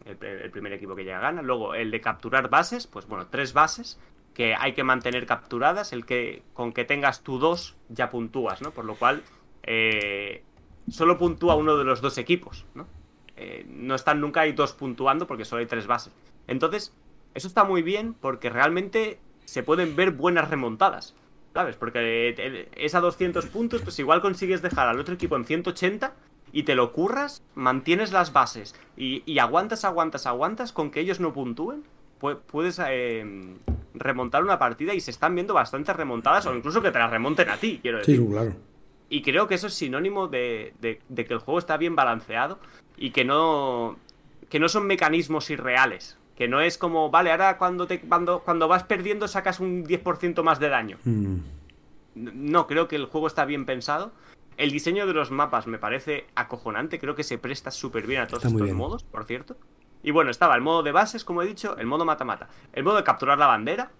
el, 0.05 0.51
primer 0.51 0.73
equipo 0.73 0.95
que 0.95 1.03
llega 1.03 1.19
gana. 1.19 1.41
Luego 1.41 1.73
el 1.73 1.91
de 1.91 1.99
capturar 2.01 2.49
bases, 2.49 2.87
pues 2.87 3.07
bueno, 3.07 3.27
tres 3.27 3.53
bases 3.53 3.99
que 4.33 4.55
hay 4.55 4.73
que 4.73 4.83
mantener 4.83 5.25
capturadas. 5.25 5.93
El 5.93 6.05
que 6.05 6.43
con 6.53 6.71
que 6.71 6.85
tengas 6.85 7.23
tú 7.23 7.39
dos 7.39 7.75
ya 7.89 8.09
puntúas, 8.09 8.61
¿no? 8.61 8.71
Por 8.71 8.85
lo 8.85 8.95
cual 8.95 9.23
eh, 9.63 10.43
solo 10.89 11.17
puntúa 11.17 11.55
uno 11.55 11.75
de 11.77 11.83
los 11.83 12.01
dos 12.01 12.17
equipos, 12.17 12.65
¿no? 12.75 12.87
Eh, 13.35 13.65
no 13.67 13.95
están 13.95 14.21
nunca 14.21 14.41
hay 14.41 14.53
dos 14.53 14.73
puntuando 14.73 15.27
porque 15.27 15.45
solo 15.45 15.59
hay 15.59 15.65
tres 15.65 15.87
bases. 15.87 16.13
Entonces, 16.47 16.95
eso 17.33 17.47
está 17.47 17.63
muy 17.63 17.81
bien 17.81 18.13
porque 18.13 18.49
realmente 18.49 19.19
se 19.45 19.63
pueden 19.63 19.95
ver 19.95 20.11
buenas 20.11 20.49
remontadas. 20.49 21.15
¿Sabes? 21.53 21.77
Porque 21.77 22.67
es 22.75 22.95
a 22.95 22.99
200 22.99 23.45
puntos, 23.45 23.81
pues 23.81 23.97
igual 23.99 24.19
consigues 24.19 24.61
dejar 24.61 24.89
al 24.89 24.99
otro 24.99 25.13
equipo 25.13 25.37
en 25.37 25.45
180 25.45 26.13
y 26.55 26.63
te 26.63 26.73
lo 26.73 26.93
curras, 26.93 27.43
mantienes 27.53 28.13
las 28.13 28.31
bases 28.31 28.75
y, 28.95 29.39
aguantas, 29.39 29.83
aguantas, 29.83 30.25
aguantas 30.25 30.71
con 30.71 30.89
que 30.89 31.01
ellos 31.01 31.19
no 31.19 31.33
puntúen, 31.33 31.83
puedes 32.47 32.79
em, 32.79 33.57
remontar 33.93 34.41
una 34.41 34.57
partida 34.57 34.93
y 34.93 35.01
se 35.01 35.11
están 35.11 35.35
viendo 35.35 35.53
bastantes 35.53 35.93
remontadas 35.93 36.45
o 36.45 36.55
incluso 36.55 36.81
que 36.81 36.91
te 36.91 36.99
las 36.99 37.11
remonten 37.11 37.49
a 37.49 37.57
ti, 37.57 37.79
quiero 37.81 37.97
decir. 37.97 38.19
Sí, 38.19 38.25
claro. 38.25 38.53
Y 39.09 39.21
creo 39.21 39.49
que 39.49 39.55
eso 39.55 39.67
es 39.67 39.73
sinónimo 39.73 40.29
de, 40.29 40.73
que 40.81 41.33
el 41.33 41.39
juego 41.39 41.59
está 41.59 41.75
bien 41.75 41.93
balanceado 41.93 42.57
y 42.95 43.11
que 43.11 43.25
no, 43.25 43.97
que 44.47 44.61
no 44.61 44.69
son 44.69 44.87
mecanismos 44.87 45.49
irreales. 45.49 46.17
Que 46.37 46.47
no 46.47 46.61
es 46.61 46.77
como, 46.77 47.11
vale, 47.11 47.31
ahora 47.31 47.57
cuando, 47.57 47.85
te, 47.85 47.99
cuando, 47.99 48.39
cuando 48.39 48.69
vas 48.69 48.85
perdiendo 48.85 49.27
sacas 49.27 49.59
un 49.59 49.83
10% 49.83 50.41
más 50.41 50.61
de 50.61 50.69
daño. 50.69 50.99
Mm. 51.03 51.35
No, 52.15 52.65
creo 52.65 52.87
que 52.87 52.95
el 52.95 53.07
juego 53.07 53.27
está 53.27 53.43
bien 53.43 53.65
pensado 53.65 54.13
El 54.57 54.71
diseño 54.71 55.05
de 55.05 55.13
los 55.13 55.31
mapas 55.31 55.67
me 55.67 55.77
parece 55.77 56.27
acojonante, 56.35 56.99
creo 56.99 57.15
que 57.15 57.23
se 57.23 57.37
presta 57.37 57.71
súper 57.71 58.07
bien 58.07 58.21
a 58.21 58.27
todos 58.27 58.45
estos 58.45 58.71
modos, 58.71 59.03
por 59.03 59.25
cierto. 59.25 59.57
Y 60.01 60.11
bueno, 60.11 60.31
estaba 60.31 60.55
el 60.55 60.61
modo 60.61 60.83
de 60.83 60.91
bases, 60.91 61.25
como 61.25 61.41
he 61.41 61.47
dicho, 61.47 61.77
el 61.77 61.87
modo 61.87 62.05
mata-mata, 62.05 62.47
el 62.73 62.83
modo 62.83 62.97
de 62.97 63.03
capturar 63.03 63.37
la 63.37 63.47
bandera, 63.47 63.91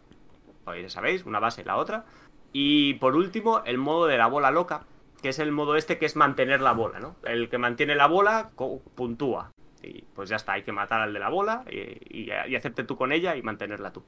pues 0.63 0.81
ya 0.81 0.89
sabéis, 0.89 1.25
una 1.25 1.39
base 1.39 1.61
y 1.61 1.65
la 1.65 1.77
otra. 1.77 2.05
Y 2.53 2.93
por 2.95 3.15
último, 3.15 3.63
el 3.65 3.77
modo 3.77 4.05
de 4.05 4.17
la 4.17 4.27
bola 4.27 4.51
loca, 4.51 4.85
que 5.21 5.29
es 5.29 5.39
el 5.39 5.51
modo 5.51 5.75
este 5.75 5.97
que 5.97 6.05
es 6.05 6.15
mantener 6.15 6.61
la 6.61 6.73
bola, 6.73 6.99
¿no? 6.99 7.15
El 7.23 7.49
que 7.49 7.57
mantiene 7.57 7.95
la 7.95 8.07
bola 8.07 8.51
puntúa. 8.95 9.51
Y 9.81 10.03
pues 10.13 10.29
ya 10.29 10.35
está, 10.35 10.53
hay 10.53 10.63
que 10.63 10.71
matar 10.71 11.01
al 11.01 11.13
de 11.13 11.19
la 11.19 11.29
bola 11.29 11.65
y, 11.69 12.29
hacerte 12.55 12.83
tú 12.83 12.95
con 12.95 13.11
ella 13.11 13.35
y 13.35 13.41
mantenerla 13.41 13.91
tú. 13.91 14.03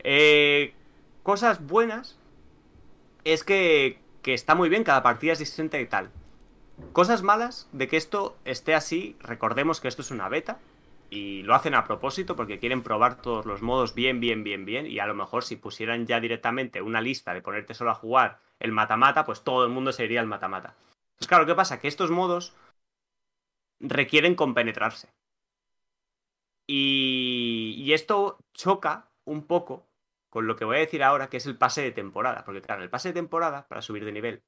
Eh, 0.00 0.74
cosas 1.22 1.66
buenas 1.66 2.18
es 3.24 3.44
que, 3.44 3.98
que 4.24 4.32
está 4.34 4.54
muy 4.54 4.70
bien, 4.70 4.84
cada 4.84 5.02
partida 5.02 5.34
es 5.34 5.38
distinta 5.38 5.78
y 5.78 5.86
tal. 5.86 6.10
Cosas 6.92 7.22
malas 7.22 7.68
de 7.72 7.86
que 7.86 7.98
esto 7.98 8.36
esté 8.46 8.74
así, 8.74 9.16
recordemos 9.20 9.80
que 9.80 9.86
esto 9.86 10.00
es 10.00 10.10
una 10.10 10.30
beta, 10.30 10.58
y 11.10 11.42
lo 11.42 11.54
hacen 11.54 11.74
a 11.74 11.84
propósito 11.84 12.34
porque 12.34 12.58
quieren 12.58 12.82
probar 12.82 13.20
todos 13.20 13.44
los 13.44 13.60
modos 13.60 13.94
bien, 13.94 14.20
bien, 14.20 14.42
bien, 14.42 14.64
bien. 14.64 14.86
Y 14.86 14.98
a 14.98 15.06
lo 15.06 15.14
mejor 15.14 15.44
si 15.44 15.56
pusieran 15.56 16.06
ya 16.06 16.18
directamente 16.18 16.80
una 16.80 17.02
lista 17.02 17.34
de 17.34 17.42
ponerte 17.42 17.74
solo 17.74 17.90
a 17.90 17.94
jugar 17.94 18.40
el 18.58 18.72
mata-mata, 18.72 19.26
pues 19.26 19.44
todo 19.44 19.64
el 19.64 19.70
mundo 19.70 19.92
sería 19.92 20.20
el 20.20 20.26
mata-mata. 20.26 20.74
Pues 21.18 21.28
claro, 21.28 21.46
¿qué 21.46 21.54
pasa? 21.54 21.78
Que 21.78 21.86
estos 21.86 22.10
modos 22.10 22.54
requieren 23.78 24.34
compenetrarse. 24.34 25.12
Y, 26.66 27.74
y 27.76 27.92
esto 27.92 28.38
choca 28.54 29.10
un 29.24 29.46
poco 29.46 29.86
con 30.34 30.48
lo 30.48 30.56
que 30.56 30.64
voy 30.64 30.78
a 30.78 30.80
decir 30.80 31.00
ahora, 31.04 31.28
que 31.28 31.36
es 31.36 31.46
el 31.46 31.56
pase 31.56 31.80
de 31.80 31.92
temporada. 31.92 32.42
Porque 32.44 32.60
claro, 32.60 32.82
el 32.82 32.90
pase 32.90 33.10
de 33.10 33.14
temporada, 33.14 33.68
para 33.68 33.80
subir 33.80 34.04
de 34.04 34.10
nivel, 34.10 34.42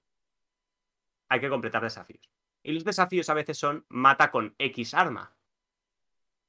hay 1.28 1.38
que 1.38 1.48
completar 1.48 1.80
desafíos. 1.80 2.28
Y 2.64 2.72
los 2.72 2.82
desafíos 2.82 3.30
a 3.30 3.34
veces 3.34 3.56
son 3.56 3.84
mata 3.88 4.32
con 4.32 4.56
X 4.58 4.94
arma. 4.94 5.36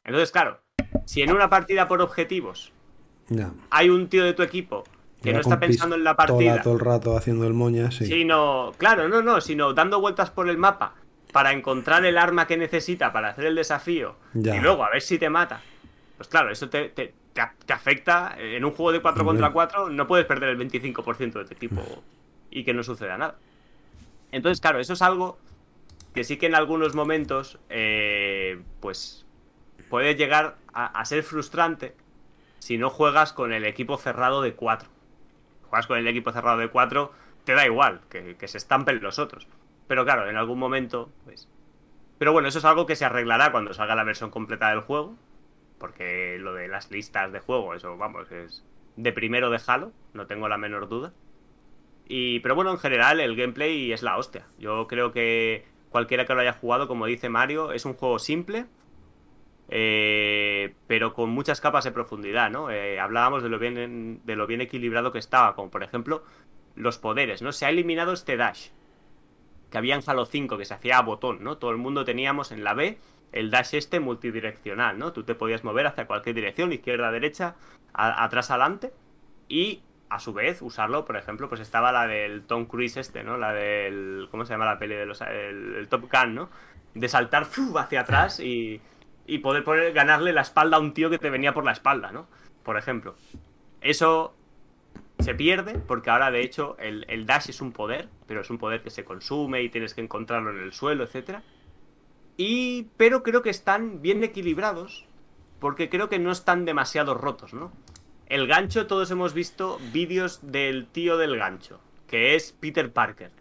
Entonces, 0.03 0.31
claro, 0.31 0.63
si 1.05 1.21
en 1.21 1.31
una 1.31 1.51
partida 1.51 1.87
por 1.87 2.01
objetivos 2.01 2.73
hay 3.69 3.89
un 3.89 4.09
tío 4.09 4.25
de 4.25 4.33
tu 4.33 4.41
equipo 4.41 4.85
que 5.21 5.33
no 5.33 5.41
está 5.41 5.59
pensando 5.59 5.95
en 5.95 6.03
la 6.03 6.15
partida. 6.15 6.63
Todo, 6.63 6.73
el 6.73 6.79
rato 6.79 7.15
haciendo 7.15 7.45
el 7.45 7.53
moña, 7.53 7.91
sí. 7.91 8.07
Sino, 8.07 8.71
claro, 8.79 9.07
no, 9.07 9.21
no, 9.21 9.39
sino 9.39 9.71
dando 9.71 10.01
vueltas 10.01 10.31
por 10.31 10.49
el 10.49 10.57
mapa 10.57 10.95
para 11.31 11.51
encontrar 11.51 12.03
el 12.05 12.17
arma 12.17 12.47
que 12.47 12.57
necesita 12.57 13.13
para 13.13 13.29
hacer 13.29 13.45
el 13.45 13.53
desafío 13.53 14.15
y 14.33 14.59
luego 14.59 14.83
a 14.83 14.89
ver 14.89 15.03
si 15.03 15.19
te 15.19 15.29
mata. 15.29 15.61
Pues 16.17 16.27
claro, 16.27 16.51
eso 16.51 16.69
te, 16.69 16.89
te, 16.89 17.13
afecta. 17.41 18.35
En 18.37 18.65
un 18.65 18.71
juego 18.71 18.91
de 18.91 19.01
4 19.01 19.25
contra 19.25 19.51
4 19.51 19.89
no 19.89 20.07
puedes 20.07 20.25
perder 20.25 20.49
el 20.49 20.57
25% 20.57 21.33
de 21.33 21.45
tu 21.45 21.53
equipo 21.53 21.81
y 22.49 22.63
que 22.63 22.73
no 22.73 22.83
suceda 22.83 23.17
nada. 23.17 23.37
Entonces, 24.31 24.59
claro, 24.61 24.79
eso 24.79 24.93
es 24.93 25.01
algo 25.01 25.37
que 26.13 26.23
sí 26.23 26.37
que 26.37 26.47
en 26.47 26.55
algunos 26.55 26.95
momentos, 26.95 27.59
eh, 27.69 28.61
pues 28.79 29.25
puede 29.89 30.15
llegar 30.15 30.57
a, 30.73 31.05
ser 31.05 31.23
frustrante 31.23 31.95
si 32.59 32.77
no 32.77 32.89
juegas 32.89 33.33
con 33.33 33.53
el 33.53 33.65
equipo 33.65 33.97
cerrado 33.97 34.41
de 34.41 34.53
4. 34.53 34.89
Juegas 35.69 35.87
con 35.87 35.97
el 35.97 36.07
equipo 36.07 36.31
cerrado 36.31 36.57
de 36.57 36.69
4, 36.69 37.11
te 37.43 37.53
da 37.53 37.65
igual 37.65 38.01
que, 38.09 38.35
se 38.47 38.57
estampen 38.57 39.01
los 39.01 39.19
otros. 39.19 39.47
Pero 39.87 40.05
claro, 40.05 40.29
en 40.29 40.37
algún 40.37 40.59
momento, 40.59 41.09
pues. 41.23 41.47
Pero 42.17 42.33
bueno, 42.33 42.47
eso 42.47 42.59
es 42.59 42.65
algo 42.65 42.85
que 42.85 42.95
se 42.95 43.05
arreglará 43.05 43.51
cuando 43.51 43.73
salga 43.73 43.95
la 43.95 44.03
versión 44.03 44.31
completa 44.31 44.69
del 44.71 44.81
juego. 44.81 45.15
Porque 45.79 46.37
lo 46.39 46.53
de 46.53 46.67
las 46.67 46.91
listas 46.91 47.31
de 47.31 47.39
juego, 47.39 47.73
eso, 47.73 47.97
vamos, 47.97 48.31
es 48.31 48.63
de 48.95 49.13
primero 49.13 49.49
de 49.49 49.61
Halo, 49.65 49.91
no 50.13 50.27
tengo 50.27 50.49
la 50.49 50.57
menor 50.57 50.89
duda. 50.89 51.13
Y, 52.07 52.39
pero 52.39 52.55
bueno, 52.55 52.71
en 52.71 52.79
general 52.79 53.19
el 53.19 53.35
gameplay 53.35 53.91
es 53.91 54.01
la 54.01 54.17
hostia. 54.17 54.47
Yo 54.57 54.87
creo 54.87 55.11
que 55.11 55.65
cualquiera 55.89 56.25
que 56.25 56.33
lo 56.33 56.41
haya 56.41 56.53
jugado, 56.53 56.87
como 56.87 57.05
dice 57.05 57.29
Mario, 57.29 57.71
es 57.71 57.85
un 57.85 57.93
juego 57.93 58.17
simple, 58.17 58.65
eh, 59.69 60.73
pero 60.87 61.13
con 61.13 61.29
muchas 61.29 61.61
capas 61.61 61.83
de 61.83 61.91
profundidad, 61.91 62.49
¿no? 62.49 62.71
Eh, 62.71 62.99
hablábamos 62.99 63.43
de 63.43 63.49
lo, 63.49 63.59
bien, 63.59 64.21
de 64.25 64.35
lo 64.35 64.47
bien 64.47 64.61
equilibrado 64.61 65.11
que 65.11 65.19
estaba, 65.19 65.55
como 65.55 65.69
por 65.69 65.83
ejemplo 65.83 66.23
los 66.75 66.97
poderes, 66.97 67.41
¿no? 67.41 67.51
Se 67.51 67.65
ha 67.65 67.69
eliminado 67.69 68.13
este 68.13 68.37
dash, 68.37 68.69
que 69.69 69.77
había 69.77 69.95
en 69.95 70.01
Halo 70.05 70.25
5, 70.25 70.57
que 70.57 70.65
se 70.65 70.73
hacía 70.73 70.97
a 70.97 71.01
botón, 71.01 71.43
¿no? 71.43 71.57
Todo 71.57 71.71
el 71.71 71.77
mundo 71.77 72.05
teníamos 72.05 72.51
en 72.51 72.63
la 72.63 72.73
B 72.73 72.97
el 73.31 73.51
dash 73.51 73.75
este 73.75 73.99
multidireccional, 73.99 74.97
¿no? 74.97 75.13
Tú 75.13 75.23
te 75.23 75.35
podías 75.35 75.63
mover 75.63 75.87
hacia 75.87 76.07
cualquier 76.07 76.35
dirección, 76.35 76.71
izquierda, 76.71 77.11
derecha, 77.11 77.55
atrás, 77.93 78.51
adelante, 78.51 78.93
y 79.47 79.81
a 80.09 80.19
su 80.19 80.33
vez 80.33 80.61
usarlo, 80.61 81.05
por 81.05 81.17
ejemplo, 81.17 81.49
pues 81.49 81.61
estaba 81.61 81.91
la 81.91 82.07
del 82.07 82.43
Tom 82.43 82.65
Cruise 82.65 82.97
este, 82.97 83.23
¿no? 83.23 83.37
La 83.37 83.53
del... 83.53 84.27
¿Cómo 84.31 84.45
se 84.45 84.53
llama 84.53 84.65
la 84.65 84.79
peli 84.79 84.95
de 84.95 85.05
los... 85.05 85.21
el, 85.21 85.87
Top 85.89 86.09
Gun, 86.11 86.35
¿no? 86.35 86.49
De 86.93 87.09
saltar 87.09 87.45
hacia 87.75 88.01
atrás 88.01 88.39
y 88.39 88.81
y 89.27 89.39
poder, 89.39 89.91
ganarle 89.93 90.33
la 90.33 90.41
espalda 90.41 90.77
a 90.77 90.79
un 90.79 90.93
tío 90.93 91.09
que 91.09 91.19
te 91.19 91.29
venía 91.29 91.53
por 91.53 91.65
la 91.65 91.73
espalda, 91.73 92.11
¿no? 92.11 92.27
Por 92.63 92.77
ejemplo. 92.77 93.15
Eso 93.81 94.33
se 95.19 95.35
pierde 95.35 95.77
porque 95.77 96.09
ahora 96.09 96.31
de 96.31 96.41
hecho 96.41 96.77
el, 96.79 97.25
dash 97.25 97.49
es 97.49 97.61
un 97.61 97.73
poder, 97.73 98.07
pero 98.25 98.41
es 98.41 98.49
un 98.49 98.57
poder 98.57 98.81
que 98.81 98.89
se 98.89 99.03
consume 99.03 99.61
y 99.61 99.69
tienes 99.69 99.93
que 99.93 100.01
encontrarlo 100.01 100.51
en 100.51 100.59
el 100.59 100.71
suelo, 100.71 101.03
etc. 101.03 101.41
Y, 102.37 102.83
pero 102.97 103.23
creo 103.23 103.41
que 103.41 103.49
están 103.49 104.01
bien 104.01 104.23
equilibrados 104.23 105.05
porque 105.59 105.89
creo 105.89 106.07
que 106.07 106.19
no 106.19 106.31
están 106.31 106.65
demasiado 106.65 107.15
rotos, 107.15 107.53
¿no? 107.53 107.71
El 108.27 108.45
gancho, 108.47 108.87
todos 108.87 109.09
hemos 109.09 109.33
visto 109.33 109.79
vídeos 109.91 110.39
del 110.43 110.85
tío 110.85 111.17
del 111.17 111.37
gancho, 111.37 111.79
que 112.07 112.35
es 112.35 112.51
Peter 112.51 112.91
Parker. 112.91 113.31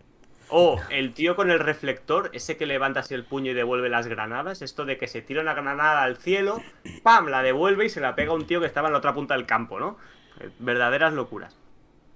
O 0.48 0.80
el 0.90 1.12
tío 1.12 1.34
con 1.34 1.50
el 1.50 1.58
reflector, 1.58 2.30
ese 2.32 2.56
que 2.56 2.66
levanta 2.66 3.00
así 3.00 3.14
el 3.14 3.24
puño 3.24 3.50
y 3.50 3.54
devuelve 3.54 3.88
las 3.88 4.06
granadas. 4.06 4.62
Esto 4.62 4.84
de 4.84 4.96
que 4.96 5.08
se 5.08 5.20
tira 5.20 5.42
una 5.42 5.54
granada 5.54 6.02
al 6.02 6.16
cielo, 6.16 6.62
¡pam! 7.02 7.26
La 7.26 7.42
devuelve 7.42 7.86
y 7.86 7.88
se 7.88 8.00
la 8.00 8.14
pega 8.14 8.30
a 8.30 8.36
un 8.36 8.46
tío 8.46 8.60
que 8.60 8.66
estaba 8.66 8.88
en 8.88 8.92
la 8.92 8.98
otra 8.98 9.12
punta 9.12 9.34
del 9.34 9.44
campo, 9.44 9.80
¿no? 9.80 9.98
Eh, 10.38 10.50
verdaderas 10.60 11.12
locuras. 11.14 11.56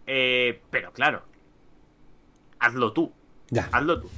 Eh, 0.07 0.61
pero 0.71 0.93
claro, 0.93 1.23
hazlo 2.61 2.93
tú. 2.93 3.13
Ya. 3.49 3.69
Hazlo 3.73 4.01
tú. 4.01 4.11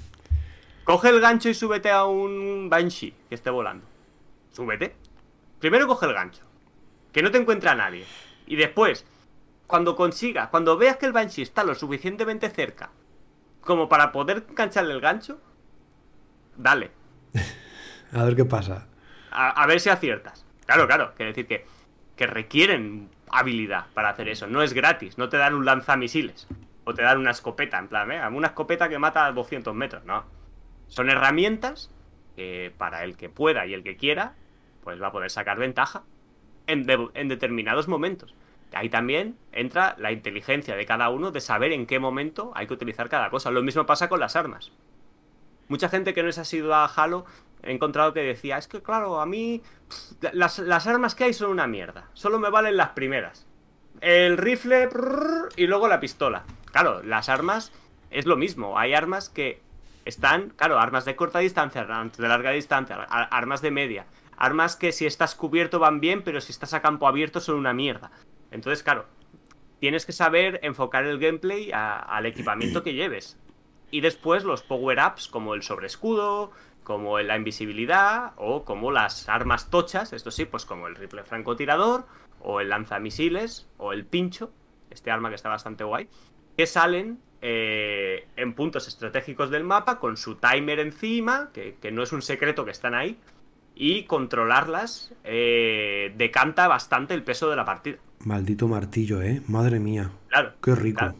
Coge 0.84 1.10
el 1.10 1.20
gancho 1.20 1.48
y 1.48 1.54
súbete 1.54 1.90
a 1.90 2.04
un 2.04 2.68
Banshee 2.68 3.14
que 3.28 3.34
esté 3.34 3.50
volando. 3.50 3.86
Súbete. 4.50 4.96
Primero 5.60 5.86
coge 5.86 6.06
el 6.06 6.14
gancho. 6.14 6.42
Que 7.12 7.22
no 7.22 7.30
te 7.30 7.38
encuentra 7.38 7.74
nadie. 7.74 8.04
Y 8.46 8.56
después, 8.56 9.06
cuando 9.66 9.94
consiga, 9.94 10.50
cuando 10.50 10.76
veas 10.76 10.96
que 10.96 11.06
el 11.06 11.12
Banshee 11.12 11.42
está 11.42 11.62
lo 11.64 11.74
suficientemente 11.74 12.50
cerca 12.50 12.90
como 13.62 13.88
para 13.88 14.12
poder 14.12 14.44
engancharle 14.48 14.92
el 14.92 15.00
gancho, 15.00 15.40
dale. 16.56 16.90
a 18.12 18.24
ver 18.24 18.36
qué 18.36 18.44
pasa. 18.44 18.88
A, 19.30 19.66
ver 19.66 19.80
si 19.80 19.88
aciertas. 19.88 20.44
Claro, 20.66 20.86
claro, 20.86 21.14
quiere 21.16 21.32
decir 21.32 21.46
que, 21.46 21.64
que 22.16 22.26
requieren 22.26 23.08
habilidad 23.30 23.86
para 23.94 24.10
hacer 24.10 24.28
eso. 24.28 24.46
No 24.46 24.62
es 24.62 24.74
gratis, 24.74 25.16
no 25.16 25.28
te 25.28 25.38
dan 25.38 25.54
un 25.54 25.64
lanzamisiles. 25.64 26.46
O 26.84 26.92
te 26.92 27.02
dan 27.02 27.18
una 27.18 27.30
escopeta, 27.30 27.78
en 27.78 27.88
plan, 27.88 28.10
¿eh? 28.10 28.20
una 28.28 28.48
escopeta 28.48 28.88
que 28.88 28.98
mata 28.98 29.26
a 29.26 29.32
200 29.32 29.74
metros, 29.74 30.04
no. 30.04 30.24
Son 30.92 31.08
herramientas 31.08 31.90
que 32.36 32.70
para 32.76 33.02
el 33.02 33.16
que 33.16 33.30
pueda 33.30 33.64
y 33.64 33.72
el 33.72 33.82
que 33.82 33.96
quiera, 33.96 34.34
pues 34.84 35.00
va 35.00 35.06
a 35.06 35.12
poder 35.12 35.30
sacar 35.30 35.58
ventaja 35.58 36.02
en, 36.66 36.84
determinados 37.28 37.88
momentos. 37.88 38.34
Ahí 38.74 38.90
también 38.90 39.38
entra 39.52 39.96
la 39.98 40.12
inteligencia 40.12 40.76
de 40.76 40.84
cada 40.84 41.08
uno 41.08 41.30
de 41.30 41.40
saber 41.40 41.72
en 41.72 41.86
qué 41.86 41.98
momento 41.98 42.52
hay 42.54 42.66
que 42.66 42.74
utilizar 42.74 43.08
cada 43.08 43.30
cosa. 43.30 43.50
Lo 43.50 43.62
mismo 43.62 43.86
pasa 43.86 44.10
con 44.10 44.20
las 44.20 44.36
armas. 44.36 44.70
Mucha 45.68 45.88
gente 45.88 46.12
que 46.12 46.22
no 46.22 46.28
ha 46.28 46.44
sido 46.44 46.74
a 46.74 46.84
Halo 46.84 47.24
he 47.62 47.72
encontrado 47.72 48.12
que 48.12 48.20
decía, 48.20 48.58
es 48.58 48.68
que 48.68 48.82
claro, 48.82 49.18
a 49.18 49.24
mí 49.24 49.62
las, 50.32 50.58
armas 50.86 51.14
que 51.14 51.24
hay 51.24 51.32
son 51.32 51.52
una 51.52 51.66
mierda. 51.66 52.10
Solo 52.12 52.38
me 52.38 52.50
valen 52.50 52.76
las 52.76 52.90
primeras. 52.90 53.46
El 54.02 54.36
rifle 54.36 54.90
y 55.56 55.66
luego 55.66 55.88
la 55.88 56.00
pistola. 56.00 56.44
Claro, 56.70 57.02
las 57.02 57.30
armas 57.30 57.72
es 58.10 58.26
lo 58.26 58.36
mismo. 58.36 58.78
Hay 58.78 58.92
armas 58.92 59.30
que 59.30 59.62
están, 60.04 60.50
claro, 60.50 60.78
armas 60.78 61.04
de 61.04 61.16
corta 61.16 61.38
distancia, 61.38 61.84
de 61.84 62.28
larga 62.28 62.50
distancia, 62.50 62.96
armas 62.96 63.62
de 63.62 63.70
media. 63.70 64.06
Armas 64.36 64.76
que 64.76 64.92
si 64.92 65.06
estás 65.06 65.34
cubierto 65.34 65.78
van 65.78 66.00
bien, 66.00 66.22
pero 66.22 66.40
si 66.40 66.52
estás 66.52 66.74
a 66.74 66.82
campo 66.82 67.06
abierto 67.06 67.40
son 67.40 67.56
una 67.56 67.72
mierda. 67.72 68.10
Entonces, 68.50 68.82
claro, 68.82 69.06
tienes 69.78 70.04
que 70.06 70.12
saber 70.12 70.60
enfocar 70.62 71.04
el 71.04 71.18
gameplay 71.18 71.70
al 71.72 72.26
equipamiento 72.26 72.82
que 72.82 72.94
lleves. 72.94 73.38
Y 73.90 74.00
después 74.00 74.44
los 74.44 74.62
power-ups 74.62 75.28
como 75.28 75.54
el 75.54 75.62
sobreescudo, 75.62 76.50
como 76.82 77.18
la 77.20 77.36
invisibilidad 77.36 78.32
o 78.36 78.64
como 78.64 78.90
las 78.90 79.28
armas 79.28 79.70
tochas, 79.70 80.12
esto 80.12 80.30
sí, 80.30 80.44
pues 80.44 80.64
como 80.64 80.88
el 80.88 80.96
rifle 80.96 81.22
francotirador 81.24 82.06
o 82.40 82.60
el 82.60 82.70
lanzamisiles 82.70 83.68
o 83.78 83.92
el 83.92 84.04
pincho, 84.04 84.50
este 84.90 85.10
arma 85.10 85.28
que 85.28 85.36
está 85.36 85.48
bastante 85.48 85.84
guay, 85.84 86.08
que 86.56 86.66
salen 86.66 87.20
eh, 87.44 88.28
en 88.36 88.54
puntos 88.54 88.86
estratégicos 88.86 89.50
del 89.50 89.64
mapa 89.64 89.98
con 89.98 90.16
su 90.16 90.36
timer 90.36 90.78
encima, 90.78 91.50
que, 91.52 91.76
no 91.90 92.04
es 92.04 92.12
un 92.12 92.22
secreto 92.22 92.64
que 92.64 92.70
están 92.70 92.94
ahí, 92.94 93.18
y 93.74 94.04
controlarlas 94.04 95.12
eh, 95.24 96.14
decanta 96.16 96.68
bastante 96.68 97.14
el 97.14 97.24
peso 97.24 97.50
de 97.50 97.56
la 97.56 97.64
partida. 97.64 97.98
Maldito 98.20 98.68
martillo, 98.68 99.20
¿eh? 99.22 99.42
Madre 99.48 99.80
mía. 99.80 100.12
Claro. 100.28 100.52
Qué 100.62 100.74
rico. 100.76 101.14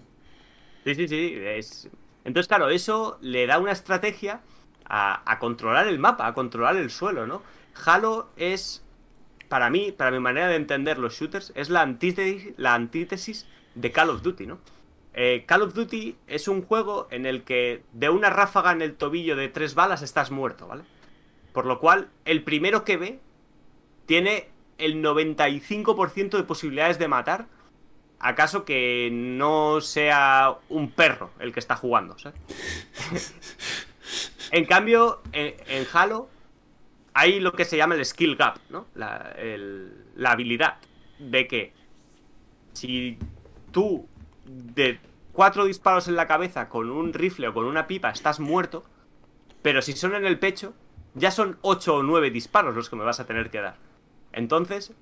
Sí, 0.84 0.94
sí, 0.94 1.08
sí. 1.08 1.34
Es... 1.36 1.90
Entonces, 2.24 2.46
claro, 2.46 2.70
eso 2.70 3.18
le 3.20 3.48
da 3.48 3.58
una 3.58 3.72
estrategia 3.72 4.42
a, 4.84 5.38
controlar 5.40 5.88
el 5.88 5.98
mapa, 5.98 6.28
a 6.28 6.34
controlar 6.34 6.76
el 6.76 6.90
suelo, 6.90 7.26
¿no? 7.26 7.42
Halo 7.84 8.28
es, 8.36 8.84
para 9.48 9.70
mí, 9.70 9.90
para 9.90 10.12
mi 10.12 10.20
manera 10.20 10.46
de 10.46 10.54
entender 10.56 10.98
los 10.98 11.14
shooters, 11.14 11.52
es 11.56 11.68
la 11.68 11.82
antítesis, 11.82 12.52
la 12.58 12.74
antítesis 12.74 13.48
de 13.74 13.90
Call 13.90 14.10
of 14.10 14.22
Duty, 14.22 14.46
¿no? 14.46 14.58
Eh, 15.14 15.44
Call 15.46 15.62
of 15.62 15.74
Duty 15.74 16.16
es 16.26 16.48
un 16.48 16.62
juego 16.62 17.06
en 17.10 17.26
el 17.26 17.44
que 17.44 17.82
de 17.92 18.08
una 18.08 18.30
ráfaga 18.30 18.72
en 18.72 18.80
el 18.80 18.94
tobillo 18.94 19.36
de 19.36 19.48
tres 19.48 19.74
balas 19.74 20.02
estás 20.02 20.30
muerto, 20.30 20.66
¿vale? 20.66 20.84
Por 21.52 21.66
lo 21.66 21.78
cual, 21.80 22.08
el 22.24 22.42
primero 22.42 22.84
que 22.84 22.96
ve 22.96 23.20
tiene 24.06 24.48
el 24.78 25.02
95% 25.02 26.36
de 26.36 26.42
posibilidades 26.44 26.98
de 26.98 27.08
matar. 27.08 27.46
¿Acaso 28.18 28.64
que 28.64 29.10
no 29.12 29.80
sea 29.80 30.56
un 30.68 30.92
perro 30.92 31.30
el 31.40 31.52
que 31.52 31.60
está 31.60 31.76
jugando? 31.76 32.16
¿sabes? 32.18 32.38
en 34.52 34.64
cambio, 34.64 35.22
en, 35.32 35.86
Halo 35.92 36.28
hay 37.14 37.40
lo 37.40 37.52
que 37.52 37.64
se 37.64 37.76
llama 37.76 37.96
el 37.96 38.04
skill 38.06 38.36
gap, 38.36 38.58
¿no? 38.70 38.86
La, 38.94 39.36
la 40.14 40.30
habilidad 40.30 40.78
de 41.18 41.46
que 41.48 41.72
si 42.72 43.18
tú 43.72 44.08
de 44.44 45.00
cuatro 45.32 45.64
disparos 45.64 46.08
en 46.08 46.16
la 46.16 46.26
cabeza 46.26 46.68
con 46.68 46.90
un 46.90 47.12
rifle 47.12 47.48
o 47.48 47.54
con 47.54 47.64
una 47.64 47.86
pipa 47.86 48.10
estás 48.10 48.40
muerto, 48.40 48.84
pero 49.62 49.82
si 49.82 49.92
son 49.92 50.14
en 50.14 50.26
el 50.26 50.38
pecho, 50.38 50.74
ya 51.14 51.30
son 51.30 51.58
ocho 51.62 51.96
o 51.96 52.02
nueve 52.02 52.30
disparos 52.30 52.74
los 52.74 52.90
que 52.90 52.96
me 52.96 53.04
vas 53.04 53.20
a 53.20 53.26
tener 53.26 53.50
que 53.50 53.60
dar. 53.60 53.76
Entonces, 54.32 54.92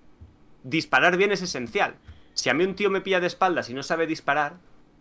disparar 0.62 1.16
bien 1.16 1.32
es 1.32 1.42
esencial. 1.42 1.96
Si 2.34 2.48
a 2.48 2.54
mí 2.54 2.64
un 2.64 2.74
tío 2.74 2.90
me 2.90 3.00
pilla 3.00 3.20
de 3.20 3.26
espaldas 3.26 3.70
y 3.70 3.74
no 3.74 3.82
sabe 3.82 4.06
disparar, 4.06 4.54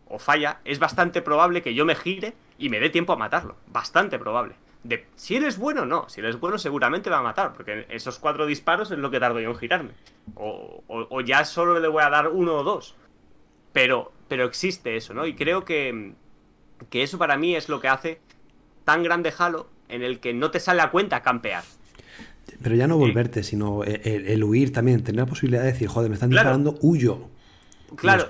o 0.08 0.18
falla, 0.18 0.60
es 0.66 0.80
bastante 0.80 1.22
probable 1.22 1.62
que 1.62 1.76
yo 1.76 1.86
me 1.86 1.96
gire 1.96 2.34
y 2.58 2.70
me 2.70 2.80
dé 2.80 2.90
tiempo 2.90 3.14
a 3.14 3.18
matarlo. 3.18 3.58
Bastante 3.68 4.18
probable. 4.18 4.56
De, 4.84 5.08
si 5.16 5.36
eres 5.36 5.58
bueno, 5.58 5.86
no. 5.86 6.10
Si 6.10 6.20
eres 6.20 6.40
bueno, 6.40 6.58
seguramente 6.58 7.10
va 7.10 7.20
a 7.20 7.24
matar, 7.24 7.54
porque 7.54 7.86
esos 7.90 8.18
cuatro 8.18 8.46
disparos 8.46 8.90
es 8.92 8.98
lo 8.98 9.12
que 9.12 9.20
tardo 9.20 9.40
yo 9.40 9.52
en 9.52 9.58
girarme. 9.58 9.92
O, 10.36 10.84
o 10.88 11.22
ya 11.22 11.46
solo 11.46 11.80
le 11.80 11.88
voy 11.88 12.04
a 12.04 12.10
dar 12.10 12.30
uno 12.30 12.56
o 12.56 12.64
dos. 12.64 12.96
Pero 13.72 14.12
pero 14.30 14.46
existe 14.46 14.96
eso, 14.96 15.14
¿no? 15.14 15.26
Y 15.26 15.36
creo 15.36 15.66
que, 15.66 16.14
que 16.90 17.04
eso 17.04 17.18
para 17.18 17.36
mí 17.36 17.56
es 17.56 17.68
lo 17.68 17.82
que 17.82 17.90
hace 17.90 18.22
tan 18.86 19.04
grande 19.04 19.34
Halo 19.38 19.68
en 19.90 20.04
el 20.04 20.20
que 20.20 20.34
no 20.34 20.52
te 20.52 20.60
sale 20.60 20.82
a 20.82 20.92
cuenta 20.92 21.22
campear. 21.22 21.64
Pero 22.62 22.76
ya 22.76 22.88
no 22.88 22.98
volverte, 22.98 23.44
sino 23.44 23.84
el, 23.84 24.44
huir 24.44 24.72
también, 24.72 25.04
tener 25.04 25.22
la 25.22 25.26
posibilidad 25.26 25.62
de 25.62 25.72
decir, 25.72 25.88
joder, 25.88 26.10
me 26.10 26.14
están 26.14 26.30
disparando, 26.30 26.78
huyo. 26.82 27.28
Claro, 27.96 28.28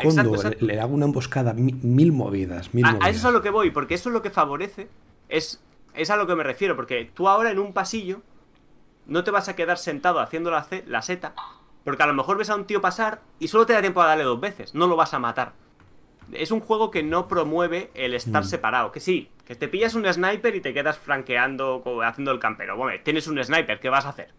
Le, 0.61 0.79
hago 0.79 0.93
una 0.93 1.05
emboscada, 1.05 1.53
mil, 1.53 2.11
movidas, 2.13 2.73
mil 2.73 2.85
a, 2.85 2.91
movidas. 2.91 3.07
a, 3.07 3.09
eso 3.09 3.19
es 3.19 3.25
a 3.25 3.31
lo 3.31 3.41
que 3.41 3.49
voy, 3.49 3.71
porque 3.71 3.93
eso 3.95 4.09
es 4.09 4.13
lo 4.13 4.21
que 4.21 4.29
favorece, 4.29 4.87
es, 5.27 5.61
es 5.93 6.09
a 6.09 6.15
lo 6.15 6.27
que 6.27 6.35
me 6.35 6.43
refiero, 6.43 6.77
porque 6.77 7.09
tú 7.13 7.27
ahora 7.27 7.51
en 7.51 7.59
un 7.59 7.73
pasillo 7.73 8.21
no 9.05 9.25
te 9.25 9.31
vas 9.31 9.49
a 9.49 9.55
quedar 9.55 9.77
sentado 9.77 10.19
haciendo 10.19 10.49
la, 10.49 10.65
la 10.87 11.01
seta, 11.01 11.33
porque 11.83 12.03
a 12.03 12.07
lo 12.07 12.13
mejor 12.13 12.37
ves 12.37 12.49
a 12.49 12.55
un 12.55 12.65
tío 12.65 12.79
pasar 12.79 13.21
y 13.39 13.49
solo 13.49 13.65
te 13.65 13.73
da 13.73 13.81
tiempo 13.81 14.01
a 14.01 14.07
darle 14.07 14.23
dos 14.23 14.39
veces, 14.39 14.73
no 14.73 14.87
lo 14.87 14.95
vas 14.95 15.13
a 15.13 15.19
matar 15.19 15.53
es 16.33 16.51
un 16.51 16.59
juego 16.59 16.91
que 16.91 17.03
no 17.03 17.27
promueve 17.27 17.91
el 17.93 18.13
estar 18.13 18.43
mm. 18.43 18.47
separado. 18.47 18.91
Que 18.91 18.99
sí, 18.99 19.29
que 19.45 19.55
te 19.55 19.67
pillas 19.67 19.95
un 19.95 20.11
sniper 20.11 20.55
y 20.55 20.61
te 20.61 20.73
quedas 20.73 20.97
franqueando, 20.97 21.83
haciendo 22.03 22.31
el 22.31 22.39
campero. 22.39 22.77
Bueno, 22.77 22.99
tienes 23.03 23.27
un 23.27 23.43
sniper, 23.43 23.79
¿qué 23.79 23.89
vas 23.89 24.05
a 24.05 24.09
hacer? 24.09 24.33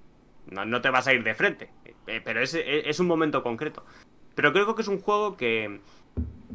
No, 0.50 0.80
te 0.80 0.90
vas 0.90 1.06
a 1.06 1.12
ir 1.12 1.22
de 1.22 1.34
frente. 1.34 1.70
Eh, 2.06 2.20
pero 2.24 2.40
es, 2.40 2.54
es, 2.54 3.00
un 3.00 3.06
momento 3.06 3.42
concreto. 3.42 3.84
Pero 4.34 4.52
creo 4.52 4.74
que 4.74 4.82
es 4.82 4.88
un 4.88 5.00
juego 5.00 5.36
que, 5.36 5.80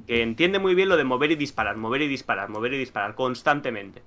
que 0.07 0.21
entiende 0.21 0.59
muy 0.59 0.75
bien 0.75 0.89
lo 0.89 0.97
de 0.97 1.03
mover 1.03 1.31
y 1.31 1.35
disparar, 1.35 1.77
mover 1.77 2.01
y 2.01 2.07
disparar, 2.07 2.49
mover 2.49 2.73
y 2.73 2.77
disparar 2.77 3.15
constantemente. 3.15 4.03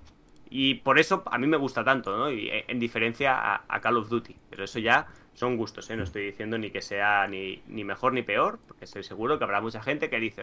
Y 0.50 0.76
por 0.76 0.98
eso 0.98 1.22
a 1.26 1.38
mí 1.38 1.46
me 1.46 1.56
gusta 1.56 1.84
tanto, 1.84 2.16
¿no? 2.16 2.30
Y 2.30 2.48
eh, 2.48 2.64
en 2.68 2.78
diferencia 2.78 3.62
a 3.68 3.80
Call 3.80 3.96
of 3.96 4.08
Duty. 4.08 4.36
Pero 4.50 4.64
eso 4.64 4.78
ya 4.78 5.06
son 5.38 5.56
gustos, 5.56 5.88
¿eh? 5.88 5.96
No 5.96 6.02
estoy 6.02 6.24
diciendo 6.24 6.58
ni 6.58 6.70
que 6.70 6.82
sea 6.82 7.28
ni, 7.28 7.62
mejor 7.68 8.12
ni 8.12 8.22
peor, 8.22 8.58
porque 8.66 8.84
estoy 8.84 9.04
seguro 9.04 9.38
que 9.38 9.44
habrá 9.44 9.60
mucha 9.60 9.80
gente 9.80 10.10
que 10.10 10.18
dice, 10.18 10.42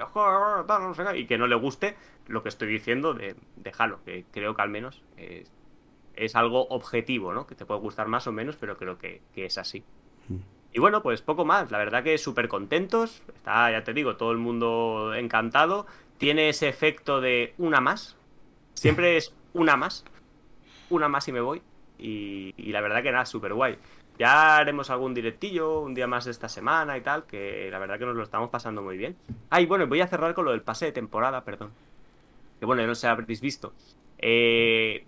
y 1.15 1.25
que 1.25 1.37
no 1.37 1.47
le 1.47 1.55
guste 1.55 1.97
lo 2.27 2.41
que 2.41 2.49
estoy 2.49 2.69
diciendo 2.69 3.13
de, 3.13 3.35
de 3.57 3.73
Halo, 3.77 3.99
que 4.05 4.23
creo 4.31 4.55
que 4.55 4.61
al 4.61 4.69
menos 4.69 5.03
es, 5.17 6.35
algo 6.35 6.67
objetivo, 6.69 7.33
¿no? 7.33 7.45
Que 7.45 7.55
te 7.55 7.65
puede 7.65 7.81
gustar 7.81 8.07
más 8.07 8.25
o 8.27 8.31
menos, 8.31 8.55
pero 8.55 8.77
creo 8.77 8.97
que, 8.97 9.21
es 9.35 9.57
así. 9.57 9.83
Mm. 10.29 10.37
Y 10.71 10.79
bueno, 10.79 11.03
pues 11.03 11.21
poco 11.21 11.43
más. 11.43 11.71
La 11.71 11.77
verdad 11.77 12.01
que 12.01 12.17
súper 12.17 12.47
contentos. 12.47 13.21
Está, 13.35 13.69
ya 13.71 13.83
te 13.83 13.93
digo, 13.93 14.15
todo 14.15 14.31
el 14.31 14.37
mundo 14.37 15.13
encantado. 15.13 15.87
Tiene 16.17 16.47
ese 16.47 16.69
efecto 16.69 17.19
de 17.19 17.53
una 17.57 17.81
más. 17.81 18.15
Siempre 18.75 19.17
es 19.17 19.35
una 19.53 19.75
más. 19.75 20.05
Una 20.89 21.09
más 21.09 21.27
y 21.27 21.33
me 21.33 21.41
voy. 21.41 21.61
Y, 21.97 22.53
y 22.57 22.71
la 22.71 22.79
verdad 22.79 23.03
que 23.03 23.11
nada, 23.11 23.25
súper 23.25 23.53
guay. 23.53 23.77
Ya 24.17 24.57
haremos 24.57 24.89
algún 24.89 25.13
directillo 25.13 25.81
un 25.81 25.93
día 25.93 26.07
más 26.07 26.27
esta 26.27 26.47
semana 26.47 26.97
y 26.97 27.01
tal, 27.01 27.25
que 27.25 27.69
la 27.69 27.79
verdad 27.79 27.99
que 27.99 28.05
nos 28.05 28.15
lo 28.15 28.23
estamos 28.23 28.49
pasando 28.49 28.81
muy 28.81 28.97
bien. 28.97 29.17
Ah, 29.49 29.59
y 29.59 29.65
bueno, 29.65 29.87
voy 29.87 30.01
a 30.01 30.07
cerrar 30.07 30.33
con 30.33 30.45
lo 30.45 30.51
del 30.51 30.61
pase 30.61 30.85
de 30.85 30.91
temporada, 30.93 31.43
perdón. 31.43 31.71
Que 32.59 32.65
bueno, 32.65 32.85
no 32.87 32.95
sé 32.95 33.07
habréis 33.07 33.41
visto. 33.41 33.73
Eh, 34.17 35.05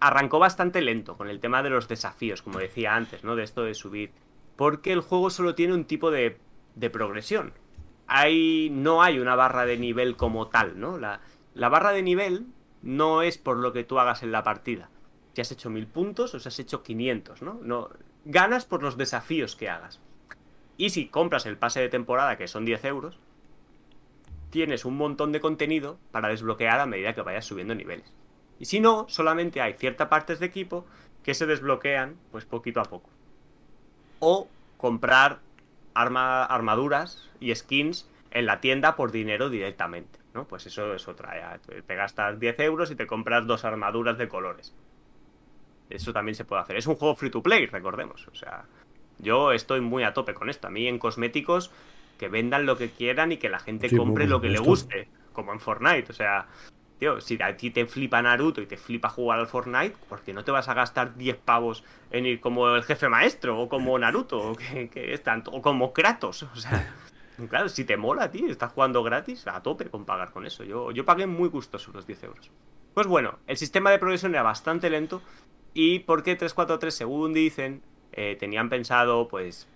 arrancó 0.00 0.38
bastante 0.38 0.82
lento 0.82 1.16
con 1.16 1.28
el 1.28 1.40
tema 1.40 1.62
de 1.62 1.70
los 1.70 1.88
desafíos, 1.88 2.42
como 2.42 2.58
decía 2.58 2.94
antes, 2.94 3.24
¿no? 3.24 3.36
De 3.36 3.44
esto 3.44 3.62
de 3.62 3.74
subir. 3.74 4.10
Porque 4.56 4.92
el 4.92 5.00
juego 5.00 5.30
solo 5.30 5.54
tiene 5.54 5.72
un 5.72 5.86
tipo 5.86 6.10
de, 6.10 6.38
de 6.74 6.90
progresión. 6.90 7.54
Hay, 8.06 8.68
no 8.70 9.02
hay 9.02 9.18
una 9.18 9.34
barra 9.34 9.64
de 9.64 9.78
nivel 9.78 10.16
como 10.16 10.48
tal, 10.48 10.78
¿no? 10.78 10.98
La, 10.98 11.20
la 11.54 11.70
barra 11.70 11.92
de 11.92 12.02
nivel 12.02 12.46
no 12.82 13.22
es 13.22 13.38
por 13.38 13.56
lo 13.56 13.72
que 13.72 13.84
tú 13.84 13.98
hagas 13.98 14.22
en 14.22 14.32
la 14.32 14.42
partida. 14.42 14.90
Si 15.32 15.40
has 15.40 15.50
hecho 15.52 15.70
mil 15.70 15.86
puntos 15.86 16.34
o 16.34 16.38
si 16.38 16.48
has 16.48 16.58
hecho 16.58 16.82
500, 16.82 17.40
¿no? 17.40 17.58
no 17.62 17.88
ganas 18.24 18.64
por 18.64 18.82
los 18.82 18.96
desafíos 18.96 19.56
que 19.56 19.68
hagas. 19.68 20.00
Y 20.76 20.90
si 20.90 21.08
compras 21.08 21.46
el 21.46 21.58
pase 21.58 21.80
de 21.80 21.88
temporada, 21.88 22.36
que 22.36 22.48
son 22.48 22.64
10 22.64 22.84
euros, 22.86 23.18
tienes 24.50 24.84
un 24.84 24.96
montón 24.96 25.32
de 25.32 25.40
contenido 25.40 25.98
para 26.10 26.28
desbloquear 26.28 26.80
a 26.80 26.86
medida 26.86 27.14
que 27.14 27.22
vayas 27.22 27.44
subiendo 27.44 27.74
niveles. 27.74 28.12
Y 28.58 28.66
si 28.66 28.80
no, 28.80 29.06
solamente 29.08 29.60
hay 29.60 29.74
ciertas 29.74 30.08
partes 30.08 30.38
de 30.38 30.46
equipo 30.46 30.86
que 31.22 31.34
se 31.34 31.46
desbloquean 31.46 32.16
pues 32.30 32.44
poquito 32.44 32.80
a 32.80 32.84
poco. 32.84 33.10
O 34.20 34.48
comprar 34.76 35.40
armaduras 35.94 37.30
y 37.40 37.54
skins 37.54 38.08
en 38.30 38.46
la 38.46 38.60
tienda 38.60 38.96
por 38.96 39.12
dinero 39.12 39.50
directamente. 39.50 40.18
¿no? 40.34 40.46
Pues 40.46 40.66
eso 40.66 40.94
es 40.94 41.08
otra. 41.08 41.60
Te 41.86 41.94
gastas 41.94 42.38
10 42.38 42.60
euros 42.60 42.90
y 42.90 42.96
te 42.96 43.06
compras 43.06 43.46
dos 43.46 43.64
armaduras 43.64 44.18
de 44.18 44.28
colores. 44.28 44.74
Eso 45.94 46.12
también 46.12 46.34
se 46.34 46.44
puede 46.44 46.62
hacer. 46.62 46.76
Es 46.76 46.86
un 46.86 46.96
juego 46.96 47.14
free 47.14 47.30
to 47.30 47.42
play, 47.42 47.66
recordemos. 47.66 48.26
O 48.28 48.34
sea, 48.34 48.64
yo 49.18 49.52
estoy 49.52 49.80
muy 49.80 50.02
a 50.04 50.14
tope 50.14 50.34
con 50.34 50.48
esto. 50.48 50.66
A 50.66 50.70
mí 50.70 50.88
en 50.88 50.98
cosméticos 50.98 51.70
que 52.18 52.28
vendan 52.28 52.66
lo 52.66 52.76
que 52.76 52.90
quieran 52.90 53.32
y 53.32 53.36
que 53.36 53.48
la 53.48 53.58
gente 53.58 53.94
compre 53.94 54.26
lo 54.26 54.40
que 54.40 54.48
le 54.48 54.58
guste, 54.58 55.08
como 55.32 55.52
en 55.52 55.60
Fortnite. 55.60 56.10
O 56.10 56.14
sea, 56.14 56.46
tío, 56.98 57.20
si 57.20 57.36
a 57.42 57.56
ti 57.56 57.70
te 57.70 57.86
flipa 57.86 58.22
Naruto 58.22 58.62
y 58.62 58.66
te 58.66 58.76
flipa 58.76 59.08
jugar 59.08 59.40
al 59.40 59.48
Fortnite, 59.48 59.96
¿por 60.08 60.20
qué 60.20 60.32
no 60.32 60.44
te 60.44 60.50
vas 60.50 60.68
a 60.68 60.74
gastar 60.74 61.16
10 61.16 61.36
pavos 61.38 61.84
en 62.10 62.26
ir 62.26 62.40
como 62.40 62.74
el 62.74 62.84
jefe 62.84 63.08
maestro 63.08 63.60
o 63.60 63.68
como 63.68 63.98
Naruto 63.98 64.38
o, 64.38 64.56
que, 64.56 64.88
es 64.94 65.22
tanto, 65.22 65.50
o 65.50 65.60
como 65.60 65.92
Kratos? 65.92 66.44
O 66.44 66.56
sea, 66.56 66.94
claro, 67.50 67.68
si 67.68 67.84
te 67.84 67.96
mola, 67.96 68.30
tío, 68.30 68.48
estás 68.48 68.72
jugando 68.72 69.02
gratis, 69.02 69.46
a 69.48 69.60
tope 69.62 69.86
con 69.86 70.04
pagar 70.04 70.30
con 70.30 70.46
eso. 70.46 70.64
Yo, 70.64 70.92
yo 70.92 71.04
pagué 71.04 71.26
muy 71.26 71.48
gustoso 71.48 71.90
los 71.92 72.06
10 72.06 72.22
euros. 72.24 72.50
Pues 72.94 73.06
bueno, 73.06 73.38
el 73.46 73.56
sistema 73.56 73.90
de 73.90 73.98
progresión 73.98 74.32
era 74.34 74.42
bastante 74.42 74.90
lento, 74.90 75.22
y 75.74 76.00
porque 76.00 76.36
343, 76.36 76.94
según 76.94 77.32
dicen, 77.32 77.82
eh, 78.12 78.36
tenían 78.38 78.68
pensado, 78.68 79.28
pues, 79.28 79.68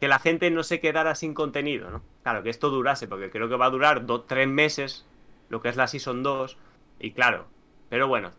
que 0.00 0.08
la 0.08 0.18
gente 0.18 0.50
no 0.50 0.62
se 0.62 0.80
quedara 0.80 1.14
sin 1.14 1.34
contenido, 1.34 1.90
¿no? 1.90 2.02
Claro, 2.22 2.42
que 2.42 2.50
esto 2.50 2.70
durase, 2.70 3.06
porque 3.08 3.30
creo 3.30 3.48
que 3.48 3.56
va 3.56 3.66
a 3.66 3.70
durar 3.70 4.04
tres 4.26 4.48
meses, 4.48 5.06
lo 5.48 5.60
que 5.60 5.68
es 5.68 5.76
la 5.76 5.86
Season 5.86 6.22
2, 6.22 6.56
y 7.00 7.12
claro, 7.12 7.46
pero 7.92 8.08
bueno, 8.08 8.30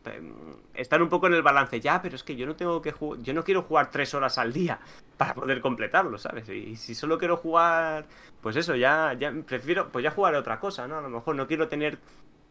están 0.74 1.04
un 1.04 1.10
poco 1.10 1.28
en 1.28 1.36
el 1.36 1.44
balance 1.44 1.80
ya, 1.80 2.02
pero 2.02 2.16
es 2.16 2.24
que 2.24 2.36
yo 2.36 2.48
no 2.48 2.56
tengo 2.56 2.82
que 2.82 2.92
yo 3.20 3.36
no 3.36 3.44
quiero 3.44 3.62
jugar 3.62 3.92
tres 3.92 4.16
horas 4.16 4.40
al 4.40 4.52
día 4.52 4.80
para 5.18 5.36
poder 5.36 5.62
completarlo, 5.62 6.18
¿sabes? 6.18 6.50
Y 6.50 6.76
si 6.76 6.96
solo 6.96 7.20
quiero 7.20 7.38
jugar, 7.38 8.08
pues 8.42 8.56
eso, 8.56 8.76
ya, 8.76 9.14
ya 9.14 9.32
prefiero, 9.46 9.90
pues 9.90 10.02
ya 10.02 10.10
jugar 10.10 10.34
otra 10.34 10.60
cosa, 10.60 10.88
¿no? 10.88 10.98
A 10.98 11.02
lo 11.02 11.10
mejor 11.10 11.36
no 11.36 11.46
quiero 11.46 11.68
tener 11.68 12.00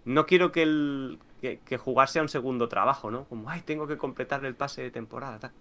no 0.05 0.27
quiero 0.27 0.53
que, 0.53 0.63
el, 0.63 1.19
que, 1.41 1.77
jugar 1.77 2.09
sea 2.09 2.23
un 2.23 2.29
segundo 2.29 2.69
trabajo, 2.69 3.11
¿no? 3.11 3.25
Como, 3.25 3.51
ay, 3.51 3.63
tengo 3.63 3.87
que 3.87 3.99
completar 3.99 4.45
el 4.45 4.55
pase 4.55 4.83
de 4.83 4.91
temporada, 4.91 5.39
tal. 5.39 5.53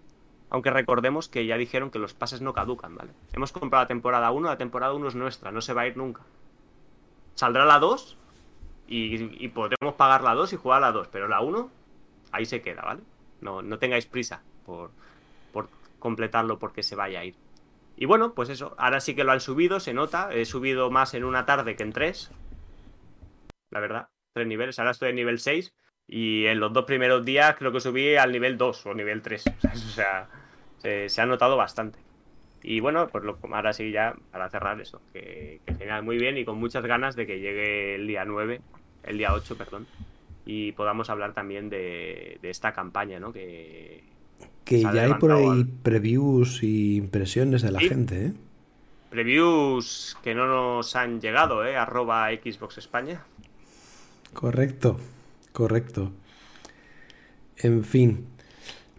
Aunque 0.50 0.70
recordemos 0.70 1.28
que 1.28 1.46
ya 1.46 1.56
dijeron 1.56 1.90
que 1.90 1.98
los 1.98 2.14
pases 2.14 2.40
no 2.40 2.52
caducan, 2.52 2.94
¿vale? 2.94 3.12
Hemos 3.32 3.52
comprado 3.52 3.84
la 3.84 3.88
temporada 3.88 4.30
1, 4.30 4.48
la 4.48 4.58
temporada 4.58 4.92
1 4.92 5.08
es 5.08 5.14
nuestra, 5.14 5.50
no 5.50 5.60
se 5.60 5.72
va 5.72 5.82
a 5.82 5.86
ir 5.86 5.96
nunca. 5.96 6.22
Saldrá 7.34 7.64
la 7.64 7.78
2 7.78 8.18
y, 8.88 9.48
podremos 9.48 9.94
pagar 9.94 10.22
la 10.22 10.34
2 10.34 10.52
y 10.52 10.56
jugar 10.56 10.82
la 10.82 10.92
2, 10.92 11.08
pero 11.08 11.26
la 11.26 11.40
1 11.40 11.70
ahí 12.32 12.44
se 12.44 12.60
queda, 12.60 12.82
¿vale? 12.82 13.02
No, 13.40 13.62
no 13.62 13.78
tengáis 13.78 14.06
prisa 14.06 14.42
por, 14.66 14.90
por 15.52 15.68
completarlo 15.98 16.58
porque 16.58 16.82
se 16.82 16.96
vaya 16.96 17.20
a 17.20 17.24
ir. 17.24 17.34
Y 17.96 18.06
bueno, 18.06 18.34
pues 18.34 18.48
eso, 18.48 18.74
ahora 18.78 19.00
sí 19.00 19.14
que 19.14 19.24
lo 19.24 19.32
han 19.32 19.40
subido, 19.40 19.80
se 19.80 19.94
nota, 19.94 20.32
he 20.32 20.44
subido 20.44 20.90
más 20.90 21.14
en 21.14 21.24
una 21.24 21.46
tarde 21.46 21.76
que 21.76 21.82
en 21.82 21.92
tres, 21.92 22.30
la 23.70 23.80
verdad 23.80 24.11
tres 24.32 24.46
niveles. 24.46 24.78
Ahora 24.78 24.92
estoy 24.92 25.10
en 25.10 25.16
nivel 25.16 25.38
6. 25.38 25.72
Y 26.08 26.46
en 26.46 26.60
los 26.60 26.72
dos 26.72 26.84
primeros 26.84 27.24
días 27.24 27.54
creo 27.56 27.72
que 27.72 27.80
subí 27.80 28.16
al 28.16 28.32
nivel 28.32 28.58
2 28.58 28.86
o 28.86 28.94
nivel 28.94 29.22
3. 29.22 29.44
O 29.72 29.76
sea, 29.94 30.28
se, 30.78 31.20
ha 31.20 31.26
notado 31.26 31.56
bastante. 31.56 31.98
Y 32.62 32.80
bueno, 32.80 33.08
pues 33.08 33.24
lo, 33.24 33.38
ahora 33.52 33.72
sí 33.72 33.90
ya 33.90 34.14
para 34.30 34.48
cerrar 34.48 34.80
eso, 34.80 35.00
que, 35.12 35.60
que 35.66 35.74
genial, 35.74 36.04
muy 36.04 36.16
bien 36.16 36.38
y 36.38 36.44
con 36.44 36.58
muchas 36.58 36.84
ganas 36.84 37.16
de 37.16 37.26
que 37.26 37.40
llegue 37.40 37.96
el 37.96 38.06
día 38.06 38.24
9, 38.24 38.60
el 39.02 39.18
día 39.18 39.34
8, 39.34 39.56
perdón, 39.56 39.86
y 40.46 40.72
podamos 40.72 41.10
hablar 41.10 41.32
también 41.32 41.68
de, 41.70 42.38
esta 42.42 42.72
campaña, 42.72 43.18
¿no? 43.18 43.32
Que, 43.32 44.04
que 44.64 44.80
ya 44.80 45.02
hay 45.02 45.14
por 45.14 45.32
ahí 45.32 45.64
previews 45.82 46.62
y 46.62 46.96
impresiones 46.96 47.62
de 47.62 47.72
la 47.72 47.80
gente, 47.80 48.26
¿eh? 48.26 48.32
Previews 49.10 50.16
que 50.22 50.34
no 50.34 50.46
nos 50.46 50.96
han 50.96 51.20
llegado, 51.20 51.66
¿eh? 51.66 51.76
Arroba 51.76 52.30
Xbox 52.30 52.78
España. 52.78 53.22
Correcto, 54.32 54.98
correcto. 55.52 56.10
En 57.58 57.84
fin, 57.84 58.26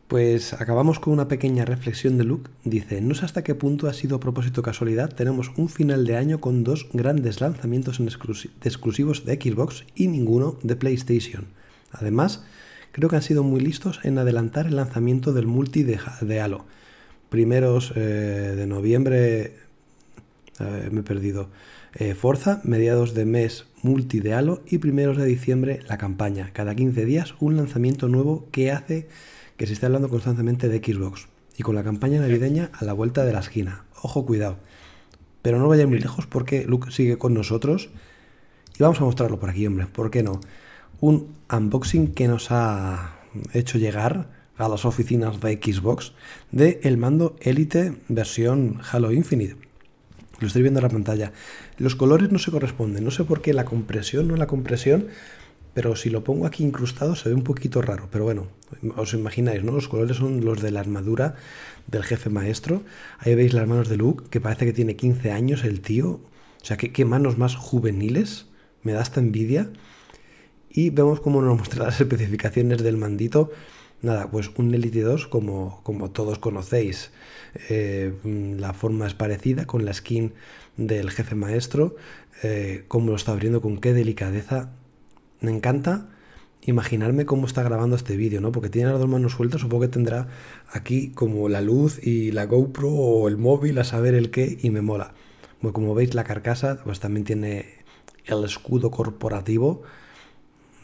pues 0.08 0.54
acabamos 0.54 1.00
con 1.00 1.14
una 1.14 1.28
pequeña 1.28 1.66
reflexión 1.66 2.18
de 2.18 2.24
Luke. 2.24 2.52
Dice, 2.64 3.02
no 3.02 3.16
sé 3.16 3.26
hasta 3.26 3.44
qué 3.44 3.56
punto 3.56 3.88
ha 3.88 3.94
sido 3.94 4.18
a 4.18 4.20
propósito 4.20 4.62
casualidad, 4.62 5.14
tenemos 5.14 5.52
un 5.58 5.70
final 5.70 6.06
de 6.06 6.18
año 6.18 6.40
con 6.40 6.64
dos 6.64 6.88
grandes 6.94 7.42
lanzamientos 7.42 8.00
en 8.00 8.08
exclusivos 8.08 9.26
de 9.26 9.36
Xbox 9.36 9.86
y 9.96 10.08
ninguno 10.08 10.58
de 10.62 10.76
PlayStation. 10.76 11.48
Además, 11.92 12.46
creo 12.92 13.10
que 13.10 13.16
han 13.16 13.22
sido 13.24 13.44
muy 13.44 13.60
listos 13.60 14.00
en 14.04 14.20
adelantar 14.20 14.68
el 14.68 14.76
lanzamiento 14.76 15.34
del 15.34 15.48
multi 15.48 15.84
de, 15.84 16.00
Halo. 16.40 16.66
Primeros 17.30 17.92
eh, 17.96 18.54
de 18.56 18.68
noviembre... 18.68 19.56
me 20.92 21.00
he 21.00 21.04
perdido. 21.04 21.50
Eh, 21.96 22.16
Forza, 22.16 22.60
mediados 22.64 23.14
de 23.14 23.24
mes 23.26 23.66
multi 23.84 24.20
de 24.20 24.34
Halo 24.34 24.64
y 24.66 24.80
primeros 24.80 25.16
de 25.16 25.26
diciembre 25.26 25.80
la 25.88 26.00
campaña. 26.00 26.50
Cada 26.52 26.74
15 26.74 27.06
días 27.06 27.36
un 27.40 27.56
lanzamiento 27.56 28.08
nuevo 28.08 28.48
que 28.52 28.72
hace 28.72 29.08
que 29.58 29.68
se 29.68 29.74
esté 29.74 29.86
hablando 29.86 30.10
constantemente 30.10 30.70
de 30.70 30.80
Xbox 30.80 31.28
y 31.56 31.62
con 31.62 31.76
la 31.76 31.84
campaña 31.84 32.20
navideña 32.20 32.72
a 32.74 32.84
la 32.84 32.94
vuelta 32.94 33.24
de 33.26 33.34
la 33.34 33.42
esquina. 33.42 33.86
Ojo, 34.02 34.26
cuidado. 34.26 34.58
Pero 35.44 35.60
no 35.60 35.68
vayan 35.68 35.90
muy 35.90 36.00
lejos 36.00 36.26
porque 36.26 36.66
Luke 36.66 36.90
sigue 36.90 37.20
con 37.20 37.36
nosotros 37.36 37.90
y 38.80 38.82
vamos 38.82 39.00
a 39.00 39.04
mostrarlo 39.04 39.40
por 39.40 39.52
aquí, 39.52 39.68
hombre. 39.68 39.86
¿Por 39.86 40.10
qué 40.10 40.24
no? 40.24 40.40
Un 41.00 41.36
unboxing 41.52 42.14
que 42.16 42.28
nos 42.28 42.48
ha 42.50 43.20
hecho 43.54 43.78
llegar 43.78 44.30
a 44.58 44.68
las 44.68 44.86
oficinas 44.86 45.40
de 45.42 45.60
Xbox 45.62 46.14
de 46.52 46.80
el 46.82 46.98
mando 46.98 47.36
Elite 47.40 47.94
versión 48.08 48.80
Halo 48.92 49.12
Infinite. 49.12 49.58
Lo 50.40 50.48
estoy 50.48 50.62
viendo 50.62 50.80
en 50.80 50.84
la 50.84 50.90
pantalla. 50.90 51.32
Los 51.78 51.96
colores 51.96 52.32
no 52.32 52.40
se 52.40 52.52
corresponden. 52.52 53.04
No 53.04 53.12
sé 53.12 53.24
por 53.24 53.42
qué 53.42 53.54
la 53.54 53.66
compresión 53.66 54.28
no 54.28 54.36
la 54.36 54.48
compresión 54.48 55.08
pero 55.74 55.96
si 55.96 56.10
lo 56.10 56.24
pongo 56.24 56.46
aquí 56.46 56.64
incrustado 56.64 57.16
se 57.16 57.30
ve 57.30 57.36
un 57.36 57.44
poquito 57.44 57.82
raro. 57.82 58.08
Pero 58.12 58.26
bueno, 58.26 58.48
os 58.96 59.14
imagináis, 59.14 59.64
¿no? 59.64 59.72
Los 59.72 59.88
colores 59.88 60.18
son 60.18 60.46
los 60.46 60.62
de 60.62 60.72
la 60.72 60.80
armadura 60.80 61.36
del 61.88 62.04
jefe 62.04 62.30
maestro. 62.30 62.84
Ahí 63.18 63.34
veis 63.34 63.54
las 63.54 63.68
manos 63.68 63.90
de 63.90 63.98
Luke, 63.98 64.26
que 64.30 64.40
parece 64.40 64.66
que 64.66 64.74
tiene 64.74 64.96
15 64.96 65.32
años 65.32 65.64
el 65.64 65.82
tío. 65.82 66.10
O 66.62 66.66
sea, 66.66 66.78
qué, 66.78 67.06
manos 67.06 67.38
más 67.38 67.56
juveniles. 67.56 68.48
Me 68.84 68.94
da 68.94 69.02
esta 69.02 69.20
envidia. 69.20 69.72
Y 70.70 70.92
vemos 70.92 71.20
cómo 71.22 71.42
nos 71.42 71.58
muestra 71.58 71.86
las 71.86 72.00
especificaciones 72.00 72.84
del 72.84 72.98
mandito. 72.98 73.52
Nada, 74.04 74.30
pues 74.30 74.52
un 74.58 74.74
Elite 74.76 75.02
2 75.02 75.28
como, 75.28 75.82
como 75.84 76.12
todos 76.12 76.38
conocéis. 76.38 77.12
Eh, 77.70 78.14
la 78.60 78.74
forma 78.74 79.08
es 79.08 79.14
parecida 79.16 79.66
con 79.66 79.86
la 79.86 79.94
skin 79.94 80.34
del 80.78 81.12
jefe 81.12 81.36
maestro. 81.36 81.96
Eh, 82.44 82.86
cómo 82.88 83.12
lo 83.12 83.16
está 83.16 83.32
abriendo, 83.32 83.62
con 83.62 83.78
qué 83.78 83.94
delicadeza 83.94 84.72
me 85.42 85.52
encanta 85.52 86.10
imaginarme 86.66 87.26
cómo 87.26 87.46
está 87.46 87.64
grabando 87.64 87.96
este 87.96 88.16
vídeo, 88.16 88.42
¿no? 88.42 88.52
Porque 88.52 88.70
tiene 88.70 88.90
las 88.90 89.00
dos 89.00 89.10
manos 89.10 89.34
sueltas, 89.34 89.62
supongo 89.62 89.84
que 89.84 89.90
tendrá 89.90 90.28
aquí 90.72 91.10
como 91.10 91.50
la 91.50 91.62
luz 91.62 92.00
y 92.06 92.32
la 92.32 92.46
GoPro 92.46 92.90
o 92.90 93.28
el 93.28 93.38
móvil 93.38 93.78
a 93.80 93.84
saber 93.84 94.16
el 94.16 94.32
qué 94.32 94.58
y 94.62 94.70
me 94.70 94.82
mola. 94.82 95.14
Bueno, 95.62 95.74
como 95.74 95.94
veis 95.96 96.14
la 96.14 96.24
carcasa 96.24 96.82
pues 96.84 97.00
también 97.00 97.26
tiene 97.26 97.66
el 98.26 98.44
escudo 98.44 98.92
corporativo 98.92 99.84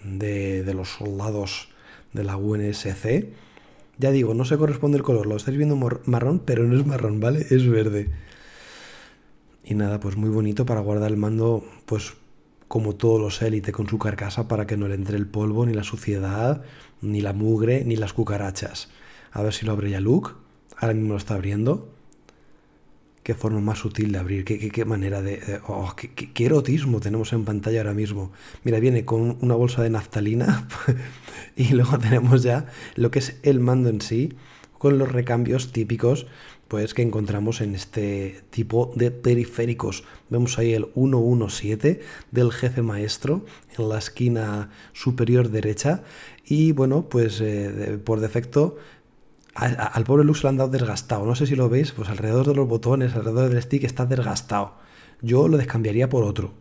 de, 0.04 0.64
de 0.64 0.74
los 0.74 0.90
soldados 0.90 1.70
de 2.14 2.24
la 2.24 2.38
UNSC. 2.38 3.28
Ya 3.98 4.12
digo, 4.12 4.34
no 4.34 4.46
se 4.46 4.58
corresponde 4.58 4.98
el 4.98 5.04
color, 5.04 5.28
lo 5.28 5.36
estáis 5.36 5.58
viendo 5.58 5.76
marrón, 5.76 6.40
pero 6.46 6.64
no 6.64 6.78
es 6.78 6.86
marrón, 6.86 7.20
¿vale? 7.20 7.46
Es 7.50 7.68
verde. 7.68 8.10
Y 9.70 9.76
nada, 9.76 10.00
pues 10.00 10.18
muy 10.18 10.32
bonito 10.32 10.66
para 10.66 10.82
guardar 10.82 11.12
el 11.12 11.18
mando, 11.18 11.64
pues 11.86 12.16
como 12.68 12.96
todos 12.96 13.22
los 13.22 13.40
élite 13.44 13.72
con 13.72 13.88
su 13.88 14.00
carcasa 14.00 14.48
para 14.48 14.66
que 14.66 14.78
no 14.78 14.88
le 14.88 14.96
entre 14.96 15.16
el 15.16 15.28
polvo, 15.28 15.64
ni 15.68 15.74
la 15.74 15.84
suciedad, 15.84 16.64
ni 17.04 17.22
la 17.22 17.34
mugre, 17.34 17.86
ni 17.86 17.96
las 17.96 18.14
cucarachas. 18.14 18.90
A 19.32 19.44
ver 19.44 19.54
si 19.54 19.68
lo 19.68 19.74
abre 19.74 19.92
ya 19.92 20.00
Luke. 20.00 20.32
Ahora 20.76 20.96
mismo 20.96 21.10
lo 21.14 21.18
está 21.18 21.36
abriendo. 21.36 21.94
Qué 23.22 23.36
forma 23.36 23.60
más 23.60 23.78
sutil 23.78 24.12
de 24.12 24.18
abrir, 24.18 24.44
qué, 24.44 24.58
qué, 24.58 24.86
manera 24.86 25.22
de... 25.22 25.62
oh, 25.68 25.94
qué, 25.96 26.16
qué, 26.16 26.46
erotismo 26.46 27.00
tenemos 27.00 27.32
en 27.32 27.46
pantalla 27.46 27.82
ahora 27.82 27.94
mismo. 27.94 28.32
Mira, 28.64 28.80
viene 28.80 29.06
con 29.06 29.38
una 29.40 29.54
bolsa 29.54 29.84
de 29.84 29.92
naftalina 29.92 30.68
y 31.56 31.74
luego 31.74 32.00
tenemos 32.00 32.42
ya 32.42 32.66
lo 32.96 33.12
que 33.12 33.20
es 33.20 33.40
el 33.44 33.60
mando 33.60 33.90
en 33.90 34.02
sí, 34.02 34.34
con 34.80 34.98
los 34.98 35.12
recambios 35.12 35.72
típicos 35.72 36.26
pues 36.70 36.94
que 36.94 37.02
encontramos 37.02 37.60
en 37.60 37.76
este 37.76 38.44
tipo 38.52 38.94
de 38.96 39.12
periféricos. 39.12 40.06
Vemos 40.30 40.58
ahí 40.60 40.74
el 40.74 40.86
117 40.94 42.00
del 42.32 42.52
jefe 42.52 42.82
maestro 42.84 43.44
en 43.78 43.90
la 43.90 43.98
esquina 43.98 44.70
superior 44.94 45.50
derecha 45.50 46.04
y 46.46 46.72
bueno, 46.72 47.10
pues 47.10 47.42
eh, 47.42 48.00
por 48.04 48.20
defecto 48.22 48.78
al 49.56 50.04
pobre 50.06 50.24
Lux 50.24 50.44
lo 50.44 50.50
han 50.50 50.58
dado 50.58 50.70
desgastado. 50.70 51.26
No 51.26 51.36
sé 51.36 51.48
si 51.48 51.56
lo 51.56 51.68
veis, 51.68 51.92
pues 51.92 52.08
alrededor 52.08 52.48
de 52.48 52.56
los 52.56 52.68
botones, 52.68 53.14
alrededor 53.16 53.50
del 53.50 53.62
stick 53.62 53.84
está 53.84 54.06
desgastado. 54.06 54.76
Yo 55.22 55.48
lo 55.50 55.58
descambiaría 55.58 56.08
por 56.08 56.24
otro. 56.24 56.54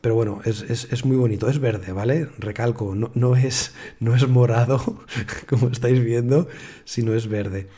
Pero 0.00 0.14
bueno, 0.14 0.40
es, 0.44 1.04
muy 1.04 1.16
bonito, 1.16 1.48
es 1.48 1.58
verde, 1.58 1.92
¿vale? 1.92 2.28
Recalco, 2.38 2.94
no, 2.94 3.10
no, 3.14 3.34
es, 3.34 3.74
no 3.98 4.14
es 4.14 4.28
morado, 4.28 4.80
como 5.48 5.68
estáis 5.70 6.04
viendo, 6.04 6.46
sino 6.84 7.14
es 7.14 7.26
verde. 7.26 7.68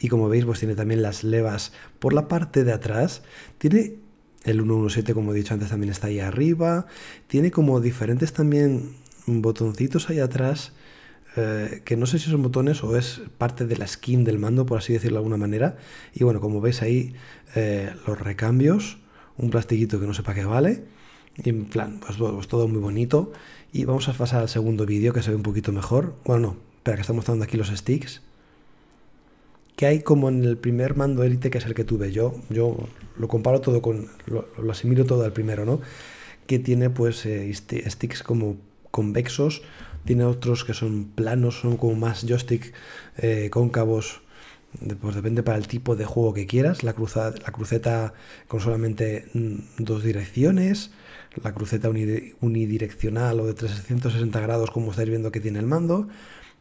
Y 0.00 0.08
como 0.08 0.28
veis, 0.28 0.44
pues 0.44 0.60
tiene 0.60 0.74
también 0.74 1.02
las 1.02 1.24
levas 1.24 1.72
por 1.98 2.12
la 2.12 2.28
parte 2.28 2.64
de 2.64 2.72
atrás. 2.72 3.22
Tiene 3.58 3.96
el 4.44 4.58
117, 4.58 5.14
como 5.14 5.32
he 5.32 5.36
dicho 5.36 5.54
antes, 5.54 5.70
también 5.70 5.90
está 5.90 6.06
ahí 6.06 6.20
arriba. 6.20 6.86
Tiene 7.26 7.50
como 7.50 7.80
diferentes 7.80 8.32
también 8.32 8.94
botoncitos 9.26 10.08
ahí 10.10 10.20
atrás. 10.20 10.72
Eh, 11.36 11.82
que 11.84 11.96
no 11.96 12.06
sé 12.06 12.18
si 12.18 12.30
son 12.30 12.42
botones 12.42 12.82
o 12.82 12.96
es 12.96 13.20
parte 13.36 13.66
de 13.66 13.76
la 13.76 13.86
skin 13.86 14.24
del 14.24 14.38
mando, 14.38 14.66
por 14.66 14.78
así 14.78 14.92
decirlo 14.92 15.16
de 15.16 15.18
alguna 15.18 15.36
manera. 15.36 15.76
Y 16.14 16.24
bueno, 16.24 16.40
como 16.40 16.60
veis 16.60 16.82
ahí, 16.82 17.14
eh, 17.54 17.92
los 18.06 18.18
recambios. 18.18 18.98
Un 19.36 19.50
plastiquito 19.50 20.00
que 20.00 20.06
no 20.06 20.14
sé 20.14 20.22
para 20.22 20.40
qué 20.40 20.44
vale. 20.44 20.84
Y 21.36 21.48
en 21.50 21.66
plan, 21.66 22.00
pues, 22.04 22.18
pues, 22.18 22.48
todo 22.48 22.68
muy 22.68 22.80
bonito. 22.80 23.32
Y 23.72 23.84
vamos 23.84 24.08
a 24.08 24.12
pasar 24.12 24.42
al 24.42 24.48
segundo 24.48 24.86
vídeo 24.86 25.12
que 25.12 25.22
se 25.22 25.30
ve 25.30 25.36
un 25.36 25.42
poquito 25.42 25.72
mejor. 25.72 26.14
Bueno, 26.24 26.48
no, 26.48 26.56
espera 26.76 26.96
que 26.96 27.02
estamos 27.02 27.18
mostrando 27.18 27.44
aquí 27.44 27.56
los 27.56 27.68
sticks 27.68 28.22
que 29.78 29.86
hay 29.86 30.00
como 30.00 30.28
en 30.28 30.42
el 30.42 30.58
primer 30.58 30.96
mando 30.96 31.22
élite, 31.22 31.50
que 31.50 31.58
es 31.58 31.64
el 31.64 31.72
que 31.72 31.84
tuve 31.84 32.10
yo. 32.10 32.34
Yo 32.50 32.76
lo 33.16 33.28
comparo 33.28 33.60
todo 33.60 33.80
con, 33.80 34.08
lo, 34.26 34.44
asimilo 34.68 35.04
todo 35.04 35.22
al 35.24 35.32
primero, 35.32 35.64
¿no? 35.64 35.80
Que 36.48 36.58
tiene 36.58 36.90
pues 36.90 37.24
eh, 37.26 37.48
sticks 37.54 38.24
como 38.24 38.56
convexos, 38.90 39.62
tiene 40.04 40.24
otros 40.24 40.64
que 40.64 40.74
son 40.74 41.04
planos, 41.14 41.60
son 41.60 41.76
como 41.76 41.94
más 41.94 42.26
joystick 42.26 42.74
eh, 43.18 43.50
cóncavos. 43.52 44.22
Pues 45.00 45.14
depende 45.14 45.44
para 45.44 45.58
el 45.58 45.68
tipo 45.68 45.94
de 45.94 46.06
juego 46.06 46.34
que 46.34 46.48
quieras. 46.48 46.82
La, 46.82 46.92
la 46.92 47.52
cruceta 47.52 48.14
con 48.48 48.58
solamente 48.58 49.26
mm, 49.32 49.58
dos 49.78 50.02
direcciones, 50.02 50.90
la 51.40 51.54
cruceta 51.54 51.88
unidireccional 51.88 53.38
o 53.38 53.46
de 53.46 53.54
360 53.54 54.40
grados, 54.40 54.72
como 54.72 54.90
estáis 54.90 55.08
viendo 55.08 55.30
que 55.30 55.38
tiene 55.38 55.60
el 55.60 55.66
mando 55.66 56.08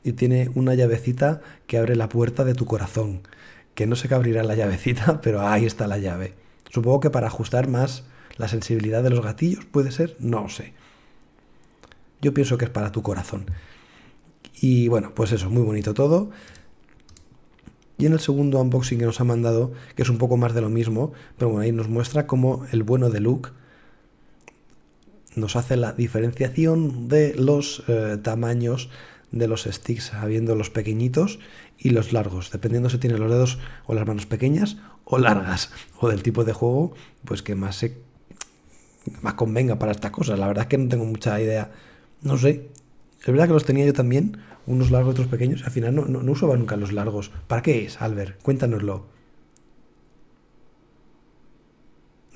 y 0.07 0.13
tiene 0.13 0.49
una 0.55 0.73
llavecita 0.73 1.41
que 1.67 1.77
abre 1.77 1.97
la 1.97 2.07
puerta 2.07 2.45
de 2.45 2.53
tu 2.53 2.65
corazón. 2.65 3.21
Que 3.75 3.88
no 3.88 3.97
sé 3.97 4.07
qué 4.07 4.15
abrirá 4.15 4.43
la 4.43 4.55
llavecita, 4.55 5.19
pero 5.23 5.45
ahí 5.45 5.65
está 5.65 5.85
la 5.85 5.97
llave. 5.97 6.34
Supongo 6.69 7.01
que 7.01 7.09
para 7.09 7.27
ajustar 7.27 7.67
más 7.67 8.05
la 8.38 8.47
sensibilidad 8.47 9.03
de 9.03 9.09
los 9.09 9.21
gatillos, 9.21 9.65
puede 9.65 9.91
ser, 9.91 10.15
no 10.19 10.47
sé. 10.47 10.73
Yo 12.21 12.34
pienso 12.34 12.57
que 12.57 12.65
es 12.65 12.71
para 12.71 12.91
tu 12.91 13.01
corazón. 13.01 13.45
Y 14.61 14.88
bueno, 14.88 15.11
pues 15.13 15.34
eso, 15.34 15.49
muy 15.49 15.63
bonito 15.63 15.93
todo. 15.93 16.29
Y 17.97 18.05
en 18.05 18.13
el 18.13 18.19
segundo 18.19 18.61
unboxing 18.61 18.99
que 18.99 19.05
nos 19.05 19.19
ha 19.19 19.25
mandado, 19.25 19.73
que 19.95 20.03
es 20.03 20.09
un 20.09 20.19
poco 20.19 20.38
más 20.38 20.53
de 20.53 20.61
lo 20.61 20.69
mismo, 20.69 21.11
pero 21.38 21.49
bueno, 21.49 21.63
ahí 21.63 21.71
nos 21.71 21.89
muestra 21.89 22.27
cómo 22.27 22.65
el 22.71 22.84
bueno 22.84 23.09
de 23.09 23.19
Luke 23.19 23.49
nos 25.35 25.55
hace 25.55 25.75
la 25.77 25.93
diferenciación 25.93 27.07
de 27.09 27.35
los 27.35 27.84
eh, 27.88 28.17
tamaños 28.21 28.89
de 29.31 29.47
los 29.47 29.63
sticks, 29.63 30.13
habiendo 30.13 30.55
los 30.55 30.69
pequeñitos 30.69 31.39
y 31.77 31.89
los 31.89 32.13
largos, 32.13 32.51
dependiendo 32.51 32.89
si 32.89 32.97
tiene 32.97 33.17
los 33.17 33.29
dedos 33.29 33.59
o 33.85 33.93
las 33.93 34.07
manos 34.07 34.25
pequeñas 34.25 34.77
o 35.03 35.17
largas, 35.17 35.71
o 35.99 36.09
del 36.09 36.23
tipo 36.23 36.43
de 36.43 36.53
juego, 36.53 36.93
pues 37.25 37.41
que 37.41 37.55
más 37.55 37.75
se 37.77 37.97
más 39.21 39.35
convenga 39.35 39.79
para 39.79 39.91
estas 39.91 40.11
cosas. 40.11 40.37
La 40.37 40.47
verdad 40.47 40.63
es 40.63 40.67
que 40.67 40.77
no 40.77 40.89
tengo 40.89 41.05
mucha 41.05 41.39
idea. 41.39 41.71
No 42.21 42.37
sé. 42.37 42.69
Es 43.19 43.27
verdad 43.27 43.47
que 43.47 43.53
los 43.53 43.65
tenía 43.65 43.85
yo 43.85 43.93
también, 43.93 44.37
unos 44.65 44.91
largos, 44.91 45.13
otros 45.13 45.27
pequeños. 45.27 45.63
Al 45.63 45.71
final 45.71 45.95
no, 45.95 46.05
no, 46.05 46.21
no 46.21 46.31
usaba 46.31 46.57
nunca 46.57 46.75
los 46.75 46.91
largos. 46.91 47.31
¿Para 47.47 47.61
qué 47.61 47.85
es, 47.85 48.01
Albert? 48.01 48.41
Cuéntanoslo. 48.41 49.05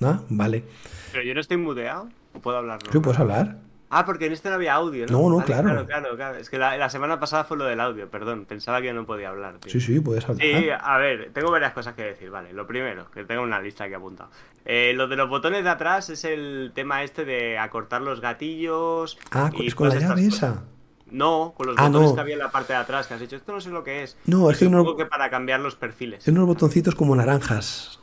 ¿Ah? 0.02 0.22
Vale. 0.30 0.64
Pero 1.12 1.24
yo 1.24 1.34
no 1.34 1.42
estoy 1.42 1.58
muteado. 1.58 2.10
¿O 2.34 2.40
puedo 2.40 2.58
hablar? 2.58 2.80
¿Sí 2.92 3.00
puedes 3.00 3.20
hablar? 3.20 3.60
Ah, 3.94 4.06
porque 4.06 4.26
en 4.28 4.32
este 4.32 4.48
no 4.50 4.56
había 4.56 4.74
audio, 4.74 5.06
¿no? 5.08 5.12
No, 5.24 5.30
no, 5.30 5.36
Vale, 5.38 5.46
claro. 5.48 5.64
Claro, 5.70 5.86
claro, 5.86 6.16
claro. 6.16 6.38
Es 6.38 6.50
que 6.50 6.58
la, 6.58 6.78
la 6.78 6.90
semana 6.90 7.20
pasada 7.20 7.44
fue 7.44 7.58
lo 7.58 7.66
del 7.66 7.80
audio, 7.82 8.10
perdón. 8.10 8.46
Pensaba 8.46 8.82
que 8.82 8.94
no 8.94 9.06
podía 9.06 9.30
hablar. 9.30 9.58
tío. 9.60 9.72
Sí, 9.72 9.82
sí, 9.82 10.00
puedes 10.00 10.24
hablar. 10.30 10.46
Sí, 10.48 10.70
a 10.72 10.98
ver, 10.98 11.32
tengo 11.34 11.52
varias 11.52 11.74
cosas 11.74 11.94
que 11.94 12.04
decir, 12.04 12.30
vale. 12.30 12.54
Lo 12.54 12.66
primero, 12.66 13.12
que 13.12 13.26
tengo 13.26 13.42
una 13.44 13.60
lista 13.62 13.84
aquí 13.84 13.94
apuntada. 13.94 14.30
Eh, 14.64 14.94
lo 14.96 15.08
de 15.10 15.16
los 15.18 15.28
botones 15.30 15.64
de 15.66 15.70
atrás 15.70 16.10
es 16.10 16.24
el 16.24 16.72
tema 16.74 17.04
este 17.04 17.26
de 17.26 17.58
acortar 17.60 18.02
los 18.02 18.22
gatillos. 18.22 19.20
Ah, 19.32 19.50
y 19.54 19.68
es 19.68 19.76
con 19.76 19.90
la 19.90 19.96
llave 19.96 20.24
cosas. 20.24 20.34
esa. 20.36 20.64
No, 21.08 21.54
con 21.58 21.68
los 21.68 21.76
Ah, 21.78 21.88
botones 21.88 22.10
no. 22.12 22.16
que 22.16 22.22
había 22.22 22.34
en 22.36 22.40
la 22.40 22.52
parte 22.52 22.72
de 22.72 22.80
atrás, 22.80 23.08
que 23.08 23.16
has 23.16 23.20
dicho, 23.20 23.36
esto 23.36 23.52
no 23.52 23.60
sé 23.60 23.70
lo 23.70 23.84
que 23.84 24.04
es. 24.04 24.18
No, 24.26 24.50
es 24.50 24.58
que 24.58 24.64
hay 24.66 24.72
Supongo 24.72 24.92
unos, 24.94 25.04
que 25.04 25.06
para 25.10 25.30
cambiar 25.30 25.60
los 25.60 25.76
perfiles. 25.76 26.26
hay 26.26 26.34
unos 26.34 26.48
botoncitos 26.48 26.96
como 26.96 27.14
naranjas. 27.16 28.00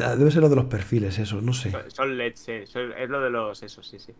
Ah, 0.00 0.16
Debe 0.16 0.30
ser 0.30 0.42
lo 0.42 0.48
de 0.48 0.56
los 0.56 0.66
perfiles, 0.66 1.18
eso, 1.18 1.40
no 1.40 1.52
sé. 1.52 1.72
Son- 1.88 2.16
LEDs, 2.16 2.38
sí, 2.40 2.52
es 2.52 3.08
lo 3.08 3.20
de 3.20 3.30
los 3.30 3.62
esos, 3.62 3.86
sí, 3.86 3.98
sí. 3.98 4.12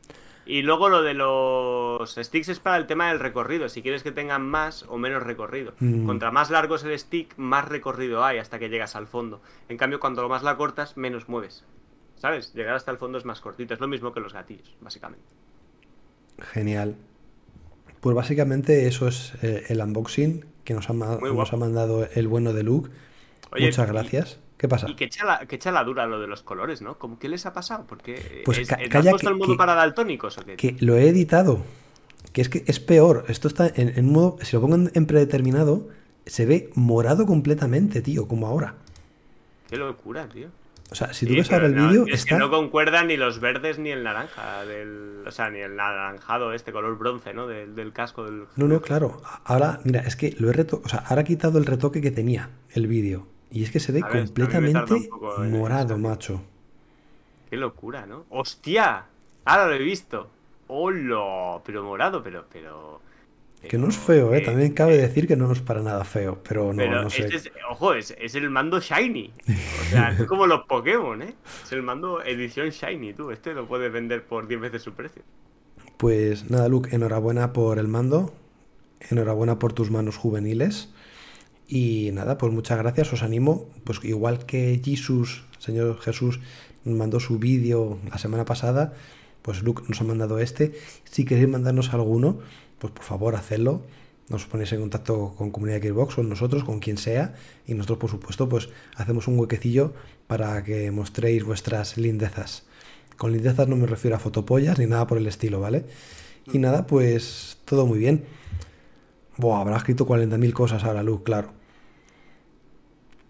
Y 0.47 0.63
luego 0.63 0.89
lo 0.89 1.03
de 1.03 1.15
los 1.15 2.15
sticks 2.15 2.49
es 2.49 2.59
para 2.61 2.77
el 2.79 2.87
tema 2.87 3.09
del 3.09 3.21
recorrido, 3.21 3.69
si 3.69 3.83
quieres 3.83 4.03
que 4.03 4.13
tengan 4.13 4.43
más 4.49 4.85
o 4.89 4.97
menos 4.97 5.23
recorrido. 5.23 5.75
Mm. 5.79 6.07
Contra 6.07 6.31
más 6.31 6.51
largo 6.51 6.77
es 6.77 6.85
el 6.85 6.99
stick, 6.99 7.37
más 7.37 7.67
recorrido 7.69 8.25
hay 8.25 8.39
hasta 8.39 8.59
que 8.59 8.69
llegas 8.71 8.97
al 8.97 9.07
fondo. 9.07 9.41
En 9.69 9.77
cambio, 9.77 10.01
cuando 10.01 10.23
lo 10.23 10.29
más 10.29 10.43
la 10.43 10.57
cortas, 10.57 10.97
menos 10.97 11.29
mueves. 11.29 11.65
¿Sabes? 12.17 12.53
Llegar 12.55 12.75
hasta 12.75 12.91
el 12.91 12.99
fondo 12.99 13.19
es 13.19 13.25
más 13.25 13.41
cortito, 13.41 13.75
es 13.75 13.81
lo 13.81 13.87
mismo 13.89 14.13
que 14.13 14.21
los 14.21 14.33
gatillos, 14.33 14.75
básicamente. 14.81 15.25
Genial. 16.53 16.97
Pues 18.01 18.15
básicamente 18.17 18.87
eso 18.87 19.09
es 19.09 19.35
eh, 19.43 19.65
el 19.69 19.81
unboxing 19.81 20.45
que 20.65 20.75
nos 20.75 20.89
ha, 20.89 20.93
nos 20.93 21.53
ha 21.53 21.57
mandado 21.57 22.07
el 22.15 22.29
bueno 22.29 22.53
de 22.53 22.63
Luke. 22.63 22.91
Oye, 23.53 23.67
Muchas 23.67 23.89
y- 23.89 23.93
gracias. 23.93 24.41
¿Qué 24.59 24.69
pasa? 24.69 24.91
Y 24.91 24.97
que 24.97 25.05
echa, 25.05 25.25
la, 25.25 25.47
que 25.47 25.57
echa 25.57 25.71
la 25.73 25.83
dura 25.85 26.07
lo 26.07 26.21
de 26.21 26.27
los 26.27 26.43
colores, 26.43 26.83
¿no? 26.83 26.99
¿Cómo, 26.99 27.19
¿Qué 27.19 27.29
les 27.29 27.47
ha 27.47 27.53
pasado? 27.53 27.85
Porque 27.89 28.43
Pues 28.45 28.59
es, 28.59 28.69
ca- 28.69 28.77
¿te 28.77 28.89
calla 28.89 29.11
has 29.11 29.13
puesto 29.15 29.29
que- 29.29 29.33
el 29.33 29.39
modo 29.39 29.53
que- 29.53 29.57
para 29.59 29.75
daltónicos 29.75 30.37
o 30.39 30.45
qué? 30.45 30.57
Que 30.57 30.77
lo 30.81 30.97
he 30.97 31.09
editado. 31.09 31.63
Que 32.33 32.41
es 32.43 32.49
que 32.49 32.65
es 32.67 32.81
peor. 32.81 33.25
Esto 33.29 33.49
está 33.49 33.69
en, 33.75 33.97
en 33.97 34.11
modo. 34.13 34.37
Si 34.43 34.55
lo 34.57 34.61
pongo 34.61 34.91
en, 34.93 35.07
predeterminado, 35.07 35.89
se 36.27 36.45
ve 36.45 36.71
morado 36.75 37.25
completamente, 37.25 38.03
tío, 38.03 38.27
como 38.29 38.47
ahora. 38.49 38.75
Qué 39.71 39.77
locura, 39.77 40.29
tío. 40.29 40.49
O 40.91 40.95
sea, 40.95 41.13
si 41.13 41.27
tú 41.27 41.33
Sí, 41.33 41.39
ves 41.39 41.53
ahora 41.53 41.67
el 41.67 41.75
no, 41.77 41.89
vídeo, 41.89 42.07
es 42.07 42.21
está. 42.21 42.35
que 42.35 42.39
no 42.39 42.51
concuerdan 42.51 43.09
ni 43.09 43.17
los 43.19 43.41
verdes 43.41 43.79
ni 43.79 43.91
el 43.91 44.03
naranja 44.03 44.65
del, 44.65 45.23
o 45.27 45.31
sea, 45.31 45.51
ni 45.51 45.59
el 45.61 45.77
naranjado 45.77 46.53
este 46.55 46.73
color 46.73 46.97
bronce, 46.99 47.35
¿no? 47.35 47.47
Del, 47.47 47.75
del 47.75 47.93
casco 47.93 48.25
del. 48.25 48.45
No, 48.57 48.67
no, 48.67 48.81
claro. 48.81 49.21
Ahora, 49.45 49.81
mira, 49.85 50.01
es 50.01 50.17
que 50.17 50.35
lo 50.39 50.49
he 50.49 50.53
reto... 50.55 50.81
O 50.85 50.89
sea, 50.89 51.01
ahora 51.01 51.23
he 51.23 51.25
quitado 51.25 51.59
el 51.59 51.67
retoque 51.67 52.01
que 52.01 52.11
tenía 52.11 52.51
el 52.73 52.87
vídeo. 52.87 53.27
Y 53.51 53.63
es 53.63 53.71
que 53.71 53.81
se 53.81 53.93
ve 53.93 54.03
ver, 54.03 54.25
completamente 54.25 55.09
poco 55.09 55.43
en 55.43 55.59
morado, 55.59 55.97
macho. 55.99 56.43
Qué 57.49 57.57
locura, 57.57 58.07
¿no? 58.07 58.27
¡Hostia! 58.31 59.07
Ahora 59.45 59.69
lo 59.69 59.75
he 59.75 59.79
visto. 59.79 60.29
¡Hola! 60.67 61.61
Pero 61.65 61.83
morado, 61.83 62.23
pero, 62.23 62.45
pero. 62.53 63.01
Que 63.67 63.79
no 63.79 63.89
es 63.89 63.97
feo, 63.97 64.35
¿eh? 64.35 64.39
eh, 64.39 64.45
También 64.45 64.73
cabe 64.73 64.97
decir 64.97 65.27
que 65.27 65.35
no 65.35 65.51
es 65.51 65.61
para 65.61 65.83
nada 65.83 66.05
feo, 66.05 66.41
pero 66.47 66.73
no, 66.73 66.77
pero 66.77 67.03
no 67.03 67.11
sé. 67.11 67.23
este 67.23 67.37
es, 67.37 67.53
ojo, 67.69 67.95
es, 67.95 68.15
es 68.19 68.35
el 68.37 68.51
mando 68.51 68.79
Shiny. 68.79 69.33
O 69.81 69.85
sea, 69.91 70.11
es 70.11 70.27
como 70.27 70.47
los 70.47 70.65
Pokémon, 70.67 71.23
¿eh? 71.23 71.35
Es 71.65 71.73
el 71.73 71.83
mando 71.83 72.23
edición 72.23 72.69
Shiny, 72.69 73.15
tú. 73.15 73.31
Este 73.31 73.55
lo 73.55 73.67
puedes 73.67 73.93
vender 73.93 74.25
por 74.25 74.47
10 74.47 74.61
veces 74.61 74.83
su 74.83 74.93
precio. 74.93 75.23
Pues 75.97 76.51
nada, 76.51 76.69
Luke, 76.69 76.95
enhorabuena 76.95 77.53
por 77.53 77.79
el 77.79 77.89
mando. 77.89 78.33
Enhorabuena 79.11 79.59
por 79.59 79.73
tus 79.73 79.91
manos 79.91 80.17
juveniles. 80.17 80.95
Y 81.69 82.11
nada, 82.15 82.39
pues 82.39 82.51
muchas 82.53 82.79
gracias. 82.79 83.13
Os 83.13 83.23
animo, 83.23 83.69
pues 83.85 84.01
igual 84.03 84.47
que 84.47 84.81
Jesús, 84.83 85.45
Señor 85.59 86.01
Jesús, 86.01 86.41
mandó 86.85 87.21
su 87.21 87.39
vídeo 87.39 87.99
la 88.11 88.17
semana 88.17 88.47
pasada, 88.47 88.95
pues 89.43 89.63
Luke 89.63 89.83
nos 89.87 90.01
ha 90.01 90.05
mandado 90.05 90.39
este. 90.39 90.73
Si 91.05 91.27
queréis 91.27 91.49
mandarnos 91.49 91.93
alguno, 91.93 92.39
pues 92.79 92.93
por 92.93 93.05
favor 93.05 93.37
hacedlo. 93.37 93.83
Nos 94.31 94.47
ponéis 94.47 94.73
en 94.73 94.81
contacto 94.81 95.35
con 95.37 95.51
Comunidad 95.51 95.81
Gearbox, 95.81 96.17
con 96.17 96.29
nosotros, 96.29 96.65
con 96.65 96.81
quien 96.81 96.97
sea. 96.97 97.35
Y 97.67 97.75
nosotros, 97.75 97.99
por 97.99 98.11
supuesto, 98.11 98.49
pues 98.49 98.71
hacemos 98.97 99.29
un 99.29 99.39
huequecillo 99.39 99.95
para 100.27 100.63
que 100.65 100.91
mostréis 100.91 101.45
vuestras 101.45 101.97
lindezas. 101.97 102.65
Con 103.17 103.33
lindezas 103.33 103.69
no 103.69 103.77
me 103.77 103.87
refiero 103.87 104.17
a 104.17 104.21
fotopollas 104.21 104.79
ni 104.79 104.87
nada 104.87 105.07
por 105.07 105.19
el 105.19 105.27
estilo, 105.27 105.61
¿vale? 105.61 105.85
Y 106.53 106.59
nada, 106.59 106.87
pues 106.87 107.59
todo 107.65 107.87
muy 107.87 107.99
bien. 107.99 108.25
Buah, 109.39 109.61
habrá 109.61 109.77
escrito 109.77 110.07
40.000 110.07 110.53
cosas 110.53 110.85
ahora, 110.85 111.03
Luke, 111.03 111.25
claro. 111.25 111.58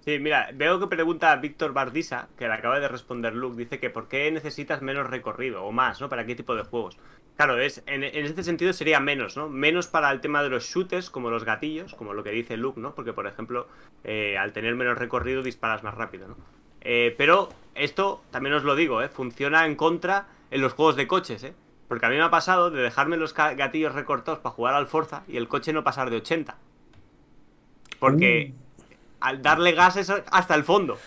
Sí, 0.08 0.18
mira, 0.18 0.48
veo 0.54 0.80
que 0.80 0.86
pregunta 0.86 1.36
Víctor 1.36 1.74
Bardisa, 1.74 2.30
que 2.38 2.48
le 2.48 2.54
acaba 2.54 2.80
de 2.80 2.88
responder 2.88 3.34
Luke, 3.34 3.58
dice 3.58 3.78
que 3.78 3.90
por 3.90 4.08
qué 4.08 4.32
necesitas 4.32 4.80
menos 4.80 5.06
recorrido 5.06 5.62
o 5.64 5.70
más, 5.70 6.00
¿no? 6.00 6.08
¿Para 6.08 6.24
qué 6.24 6.34
tipo 6.34 6.56
de 6.56 6.62
juegos? 6.62 6.96
Claro, 7.36 7.58
es, 7.58 7.82
en, 7.84 8.02
este 8.04 8.42
sentido 8.42 8.72
sería 8.72 9.00
menos, 9.00 9.36
¿no? 9.36 9.50
Menos 9.50 9.86
para 9.86 10.10
el 10.10 10.22
tema 10.22 10.42
de 10.42 10.48
los 10.48 10.64
shooters, 10.64 11.10
como 11.10 11.28
los 11.28 11.44
gatillos, 11.44 11.92
como 11.92 12.14
lo 12.14 12.24
que 12.24 12.30
dice 12.30 12.56
Luke, 12.56 12.80
¿no? 12.80 12.94
Porque, 12.94 13.12
por 13.12 13.26
ejemplo, 13.26 13.68
eh, 14.02 14.38
al 14.38 14.54
tener 14.54 14.76
menos 14.76 14.96
recorrido 14.96 15.42
disparas 15.42 15.82
más 15.82 15.94
rápido, 15.94 16.28
¿no? 16.28 16.36
Eh, 16.80 17.14
pero 17.18 17.50
esto, 17.74 18.22
también 18.30 18.54
os 18.54 18.64
lo 18.64 18.76
digo, 18.76 19.02
¿eh? 19.02 19.10
Funciona 19.10 19.66
en 19.66 19.76
contra 19.76 20.28
en 20.50 20.62
los 20.62 20.72
juegos 20.72 20.96
de 20.96 21.06
coches, 21.06 21.44
¿eh? 21.44 21.52
Porque 21.86 22.06
a 22.06 22.08
mí 22.08 22.16
me 22.16 22.22
ha 22.22 22.30
pasado 22.30 22.70
de 22.70 22.80
dejarme 22.80 23.18
los 23.18 23.34
gatillos 23.34 23.94
recortados 23.94 24.40
para 24.40 24.54
jugar 24.54 24.74
al 24.74 24.86
Forza 24.86 25.24
y 25.28 25.36
el 25.36 25.48
coche 25.48 25.74
no 25.74 25.84
pasar 25.84 26.08
de 26.08 26.16
80. 26.16 26.56
Porque 27.98 28.54
al 29.20 29.42
darle 29.42 29.72
gas 29.72 29.96
es 29.96 30.10
hasta 30.10 30.54
el 30.54 30.64
fondo. 30.64 30.98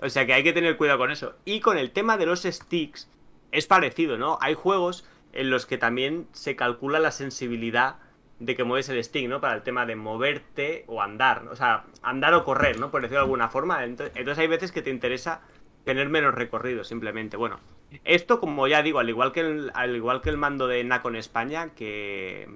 O 0.00 0.08
sea 0.08 0.26
que 0.26 0.34
hay 0.34 0.42
que 0.42 0.52
tener 0.52 0.76
cuidado 0.76 0.98
con 0.98 1.10
eso. 1.10 1.34
Y 1.44 1.60
con 1.60 1.78
el 1.78 1.90
tema 1.92 2.16
de 2.16 2.26
los 2.26 2.42
sticks 2.42 3.08
es 3.52 3.66
parecido, 3.66 4.18
¿no? 4.18 4.38
Hay 4.40 4.54
juegos 4.54 5.08
en 5.32 5.50
los 5.50 5.66
que 5.66 5.78
también 5.78 6.26
se 6.32 6.56
calcula 6.56 6.98
la 6.98 7.10
sensibilidad 7.10 7.96
de 8.40 8.56
que 8.56 8.64
mueves 8.64 8.88
el 8.88 9.02
stick, 9.02 9.28
¿no? 9.28 9.40
Para 9.40 9.54
el 9.54 9.62
tema 9.62 9.86
de 9.86 9.94
moverte 9.96 10.84
o 10.88 11.00
andar, 11.00 11.46
o 11.48 11.56
sea, 11.56 11.84
andar 12.02 12.34
o 12.34 12.44
correr, 12.44 12.78
¿no? 12.80 12.90
Por 12.90 13.00
decirlo 13.02 13.20
de 13.20 13.24
alguna 13.24 13.48
forma. 13.48 13.84
Ento- 13.84 14.10
Entonces 14.14 14.38
hay 14.38 14.48
veces 14.48 14.72
que 14.72 14.82
te 14.82 14.90
interesa 14.90 15.40
tener 15.84 16.08
menos 16.08 16.34
recorrido, 16.34 16.82
simplemente. 16.84 17.36
Bueno, 17.36 17.60
esto, 18.04 18.40
como 18.40 18.66
ya 18.66 18.82
digo, 18.82 18.98
al 18.98 19.08
igual 19.08 19.32
que 19.32 19.40
el, 19.40 19.70
al 19.74 19.94
igual 19.94 20.20
que 20.20 20.30
el 20.30 20.36
mando 20.36 20.66
de 20.66 20.82
Nacon 20.82 21.14
España 21.16 21.70
que, 21.76 22.48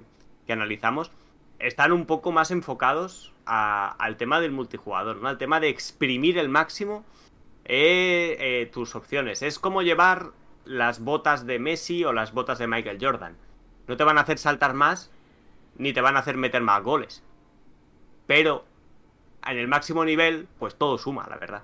que 0.45 0.53
analizamos, 0.53 1.11
están 1.59 1.91
un 1.91 2.05
poco 2.05 2.31
más 2.31 2.51
enfocados 2.51 3.33
al 3.45 4.17
tema 4.17 4.39
del 4.39 4.51
multijugador, 4.51 5.17
¿no? 5.17 5.27
Al 5.27 5.37
tema 5.37 5.59
de 5.59 5.69
exprimir 5.69 6.37
el 6.37 6.49
máximo 6.49 7.03
eh, 7.65 8.37
eh, 8.39 8.69
tus 8.71 8.95
opciones. 8.95 9.41
Es 9.41 9.59
como 9.59 9.81
llevar 9.81 10.31
las 10.65 10.99
botas 10.99 11.45
de 11.45 11.59
Messi 11.59 12.03
o 12.05 12.13
las 12.13 12.33
botas 12.33 12.59
de 12.59 12.67
Michael 12.67 12.99
Jordan. 13.01 13.35
No 13.87 13.97
te 13.97 14.03
van 14.03 14.17
a 14.17 14.21
hacer 14.21 14.37
saltar 14.37 14.73
más, 14.73 15.11
ni 15.77 15.93
te 15.93 16.01
van 16.01 16.15
a 16.15 16.19
hacer 16.19 16.37
meter 16.37 16.61
más 16.61 16.83
goles. 16.83 17.23
Pero 18.27 18.65
en 19.47 19.57
el 19.57 19.67
máximo 19.67 20.05
nivel, 20.05 20.47
pues 20.59 20.75
todo 20.75 20.97
suma, 20.97 21.25
la 21.27 21.37
verdad. 21.37 21.63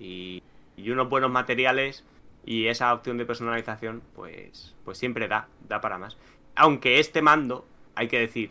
Y, 0.00 0.42
y 0.76 0.90
unos 0.90 1.08
buenos 1.08 1.30
materiales 1.30 2.04
y 2.44 2.66
esa 2.66 2.92
opción 2.92 3.18
de 3.18 3.26
personalización, 3.26 4.02
pues, 4.14 4.74
pues 4.84 4.98
siempre 4.98 5.28
da, 5.28 5.48
da 5.68 5.80
para 5.80 5.98
más. 5.98 6.16
Aunque 6.56 6.98
este 6.98 7.22
mando, 7.22 7.66
hay 7.94 8.08
que 8.08 8.18
decir, 8.18 8.50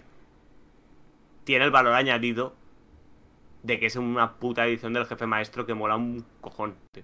tiene 1.50 1.66
el 1.66 1.72
valor 1.72 1.94
añadido 1.96 2.54
de 3.64 3.80
que 3.80 3.88
es 3.88 3.96
una 3.96 4.34
puta 4.34 4.68
edición 4.68 4.94
del 4.94 5.08
jefe 5.08 5.26
maestro 5.26 5.66
que 5.66 5.74
mola 5.74 5.96
un 5.96 6.24
cojón. 6.42 6.76
tío. 6.92 7.02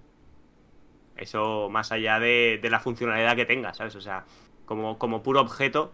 Eso 1.16 1.68
más 1.68 1.90
allá 1.90 2.20
de, 2.20 2.60
de 2.62 2.70
la 2.70 2.78
funcionalidad 2.78 3.34
que 3.34 3.44
tenga, 3.44 3.74
¿sabes? 3.74 3.96
O 3.96 4.00
sea, 4.00 4.24
como, 4.64 4.98
como 4.98 5.20
puro 5.24 5.40
objeto, 5.40 5.90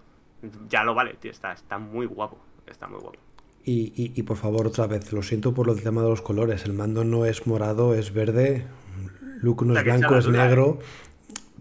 ya 0.69 0.85
lo 0.85 0.95
vale, 0.95 1.15
tío. 1.15 1.31
Está, 1.31 1.53
está 1.55 1.79
muy 1.79 2.05
guapo. 2.05 2.37
Está 2.67 2.89
muy 2.89 3.01
guapo. 3.01 3.17
Y, 3.65 3.95
y- 3.97 4.13
y 4.15 4.23
por 4.23 4.37
favor, 4.37 4.67
otra 4.67 4.87
vez, 4.87 5.15
lo 5.15 5.23
siento 5.23 5.55
por 5.55 5.71
el 5.71 5.83
tema 5.83 6.03
de 6.03 6.11
los 6.11 6.21
colores. 6.21 6.67
El 6.67 6.75
mando 6.75 7.05
no 7.05 7.25
es 7.25 7.47
morado, 7.47 7.95
es 7.95 8.13
verde. 8.13 8.67
Luke 9.41 9.65
no 9.65 9.75
es 9.79 9.83
blanco, 9.83 10.13
la 10.13 10.19
es 10.19 10.29
negro. 10.29 10.79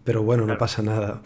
Pero 0.03 0.23
bueno, 0.23 0.45
no 0.45 0.57
pasa 0.57 0.81
nada. 0.81 1.21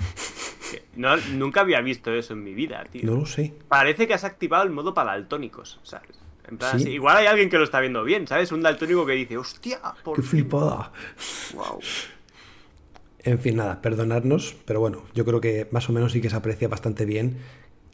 No, 0.95 1.17
nunca 1.33 1.61
había 1.61 1.81
visto 1.81 2.13
eso 2.13 2.33
en 2.33 2.43
mi 2.43 2.53
vida, 2.53 2.83
tío. 2.91 3.01
No 3.03 3.15
lo 3.15 3.25
sé. 3.25 3.53
Parece 3.67 4.07
que 4.07 4.13
has 4.13 4.23
activado 4.23 4.63
el 4.63 4.69
modo 4.71 4.93
para 4.93 5.11
daltónicos, 5.11 5.79
¿sabes? 5.83 6.17
En 6.47 6.57
plan, 6.57 6.79
Sí. 6.79 6.85
así. 6.85 6.93
Igual 6.93 7.17
hay 7.17 7.25
alguien 7.27 7.49
que 7.49 7.57
lo 7.57 7.63
está 7.63 7.79
viendo 7.79 8.03
bien, 8.03 8.27
¿sabes? 8.27 8.51
Un 8.51 8.61
daltónico 8.61 9.05
que 9.05 9.13
dice, 9.13 9.37
hostia, 9.37 9.79
por 10.03 10.15
¡Qué 10.15 10.21
fin". 10.21 10.41
flipada! 10.41 10.91
Wow. 11.55 11.79
En 13.23 13.39
fin, 13.39 13.55
nada, 13.55 13.81
perdonadnos, 13.81 14.55
pero 14.65 14.79
bueno, 14.79 15.03
yo 15.15 15.25
creo 15.25 15.41
que 15.41 15.67
más 15.71 15.89
o 15.89 15.93
menos 15.93 16.11
sí 16.11 16.21
que 16.21 16.29
se 16.29 16.35
aprecia 16.35 16.67
bastante 16.67 17.05
bien 17.05 17.37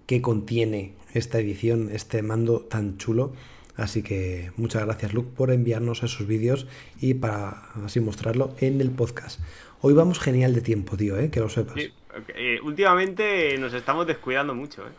qué 0.05 0.21
contiene 0.21 0.93
esta 1.13 1.39
edición, 1.39 1.89
este 1.93 2.21
mando 2.21 2.59
tan 2.61 2.97
chulo. 2.97 3.31
Así 3.77 4.03
que 4.03 4.51
muchas 4.57 4.83
gracias, 4.85 5.13
Luke, 5.13 5.29
por 5.35 5.49
enviarnos 5.51 6.03
esos 6.03 6.27
vídeos 6.27 6.67
y 6.99 7.13
para 7.13 7.69
así 7.85 8.01
mostrarlo 8.01 8.53
en 8.59 8.81
el 8.81 8.91
podcast. 8.91 9.39
Hoy 9.79 9.93
vamos 9.93 10.19
genial 10.19 10.53
de 10.53 10.59
tiempo, 10.61 10.97
tío, 10.97 11.17
¿eh? 11.17 11.31
que 11.31 11.39
lo 11.39 11.47
sepas. 11.47 11.75
Sí, 11.75 11.93
eh, 12.35 12.59
últimamente 12.63 13.57
nos 13.57 13.73
estamos 13.73 14.07
descuidando 14.07 14.53
mucho, 14.53 14.83
¿eh? 14.83 14.91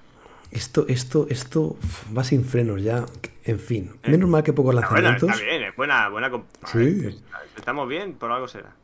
Esto, 0.51 0.85
esto, 0.89 1.27
esto 1.31 1.77
va 2.17 2.25
sin 2.25 2.45
frenos 2.45 2.83
ya. 2.83 3.07
En 3.45 3.59
fin, 3.59 3.93
menos 4.07 4.29
mal 4.29 4.43
que 4.43 4.53
pocos 4.53 4.75
lanzamientos. 4.75 5.31
está 5.31 5.43
bien, 5.43 5.63
es 5.63 5.75
buena, 5.75 6.09
buena. 6.11 6.31
Sí. 6.71 7.21
Estamos 7.57 7.89
bien, 7.89 8.15
por 8.15 8.31
algo 8.31 8.47
será. 8.47 8.75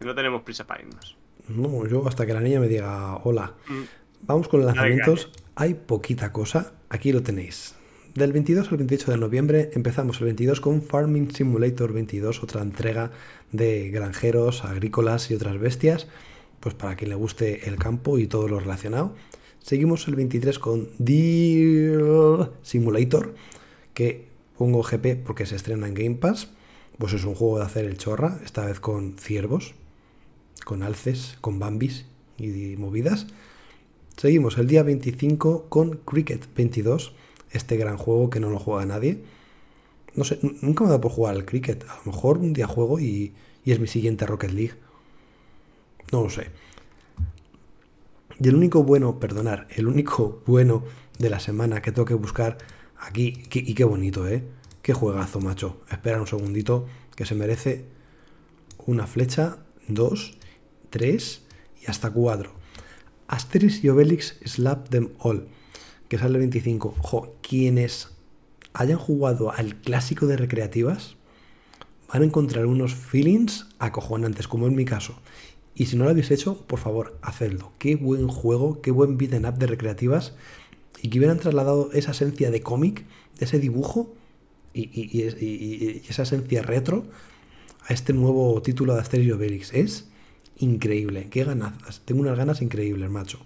No 0.00 0.14
tenemos 0.14 0.42
prisa 0.42 0.66
para 0.66 0.82
irnos. 0.82 1.16
No, 1.48 1.86
yo 1.86 2.06
hasta 2.08 2.26
que 2.26 2.34
la 2.34 2.40
niña 2.40 2.58
me 2.58 2.66
diga 2.66 3.16
hola. 3.22 3.52
Mm. 3.68 3.82
Vamos 4.22 4.48
con 4.48 4.60
los 4.60 4.66
lanzamientos. 4.66 5.30
Hay 5.54 5.74
poquita 5.74 6.32
cosa. 6.32 6.72
Aquí 6.90 7.12
lo 7.12 7.22
tenéis. 7.22 7.76
Del 8.14 8.32
22 8.32 8.70
al 8.70 8.76
28 8.76 9.10
de 9.12 9.16
noviembre 9.16 9.70
empezamos 9.72 10.20
el 10.20 10.26
22 10.26 10.60
con 10.60 10.82
Farming 10.82 11.32
Simulator 11.32 11.94
22, 11.94 12.42
otra 12.42 12.60
entrega 12.60 13.10
de 13.52 13.88
granjeros, 13.90 14.64
agrícolas 14.64 15.30
y 15.30 15.34
otras 15.34 15.58
bestias, 15.58 16.08
pues 16.62 16.76
para 16.76 16.94
quien 16.94 17.10
le 17.10 17.16
guste 17.16 17.68
el 17.68 17.76
campo 17.76 18.18
y 18.18 18.28
todo 18.28 18.46
lo 18.46 18.60
relacionado. 18.60 19.14
Seguimos 19.58 20.06
el 20.06 20.14
23 20.14 20.60
con 20.60 20.88
Deal 20.98 22.52
Simulator, 22.62 23.34
que 23.94 24.28
pongo 24.56 24.82
GP 24.82 25.24
porque 25.24 25.44
se 25.44 25.56
estrena 25.56 25.88
en 25.88 25.94
Game 25.94 26.14
Pass. 26.14 26.50
Pues 26.98 27.14
es 27.14 27.24
un 27.24 27.34
juego 27.34 27.58
de 27.58 27.64
hacer 27.64 27.84
el 27.84 27.98
chorra, 27.98 28.38
esta 28.44 28.64
vez 28.64 28.78
con 28.78 29.16
ciervos, 29.18 29.74
con 30.64 30.84
alces, 30.84 31.36
con 31.40 31.58
bambis 31.58 32.04
y 32.38 32.76
movidas. 32.76 33.26
Seguimos 34.16 34.56
el 34.56 34.68
día 34.68 34.84
25 34.84 35.66
con 35.68 35.96
Cricket 36.04 36.46
22, 36.54 37.12
este 37.50 37.76
gran 37.76 37.96
juego 37.96 38.30
que 38.30 38.38
no 38.38 38.50
lo 38.50 38.60
juega 38.60 38.86
nadie. 38.86 39.18
No 40.14 40.22
sé, 40.22 40.38
nunca 40.60 40.84
me 40.84 40.90
dado 40.90 41.00
por 41.00 41.10
jugar 41.10 41.34
al 41.34 41.44
cricket. 41.44 41.84
A 41.88 41.96
lo 42.04 42.12
mejor 42.12 42.38
un 42.38 42.52
día 42.52 42.68
juego 42.68 43.00
y, 43.00 43.32
y 43.64 43.72
es 43.72 43.80
mi 43.80 43.88
siguiente 43.88 44.26
Rocket 44.26 44.52
League. 44.52 44.74
No 46.12 46.22
lo 46.22 46.30
sé. 46.30 46.50
Y 48.38 48.48
el 48.48 48.54
único 48.54 48.82
bueno, 48.82 49.18
perdonar, 49.18 49.66
el 49.70 49.86
único 49.86 50.42
bueno 50.46 50.84
de 51.18 51.30
la 51.30 51.40
semana 51.40 51.80
que 51.80 51.90
tengo 51.90 52.04
que 52.04 52.14
buscar 52.14 52.58
aquí, 52.98 53.42
y 53.52 53.74
qué 53.74 53.84
bonito, 53.84 54.28
¿eh? 54.28 54.44
Qué 54.82 54.92
juegazo, 54.92 55.40
macho. 55.40 55.80
Espera 55.90 56.20
un 56.20 56.26
segundito, 56.26 56.86
que 57.16 57.24
se 57.24 57.34
merece 57.34 57.86
una 58.86 59.06
flecha, 59.06 59.58
dos, 59.88 60.36
tres 60.90 61.42
y 61.80 61.90
hasta 61.90 62.10
cuatro. 62.10 62.52
Asterix 63.28 63.82
y 63.82 63.88
Obelix 63.88 64.38
Slap 64.44 64.88
Them 64.90 65.10
All, 65.18 65.48
que 66.08 66.18
sale 66.18 66.34
el 66.34 66.40
25. 66.40 66.96
Jo, 67.00 67.36
quienes 67.40 68.10
hayan 68.74 68.98
jugado 68.98 69.52
al 69.52 69.76
clásico 69.76 70.26
de 70.26 70.36
recreativas 70.36 71.16
van 72.12 72.22
a 72.22 72.26
encontrar 72.26 72.66
unos 72.66 72.94
feelings 72.94 73.68
acojonantes, 73.78 74.46
como 74.48 74.66
en 74.66 74.74
mi 74.74 74.84
caso. 74.84 75.14
Y 75.74 75.86
si 75.86 75.96
no 75.96 76.04
lo 76.04 76.10
habéis 76.10 76.30
hecho, 76.30 76.58
por 76.66 76.78
favor, 76.78 77.18
hacedlo. 77.22 77.72
Qué 77.78 77.96
buen 77.96 78.28
juego, 78.28 78.82
qué 78.82 78.90
buen 78.90 79.16
beat'em 79.16 79.44
up 79.44 79.54
de 79.54 79.66
recreativas. 79.66 80.34
Y 81.00 81.08
que 81.08 81.18
hubieran 81.18 81.38
trasladado 81.38 81.90
esa 81.92 82.12
esencia 82.12 82.50
de 82.50 82.60
cómic, 82.60 83.04
de 83.38 83.46
ese 83.46 83.58
dibujo 83.58 84.14
y, 84.74 85.22
esa 86.08 86.22
esencia 86.22 86.62
retro 86.62 87.04
a 87.86 87.92
este 87.92 88.12
nuevo 88.12 88.60
título 88.62 88.94
de 88.94 89.00
Asterio 89.00 89.36
Obelix. 89.36 89.72
Es 89.72 90.10
increíble. 90.58 91.28
Qué 91.30 91.44
ganas. 91.44 92.02
Tengo 92.04 92.20
unas 92.20 92.36
ganas 92.36 92.62
increíbles, 92.62 93.10
macho. 93.10 93.40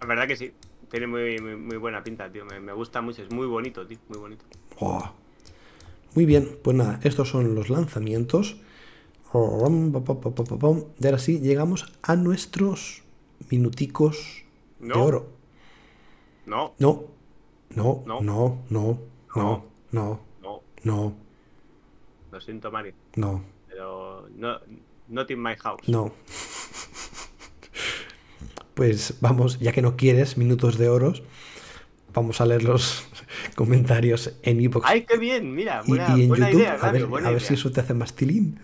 La 0.00 0.06
verdad 0.06 0.28
que 0.28 0.36
sí. 0.36 0.52
Tiene 0.90 1.06
muy, 1.06 1.40
muy, 1.40 1.76
buena 1.78 2.04
pinta, 2.04 2.30
tío. 2.30 2.44
Me, 2.44 2.72
gusta 2.72 3.00
mucho. 3.00 3.22
Es 3.22 3.32
muy 3.32 3.46
bonito, 3.46 3.86
tío. 3.86 3.98
Muy 4.08 4.18
bonito. 4.18 4.44
Oh. 4.78 5.12
Muy 6.14 6.26
bien. 6.26 6.58
Pues 6.62 6.76
nada, 6.76 7.00
estos 7.02 7.30
son 7.30 7.54
los 7.54 7.70
lanzamientos. 7.70 8.56
Y 9.34 11.06
ahora 11.06 11.18
sí, 11.18 11.40
llegamos 11.40 11.92
a 12.02 12.14
nuestros 12.14 13.02
minuticos 13.50 14.44
de 14.78 14.92
oro. 14.92 15.28
No. 16.46 16.74
No. 16.78 17.06
No. 17.70 18.04
No. 18.06 18.20
No. 18.20 18.58
No. 18.70 19.00
No. 19.34 20.20
No. 20.40 20.62
No. 20.84 21.16
Lo 22.30 22.40
siento, 22.40 22.70
Mario. 22.70 22.94
No. 23.16 23.42
Pero 23.68 24.28
no, 24.36 24.60
not 25.08 25.28
in 25.32 25.42
my 25.42 25.56
house. 25.56 25.80
No. 25.88 26.12
Pues 28.74 29.16
vamos, 29.20 29.58
ya 29.58 29.72
que 29.72 29.82
no 29.82 29.96
quieres 29.96 30.36
minutos 30.36 30.78
de 30.78 30.88
oros, 30.88 31.24
vamos 32.12 32.40
a 32.40 32.46
leer 32.46 32.62
los 32.62 33.04
comentarios 33.56 34.36
en 34.42 34.60
iBox. 34.60 34.86
¡Ay, 34.88 35.06
qué 35.06 35.16
bien! 35.16 35.54
Mira, 35.54 35.82
buena, 35.86 36.16
y, 36.16 36.24
en 36.24 36.34
YouTube, 36.34 36.66
a 36.66 36.92
ver, 36.92 37.08
a 37.24 37.30
ver 37.30 37.40
si 37.40 37.54
eso 37.54 37.72
te 37.72 37.80
hace 37.80 37.94
más 37.94 38.14
tilín. 38.14 38.60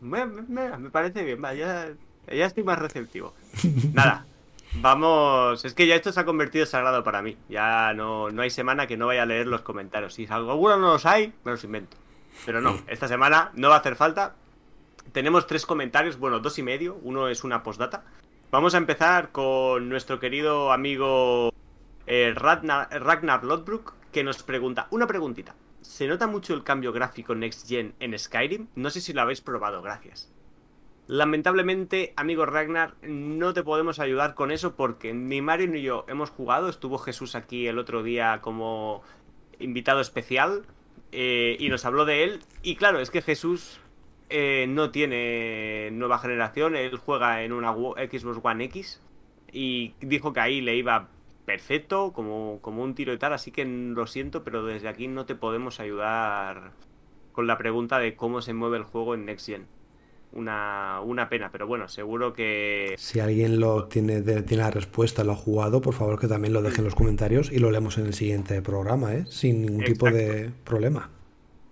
Me, 0.00 0.90
parece 0.90 1.24
bien, 1.24 1.40
ya, 1.42 1.92
ya 2.32 2.46
estoy 2.46 2.64
más 2.64 2.78
receptivo. 2.78 3.34
Nada, 3.92 4.26
Vamos, 4.74 5.64
es 5.64 5.74
que 5.74 5.86
ya 5.86 5.96
esto 5.96 6.12
se 6.12 6.20
ha 6.20 6.24
convertido 6.24 6.64
en 6.64 6.70
sagrado 6.70 7.02
para 7.02 7.22
mí. 7.22 7.36
Ya 7.48 7.92
no, 7.94 8.30
no 8.30 8.42
hay 8.42 8.50
semana 8.50 8.86
que 8.86 8.96
no 8.96 9.08
vaya 9.08 9.24
a 9.24 9.26
leer 9.26 9.46
los 9.46 9.62
comentarios. 9.62 10.14
Si 10.14 10.26
alguno 10.30 10.76
no 10.76 10.92
los 10.92 11.06
hay, 11.06 11.32
me 11.44 11.52
los 11.52 11.64
invento. 11.64 11.96
Pero 12.46 12.60
no, 12.60 12.78
esta 12.86 13.08
semana 13.08 13.50
no 13.54 13.68
va 13.68 13.76
a 13.76 13.78
hacer 13.78 13.96
falta. 13.96 14.34
Tenemos 15.12 15.46
tres 15.46 15.66
comentarios, 15.66 16.18
bueno, 16.18 16.38
dos 16.38 16.58
y 16.58 16.62
medio. 16.62 16.98
Uno 17.02 17.28
es 17.28 17.42
una 17.42 17.62
postdata. 17.62 18.04
Vamos 18.50 18.74
a 18.74 18.78
empezar 18.78 19.30
con 19.32 19.88
nuestro 19.88 20.20
querido 20.20 20.72
amigo 20.72 21.52
eh, 22.06 22.32
Ragnar, 22.34 22.88
Ragnar 22.90 23.44
Lodbrok, 23.44 23.94
que 24.12 24.22
nos 24.22 24.42
pregunta 24.42 24.86
una 24.90 25.06
preguntita. 25.06 25.54
¿Se 25.90 26.06
nota 26.06 26.28
mucho 26.28 26.54
el 26.54 26.62
cambio 26.62 26.92
gráfico 26.92 27.34
Next 27.34 27.68
Gen 27.68 27.94
en 27.98 28.16
Skyrim? 28.16 28.68
No 28.76 28.90
sé 28.90 29.00
si 29.00 29.12
lo 29.12 29.22
habéis 29.22 29.40
probado, 29.40 29.82
gracias. 29.82 30.32
Lamentablemente, 31.08 32.14
amigo 32.14 32.46
Ragnar, 32.46 32.94
no 33.02 33.52
te 33.54 33.64
podemos 33.64 33.98
ayudar 33.98 34.34
con 34.34 34.52
eso 34.52 34.76
porque 34.76 35.12
ni 35.12 35.42
Mario 35.42 35.66
ni 35.66 35.82
yo 35.82 36.04
hemos 36.06 36.30
jugado. 36.30 36.68
Estuvo 36.68 36.96
Jesús 36.98 37.34
aquí 37.34 37.66
el 37.66 37.76
otro 37.76 38.04
día 38.04 38.38
como 38.40 39.02
invitado 39.58 40.00
especial 40.00 40.62
eh, 41.10 41.56
y 41.58 41.68
nos 41.70 41.84
habló 41.84 42.04
de 42.04 42.22
él. 42.22 42.40
Y 42.62 42.76
claro, 42.76 43.00
es 43.00 43.10
que 43.10 43.20
Jesús 43.20 43.80
eh, 44.28 44.66
no 44.68 44.92
tiene 44.92 45.90
nueva 45.90 46.20
generación, 46.20 46.76
él 46.76 46.98
juega 46.98 47.42
en 47.42 47.52
una 47.52 47.72
Xbox 47.72 48.38
One 48.40 48.62
X 48.66 49.02
y 49.50 49.94
dijo 49.98 50.32
que 50.32 50.38
ahí 50.38 50.60
le 50.60 50.76
iba 50.76 51.08
perfecto, 51.50 52.12
como, 52.12 52.60
como 52.60 52.84
un 52.84 52.94
tiro 52.94 53.12
y 53.12 53.18
tal, 53.18 53.32
así 53.32 53.50
que 53.50 53.64
lo 53.64 54.06
siento, 54.06 54.44
pero 54.44 54.64
desde 54.64 54.86
aquí 54.86 55.08
no 55.08 55.26
te 55.26 55.34
podemos 55.34 55.80
ayudar 55.80 56.70
con 57.32 57.48
la 57.48 57.58
pregunta 57.58 57.98
de 57.98 58.14
cómo 58.14 58.40
se 58.40 58.54
mueve 58.54 58.76
el 58.76 58.84
juego 58.84 59.14
en 59.14 59.24
Next 59.24 59.46
Gen 59.46 59.66
una, 60.32 61.00
una 61.04 61.28
pena, 61.28 61.50
pero 61.50 61.66
bueno, 61.66 61.88
seguro 61.88 62.32
que... 62.32 62.94
Si 62.98 63.18
alguien 63.18 63.58
lo 63.58 63.86
tiene, 63.86 64.22
tiene 64.22 64.62
la 64.62 64.70
respuesta, 64.70 65.24
lo 65.24 65.32
ha 65.32 65.36
jugado, 65.36 65.80
por 65.80 65.94
favor 65.94 66.20
que 66.20 66.28
también 66.28 66.54
lo 66.54 66.62
deje 66.62 66.78
en 66.78 66.84
los 66.84 66.94
comentarios 66.94 67.50
y 67.50 67.58
lo 67.58 67.72
leemos 67.72 67.98
en 67.98 68.06
el 68.06 68.14
siguiente 68.14 68.62
programa, 68.62 69.12
¿eh? 69.14 69.24
sin 69.26 69.62
ningún 69.62 69.82
tipo 69.82 70.08
de 70.08 70.52
problema. 70.62 71.10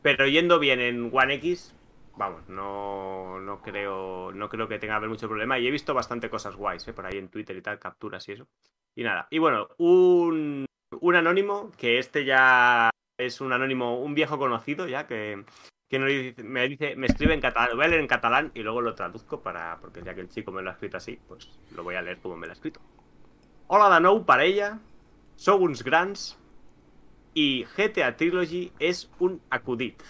Pero 0.02 0.26
yendo 0.26 0.58
bien 0.58 0.80
en 0.80 1.08
One 1.12 1.34
X, 1.34 1.72
vamos, 2.18 2.48
no, 2.48 3.40
no 3.40 3.62
creo 3.62 4.32
no 4.32 4.48
creo 4.48 4.68
que 4.68 4.78
tenga 4.78 4.96
haber 4.96 5.08
mucho 5.08 5.28
problema. 5.28 5.58
Y 5.58 5.66
he 5.66 5.70
visto 5.70 5.94
bastante 5.94 6.28
cosas 6.28 6.56
guays, 6.56 6.86
¿eh? 6.88 6.92
por 6.92 7.06
ahí 7.06 7.16
en 7.16 7.28
Twitter 7.28 7.56
y 7.56 7.62
tal, 7.62 7.78
capturas 7.78 8.28
y 8.28 8.32
eso. 8.32 8.46
Y 8.94 9.04
nada, 9.04 9.28
y 9.30 9.38
bueno, 9.38 9.68
un, 9.78 10.66
un 11.00 11.14
anónimo, 11.14 11.70
que 11.78 11.98
este 11.98 12.24
ya 12.24 12.90
es 13.16 13.40
un 13.40 13.52
anónimo, 13.52 14.00
un 14.00 14.14
viejo 14.14 14.38
conocido 14.38 14.86
ya, 14.86 15.06
que 15.06 15.44
que 15.88 15.98
me 15.98 16.68
dice, 16.68 16.96
me 16.96 17.06
escribe 17.06 17.32
en 17.32 17.40
catalán, 17.40 17.74
voy 17.74 17.86
a 17.86 17.88
leer 17.88 18.02
en 18.02 18.06
catalán 18.06 18.50
y 18.54 18.60
luego 18.60 18.82
lo 18.82 18.94
traduzco 18.94 19.40
para, 19.40 19.78
porque 19.80 20.02
ya 20.02 20.14
que 20.14 20.20
el 20.20 20.28
chico 20.28 20.52
me 20.52 20.60
lo 20.60 20.68
ha 20.68 20.74
escrito 20.74 20.98
así, 20.98 21.18
pues 21.26 21.48
lo 21.74 21.82
voy 21.82 21.94
a 21.94 22.02
leer 22.02 22.18
como 22.18 22.36
me 22.36 22.46
lo 22.46 22.52
ha 22.52 22.54
escrito. 22.54 22.80
Hola 23.68 23.88
de 23.92 24.00
nou 24.00 24.24
para 24.24 24.44
ella, 24.44 24.80
sou 25.36 25.60
uns 25.60 25.82
grans 25.84 26.38
y 27.36 27.64
GTA 27.76 28.16
Trilogy 28.16 28.72
es 28.80 29.10
un 29.18 29.42
acudit. 29.50 30.00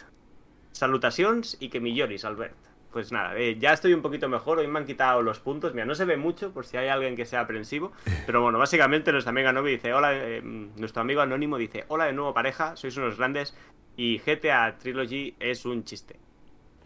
Salutaciones 0.78 1.56
y 1.58 1.70
que 1.70 1.80
milloris, 1.80 2.24
Albert. 2.24 2.54
Pues 2.92 3.10
nada, 3.12 3.36
eh, 3.36 3.58
ya 3.58 3.72
estoy 3.72 3.92
un 3.92 4.00
poquito 4.00 4.28
mejor, 4.28 4.58
hoy 4.58 4.68
me 4.68 4.78
han 4.78 4.86
quitado 4.86 5.22
los 5.22 5.40
puntos, 5.40 5.74
mira, 5.74 5.84
no 5.84 5.94
se 5.94 6.04
ve 6.04 6.16
mucho 6.16 6.52
por 6.52 6.64
si 6.64 6.76
hay 6.76 6.88
alguien 6.88 7.16
que 7.16 7.26
sea 7.26 7.40
aprensivo, 7.40 7.92
pero 8.26 8.42
bueno, 8.42 8.58
básicamente 8.58 9.12
nuestro 9.12 9.30
amigo 9.30 9.48
Anónimo 9.48 9.68
dice, 9.68 9.92
hola, 9.92 10.10
eh, 10.14 10.40
nuestro 10.42 11.02
amigo 11.02 11.20
anónimo 11.20 11.58
dice, 11.58 11.84
hola 11.88 12.06
de 12.06 12.12
nuevo 12.12 12.32
pareja, 12.32 12.76
sois 12.76 12.96
unos 12.96 13.18
grandes 13.18 13.56
y 13.96 14.18
GTA 14.18 14.78
Trilogy 14.78 15.34
es 15.40 15.66
un 15.66 15.84
chiste. 15.84 16.20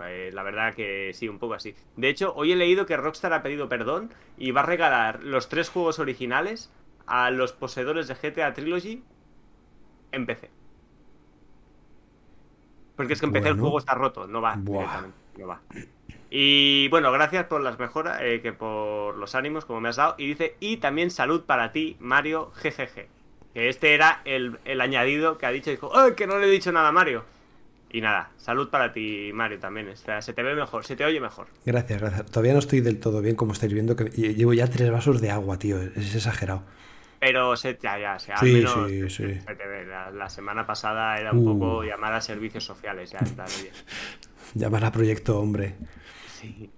Eh, 0.04 0.30
la 0.32 0.42
verdad 0.42 0.74
que 0.74 1.12
sí, 1.12 1.28
un 1.28 1.38
poco 1.38 1.54
así. 1.54 1.74
De 1.96 2.08
hecho, 2.08 2.32
hoy 2.34 2.50
he 2.52 2.56
leído 2.56 2.86
que 2.86 2.96
Rockstar 2.96 3.32
ha 3.34 3.42
pedido 3.42 3.68
perdón 3.68 4.10
y 4.38 4.50
va 4.50 4.62
a 4.62 4.66
regalar 4.66 5.22
los 5.22 5.48
tres 5.48 5.68
juegos 5.68 5.98
originales 5.98 6.72
a 7.06 7.30
los 7.30 7.52
poseedores 7.52 8.08
de 8.08 8.14
GTA 8.14 8.54
Trilogy 8.54 9.04
en 10.10 10.26
PC. 10.26 10.61
Porque 13.02 13.14
es 13.14 13.20
que 13.20 13.26
en 13.26 13.32
PC 13.32 13.48
el 13.48 13.58
juego 13.58 13.78
está 13.78 13.94
roto, 13.94 14.28
no 14.28 14.40
va 14.40 14.54
no 14.56 15.46
va. 15.48 15.60
Y 16.30 16.86
bueno, 16.88 17.10
gracias 17.10 17.46
por 17.46 17.60
las 17.60 17.80
mejoras, 17.80 18.20
eh, 18.22 18.40
que 18.40 18.52
por 18.52 19.16
los 19.16 19.34
ánimos, 19.34 19.64
como 19.64 19.80
me 19.80 19.88
has 19.88 19.96
dado. 19.96 20.14
Y 20.18 20.28
dice, 20.28 20.54
y 20.60 20.76
también 20.76 21.10
salud 21.10 21.42
para 21.42 21.72
ti, 21.72 21.96
Mario 21.98 22.52
GGG. 22.62 23.06
Que 23.54 23.68
este 23.68 23.94
era 23.94 24.22
el, 24.24 24.58
añadido 24.80 25.36
que 25.36 25.46
ha 25.46 25.50
dicho, 25.50 25.70
dijo, 25.70 25.90
¡ay, 25.98 26.12
que 26.14 26.28
no 26.28 26.38
le 26.38 26.46
he 26.46 26.50
dicho 26.50 26.70
nada 26.70 26.88
a 26.88 26.92
Mario! 26.92 27.24
Y 27.90 28.00
nada, 28.00 28.30
salud 28.38 28.70
para 28.70 28.92
ti, 28.92 29.32
Mario, 29.34 29.58
también. 29.58 29.88
se 29.96 30.32
te 30.32 30.42
ve 30.44 30.54
mejor, 30.54 30.84
se 30.84 30.94
te 30.94 31.04
oye 31.04 31.20
mejor. 31.20 31.48
Gracias, 31.66 32.00
gracias. 32.00 32.26
Todavía 32.26 32.52
no 32.52 32.60
estoy 32.60 32.82
del 32.82 33.00
todo 33.00 33.20
bien, 33.20 33.34
como 33.34 33.52
estáis 33.52 33.74
viendo, 33.74 33.96
que 33.96 34.04
llevo 34.04 34.54
ya 34.54 34.68
tres 34.68 34.92
vasos 34.92 35.20
de 35.20 35.30
agua, 35.32 35.58
tío. 35.58 35.82
Es 35.82 36.14
exagerado. 36.14 36.62
Pero 37.22 37.56
se, 37.56 37.78
ya, 37.80 37.96
ya, 38.00 38.14
al 38.14 38.20
Sí, 38.40 38.52
menos 38.52 38.88
sí, 38.88 39.08
sí. 39.08 39.38
La, 39.86 40.10
la 40.10 40.28
semana 40.28 40.66
pasada 40.66 41.20
era 41.20 41.30
un 41.30 41.46
Uh. 41.46 41.56
poco 41.56 41.84
llamada 41.84 42.16
a 42.16 42.20
servicios 42.20 42.64
sociales, 42.64 43.12
ya 43.12 43.20
está 43.20 43.44
bien. 43.44 43.72
Llamar 44.54 44.84
a 44.86 44.90
proyecto 44.90 45.38
hombre. 45.38 45.76
Sí. 46.26 46.68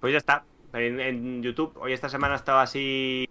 Pues 0.00 0.10
ya 0.12 0.18
está. 0.18 0.44
En, 0.72 0.98
en 0.98 1.40
YouTube, 1.44 1.72
hoy 1.76 1.92
esta 1.92 2.08
semana 2.08 2.34
estaba 2.34 2.62
así 2.62 3.28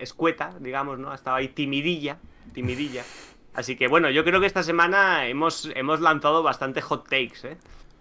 escueta, 0.00 0.52
digamos, 0.58 0.98
¿no? 0.98 1.14
Estaba 1.14 1.36
ahí 1.36 1.46
timidilla, 1.46 2.18
timidilla. 2.52 3.04
Así 3.54 3.76
que 3.76 3.86
bueno, 3.86 4.10
yo 4.10 4.24
creo 4.24 4.40
que 4.40 4.46
esta 4.46 4.64
semana 4.64 5.28
hemos, 5.28 5.70
hemos 5.76 6.00
lanzado 6.00 6.42
bastante 6.42 6.80
hot 6.80 7.04
takes, 7.08 7.44
¿eh? 7.52 7.56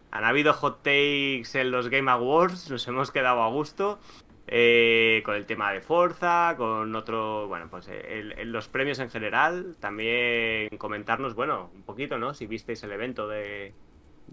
Han 0.10 0.24
habido 0.26 0.52
hot 0.54 0.78
takes 0.78 1.50
en 1.54 1.70
los 1.70 1.90
Game 1.90 2.10
Awards, 2.10 2.72
nos 2.72 2.88
hemos 2.88 3.12
quedado 3.12 3.44
a 3.44 3.50
gusto. 3.50 4.00
Eh, 4.48 5.22
con 5.24 5.36
el 5.36 5.46
tema 5.46 5.72
de 5.72 5.80
Forza, 5.82 6.56
con 6.58 6.94
otro, 6.96 7.48
bueno, 7.48 7.68
pues 7.70 7.88
eh, 7.90 8.44
los 8.46 8.68
premios 8.68 9.00
en 9.00 9.10
general. 9.10 9.78
También 9.80 10.70
comentarnos, 10.78 11.34
bueno, 11.34 11.70
un 11.74 11.84
poquito, 11.84 12.18
¿no? 12.18 12.34
Si 12.34 12.46
visteis 12.46 12.84
el 12.84 12.92
evento 12.92 13.28
de, 13.28 13.74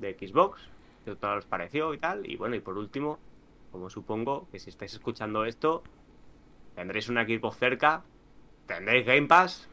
Xbox, 0.01 0.69
qué 1.05 1.15
tal 1.15 1.39
os 1.39 1.47
pareció 1.47 1.95
y 1.95 1.99
tal. 1.99 2.29
Y 2.29 2.37
bueno, 2.37 2.57
y 2.57 2.61
por 2.61 2.77
último, 2.77 3.19
como 3.71 3.89
supongo 3.89 4.49
que 4.51 4.59
si 4.59 4.71
estáis 4.71 4.95
escuchando 4.95 5.45
esto, 5.45 5.83
tendréis 6.75 7.09
un 7.09 7.19
equipo 7.19 7.53
cerca, 7.53 8.03
tendréis 8.67 9.07
Game 9.07 9.29
Pass 9.29 9.69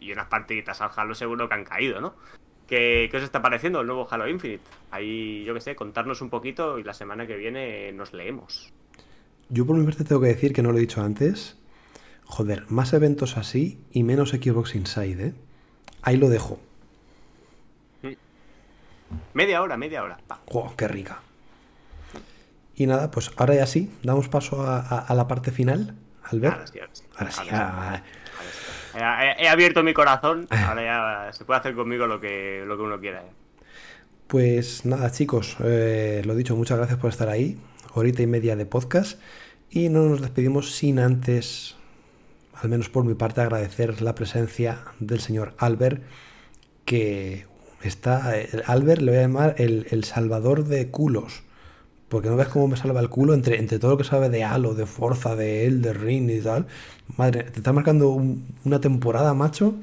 y 0.00 0.12
unas 0.12 0.26
partiditas 0.26 0.80
al 0.80 0.90
Halo 0.94 1.14
seguro 1.14 1.48
que 1.48 1.54
han 1.54 1.64
caído, 1.64 2.00
¿no? 2.00 2.14
¿Qué, 2.66 3.08
qué 3.10 3.16
os 3.16 3.22
está 3.22 3.40
pareciendo 3.40 3.80
el 3.80 3.86
nuevo 3.86 4.06
Halo 4.10 4.28
Infinite? 4.28 4.64
Ahí, 4.90 5.44
yo 5.44 5.54
qué 5.54 5.60
sé, 5.60 5.76
contarnos 5.76 6.20
un 6.20 6.30
poquito 6.30 6.78
y 6.78 6.82
la 6.82 6.92
semana 6.92 7.26
que 7.26 7.36
viene 7.36 7.92
nos 7.92 8.12
leemos. 8.12 8.72
Yo 9.50 9.66
por 9.66 9.76
mi 9.76 9.84
parte 9.84 10.04
tengo 10.04 10.20
que 10.20 10.28
decir 10.28 10.52
que 10.52 10.62
no 10.62 10.72
lo 10.72 10.78
he 10.78 10.80
dicho 10.82 11.00
antes. 11.02 11.56
Joder, 12.24 12.64
más 12.68 12.92
eventos 12.92 13.36
así 13.38 13.80
y 13.90 14.02
menos 14.02 14.30
Xbox 14.30 14.74
Inside, 14.74 15.26
¿eh? 15.28 15.34
Ahí 16.02 16.16
lo 16.18 16.28
dejo. 16.28 16.60
Media 19.32 19.62
hora, 19.62 19.76
media 19.78 20.02
hora. 20.02 20.18
¡Oh, 20.52 20.74
qué 20.76 20.86
rica! 20.86 21.20
Y 22.76 22.86
nada, 22.86 23.10
pues 23.10 23.30
ahora 23.36 23.54
ya 23.54 23.66
sí, 23.66 23.90
damos 24.02 24.28
paso 24.28 24.62
a, 24.62 24.78
a- 24.80 24.98
a 25.00 25.14
la 25.14 25.26
parte 25.26 25.50
final, 25.50 25.94
Albert. 26.24 26.54
Ahora 26.54 26.66
sí, 26.66 26.78
ahora 26.78 26.90
sí. 26.94 27.04
Ahora 27.16 27.30
sí, 27.30 27.40
ah, 27.50 27.84
Ahora 27.86 28.02
sí. 29.32 29.38
He, 29.40 29.44
he 29.44 29.48
abierto 29.48 29.82
mi 29.82 29.94
corazón, 29.94 30.46
ahora 30.50 31.26
ya 31.26 31.32
se 31.32 31.44
puede 31.44 31.60
hacer 31.60 31.74
conmigo 31.74 32.06
lo 32.06 32.20
que, 32.20 32.64
lo 32.66 32.76
que 32.76 32.82
uno 32.82 33.00
quiera. 33.00 33.20
¿eh? 33.22 33.30
Pues 34.26 34.84
nada, 34.84 35.10
chicos, 35.10 35.56
eh, 35.64 36.22
lo 36.24 36.34
dicho, 36.34 36.54
muchas 36.54 36.76
gracias 36.78 36.98
por 36.98 37.10
estar 37.10 37.28
ahí. 37.28 37.58
Horita 37.94 38.22
y 38.22 38.26
media 38.26 38.56
de 38.56 38.66
podcast. 38.66 39.18
Y 39.70 39.88
no 39.88 40.04
nos 40.08 40.20
despedimos 40.20 40.74
sin 40.74 40.98
antes, 40.98 41.76
al 42.54 42.68
menos 42.70 42.88
por 42.88 43.04
mi 43.04 43.14
parte, 43.14 43.40
agradecer 43.40 44.00
la 44.02 44.14
presencia 44.14 44.84
del 45.00 45.20
señor 45.20 45.54
Albert, 45.58 46.02
que 46.84 47.46
está. 47.82 48.36
el 48.38 48.62
Albert 48.66 49.02
le 49.02 49.10
voy 49.12 49.18
a 49.18 49.22
llamar 49.22 49.54
el, 49.58 49.86
el 49.90 50.04
salvador 50.04 50.64
de 50.64 50.88
culos. 50.90 51.42
Porque 52.08 52.30
no 52.30 52.36
ves 52.36 52.48
cómo 52.48 52.68
me 52.68 52.76
salva 52.78 53.00
el 53.00 53.10
culo 53.10 53.34
entre, 53.34 53.58
entre 53.58 53.78
todo 53.78 53.90
lo 53.90 53.98
que 53.98 54.04
sabe 54.04 54.30
de 54.30 54.42
Halo, 54.42 54.74
de 54.74 54.86
Forza, 54.86 55.36
de 55.36 55.66
Elder 55.66 56.00
Ring 56.00 56.30
y 56.30 56.40
tal. 56.40 56.66
Madre, 57.18 57.42
te 57.44 57.58
está 57.58 57.74
marcando 57.74 58.08
un- 58.08 58.46
una 58.64 58.80
temporada, 58.80 59.34
macho. 59.34 59.74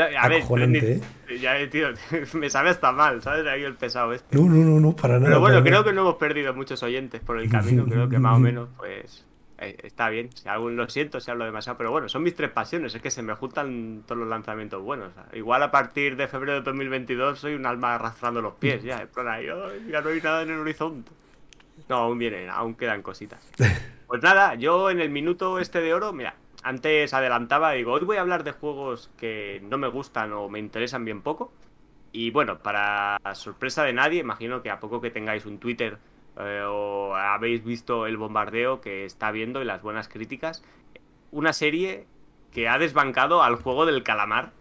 A 0.00 0.28
ver, 0.28 0.38
Acojonante, 0.42 1.00
ni- 1.28 1.38
ya, 1.38 1.68
tío, 1.70 1.88
me 2.34 2.48
sabe 2.50 2.70
hasta 2.70 2.92
mal, 2.92 3.22
¿sabes? 3.22 3.46
Ahí 3.46 3.62
el 3.62 3.74
pesado 3.74 4.12
este. 4.12 4.36
No, 4.36 4.44
no, 4.46 4.56
no, 4.64 4.80
no, 4.80 4.96
para 4.96 5.14
nada. 5.14 5.26
Pero 5.26 5.40
bueno, 5.40 5.60
creo 5.62 5.72
nada. 5.72 5.84
que 5.84 5.92
no 5.92 6.00
hemos 6.02 6.16
perdido 6.16 6.54
muchos 6.54 6.82
oyentes 6.82 7.20
por 7.20 7.38
el 7.38 7.50
camino. 7.50 7.84
Creo 7.84 8.08
que 8.08 8.18
más 8.18 8.36
o 8.36 8.38
menos, 8.40 8.68
pues. 8.76 9.26
eh, 9.58 9.76
está 9.82 10.08
bien. 10.08 10.30
Si 10.34 10.48
algún 10.48 10.76
lo 10.76 10.88
siento 10.88 11.20
si 11.20 11.30
hablo 11.30 11.44
demasiado. 11.44 11.76
Pero 11.78 11.90
bueno, 11.90 12.08
son 12.08 12.22
mis 12.22 12.34
tres 12.34 12.50
pasiones. 12.50 12.94
Es 12.94 13.02
que 13.02 13.10
se 13.10 13.22
me 13.22 13.34
juntan 13.34 14.02
todos 14.06 14.18
los 14.18 14.28
lanzamientos 14.28 14.82
buenos. 14.82 15.10
Igual 15.34 15.62
a 15.62 15.70
partir 15.70 16.16
de 16.16 16.26
febrero 16.28 16.54
de 16.54 16.60
2022 16.62 17.38
soy 17.38 17.54
un 17.54 17.66
alma 17.66 17.94
arrastrando 17.94 18.40
los 18.42 18.54
pies. 18.54 18.82
Ya, 18.82 18.96
ahí, 18.98 19.46
"Ay, 19.48 19.86
ya 19.90 20.00
no 20.00 20.08
hay 20.08 20.20
nada 20.20 20.42
en 20.42 20.50
el 20.50 20.58
horizonte. 20.58 21.10
No, 21.88 21.96
aún 21.96 22.18
vienen, 22.18 22.48
aún 22.50 22.74
quedan 22.74 23.02
cositas. 23.02 23.40
Pues 24.12 24.22
nada, 24.22 24.56
yo 24.56 24.90
en 24.90 25.00
el 25.00 25.08
minuto 25.08 25.58
este 25.58 25.80
de 25.80 25.94
oro, 25.94 26.12
mira, 26.12 26.34
antes 26.62 27.12
adelantaba, 27.12 27.72
digo, 27.72 27.92
hoy 27.92 28.04
voy 28.04 28.16
a 28.16 28.20
hablar 28.20 28.44
de 28.44 28.52
juegos 28.52 29.10
que 29.16 29.60
no 29.64 29.78
me 29.78 29.88
gustan 29.88 30.32
o 30.32 30.48
me 30.48 30.58
interesan 30.58 31.04
bien 31.04 31.22
poco. 31.22 31.52
Y 32.12 32.30
bueno, 32.30 32.58
para 32.58 33.18
sorpresa 33.34 33.84
de 33.84 33.92
nadie, 33.92 34.20
imagino 34.20 34.62
que 34.62 34.70
a 34.70 34.80
poco 34.80 35.00
que 35.00 35.10
tengáis 35.10 35.46
un 35.46 35.58
Twitter 35.58 35.98
eh, 36.38 36.62
o 36.66 37.14
habéis 37.14 37.64
visto 37.64 38.06
el 38.06 38.16
bombardeo 38.16 38.80
que 38.80 39.04
está 39.04 39.28
habiendo 39.28 39.62
y 39.62 39.64
las 39.64 39.82
buenas 39.82 40.08
críticas, 40.08 40.62
una 41.30 41.52
serie 41.52 42.06
que 42.52 42.68
ha 42.68 42.78
desbancado 42.78 43.42
al 43.42 43.56
juego 43.56 43.86
del 43.86 44.02
calamar 44.02 44.52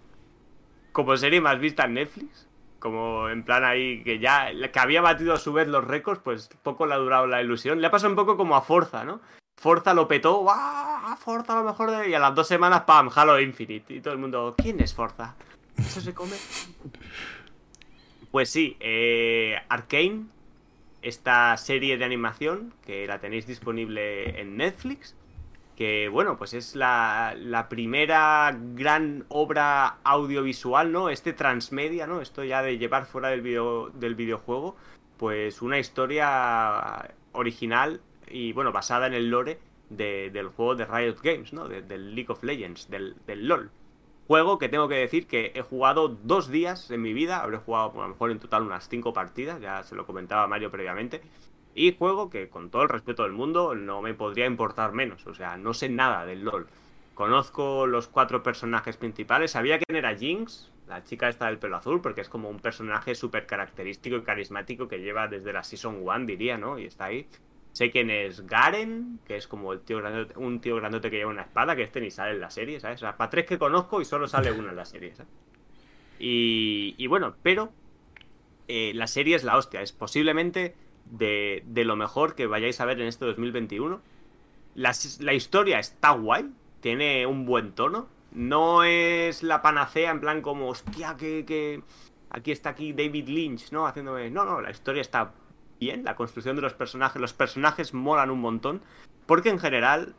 como 0.92 1.18
serie 1.18 1.42
más 1.42 1.60
vista 1.60 1.86
en 1.86 1.96
Netflix. 1.96 2.48
Como 2.80 3.30
en 3.30 3.44
plan 3.44 3.64
ahí 3.64 4.04
que 4.04 4.18
ya 4.18 4.50
que 4.72 4.80
había 4.80 5.02
batido 5.02 5.34
a 5.34 5.38
su 5.38 5.54
vez 5.54 5.68
los 5.68 5.86
récords, 5.86 6.20
pues 6.24 6.50
poco 6.64 6.88
le 6.88 6.96
ha 6.96 6.98
durado 6.98 7.28
la 7.28 7.42
ilusión. 7.42 7.80
Le 7.80 7.86
ha 7.86 7.92
pasado 7.92 8.10
un 8.10 8.16
poco 8.16 8.38
como 8.38 8.56
a 8.56 8.62
Forza, 8.62 9.04
¿no? 9.04 9.22
Forza 9.62 9.94
lo 9.94 10.08
petó, 10.08 10.40
¡guau! 10.40 11.16
Forza 11.18 11.54
lo 11.54 11.64
mejor 11.64 11.92
de... 11.92 12.10
Y 12.10 12.16
a 12.16 12.20
las 12.20 12.34
dos 12.34 12.48
semanas, 12.48 12.82
¡pam! 12.82 13.12
Halo 13.14 13.40
Infinite. 13.40 13.94
Y 13.94 14.02
todo 14.02 14.16
el 14.16 14.20
mundo, 14.20 14.56
¿quién 14.58 14.80
es 14.80 14.92
Forza? 14.92 15.36
¿Eso 15.78 16.02
se 16.02 16.16
come? 16.16 16.36
Pues 18.32 18.50
sí, 18.50 18.76
eh, 18.80 19.58
Arkane, 19.70 20.24
esta 21.04 21.56
serie 21.58 22.00
de 22.00 22.06
animación 22.06 22.74
que 22.84 23.06
la 23.06 23.20
tenéis 23.20 23.46
disponible 23.46 24.42
en 24.42 24.58
Netflix, 24.58 25.16
que 25.76 26.10
bueno, 26.10 26.38
pues 26.38 26.56
es 26.56 26.76
la, 26.76 27.36
la 27.38 27.70
primera 27.70 28.58
gran 28.74 29.26
obra 29.30 29.98
audiovisual, 30.04 30.92
¿no? 30.92 31.10
Este 31.10 31.34
transmedia, 31.34 32.08
¿no? 32.08 32.22
Esto 32.22 32.44
ya 32.44 32.64
de 32.64 32.80
llevar 32.80 33.06
fuera 33.06 33.30
del, 33.30 33.42
video, 33.42 33.92
del 33.92 34.16
videojuego, 34.16 34.76
pues 35.18 35.62
una 35.62 35.78
historia 35.78 37.12
original 37.34 38.02
y 38.34 38.54
bueno, 38.54 38.72
basada 38.72 39.08
en 39.08 39.14
el 39.14 39.30
lore 39.30 39.60
de- 39.90 40.30
del 40.32 40.48
juego 40.50 40.76
de 40.76 40.86
Riot 40.86 41.18
Games, 41.22 41.54
¿no? 41.54 41.68
De- 41.68 41.82
del 41.82 42.16
League 42.16 42.32
of 42.32 42.44
Legends, 42.44 42.90
del, 42.90 43.16
del 43.28 43.48
LOL. 43.48 43.70
Juego 44.28 44.58
que 44.60 44.70
tengo 44.70 44.88
que 44.88 44.96
decir 44.96 45.28
que 45.28 45.52
he 45.56 45.62
jugado 45.62 46.08
dos 46.08 46.50
días 46.50 46.90
en 46.92 47.02
mi 47.02 47.12
vida, 47.14 47.42
habré 47.42 47.58
jugado 47.58 47.92
a 48.00 48.04
lo 48.04 48.10
mejor 48.10 48.32
en 48.32 48.40
total 48.40 48.64
unas 48.64 48.88
cinco 48.88 49.12
partidas, 49.14 49.60
ya 49.60 49.84
se 49.84 49.96
lo 49.96 50.06
comentaba 50.06 50.48
Mario 50.48 50.72
previamente. 50.72 51.22
Y 51.76 51.96
juego 51.96 52.30
que, 52.30 52.50
con 52.50 52.70
todo 52.70 52.84
el 52.84 52.90
respeto 52.90 53.24
del 53.24 53.32
mundo, 53.34 53.76
no 53.76 54.02
me 54.02 54.14
podría 54.14 54.46
importar 54.46 54.94
menos. 54.94 55.26
O 55.28 55.34
sea, 55.34 55.58
no 55.58 55.74
sé 55.74 55.90
nada 55.90 56.26
del 56.26 56.44
LOL. 56.44 56.68
Conozco 57.14 57.88
los 57.88 58.08
cuatro 58.08 58.42
personajes 58.44 58.98
principales. 58.98 59.52
Sabía 59.52 59.80
quién 59.80 59.98
era 59.98 60.16
Jinx, 60.16 60.72
la 60.88 61.04
chica 61.04 61.30
esta 61.30 61.48
del 61.48 61.60
pelo 61.60 61.78
azul, 61.78 62.02
porque 62.02 62.22
es 62.22 62.30
como 62.30 62.50
un 62.50 62.60
personaje 62.60 63.16
súper 63.16 63.46
característico 63.46 64.16
y 64.18 64.22
carismático 64.24 64.88
que 64.88 65.00
lleva 65.00 65.28
desde 65.28 65.54
la 65.54 65.64
Season 65.64 66.00
1, 66.02 66.26
diría, 66.26 66.58
¿no? 66.58 66.80
Y 66.80 66.86
está 66.86 67.06
ahí. 67.06 67.28
Sé 67.74 67.90
quién 67.90 68.10
es 68.10 68.46
Garen, 68.48 69.20
que 69.26 69.38
es 69.38 69.48
como 69.48 69.72
el 69.72 69.82
tío 69.82 70.02
un 70.36 70.60
tío 70.60 70.76
grandote 70.76 71.10
que 71.10 71.18
lleva 71.18 71.32
una 71.32 71.44
espada, 71.44 71.76
que 71.76 71.84
este 71.84 72.02
ni 72.02 72.12
sale 72.12 72.32
en 72.32 72.42
la 72.42 72.50
serie, 72.50 72.80
¿sabes? 72.80 72.98
O 72.98 73.06
sea, 73.06 73.18
para 73.18 73.30
tres 73.30 73.46
que 73.46 73.58
conozco 73.58 74.02
y 74.02 74.06
solo 74.06 74.28
sale 74.28 74.52
uno 74.52 74.70
en 74.70 74.76
la 74.76 74.86
serie, 74.86 75.16
¿sabes? 75.16 75.32
Y, 76.20 76.96
y 76.98 77.08
bueno, 77.08 77.36
pero 77.42 77.72
eh, 78.68 78.92
la 78.94 79.08
serie 79.08 79.36
es 79.36 79.44
la 79.44 79.58
hostia, 79.58 79.82
es 79.82 79.94
posiblemente 79.94 80.76
de, 81.06 81.64
de 81.66 81.86
lo 81.86 81.96
mejor 81.96 82.36
que 82.36 82.46
vayáis 82.46 82.80
a 82.82 82.86
ver 82.86 83.00
en 83.00 83.08
este 83.08 83.26
2021. 83.26 84.02
La, 84.76 84.94
la 85.20 85.34
historia 85.34 85.80
está 85.80 86.12
guay, 86.12 86.52
tiene 86.82 87.26
un 87.26 87.46
buen 87.46 87.72
tono, 87.72 88.08
no 88.32 88.84
es 88.84 89.44
la 89.44 89.62
panacea 89.62 90.12
en 90.12 90.20
plan 90.20 90.42
como, 90.42 90.70
hostia, 90.70 91.16
que, 91.18 91.46
que 91.46 91.82
aquí 92.30 92.52
está 92.52 92.70
aquí 92.70 92.94
David 92.94 93.28
Lynch, 93.28 93.72
¿no? 93.72 93.88
Haciéndome... 93.88 94.30
No, 94.30 94.46
no, 94.46 94.62
la 94.62 94.72
historia 94.72 95.02
está 95.02 95.34
bien, 95.82 96.04
la 96.04 96.16
construcción 96.16 96.56
de 96.56 96.62
los 96.62 96.76
personajes, 96.76 97.20
los 97.20 97.34
personajes 97.34 97.94
molan 97.94 98.30
un 98.30 98.40
montón, 98.40 98.82
porque 99.26 99.50
en 99.50 99.60
general 99.60 100.14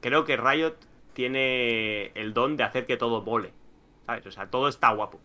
creo 0.00 0.24
que 0.24 0.36
Riot 0.36 0.76
tiene 1.12 2.12
el 2.14 2.32
don 2.32 2.56
de 2.56 2.62
hacer 2.62 2.86
que 2.86 2.96
todo 2.96 3.20
vole, 3.22 3.52
¿sabes? 4.06 4.24
O 4.26 4.30
sea, 4.30 4.46
todo 4.46 4.68
está 4.68 4.92
guapo. 4.92 5.20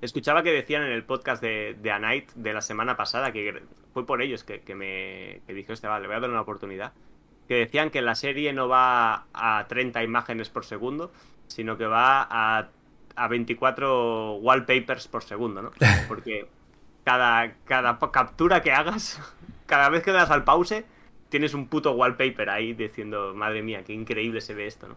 Escuchaba 0.00 0.44
que 0.44 0.52
decían 0.52 0.84
en 0.84 0.92
el 0.92 1.02
podcast 1.02 1.42
de, 1.42 1.76
de 1.82 1.90
A 1.90 1.98
Night 1.98 2.30
de 2.34 2.52
la 2.52 2.62
semana 2.62 2.96
pasada, 2.96 3.32
que 3.32 3.60
fue 3.92 4.06
por 4.06 4.22
ellos 4.22 4.44
que, 4.44 4.60
que 4.60 4.76
me 4.76 5.40
que 5.46 5.52
dije, 5.52 5.72
este, 5.72 5.88
vale, 5.88 6.02
le 6.02 6.08
voy 6.08 6.16
a 6.16 6.20
dar 6.20 6.30
una 6.30 6.42
oportunidad. 6.42 6.92
Que 7.48 7.56
decían 7.56 7.90
que 7.90 8.02
la 8.02 8.14
serie 8.14 8.52
no 8.52 8.68
va 8.68 9.26
a 9.34 9.66
30 9.68 10.02
imágenes 10.04 10.48
por 10.48 10.64
segundo, 10.64 11.10
sino 11.48 11.76
que 11.76 11.86
va 11.86 12.22
a, 12.22 12.68
a 13.16 13.28
24 13.28 14.36
wallpapers 14.36 15.08
por 15.08 15.24
segundo, 15.24 15.60
¿no? 15.60 15.70
Porque 16.08 16.46
cada, 17.04 17.54
cada 17.64 17.98
captura 18.10 18.62
que 18.62 18.72
hagas, 18.72 19.20
cada 19.66 19.88
vez 19.88 20.02
que 20.02 20.12
das 20.12 20.30
al 20.30 20.44
pause, 20.44 20.84
tienes 21.28 21.54
un 21.54 21.68
puto 21.68 21.92
wallpaper 21.92 22.50
ahí 22.50 22.74
diciendo, 22.74 23.34
madre 23.34 23.62
mía, 23.62 23.84
qué 23.84 23.92
increíble 23.92 24.40
se 24.40 24.54
ve 24.54 24.66
esto, 24.66 24.88
¿no? 24.88 24.96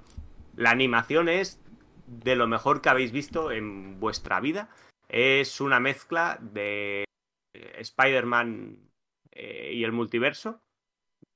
La 0.55 0.71
animación 0.71 1.29
es 1.29 1.61
de 2.07 2.35
lo 2.35 2.47
mejor 2.47 2.81
que 2.81 2.89
habéis 2.89 3.11
visto 3.11 3.51
en 3.51 3.99
vuestra 3.99 4.39
vida. 4.39 4.69
Es 5.07 5.61
una 5.61 5.79
mezcla 5.79 6.39
de 6.41 7.05
eh, 7.53 7.75
Spider-Man 7.77 8.89
eh, 9.31 9.71
y 9.73 9.83
el 9.83 9.91
multiverso 9.91 10.61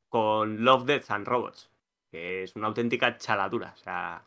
con 0.09 0.63
Love, 0.63 0.85
Death 0.85 1.11
and 1.11 1.27
Robots. 1.27 1.69
que 2.11 2.43
es 2.43 2.55
una 2.55 2.67
auténtica 2.67 3.17
chaladura. 3.17 3.73
O 3.73 3.77
sea, 3.77 4.25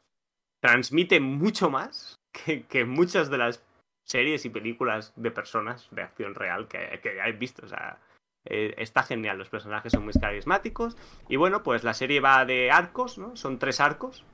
transmite 0.61 1.21
mucho 1.21 1.71
más 1.71 2.15
que, 2.69 2.85
muchas 2.85 3.31
de 3.31 3.39
las 3.39 3.63
series 4.05 4.45
y 4.45 4.51
películas 4.51 5.13
de 5.17 5.31
personas 5.31 5.89
de 5.91 6.03
acción 6.03 6.35
real 6.35 6.69
que, 6.69 7.01
que 7.03 7.11
hayáis 7.11 7.39
visto. 7.39 7.65
O 7.65 7.69
sea, 7.69 7.99
eh, 8.47 8.75
está 8.77 9.03
genial, 9.03 9.39
los 9.39 9.49
personajes 9.49 9.93
son 9.93 10.05
muy 10.05 10.13
carismáticos. 10.13 10.97
Y 11.29 11.37
bueno, 11.37 11.63
pues 11.63 11.85
la 11.85 11.95
serie 11.95 12.21
va 12.21 12.45
de 12.45 12.71
arcos, 12.71 13.19
¿no? 13.19 13.37
Son 13.37 13.59
tres 13.59 13.81
arcos. 13.81 14.25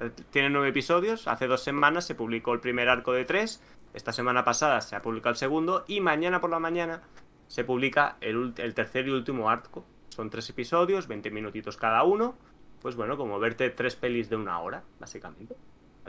Eh, 0.00 0.10
tiene 0.30 0.50
nueve 0.50 0.68
episodios. 0.68 1.26
Hace 1.26 1.46
dos 1.46 1.62
semanas 1.62 2.06
se 2.06 2.14
publicó 2.14 2.52
el 2.52 2.60
primer 2.60 2.88
arco 2.88 3.12
de 3.12 3.24
tres. 3.24 3.62
Esta 3.94 4.12
semana 4.12 4.44
pasada 4.44 4.80
se 4.80 4.96
ha 4.96 5.02
publicado 5.02 5.30
el 5.30 5.36
segundo. 5.36 5.84
Y 5.88 6.00
mañana 6.00 6.40
por 6.40 6.50
la 6.50 6.58
mañana 6.58 7.02
se 7.48 7.64
publica 7.64 8.16
el, 8.20 8.54
el 8.58 8.74
tercer 8.74 9.08
y 9.08 9.12
último 9.12 9.48
arco. 9.48 9.86
Son 10.08 10.30
tres 10.30 10.48
episodios, 10.50 11.08
20 11.08 11.30
minutitos 11.30 11.76
cada 11.76 12.02
uno. 12.04 12.36
Pues 12.80 12.96
bueno, 12.96 13.16
como 13.16 13.38
verte 13.38 13.70
tres 13.70 13.96
pelis 13.96 14.28
de 14.28 14.36
una 14.36 14.60
hora, 14.60 14.84
básicamente. 15.00 15.56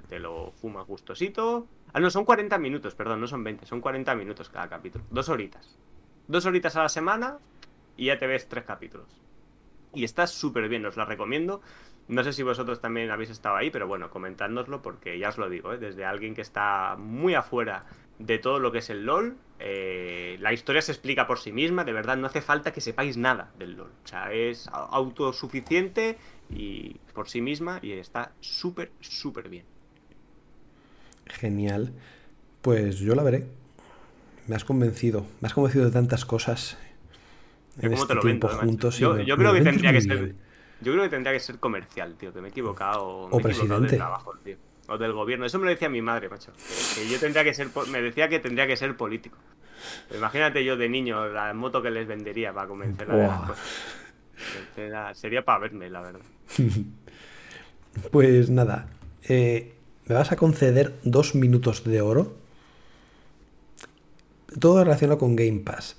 Te 0.07 0.19
lo 0.19 0.51
fumas 0.51 0.85
gustosito. 0.85 1.67
Ah, 1.93 1.99
no, 1.99 2.09
son 2.09 2.26
40 2.26 2.57
minutos, 2.57 2.95
perdón, 2.95 3.22
no 3.22 3.27
son 3.27 3.43
20, 3.43 3.65
son 3.65 3.81
40 3.81 4.13
minutos 4.15 4.49
cada 4.49 4.67
capítulo. 4.67 5.05
Dos 5.09 5.30
horitas 5.30 5.77
dos 6.27 6.45
horitas 6.45 6.76
a 6.76 6.84
la 6.84 6.89
semana 6.89 7.38
y 7.97 8.05
ya 8.05 8.17
te 8.17 8.27
ves 8.27 8.47
tres 8.47 8.65
capítulos. 8.65 9.07
Y 9.93 10.03
está 10.03 10.27
súper 10.27 10.67
bien, 10.67 10.85
os 10.85 10.97
la 10.97 11.05
recomiendo. 11.05 11.61
No 12.07 12.23
sé 12.23 12.34
si 12.34 12.43
vosotros 12.43 12.81
también 12.81 13.09
habéis 13.09 13.30
estado 13.30 13.55
ahí, 13.55 13.72
pero 13.72 13.88
bueno, 13.88 14.09
comentádnoslo 14.09 14.81
porque 14.81 15.17
ya 15.17 15.30
os 15.30 15.38
lo 15.38 15.49
digo, 15.49 15.73
¿eh? 15.73 15.77
desde 15.77 16.05
alguien 16.05 16.35
que 16.35 16.41
está 16.41 16.95
muy 16.97 17.34
afuera 17.34 17.85
de 18.19 18.38
todo 18.38 18.59
lo 18.59 18.72
que 18.72 18.80
es 18.80 18.89
el 18.89 19.05
LOL, 19.05 19.38
eh, 19.59 20.38
la 20.39 20.53
historia 20.53 20.81
se 20.81 20.91
explica 20.91 21.26
por 21.26 21.39
sí 21.39 21.51
misma, 21.51 21.84
de 21.84 21.93
verdad 21.93 22.17
no 22.17 22.27
hace 22.27 22.41
falta 22.41 22.73
que 22.73 22.81
sepáis 22.81 23.17
nada 23.17 23.51
del 23.57 23.76
LOL. 23.76 23.91
O 24.03 24.07
sea, 24.07 24.31
es 24.34 24.69
autosuficiente 24.72 26.17
y 26.49 26.95
por 27.13 27.30
sí 27.30 27.41
misma 27.41 27.80
y 27.81 27.93
está 27.93 28.34
súper, 28.39 28.91
súper 28.99 29.49
bien. 29.49 29.65
Genial. 31.26 31.91
Pues 32.61 32.99
yo 32.99 33.15
la 33.15 33.23
veré 33.23 33.47
me 34.47 34.56
has 34.56 34.64
convencido. 34.64 35.26
Me 35.41 35.47
has 35.47 35.53
convencido 35.53 35.85
de 35.85 35.91
tantas 35.91 36.26
cosas. 36.26 36.77
En 37.80 37.93
este 37.93 38.15
tiempo 38.18 38.47
juntos. 38.47 38.97
Yo, 38.97 39.15
creo 39.15 39.53
que 39.53 39.61
tendría 39.61 39.91
que 39.91 40.02
ser. 40.02 40.35
Yo 40.81 40.91
creo 40.91 41.03
que 41.03 41.10
tendría 41.10 41.34
que 41.34 41.39
ser 41.39 41.57
comercial, 41.60 42.15
tío, 42.15 42.34
que 42.34 42.41
me 42.41 42.47
he 42.47 42.52
equivocado. 42.52 43.06
O 43.06 43.39
presidente. 43.39 43.99
O 44.88 44.97
del 44.97 45.14
gobierno. 45.14 45.45
Eso 45.45 45.57
me 45.57 45.65
lo 45.65 45.72
decía 45.72 45.89
mi 45.89 46.02
madre, 46.02 46.30
macho. 46.30 46.53
Que 46.95 47.10
yo 47.10 47.19
tendría 47.19 47.43
que 47.43 47.53
ser. 47.53 47.69
Me 47.89 48.02
decía 48.02 48.30
que 48.30 48.39
tendría 48.39 48.68
que 48.68 48.77
ser 48.77 48.95
político. 48.95 49.38
imagínate 50.15 50.64
yo 50.64 50.77
de 50.77 50.88
niño 50.89 51.27
la 51.27 51.53
moto 51.53 51.81
que 51.81 51.89
les 51.89 52.07
vendería 52.07 52.53
para 52.53 52.68
convencerla 52.68 53.15
de 53.15 53.27
las 53.27 53.41
cosas. 53.41 55.18
Sería 55.18 55.43
para 55.43 55.60
verme, 55.60 55.89
la 55.89 56.02
verdad. 56.02 56.22
pues 58.11 58.49
nada. 58.49 58.88
Eh, 59.27 59.74
¿Me 60.07 60.15
vas 60.15 60.32
a 60.32 60.36
conceder 60.36 60.94
dos 61.03 61.36
minutos 61.36 61.84
de 61.84 62.02
oro? 62.02 62.45
todo 64.60 64.84
relacionado 64.84 65.19
con 65.19 65.36
Game 65.36 65.60
Pass. 65.60 65.98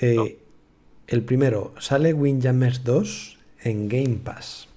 Eh, 0.00 0.38
el 1.06 1.22
primero, 1.22 1.74
sale 1.78 2.12
Windjammers 2.12 2.84
2 2.84 3.38
en 3.62 3.88
Game 3.88 4.16
Pass. 4.22 4.68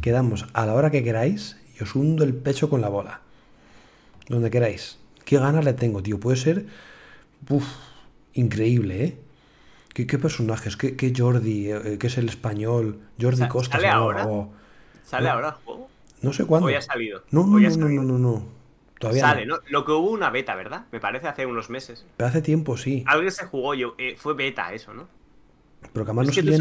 Quedamos 0.00 0.46
a 0.52 0.66
la 0.66 0.74
hora 0.74 0.90
que 0.90 1.02
queráis 1.02 1.56
y 1.78 1.82
os 1.82 1.94
hundo 1.94 2.24
el 2.24 2.34
pecho 2.34 2.70
con 2.70 2.80
la 2.80 2.88
bola. 2.88 3.20
Donde 4.28 4.50
queráis. 4.50 4.98
Qué 5.24 5.38
ganas 5.38 5.64
le 5.64 5.72
tengo, 5.72 6.02
tío. 6.02 6.20
Puede 6.20 6.36
ser 6.36 6.66
increíble, 8.34 9.04
¿eh? 9.04 9.18
¿Qué, 9.92 10.18
personajes? 10.18 10.76
¿Qué, 10.76 11.12
Jordi? 11.14 11.70
Eh, 11.70 11.98
¿Qué 11.98 12.06
es 12.06 12.16
el 12.16 12.28
español? 12.28 13.00
Jordi 13.20 13.46
Costa. 13.48 13.76
¿Sale 13.76 13.88
ahora? 13.88 14.26
¿Sale 15.04 15.28
ahora 15.28 15.48
el 15.48 15.54
juego? 15.64 15.89
No 16.22 16.32
sé 16.32 16.44
cuándo. 16.44 16.66
Hoy 16.66 16.74
ha 16.74 16.82
salido. 16.82 17.22
No, 17.30 17.46
no, 17.46 17.58
no, 17.58 17.88
no, 17.88 18.02
no, 18.02 18.18
no. 18.18 18.60
Sale, 19.12 19.46
no. 19.46 19.58
Lo 19.68 19.84
que 19.84 19.92
hubo 19.92 20.10
una 20.10 20.30
beta, 20.30 20.54
¿verdad? 20.54 20.84
Me 20.92 21.00
parece 21.00 21.26
hace 21.26 21.46
unos 21.46 21.70
meses. 21.70 22.04
Pero 22.16 22.28
hace 22.28 22.42
tiempo, 22.42 22.76
sí. 22.76 23.02
Alguien 23.06 23.32
se 23.32 23.46
jugó, 23.46 23.74
yo, 23.74 23.94
eh, 23.96 24.14
fue 24.18 24.34
beta 24.34 24.72
eso, 24.74 24.92
¿no? 24.92 25.08
Pero 25.92 26.04
que 26.04 26.10
además 26.10 26.26
no, 26.26 26.32
salía 26.32 26.58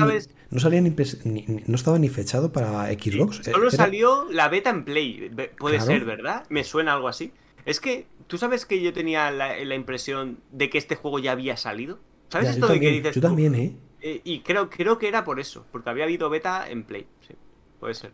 no, 0.49 0.60
salía 0.60 0.81
ni, 0.81 1.45
no 1.68 1.76
estaba 1.76 1.99
ni 1.99 2.07
fechado 2.07 2.53
para 2.53 2.88
Xbox. 2.88 3.41
Solo 3.44 3.69
salió 3.69 4.27
la 4.31 4.48
beta 4.48 4.69
en 4.69 4.86
Play, 4.86 5.30
puede 5.57 5.81
ser, 5.81 6.06
¿verdad? 6.06 6.45
Me 6.49 6.64
suena 6.64 6.94
algo 6.94 7.10
así. 7.10 7.34
Es 7.65 7.81
que, 7.81 8.07
¿tú 8.27 8.38
sabes 8.38 8.65
que 8.65 8.81
yo 8.81 8.94
tenía 8.94 9.30
la, 9.30 9.76
impresión 9.76 10.40
de 10.52 10.69
que 10.69 10.77
este 10.77 10.95
juego 10.95 11.19
ya 11.19 11.34
había 11.34 11.57
salido? 11.57 11.99
¿Sabes 12.30 12.52
esto 12.52 12.68
de 12.68 12.80
que 12.80 12.91
dices 12.91 13.15
Yo 13.15 13.22
también, 13.22 13.56
¿eh? 13.56 13.76
¿eh? 14.02 14.22
Y 14.23 14.40
creo, 14.40 14.69
creo 14.69 14.98
que 14.98 15.07
era 15.07 15.26
por 15.26 15.40
eso, 15.40 15.65
porque 15.72 15.90
había 15.90 16.06
habido 16.06 16.30
beta 16.30 16.69
en 16.69 16.84
Play, 16.84 17.06
sí, 17.27 17.34
puede 17.80 17.95
ser. 17.95 18.11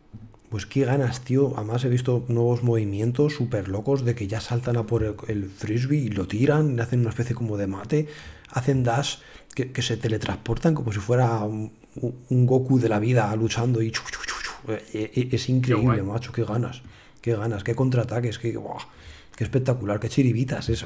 Pues 0.56 0.65
qué 0.65 0.86
ganas, 0.86 1.19
tío. 1.19 1.52
Además 1.57 1.84
he 1.84 1.90
visto 1.90 2.23
nuevos 2.30 2.64
movimientos 2.64 3.36
súper 3.36 3.68
locos 3.68 4.06
de 4.06 4.15
que 4.15 4.26
ya 4.26 4.40
saltan 4.40 4.77
a 4.77 4.84
por 4.84 5.03
el, 5.03 5.49
frisbee 5.49 5.98
y 5.98 6.07
lo 6.07 6.30
tiran, 6.30 6.77
le 6.77 6.82
hacen 6.82 7.02
una 7.02 7.10
especie 7.10 7.36
como 7.36 7.57
de 7.57 7.68
mate, 7.68 8.07
hacen 8.52 8.82
dash 8.82 9.18
que, 9.53 9.82
se 9.82 9.98
teletransportan 9.98 10.73
como 10.73 10.94
si 10.94 10.99
fuera 10.99 11.41
un, 11.41 11.73
Goku 12.30 12.80
de 12.80 12.88
la 12.88 12.99
vida 12.99 13.36
luchando 13.36 13.82
y 13.82 13.90
eh, 13.90 14.86
eh, 14.94 15.30
es 15.30 15.49
increíble, 15.49 16.02
macho, 16.03 16.32
qué 16.32 16.45
ganas, 16.45 16.84
qué 17.22 17.36
ganas, 17.36 17.61
qué 17.65 17.76
contraataques, 17.76 18.40
qué, 18.40 18.57
qué 19.36 19.44
espectacular, 19.44 19.99
qué 19.99 20.07
chiribitas, 20.07 20.69
es 20.69 20.86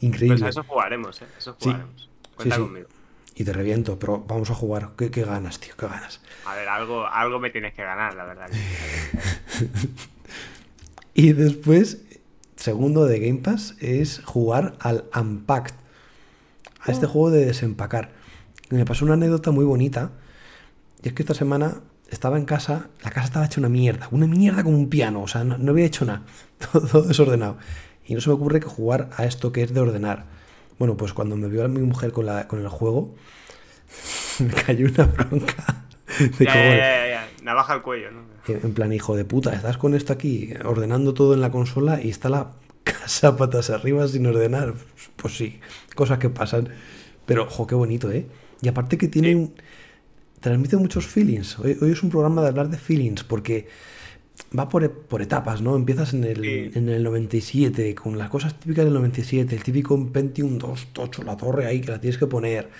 increíble. 0.00 0.36
Pues 0.36 0.42
a 0.42 0.48
eso 0.48 0.64
jugaremos, 0.64 1.22
¿eh? 1.22 1.26
Eso 1.38 1.54
jugaremos. 1.60 2.10
Cuenta 2.34 2.58
conmigo 2.58 2.88
y 3.34 3.44
te 3.44 3.52
reviento, 3.52 3.98
pero 3.98 4.24
vamos 4.26 4.50
a 4.50 4.54
jugar. 4.54 4.90
¿Qué, 4.96 5.08
ganas, 5.08 5.58
tío? 5.58 5.74
¿Qué 5.76 5.86
ganas? 5.86 6.20
A 6.46 6.54
ver, 6.54 6.68
algo, 6.68 7.06
algo 7.06 7.40
me 7.40 7.50
tienes 7.50 7.74
que 7.74 7.82
ganar, 7.82 8.14
la 8.14 8.24
verdad. 8.24 8.48
y 11.14 11.32
después, 11.32 12.02
segundo 12.56 13.06
de 13.06 13.18
Game 13.18 13.40
Pass, 13.40 13.74
es 13.80 14.22
jugar 14.24 14.76
al 14.78 15.04
Unpacked. 15.14 15.74
A 16.80 16.92
este 16.92 17.06
oh. 17.06 17.08
juego 17.08 17.30
de 17.30 17.46
desempacar. 17.46 18.12
Me 18.70 18.84
pasó 18.84 19.04
una 19.04 19.14
anécdota 19.14 19.50
muy 19.50 19.64
bonita. 19.64 20.12
Y 21.02 21.08
es 21.08 21.14
que 21.14 21.22
esta 21.22 21.34
semana 21.34 21.80
estaba 22.10 22.38
en 22.38 22.44
casa, 22.44 22.88
la 23.02 23.10
casa 23.10 23.26
estaba 23.26 23.46
hecha 23.46 23.60
una 23.60 23.68
mierda. 23.68 24.08
Una 24.12 24.26
mierda 24.26 24.62
como 24.62 24.76
un 24.76 24.90
piano. 24.90 25.22
O 25.22 25.28
sea, 25.28 25.44
no, 25.44 25.70
había 25.70 25.86
hecho 25.86 26.04
nada. 26.04 26.22
Todo, 26.72 27.02
desordenado. 27.02 27.56
Y 28.06 28.14
no 28.14 28.20
se 28.20 28.28
me 28.28 28.34
ocurre 28.34 28.60
que 28.60 28.66
jugar 28.66 29.10
a 29.16 29.24
esto 29.24 29.50
que 29.50 29.62
es 29.62 29.74
de 29.74 29.80
ordenar. 29.80 30.26
Bueno, 30.78 30.96
pues 30.96 31.12
cuando 31.12 31.36
me 31.36 31.48
vio 31.48 31.64
a 31.64 31.68
mi 31.68 31.80
mujer 31.80 32.12
con, 32.12 32.26
la, 32.26 32.48
con 32.48 32.60
el 32.60 32.68
juego, 32.68 33.14
me 34.40 34.52
cayó 34.52 34.86
una 34.86 35.04
bronca. 35.04 35.86
De 36.38 36.44
ya, 36.44 36.54
ya, 36.54 37.08
ya, 37.08 37.28
Navaja 37.42 37.72
al 37.72 37.82
cuello, 37.82 38.10
¿no? 38.10 38.22
En 38.46 38.74
plan, 38.74 38.92
hijo 38.92 39.16
de 39.16 39.24
puta, 39.24 39.52
estás 39.52 39.78
con 39.78 39.94
esto 39.94 40.12
aquí 40.12 40.52
ordenando 40.64 41.14
todo 41.14 41.34
en 41.34 41.40
la 41.40 41.50
consola 41.50 42.00
y 42.00 42.10
está 42.10 42.28
la 42.28 42.52
casa 42.84 43.36
patas 43.36 43.70
arriba 43.70 44.06
sin 44.08 44.26
ordenar. 44.26 44.74
Pues 45.16 45.36
sí, 45.36 45.60
cosas 45.94 46.18
que 46.18 46.30
pasan. 46.30 46.68
Pero, 47.26 47.44
ojo, 47.44 47.66
qué 47.66 47.74
bonito, 47.74 48.10
¿eh? 48.10 48.26
Y 48.60 48.68
aparte 48.68 48.98
que 48.98 49.08
tiene 49.08 49.50
transmite 50.40 50.76
muchos 50.76 51.06
feelings. 51.06 51.58
Hoy, 51.58 51.78
hoy, 51.80 51.92
es 51.92 52.02
un 52.02 52.10
programa 52.10 52.42
de 52.42 52.48
hablar 52.48 52.68
de 52.68 52.76
feelings 52.76 53.24
porque 53.24 53.66
va 54.56 54.68
por, 54.68 54.90
por, 54.90 55.22
etapas, 55.22 55.62
¿no? 55.62 55.76
Empiezas 55.76 56.14
en 56.14 56.24
el, 56.24 56.44
en 56.44 56.88
el 56.88 57.02
97, 57.02 57.94
con 57.94 58.18
las 58.18 58.30
cosas 58.30 58.58
típicas 58.58 58.84
del 58.84 58.94
97, 58.94 59.54
el 59.54 59.62
típico 59.62 60.12
Pentium 60.12 60.58
2 60.58 60.88
tocho, 60.92 61.22
la 61.22 61.36
torre 61.36 61.66
ahí 61.66 61.80
que 61.80 61.90
la 61.90 62.00
tienes 62.00 62.18
que 62.18 62.26
poner, 62.26 62.70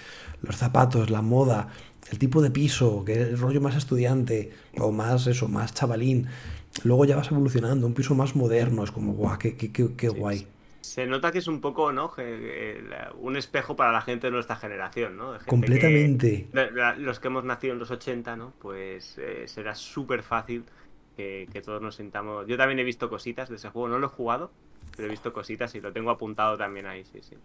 los 0.42 0.56
zapatos, 0.56 1.10
la 1.10 1.22
moda, 1.22 1.68
el 2.10 2.18
tipo 2.18 2.42
de 2.42 2.50
piso, 2.50 3.04
que 3.04 3.12
es 3.14 3.28
el 3.28 3.38
rollo 3.38 3.60
más 3.60 3.76
estudiante, 3.76 4.52
o 4.78 4.92
más 4.92 5.26
eso, 5.26 5.48
más 5.48 5.74
chavalín. 5.74 6.26
Luego 6.82 7.04
ya 7.04 7.16
vas 7.16 7.30
evolucionando, 7.30 7.86
un 7.86 7.94
piso 7.94 8.14
más 8.14 8.34
moderno, 8.34 8.82
es 8.84 8.90
como, 8.90 9.12
guau, 9.12 9.38
qué, 9.38 9.56
qué, 9.56 9.70
qué, 9.72 10.08
guay. 10.08 10.46
Se 10.80 11.06
nota 11.06 11.32
que 11.32 11.38
es 11.38 11.46
un 11.46 11.60
poco, 11.60 11.92
¿no? 11.92 12.12
Un 13.20 13.36
espejo 13.36 13.74
para 13.74 13.90
la 13.90 14.02
gente 14.02 14.26
de 14.26 14.32
nuestra 14.32 14.56
generación, 14.56 15.16
¿no? 15.16 15.32
Completamente. 15.46 16.48
los 16.98 17.20
que 17.20 17.28
hemos 17.28 17.44
nacido 17.44 17.72
en 17.72 17.78
los 17.78 17.90
80, 17.90 18.36
¿no? 18.36 18.52
Pues 18.58 19.16
eh, 19.18 19.44
será 19.46 19.74
súper 19.74 20.22
fácil 20.22 20.64
que, 21.16 21.62
todos 21.64 21.80
nos 21.80 21.96
sintamos. 21.96 22.46
Yo 22.46 22.56
también 22.56 22.78
he 22.78 22.84
visto 22.84 23.08
cositas 23.08 23.48
de 23.48 23.56
ese 23.56 23.68
juego, 23.70 23.88
no 23.88 23.98
lo 23.98 24.06
he 24.06 24.10
jugado, 24.10 24.50
pero 24.96 25.08
he 25.08 25.10
visto 25.10 25.32
cositas 25.32 25.74
y 25.74 25.80
lo 25.80 25.92
tengo 25.92 26.10
apuntado 26.10 26.56
también 26.56 26.86
ahí, 26.86 27.04
sí, 27.04 27.20
sí. 27.22 27.36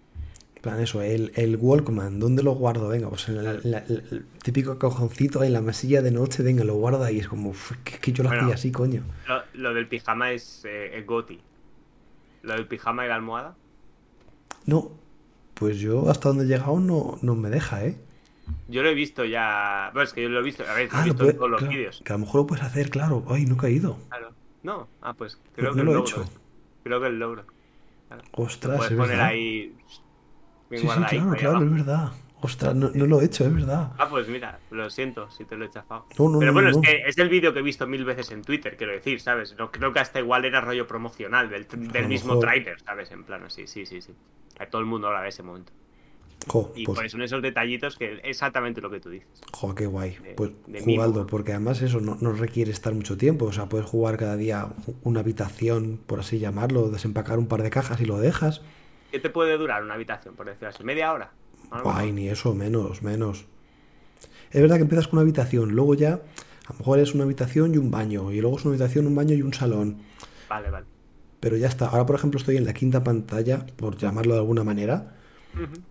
plan, 0.62 0.80
eso, 0.80 1.02
el, 1.02 1.32
el 1.36 1.58
Walkman, 1.58 2.20
¿dónde 2.20 2.44
lo 2.44 2.52
guardo? 2.54 2.90
Venga, 2.90 3.10
pues 3.10 3.30
en 3.30 3.38
el, 3.38 4.26
típico 4.44 4.78
cajoncito 4.78 5.44
en 5.44 5.54
la 5.54 5.62
mesilla 5.62 6.02
de 6.02 6.12
noche, 6.12 6.44
venga, 6.44 6.64
lo 6.64 6.76
guardo 6.76 7.04
ahí. 7.04 7.20
Es 7.20 7.28
como, 7.28 7.54
que, 7.84 8.12
yo 8.12 8.24
lo 8.24 8.30
hacía 8.30 8.56
así, 8.56 8.72
coño. 8.72 9.04
Lo, 9.54 9.74
del 9.74 9.88
pijama 9.88 10.32
es 10.32 10.64
eh, 10.66 11.04
Goti. 11.06 11.40
¿Lo 12.44 12.54
del 12.54 12.68
pijama 12.68 13.06
y 13.06 13.10
la 13.10 13.16
almohada? 13.16 13.56
No, 14.66 14.91
pues 15.54 15.80
yo 15.80 16.10
hasta 16.10 16.30
donde 16.30 16.46
he 16.46 16.48
llegado 16.48 16.80
no, 16.80 17.20
no 17.22 17.36
me 17.36 17.50
deja, 17.50 17.86
¿eh? 17.86 17.98
Yo 18.68 18.84
lo 18.84 18.90
he 18.90 18.94
visto 18.94 19.26
ya. 19.26 19.90
Bueno, 19.94 20.04
es 20.08 20.14
que 20.14 20.22
yo 20.24 20.30
lo 20.30 20.40
he 20.40 20.44
visto. 20.44 20.64
A 20.64 20.74
ver, 20.74 20.90
he 20.94 21.04
visto 21.04 21.34
todos 21.34 21.50
los 21.50 21.68
vídeos. 21.68 22.02
Que 22.06 22.14
a 22.14 22.16
lo 22.18 22.26
mejor 22.26 22.42
lo 22.42 22.48
puedes 22.48 22.64
hacer, 22.64 22.90
claro. 22.90 23.24
Ay, 23.30 23.46
no 23.46 23.56
he 23.56 23.58
caído. 23.58 23.98
Claro. 24.10 24.32
No, 24.64 24.88
ah, 25.02 25.14
pues 25.14 25.40
creo 25.56 25.74
que 25.74 25.84
lo 25.84 25.98
he 25.98 26.00
hecho. 26.02 26.30
Creo 26.84 27.00
que 27.02 27.08
el 27.08 27.20
logro. 27.20 27.46
Ostras, 28.32 28.78
puedes 28.78 28.94
poner 28.94 29.22
ahí. 29.22 29.76
sí, 30.72 30.78
sí, 30.80 30.88
claro, 30.88 31.32
claro, 31.38 31.64
es 31.64 31.72
verdad. 31.72 32.12
Ostras, 32.42 32.74
no, 32.74 32.90
no 32.94 33.06
lo 33.06 33.20
he 33.20 33.26
hecho, 33.26 33.46
es 33.46 33.54
verdad. 33.54 33.92
Ah, 33.98 34.08
pues 34.10 34.28
mira, 34.30 34.60
lo 34.72 34.90
siento 34.90 35.30
si 35.30 35.44
te 35.44 35.58
lo 35.58 35.66
he 35.66 35.70
chafado. 35.70 36.06
No, 36.18 36.30
no, 36.30 36.40
Pero 36.40 36.52
no, 36.52 36.54
bueno, 36.54 36.72
no. 36.72 36.82
es 36.82 36.88
que 36.88 37.04
es 37.06 37.18
el 37.18 37.28
vídeo 37.28 37.52
que 37.54 37.60
he 37.60 37.62
visto 37.62 37.86
mil 37.86 38.06
veces 38.06 38.32
en 38.32 38.44
Twitter, 38.44 38.78
quiero 38.78 38.94
decir, 38.94 39.20
¿sabes? 39.20 39.56
No 39.58 39.72
creo 39.72 39.92
que 39.92 40.00
hasta 40.00 40.20
igual 40.20 40.46
era 40.46 40.62
rollo 40.62 40.88
promocional 40.88 41.50
del, 41.50 41.68
del 41.68 42.04
lo 42.04 42.08
mismo 42.08 42.36
mejor. 42.36 42.46
trailer, 42.46 42.80
¿sabes? 42.82 43.12
En 43.12 43.26
plan, 43.26 43.44
así, 43.44 43.68
sí, 43.68 43.86
sí, 43.86 44.02
sí. 44.02 44.14
A 44.58 44.68
todo 44.68 44.80
el 44.82 44.88
mundo 44.88 45.08
habla 45.08 45.22
de 45.24 45.30
ese 45.30 45.44
momento. 45.44 45.74
Jo, 46.48 46.72
Y 46.76 46.86
pues, 46.86 46.95
por 46.98 47.06
eso 47.06 47.14
son 47.14 47.22
esos 47.22 47.41
detallitos 47.41 47.98
que 47.98 48.14
es 48.14 48.20
exactamente 48.24 48.82
lo 48.82 48.90
que 48.90 48.99
tú 48.99 49.10
dices. 49.10 49.28
jo, 49.52 49.76
qué 49.76 49.86
guay. 49.86 50.18
de- 50.24 50.34
Pues 50.36 50.52
de 50.68 50.82
jugadlo, 50.82 51.28
porque 51.28 51.52
además 51.52 51.82
eso 51.82 51.99
no, 51.99 52.18
no 52.22 52.32
requiere 52.34 52.72
estar 52.72 52.94
mucho 52.94 53.18
tiempo. 53.18 53.45
O 53.45 53.52
sea, 53.52 53.68
puedes 53.68 53.86
jugar 53.86 54.18
cada 54.18 54.36
día 54.38 54.70
una 55.03 55.20
habitación, 55.20 55.99
por 56.07 56.20
así 56.22 56.40
llamarlo, 56.40 56.90
desempacar 56.90 57.38
un 57.40 57.48
par 57.48 57.61
de 57.64 57.70
cajas 57.70 57.99
y 58.02 58.06
lo 58.06 58.18
dejas. 58.20 58.61
¿Qué 59.11 59.20
te 59.20 59.30
puede 59.30 59.57
durar 59.57 59.84
una 59.84 59.95
habitación, 59.95 60.36
por 60.36 60.45
decirlo 60.45 60.70
así? 60.70 60.84
¿Media 60.84 61.11
hora? 61.14 61.32
A 61.72 61.80
lo 61.80 61.84
mejor. 61.86 62.02
Ay, 62.02 62.11
ni 62.11 62.30
eso, 62.30 62.56
menos, 62.56 63.02
menos. 63.03 63.45
Es 64.52 64.61
verdad 64.61 64.78
que 64.78 64.84
empiezas 64.84 65.07
con 65.07 65.18
una 65.20 65.24
habitación, 65.24 65.72
luego 65.76 65.94
ya 65.95 66.14
a 66.14 66.74
lo 66.74 66.80
mejor 66.80 66.99
es 66.99 67.14
una 67.14 67.24
habitación 67.24 67.74
y 67.74 67.78
un 67.78 67.91
baño, 67.91 68.32
y 68.32 68.41
luego 68.41 68.57
es 68.57 68.66
una 68.66 68.74
habitación, 68.76 69.06
un 69.07 69.16
baño 69.16 69.36
y 69.36 69.41
un 69.41 69.53
salón. 69.53 69.98
Vale, 70.48 70.70
vale. 70.70 70.86
Pero 71.40 71.57
ya 71.57 71.68
está. 71.68 71.88
Ahora, 71.88 72.06
por 72.06 72.16
ejemplo, 72.16 72.40
estoy 72.40 72.57
en 72.57 72.66
la 72.66 72.74
quinta 72.74 73.03
pantalla, 73.03 73.66
por 73.76 73.98
llamarlo 73.98 74.34
de 74.34 74.40
alguna 74.40 74.64
manera, 74.64 75.16
Ujú. 75.56 75.82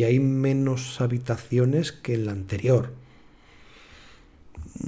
Y 0.00 0.04
hay 0.04 0.18
menos 0.18 1.00
habitaciones 1.02 1.92
que 1.92 2.14
en 2.14 2.24
la 2.26 2.32
anterior. 2.32 2.90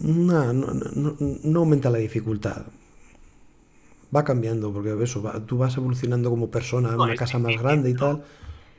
No, 0.02 0.52
no, 0.52 0.66
no- 0.72 1.16
no 1.44 1.60
aumenta 1.60 1.90
la 1.90 1.98
dificultad. 1.98 2.62
Va 4.14 4.24
cambiando, 4.24 4.72
porque 4.72 4.92
eso, 5.02 5.22
va- 5.22 5.40
tú 5.44 5.56
vas 5.58 5.76
evolucionando 5.76 6.28
como 6.28 6.50
persona 6.50 6.90
en 6.90 6.96
No, 6.98 7.04
una 7.04 7.14
casa 7.16 7.38
más 7.38 7.56
grande 7.62 7.90
y 7.90 7.94
tal. 7.94 8.22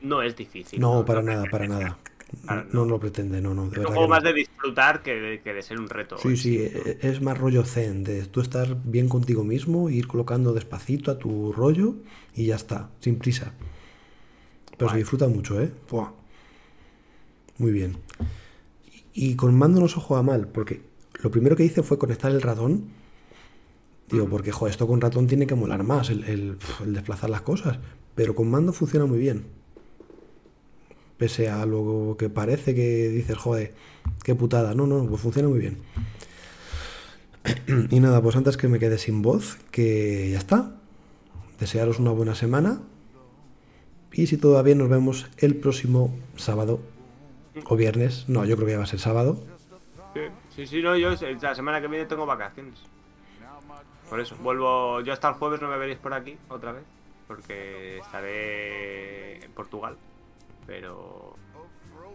No 0.02 0.22
es 0.22 0.36
difícil. 0.36 0.80
No, 0.80 1.04
para 1.04 1.22
nada, 1.22 1.44
para 1.50 1.66
nada. 1.66 1.98
No 2.72 2.84
lo 2.84 2.98
pretende, 3.00 3.40
no, 3.40 3.54
no. 3.54 3.66
De. 3.68 3.80
Es 3.80 3.86
un 3.86 3.92
juego 3.94 4.08
más 4.08 4.22
de 4.22 4.32
disfrutar 4.32 5.02
que 5.02 5.14
de, 5.14 5.40
que 5.40 5.52
de 5.54 5.62
ser 5.62 5.78
un 5.78 5.88
reto. 5.88 6.16
Sí, 6.18 6.36
sí, 6.36 6.56
e- 6.58 6.98
es 7.02 7.20
más 7.20 7.36
rollo 7.38 7.64
zen, 7.64 8.04
de 8.04 8.24
tú 8.26 8.40
estar 8.40 8.76
bien 8.84 9.08
contigo 9.08 9.44
mismo, 9.44 9.90
ir 9.90 10.06
colocando 10.06 10.52
despacito 10.52 11.10
a 11.10 11.18
tu 11.18 11.52
rollo 11.52 11.94
y 12.34 12.46
ya 12.46 12.56
está, 12.56 12.90
sin 13.00 13.16
prisa. 13.18 13.52
Pero 14.76 14.90
se 14.90 14.96
disfruta 14.98 15.28
mucho, 15.28 15.60
¿eh? 15.60 15.70
Buah. 15.90 16.10
Muy 17.58 17.72
bien. 17.72 17.96
Y, 19.12 19.36
con 19.36 19.56
mando 19.56 19.80
no 19.80 19.88
se 19.88 20.00
juega 20.00 20.22
mal, 20.22 20.48
porque 20.48 20.82
lo 21.22 21.30
primero 21.30 21.56
que 21.56 21.64
hice 21.64 21.82
fue 21.82 21.98
conectar 21.98 22.30
el 22.32 22.42
ratón. 22.42 22.86
Digo, 24.10 24.28
porque 24.28 24.52
joder, 24.52 24.72
esto 24.72 24.86
con 24.86 25.00
ratón 25.00 25.26
tiene 25.26 25.46
que 25.46 25.54
molar 25.54 25.82
más, 25.84 26.10
el, 26.10 26.24
el- 26.24 26.56
el 26.84 26.94
desplazar 26.94 27.30
las 27.30 27.42
cosas. 27.42 27.78
Pero 28.14 28.34
con 28.34 28.50
mando 28.50 28.72
funciona 28.72 29.06
muy 29.06 29.18
bien. 29.18 29.44
Pese 31.16 31.48
a 31.48 31.64
lo 31.64 32.16
que 32.18 32.28
parece 32.28 32.74
que 32.74 33.08
dices, 33.08 33.36
joder, 33.38 33.72
qué 34.24 34.34
putada. 34.34 34.74
No, 34.74 34.86
no, 34.86 35.06
pues 35.06 35.22
funciona 35.22 35.48
muy 35.48 35.60
bien. 35.60 35.78
Y 37.90 38.00
nada, 38.00 38.22
pues 38.22 38.36
antes 38.36 38.56
que 38.56 38.68
me 38.68 38.78
quede 38.78 38.98
sin 38.98 39.22
voz, 39.22 39.58
que 39.70 40.30
ya 40.32 40.38
está. 40.38 40.76
Desearos 41.60 41.98
una 41.98 42.10
buena 42.10 42.34
semana. 42.34 42.80
Y 44.12 44.26
si 44.26 44.36
bien, 44.62 44.78
nos 44.78 44.88
vemos 44.88 45.26
el 45.38 45.56
próximo 45.56 46.14
sábado 46.36 46.80
o 47.66 47.76
viernes. 47.76 48.28
No, 48.28 48.44
yo 48.44 48.56
creo 48.56 48.66
que 48.66 48.72
ya 48.72 48.78
va 48.78 48.84
a 48.84 48.88
ser 48.88 49.00
sábado. 49.00 49.42
Sí, 50.54 50.66
sí, 50.66 50.82
no, 50.82 50.96
yo 50.96 51.10
la 51.42 51.54
semana 51.54 51.80
que 51.80 51.88
viene 51.88 52.06
tengo 52.06 52.26
vacaciones. 52.26 52.80
Por 54.08 54.20
eso, 54.20 54.36
vuelvo. 54.36 55.00
Yo 55.00 55.12
hasta 55.12 55.28
el 55.28 55.34
jueves 55.34 55.60
no 55.60 55.68
me 55.68 55.76
veréis 55.76 55.98
por 55.98 56.14
aquí 56.14 56.36
otra 56.48 56.72
vez. 56.72 56.84
Porque 57.26 57.98
estaré 57.98 59.44
en 59.44 59.52
Portugal. 59.52 59.96
Pero. 60.66 61.36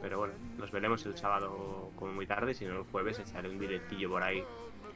Pero 0.01 0.19
bueno, 0.19 0.33
nos 0.57 0.71
veremos 0.71 1.05
el 1.05 1.17
sábado 1.17 1.91
como 1.97 2.13
muy 2.13 2.25
tarde. 2.25 2.53
Si 2.53 2.65
no, 2.65 2.79
el 2.79 2.83
jueves 2.89 3.19
echaré 3.19 3.49
un 3.49 3.59
directillo 3.59 4.09
por 4.09 4.23
ahí 4.23 4.43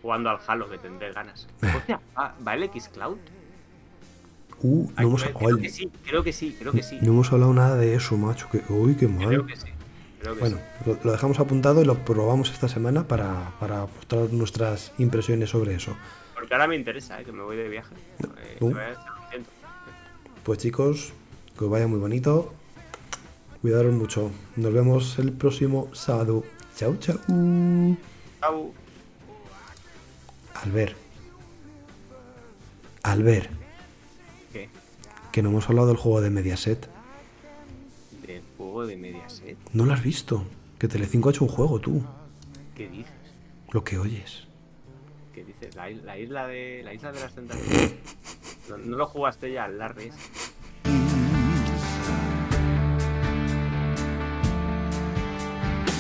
jugando 0.01 0.29
al 0.29 0.39
Halo 0.45 0.69
que 0.69 0.77
tendré 0.77 1.11
ganas. 1.11 1.47
Hostia, 1.75 1.99
¿va, 2.17 2.35
¿va 2.45 2.53
el 2.53 2.69
Xcloud? 2.69 3.17
Uh, 4.61 4.89
no 4.95 5.03
hemos, 5.03 5.23
creo, 5.23 5.35
ay, 5.39 5.45
creo 5.45 5.57
que 5.57 5.69
sí, 5.69 5.91
creo 6.05 6.23
que 6.23 6.31
sí, 6.31 6.55
creo 6.57 6.71
que 6.71 6.83
sí. 6.83 6.97
no 7.01 7.11
hemos 7.11 7.33
hablado 7.33 7.53
nada 7.53 7.75
de 7.75 7.95
eso, 7.95 8.15
macho. 8.15 8.47
Que, 8.49 8.61
uy, 8.69 8.95
qué 8.95 9.09
mal. 9.09 9.27
Creo 9.27 9.45
que 9.45 9.57
sí. 9.57 9.67
Bueno, 10.39 10.57
lo, 10.85 10.97
lo 11.03 11.11
dejamos 11.11 11.39
apuntado 11.39 11.81
y 11.81 11.85
lo 11.85 11.95
probamos 12.05 12.51
esta 12.51 12.67
semana 12.67 13.07
para, 13.07 13.51
para 13.59 13.85
mostrar 13.87 14.31
nuestras 14.31 14.91
impresiones 14.97 15.49
sobre 15.49 15.75
eso. 15.75 15.95
Porque 16.33 16.53
ahora 16.53 16.67
me 16.67 16.75
interesa, 16.75 17.19
¿eh? 17.21 17.25
que 17.25 17.31
me 17.31 17.43
voy 17.43 17.57
de 17.57 17.69
viaje. 17.69 17.93
Eh, 18.21 18.57
Uh. 18.61 18.73
Pues 20.43 20.59
chicos, 20.59 21.13
que 21.57 21.63
os 21.65 21.69
vaya 21.71 21.87
muy 21.87 21.99
bonito. 21.99 22.53
Cuidaros 23.61 23.93
mucho. 23.93 24.29
Nos 24.57 24.73
vemos 24.73 25.17
el 25.19 25.31
próximo 25.31 25.89
sábado. 25.93 26.43
Chao, 26.75 26.97
chao. 26.97 27.17
Chao. 28.41 28.73
Albert. 30.55 30.95
Albert, 33.03 33.49
¿Qué? 34.53 34.69
que 35.31 35.41
no 35.41 35.49
hemos 35.49 35.67
hablado 35.69 35.87
del 35.87 35.97
juego 35.97 36.21
de 36.21 36.29
Mediaset. 36.29 36.89
¿Del 38.73 38.77
juego 38.79 38.87
de 38.87 38.97
Mediaset? 38.97 39.57
¿No 39.73 39.85
lo 39.85 39.93
has 39.93 40.01
visto? 40.01 40.47
Que 40.79 40.87
Telecinco 40.87 41.29
ha 41.29 41.31
hecho 41.31 41.43
un 41.45 41.51
juego, 41.51 41.79
tú. 41.79 42.01
¿Qué 42.73 42.89
dices? 42.89 43.13
Lo 43.71 43.83
que 43.83 43.99
oyes. 43.99 44.47
¿Qué 45.31 45.43
dices? 45.43 45.75
¿La, 45.75 45.91
la 45.91 46.17
isla 46.17 46.47
de 46.47 46.81
la 46.83 46.91
isla 46.91 47.11
de 47.11 47.19
las 47.19 47.35
tentaciones? 47.35 47.93
¿No, 48.69 48.77
no 48.79 48.97
lo 48.97 49.05
jugaste 49.05 49.51
ya 49.51 49.67
ese? 49.67 50.17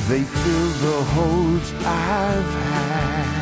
They 0.09 0.23
fill 0.23 0.69
the 0.81 1.03
holes 1.13 1.73
I've 1.85 2.53
had. 2.71 3.33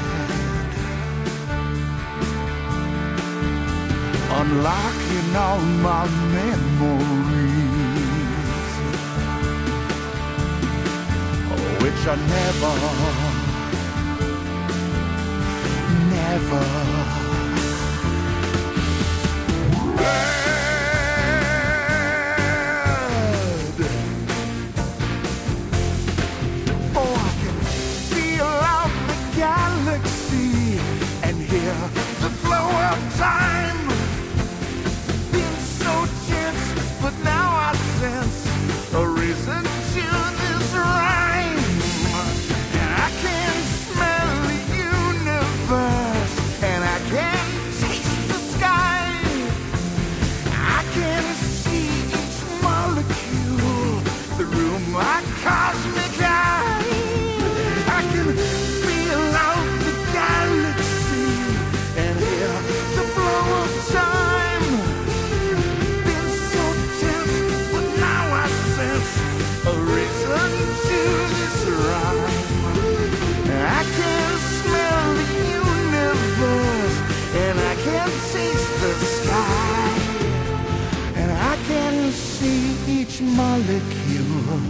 Unlocking 4.41 5.35
all 5.35 5.61
my 5.83 6.07
memories, 6.33 7.40
which 11.81 12.07
I 12.07 12.15
never, 12.15 12.73
never. 16.15 16.65
Oh, 26.93 27.15
I 27.17 27.31
can 27.41 27.57
galaxy 29.35 30.79
and 31.23 31.37
hear 31.37 31.73
the 32.21 32.29
flow 32.41 32.67
of 32.91 33.17
time. 33.17 33.60
Molecule. 83.21 84.61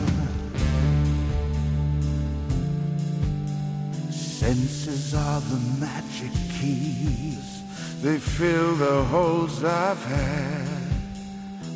Senses 4.11 5.13
are 5.13 5.41
the 5.41 5.59
magic 5.79 6.31
keys. 6.59 7.63
They 8.01 8.17
fill 8.17 8.75
the 8.75 9.03
holes 9.05 9.63
I've 9.63 10.03
had. 10.03 10.67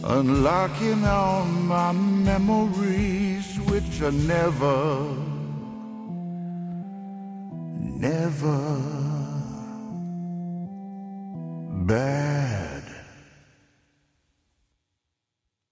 Unlocking 0.04 1.04
all 1.06 1.46
my 1.46 1.92
memories, 1.92 3.60
which 3.62 4.02
are 4.02 4.12
never, 4.12 5.16
never 7.80 8.82
bad. 11.88 12.35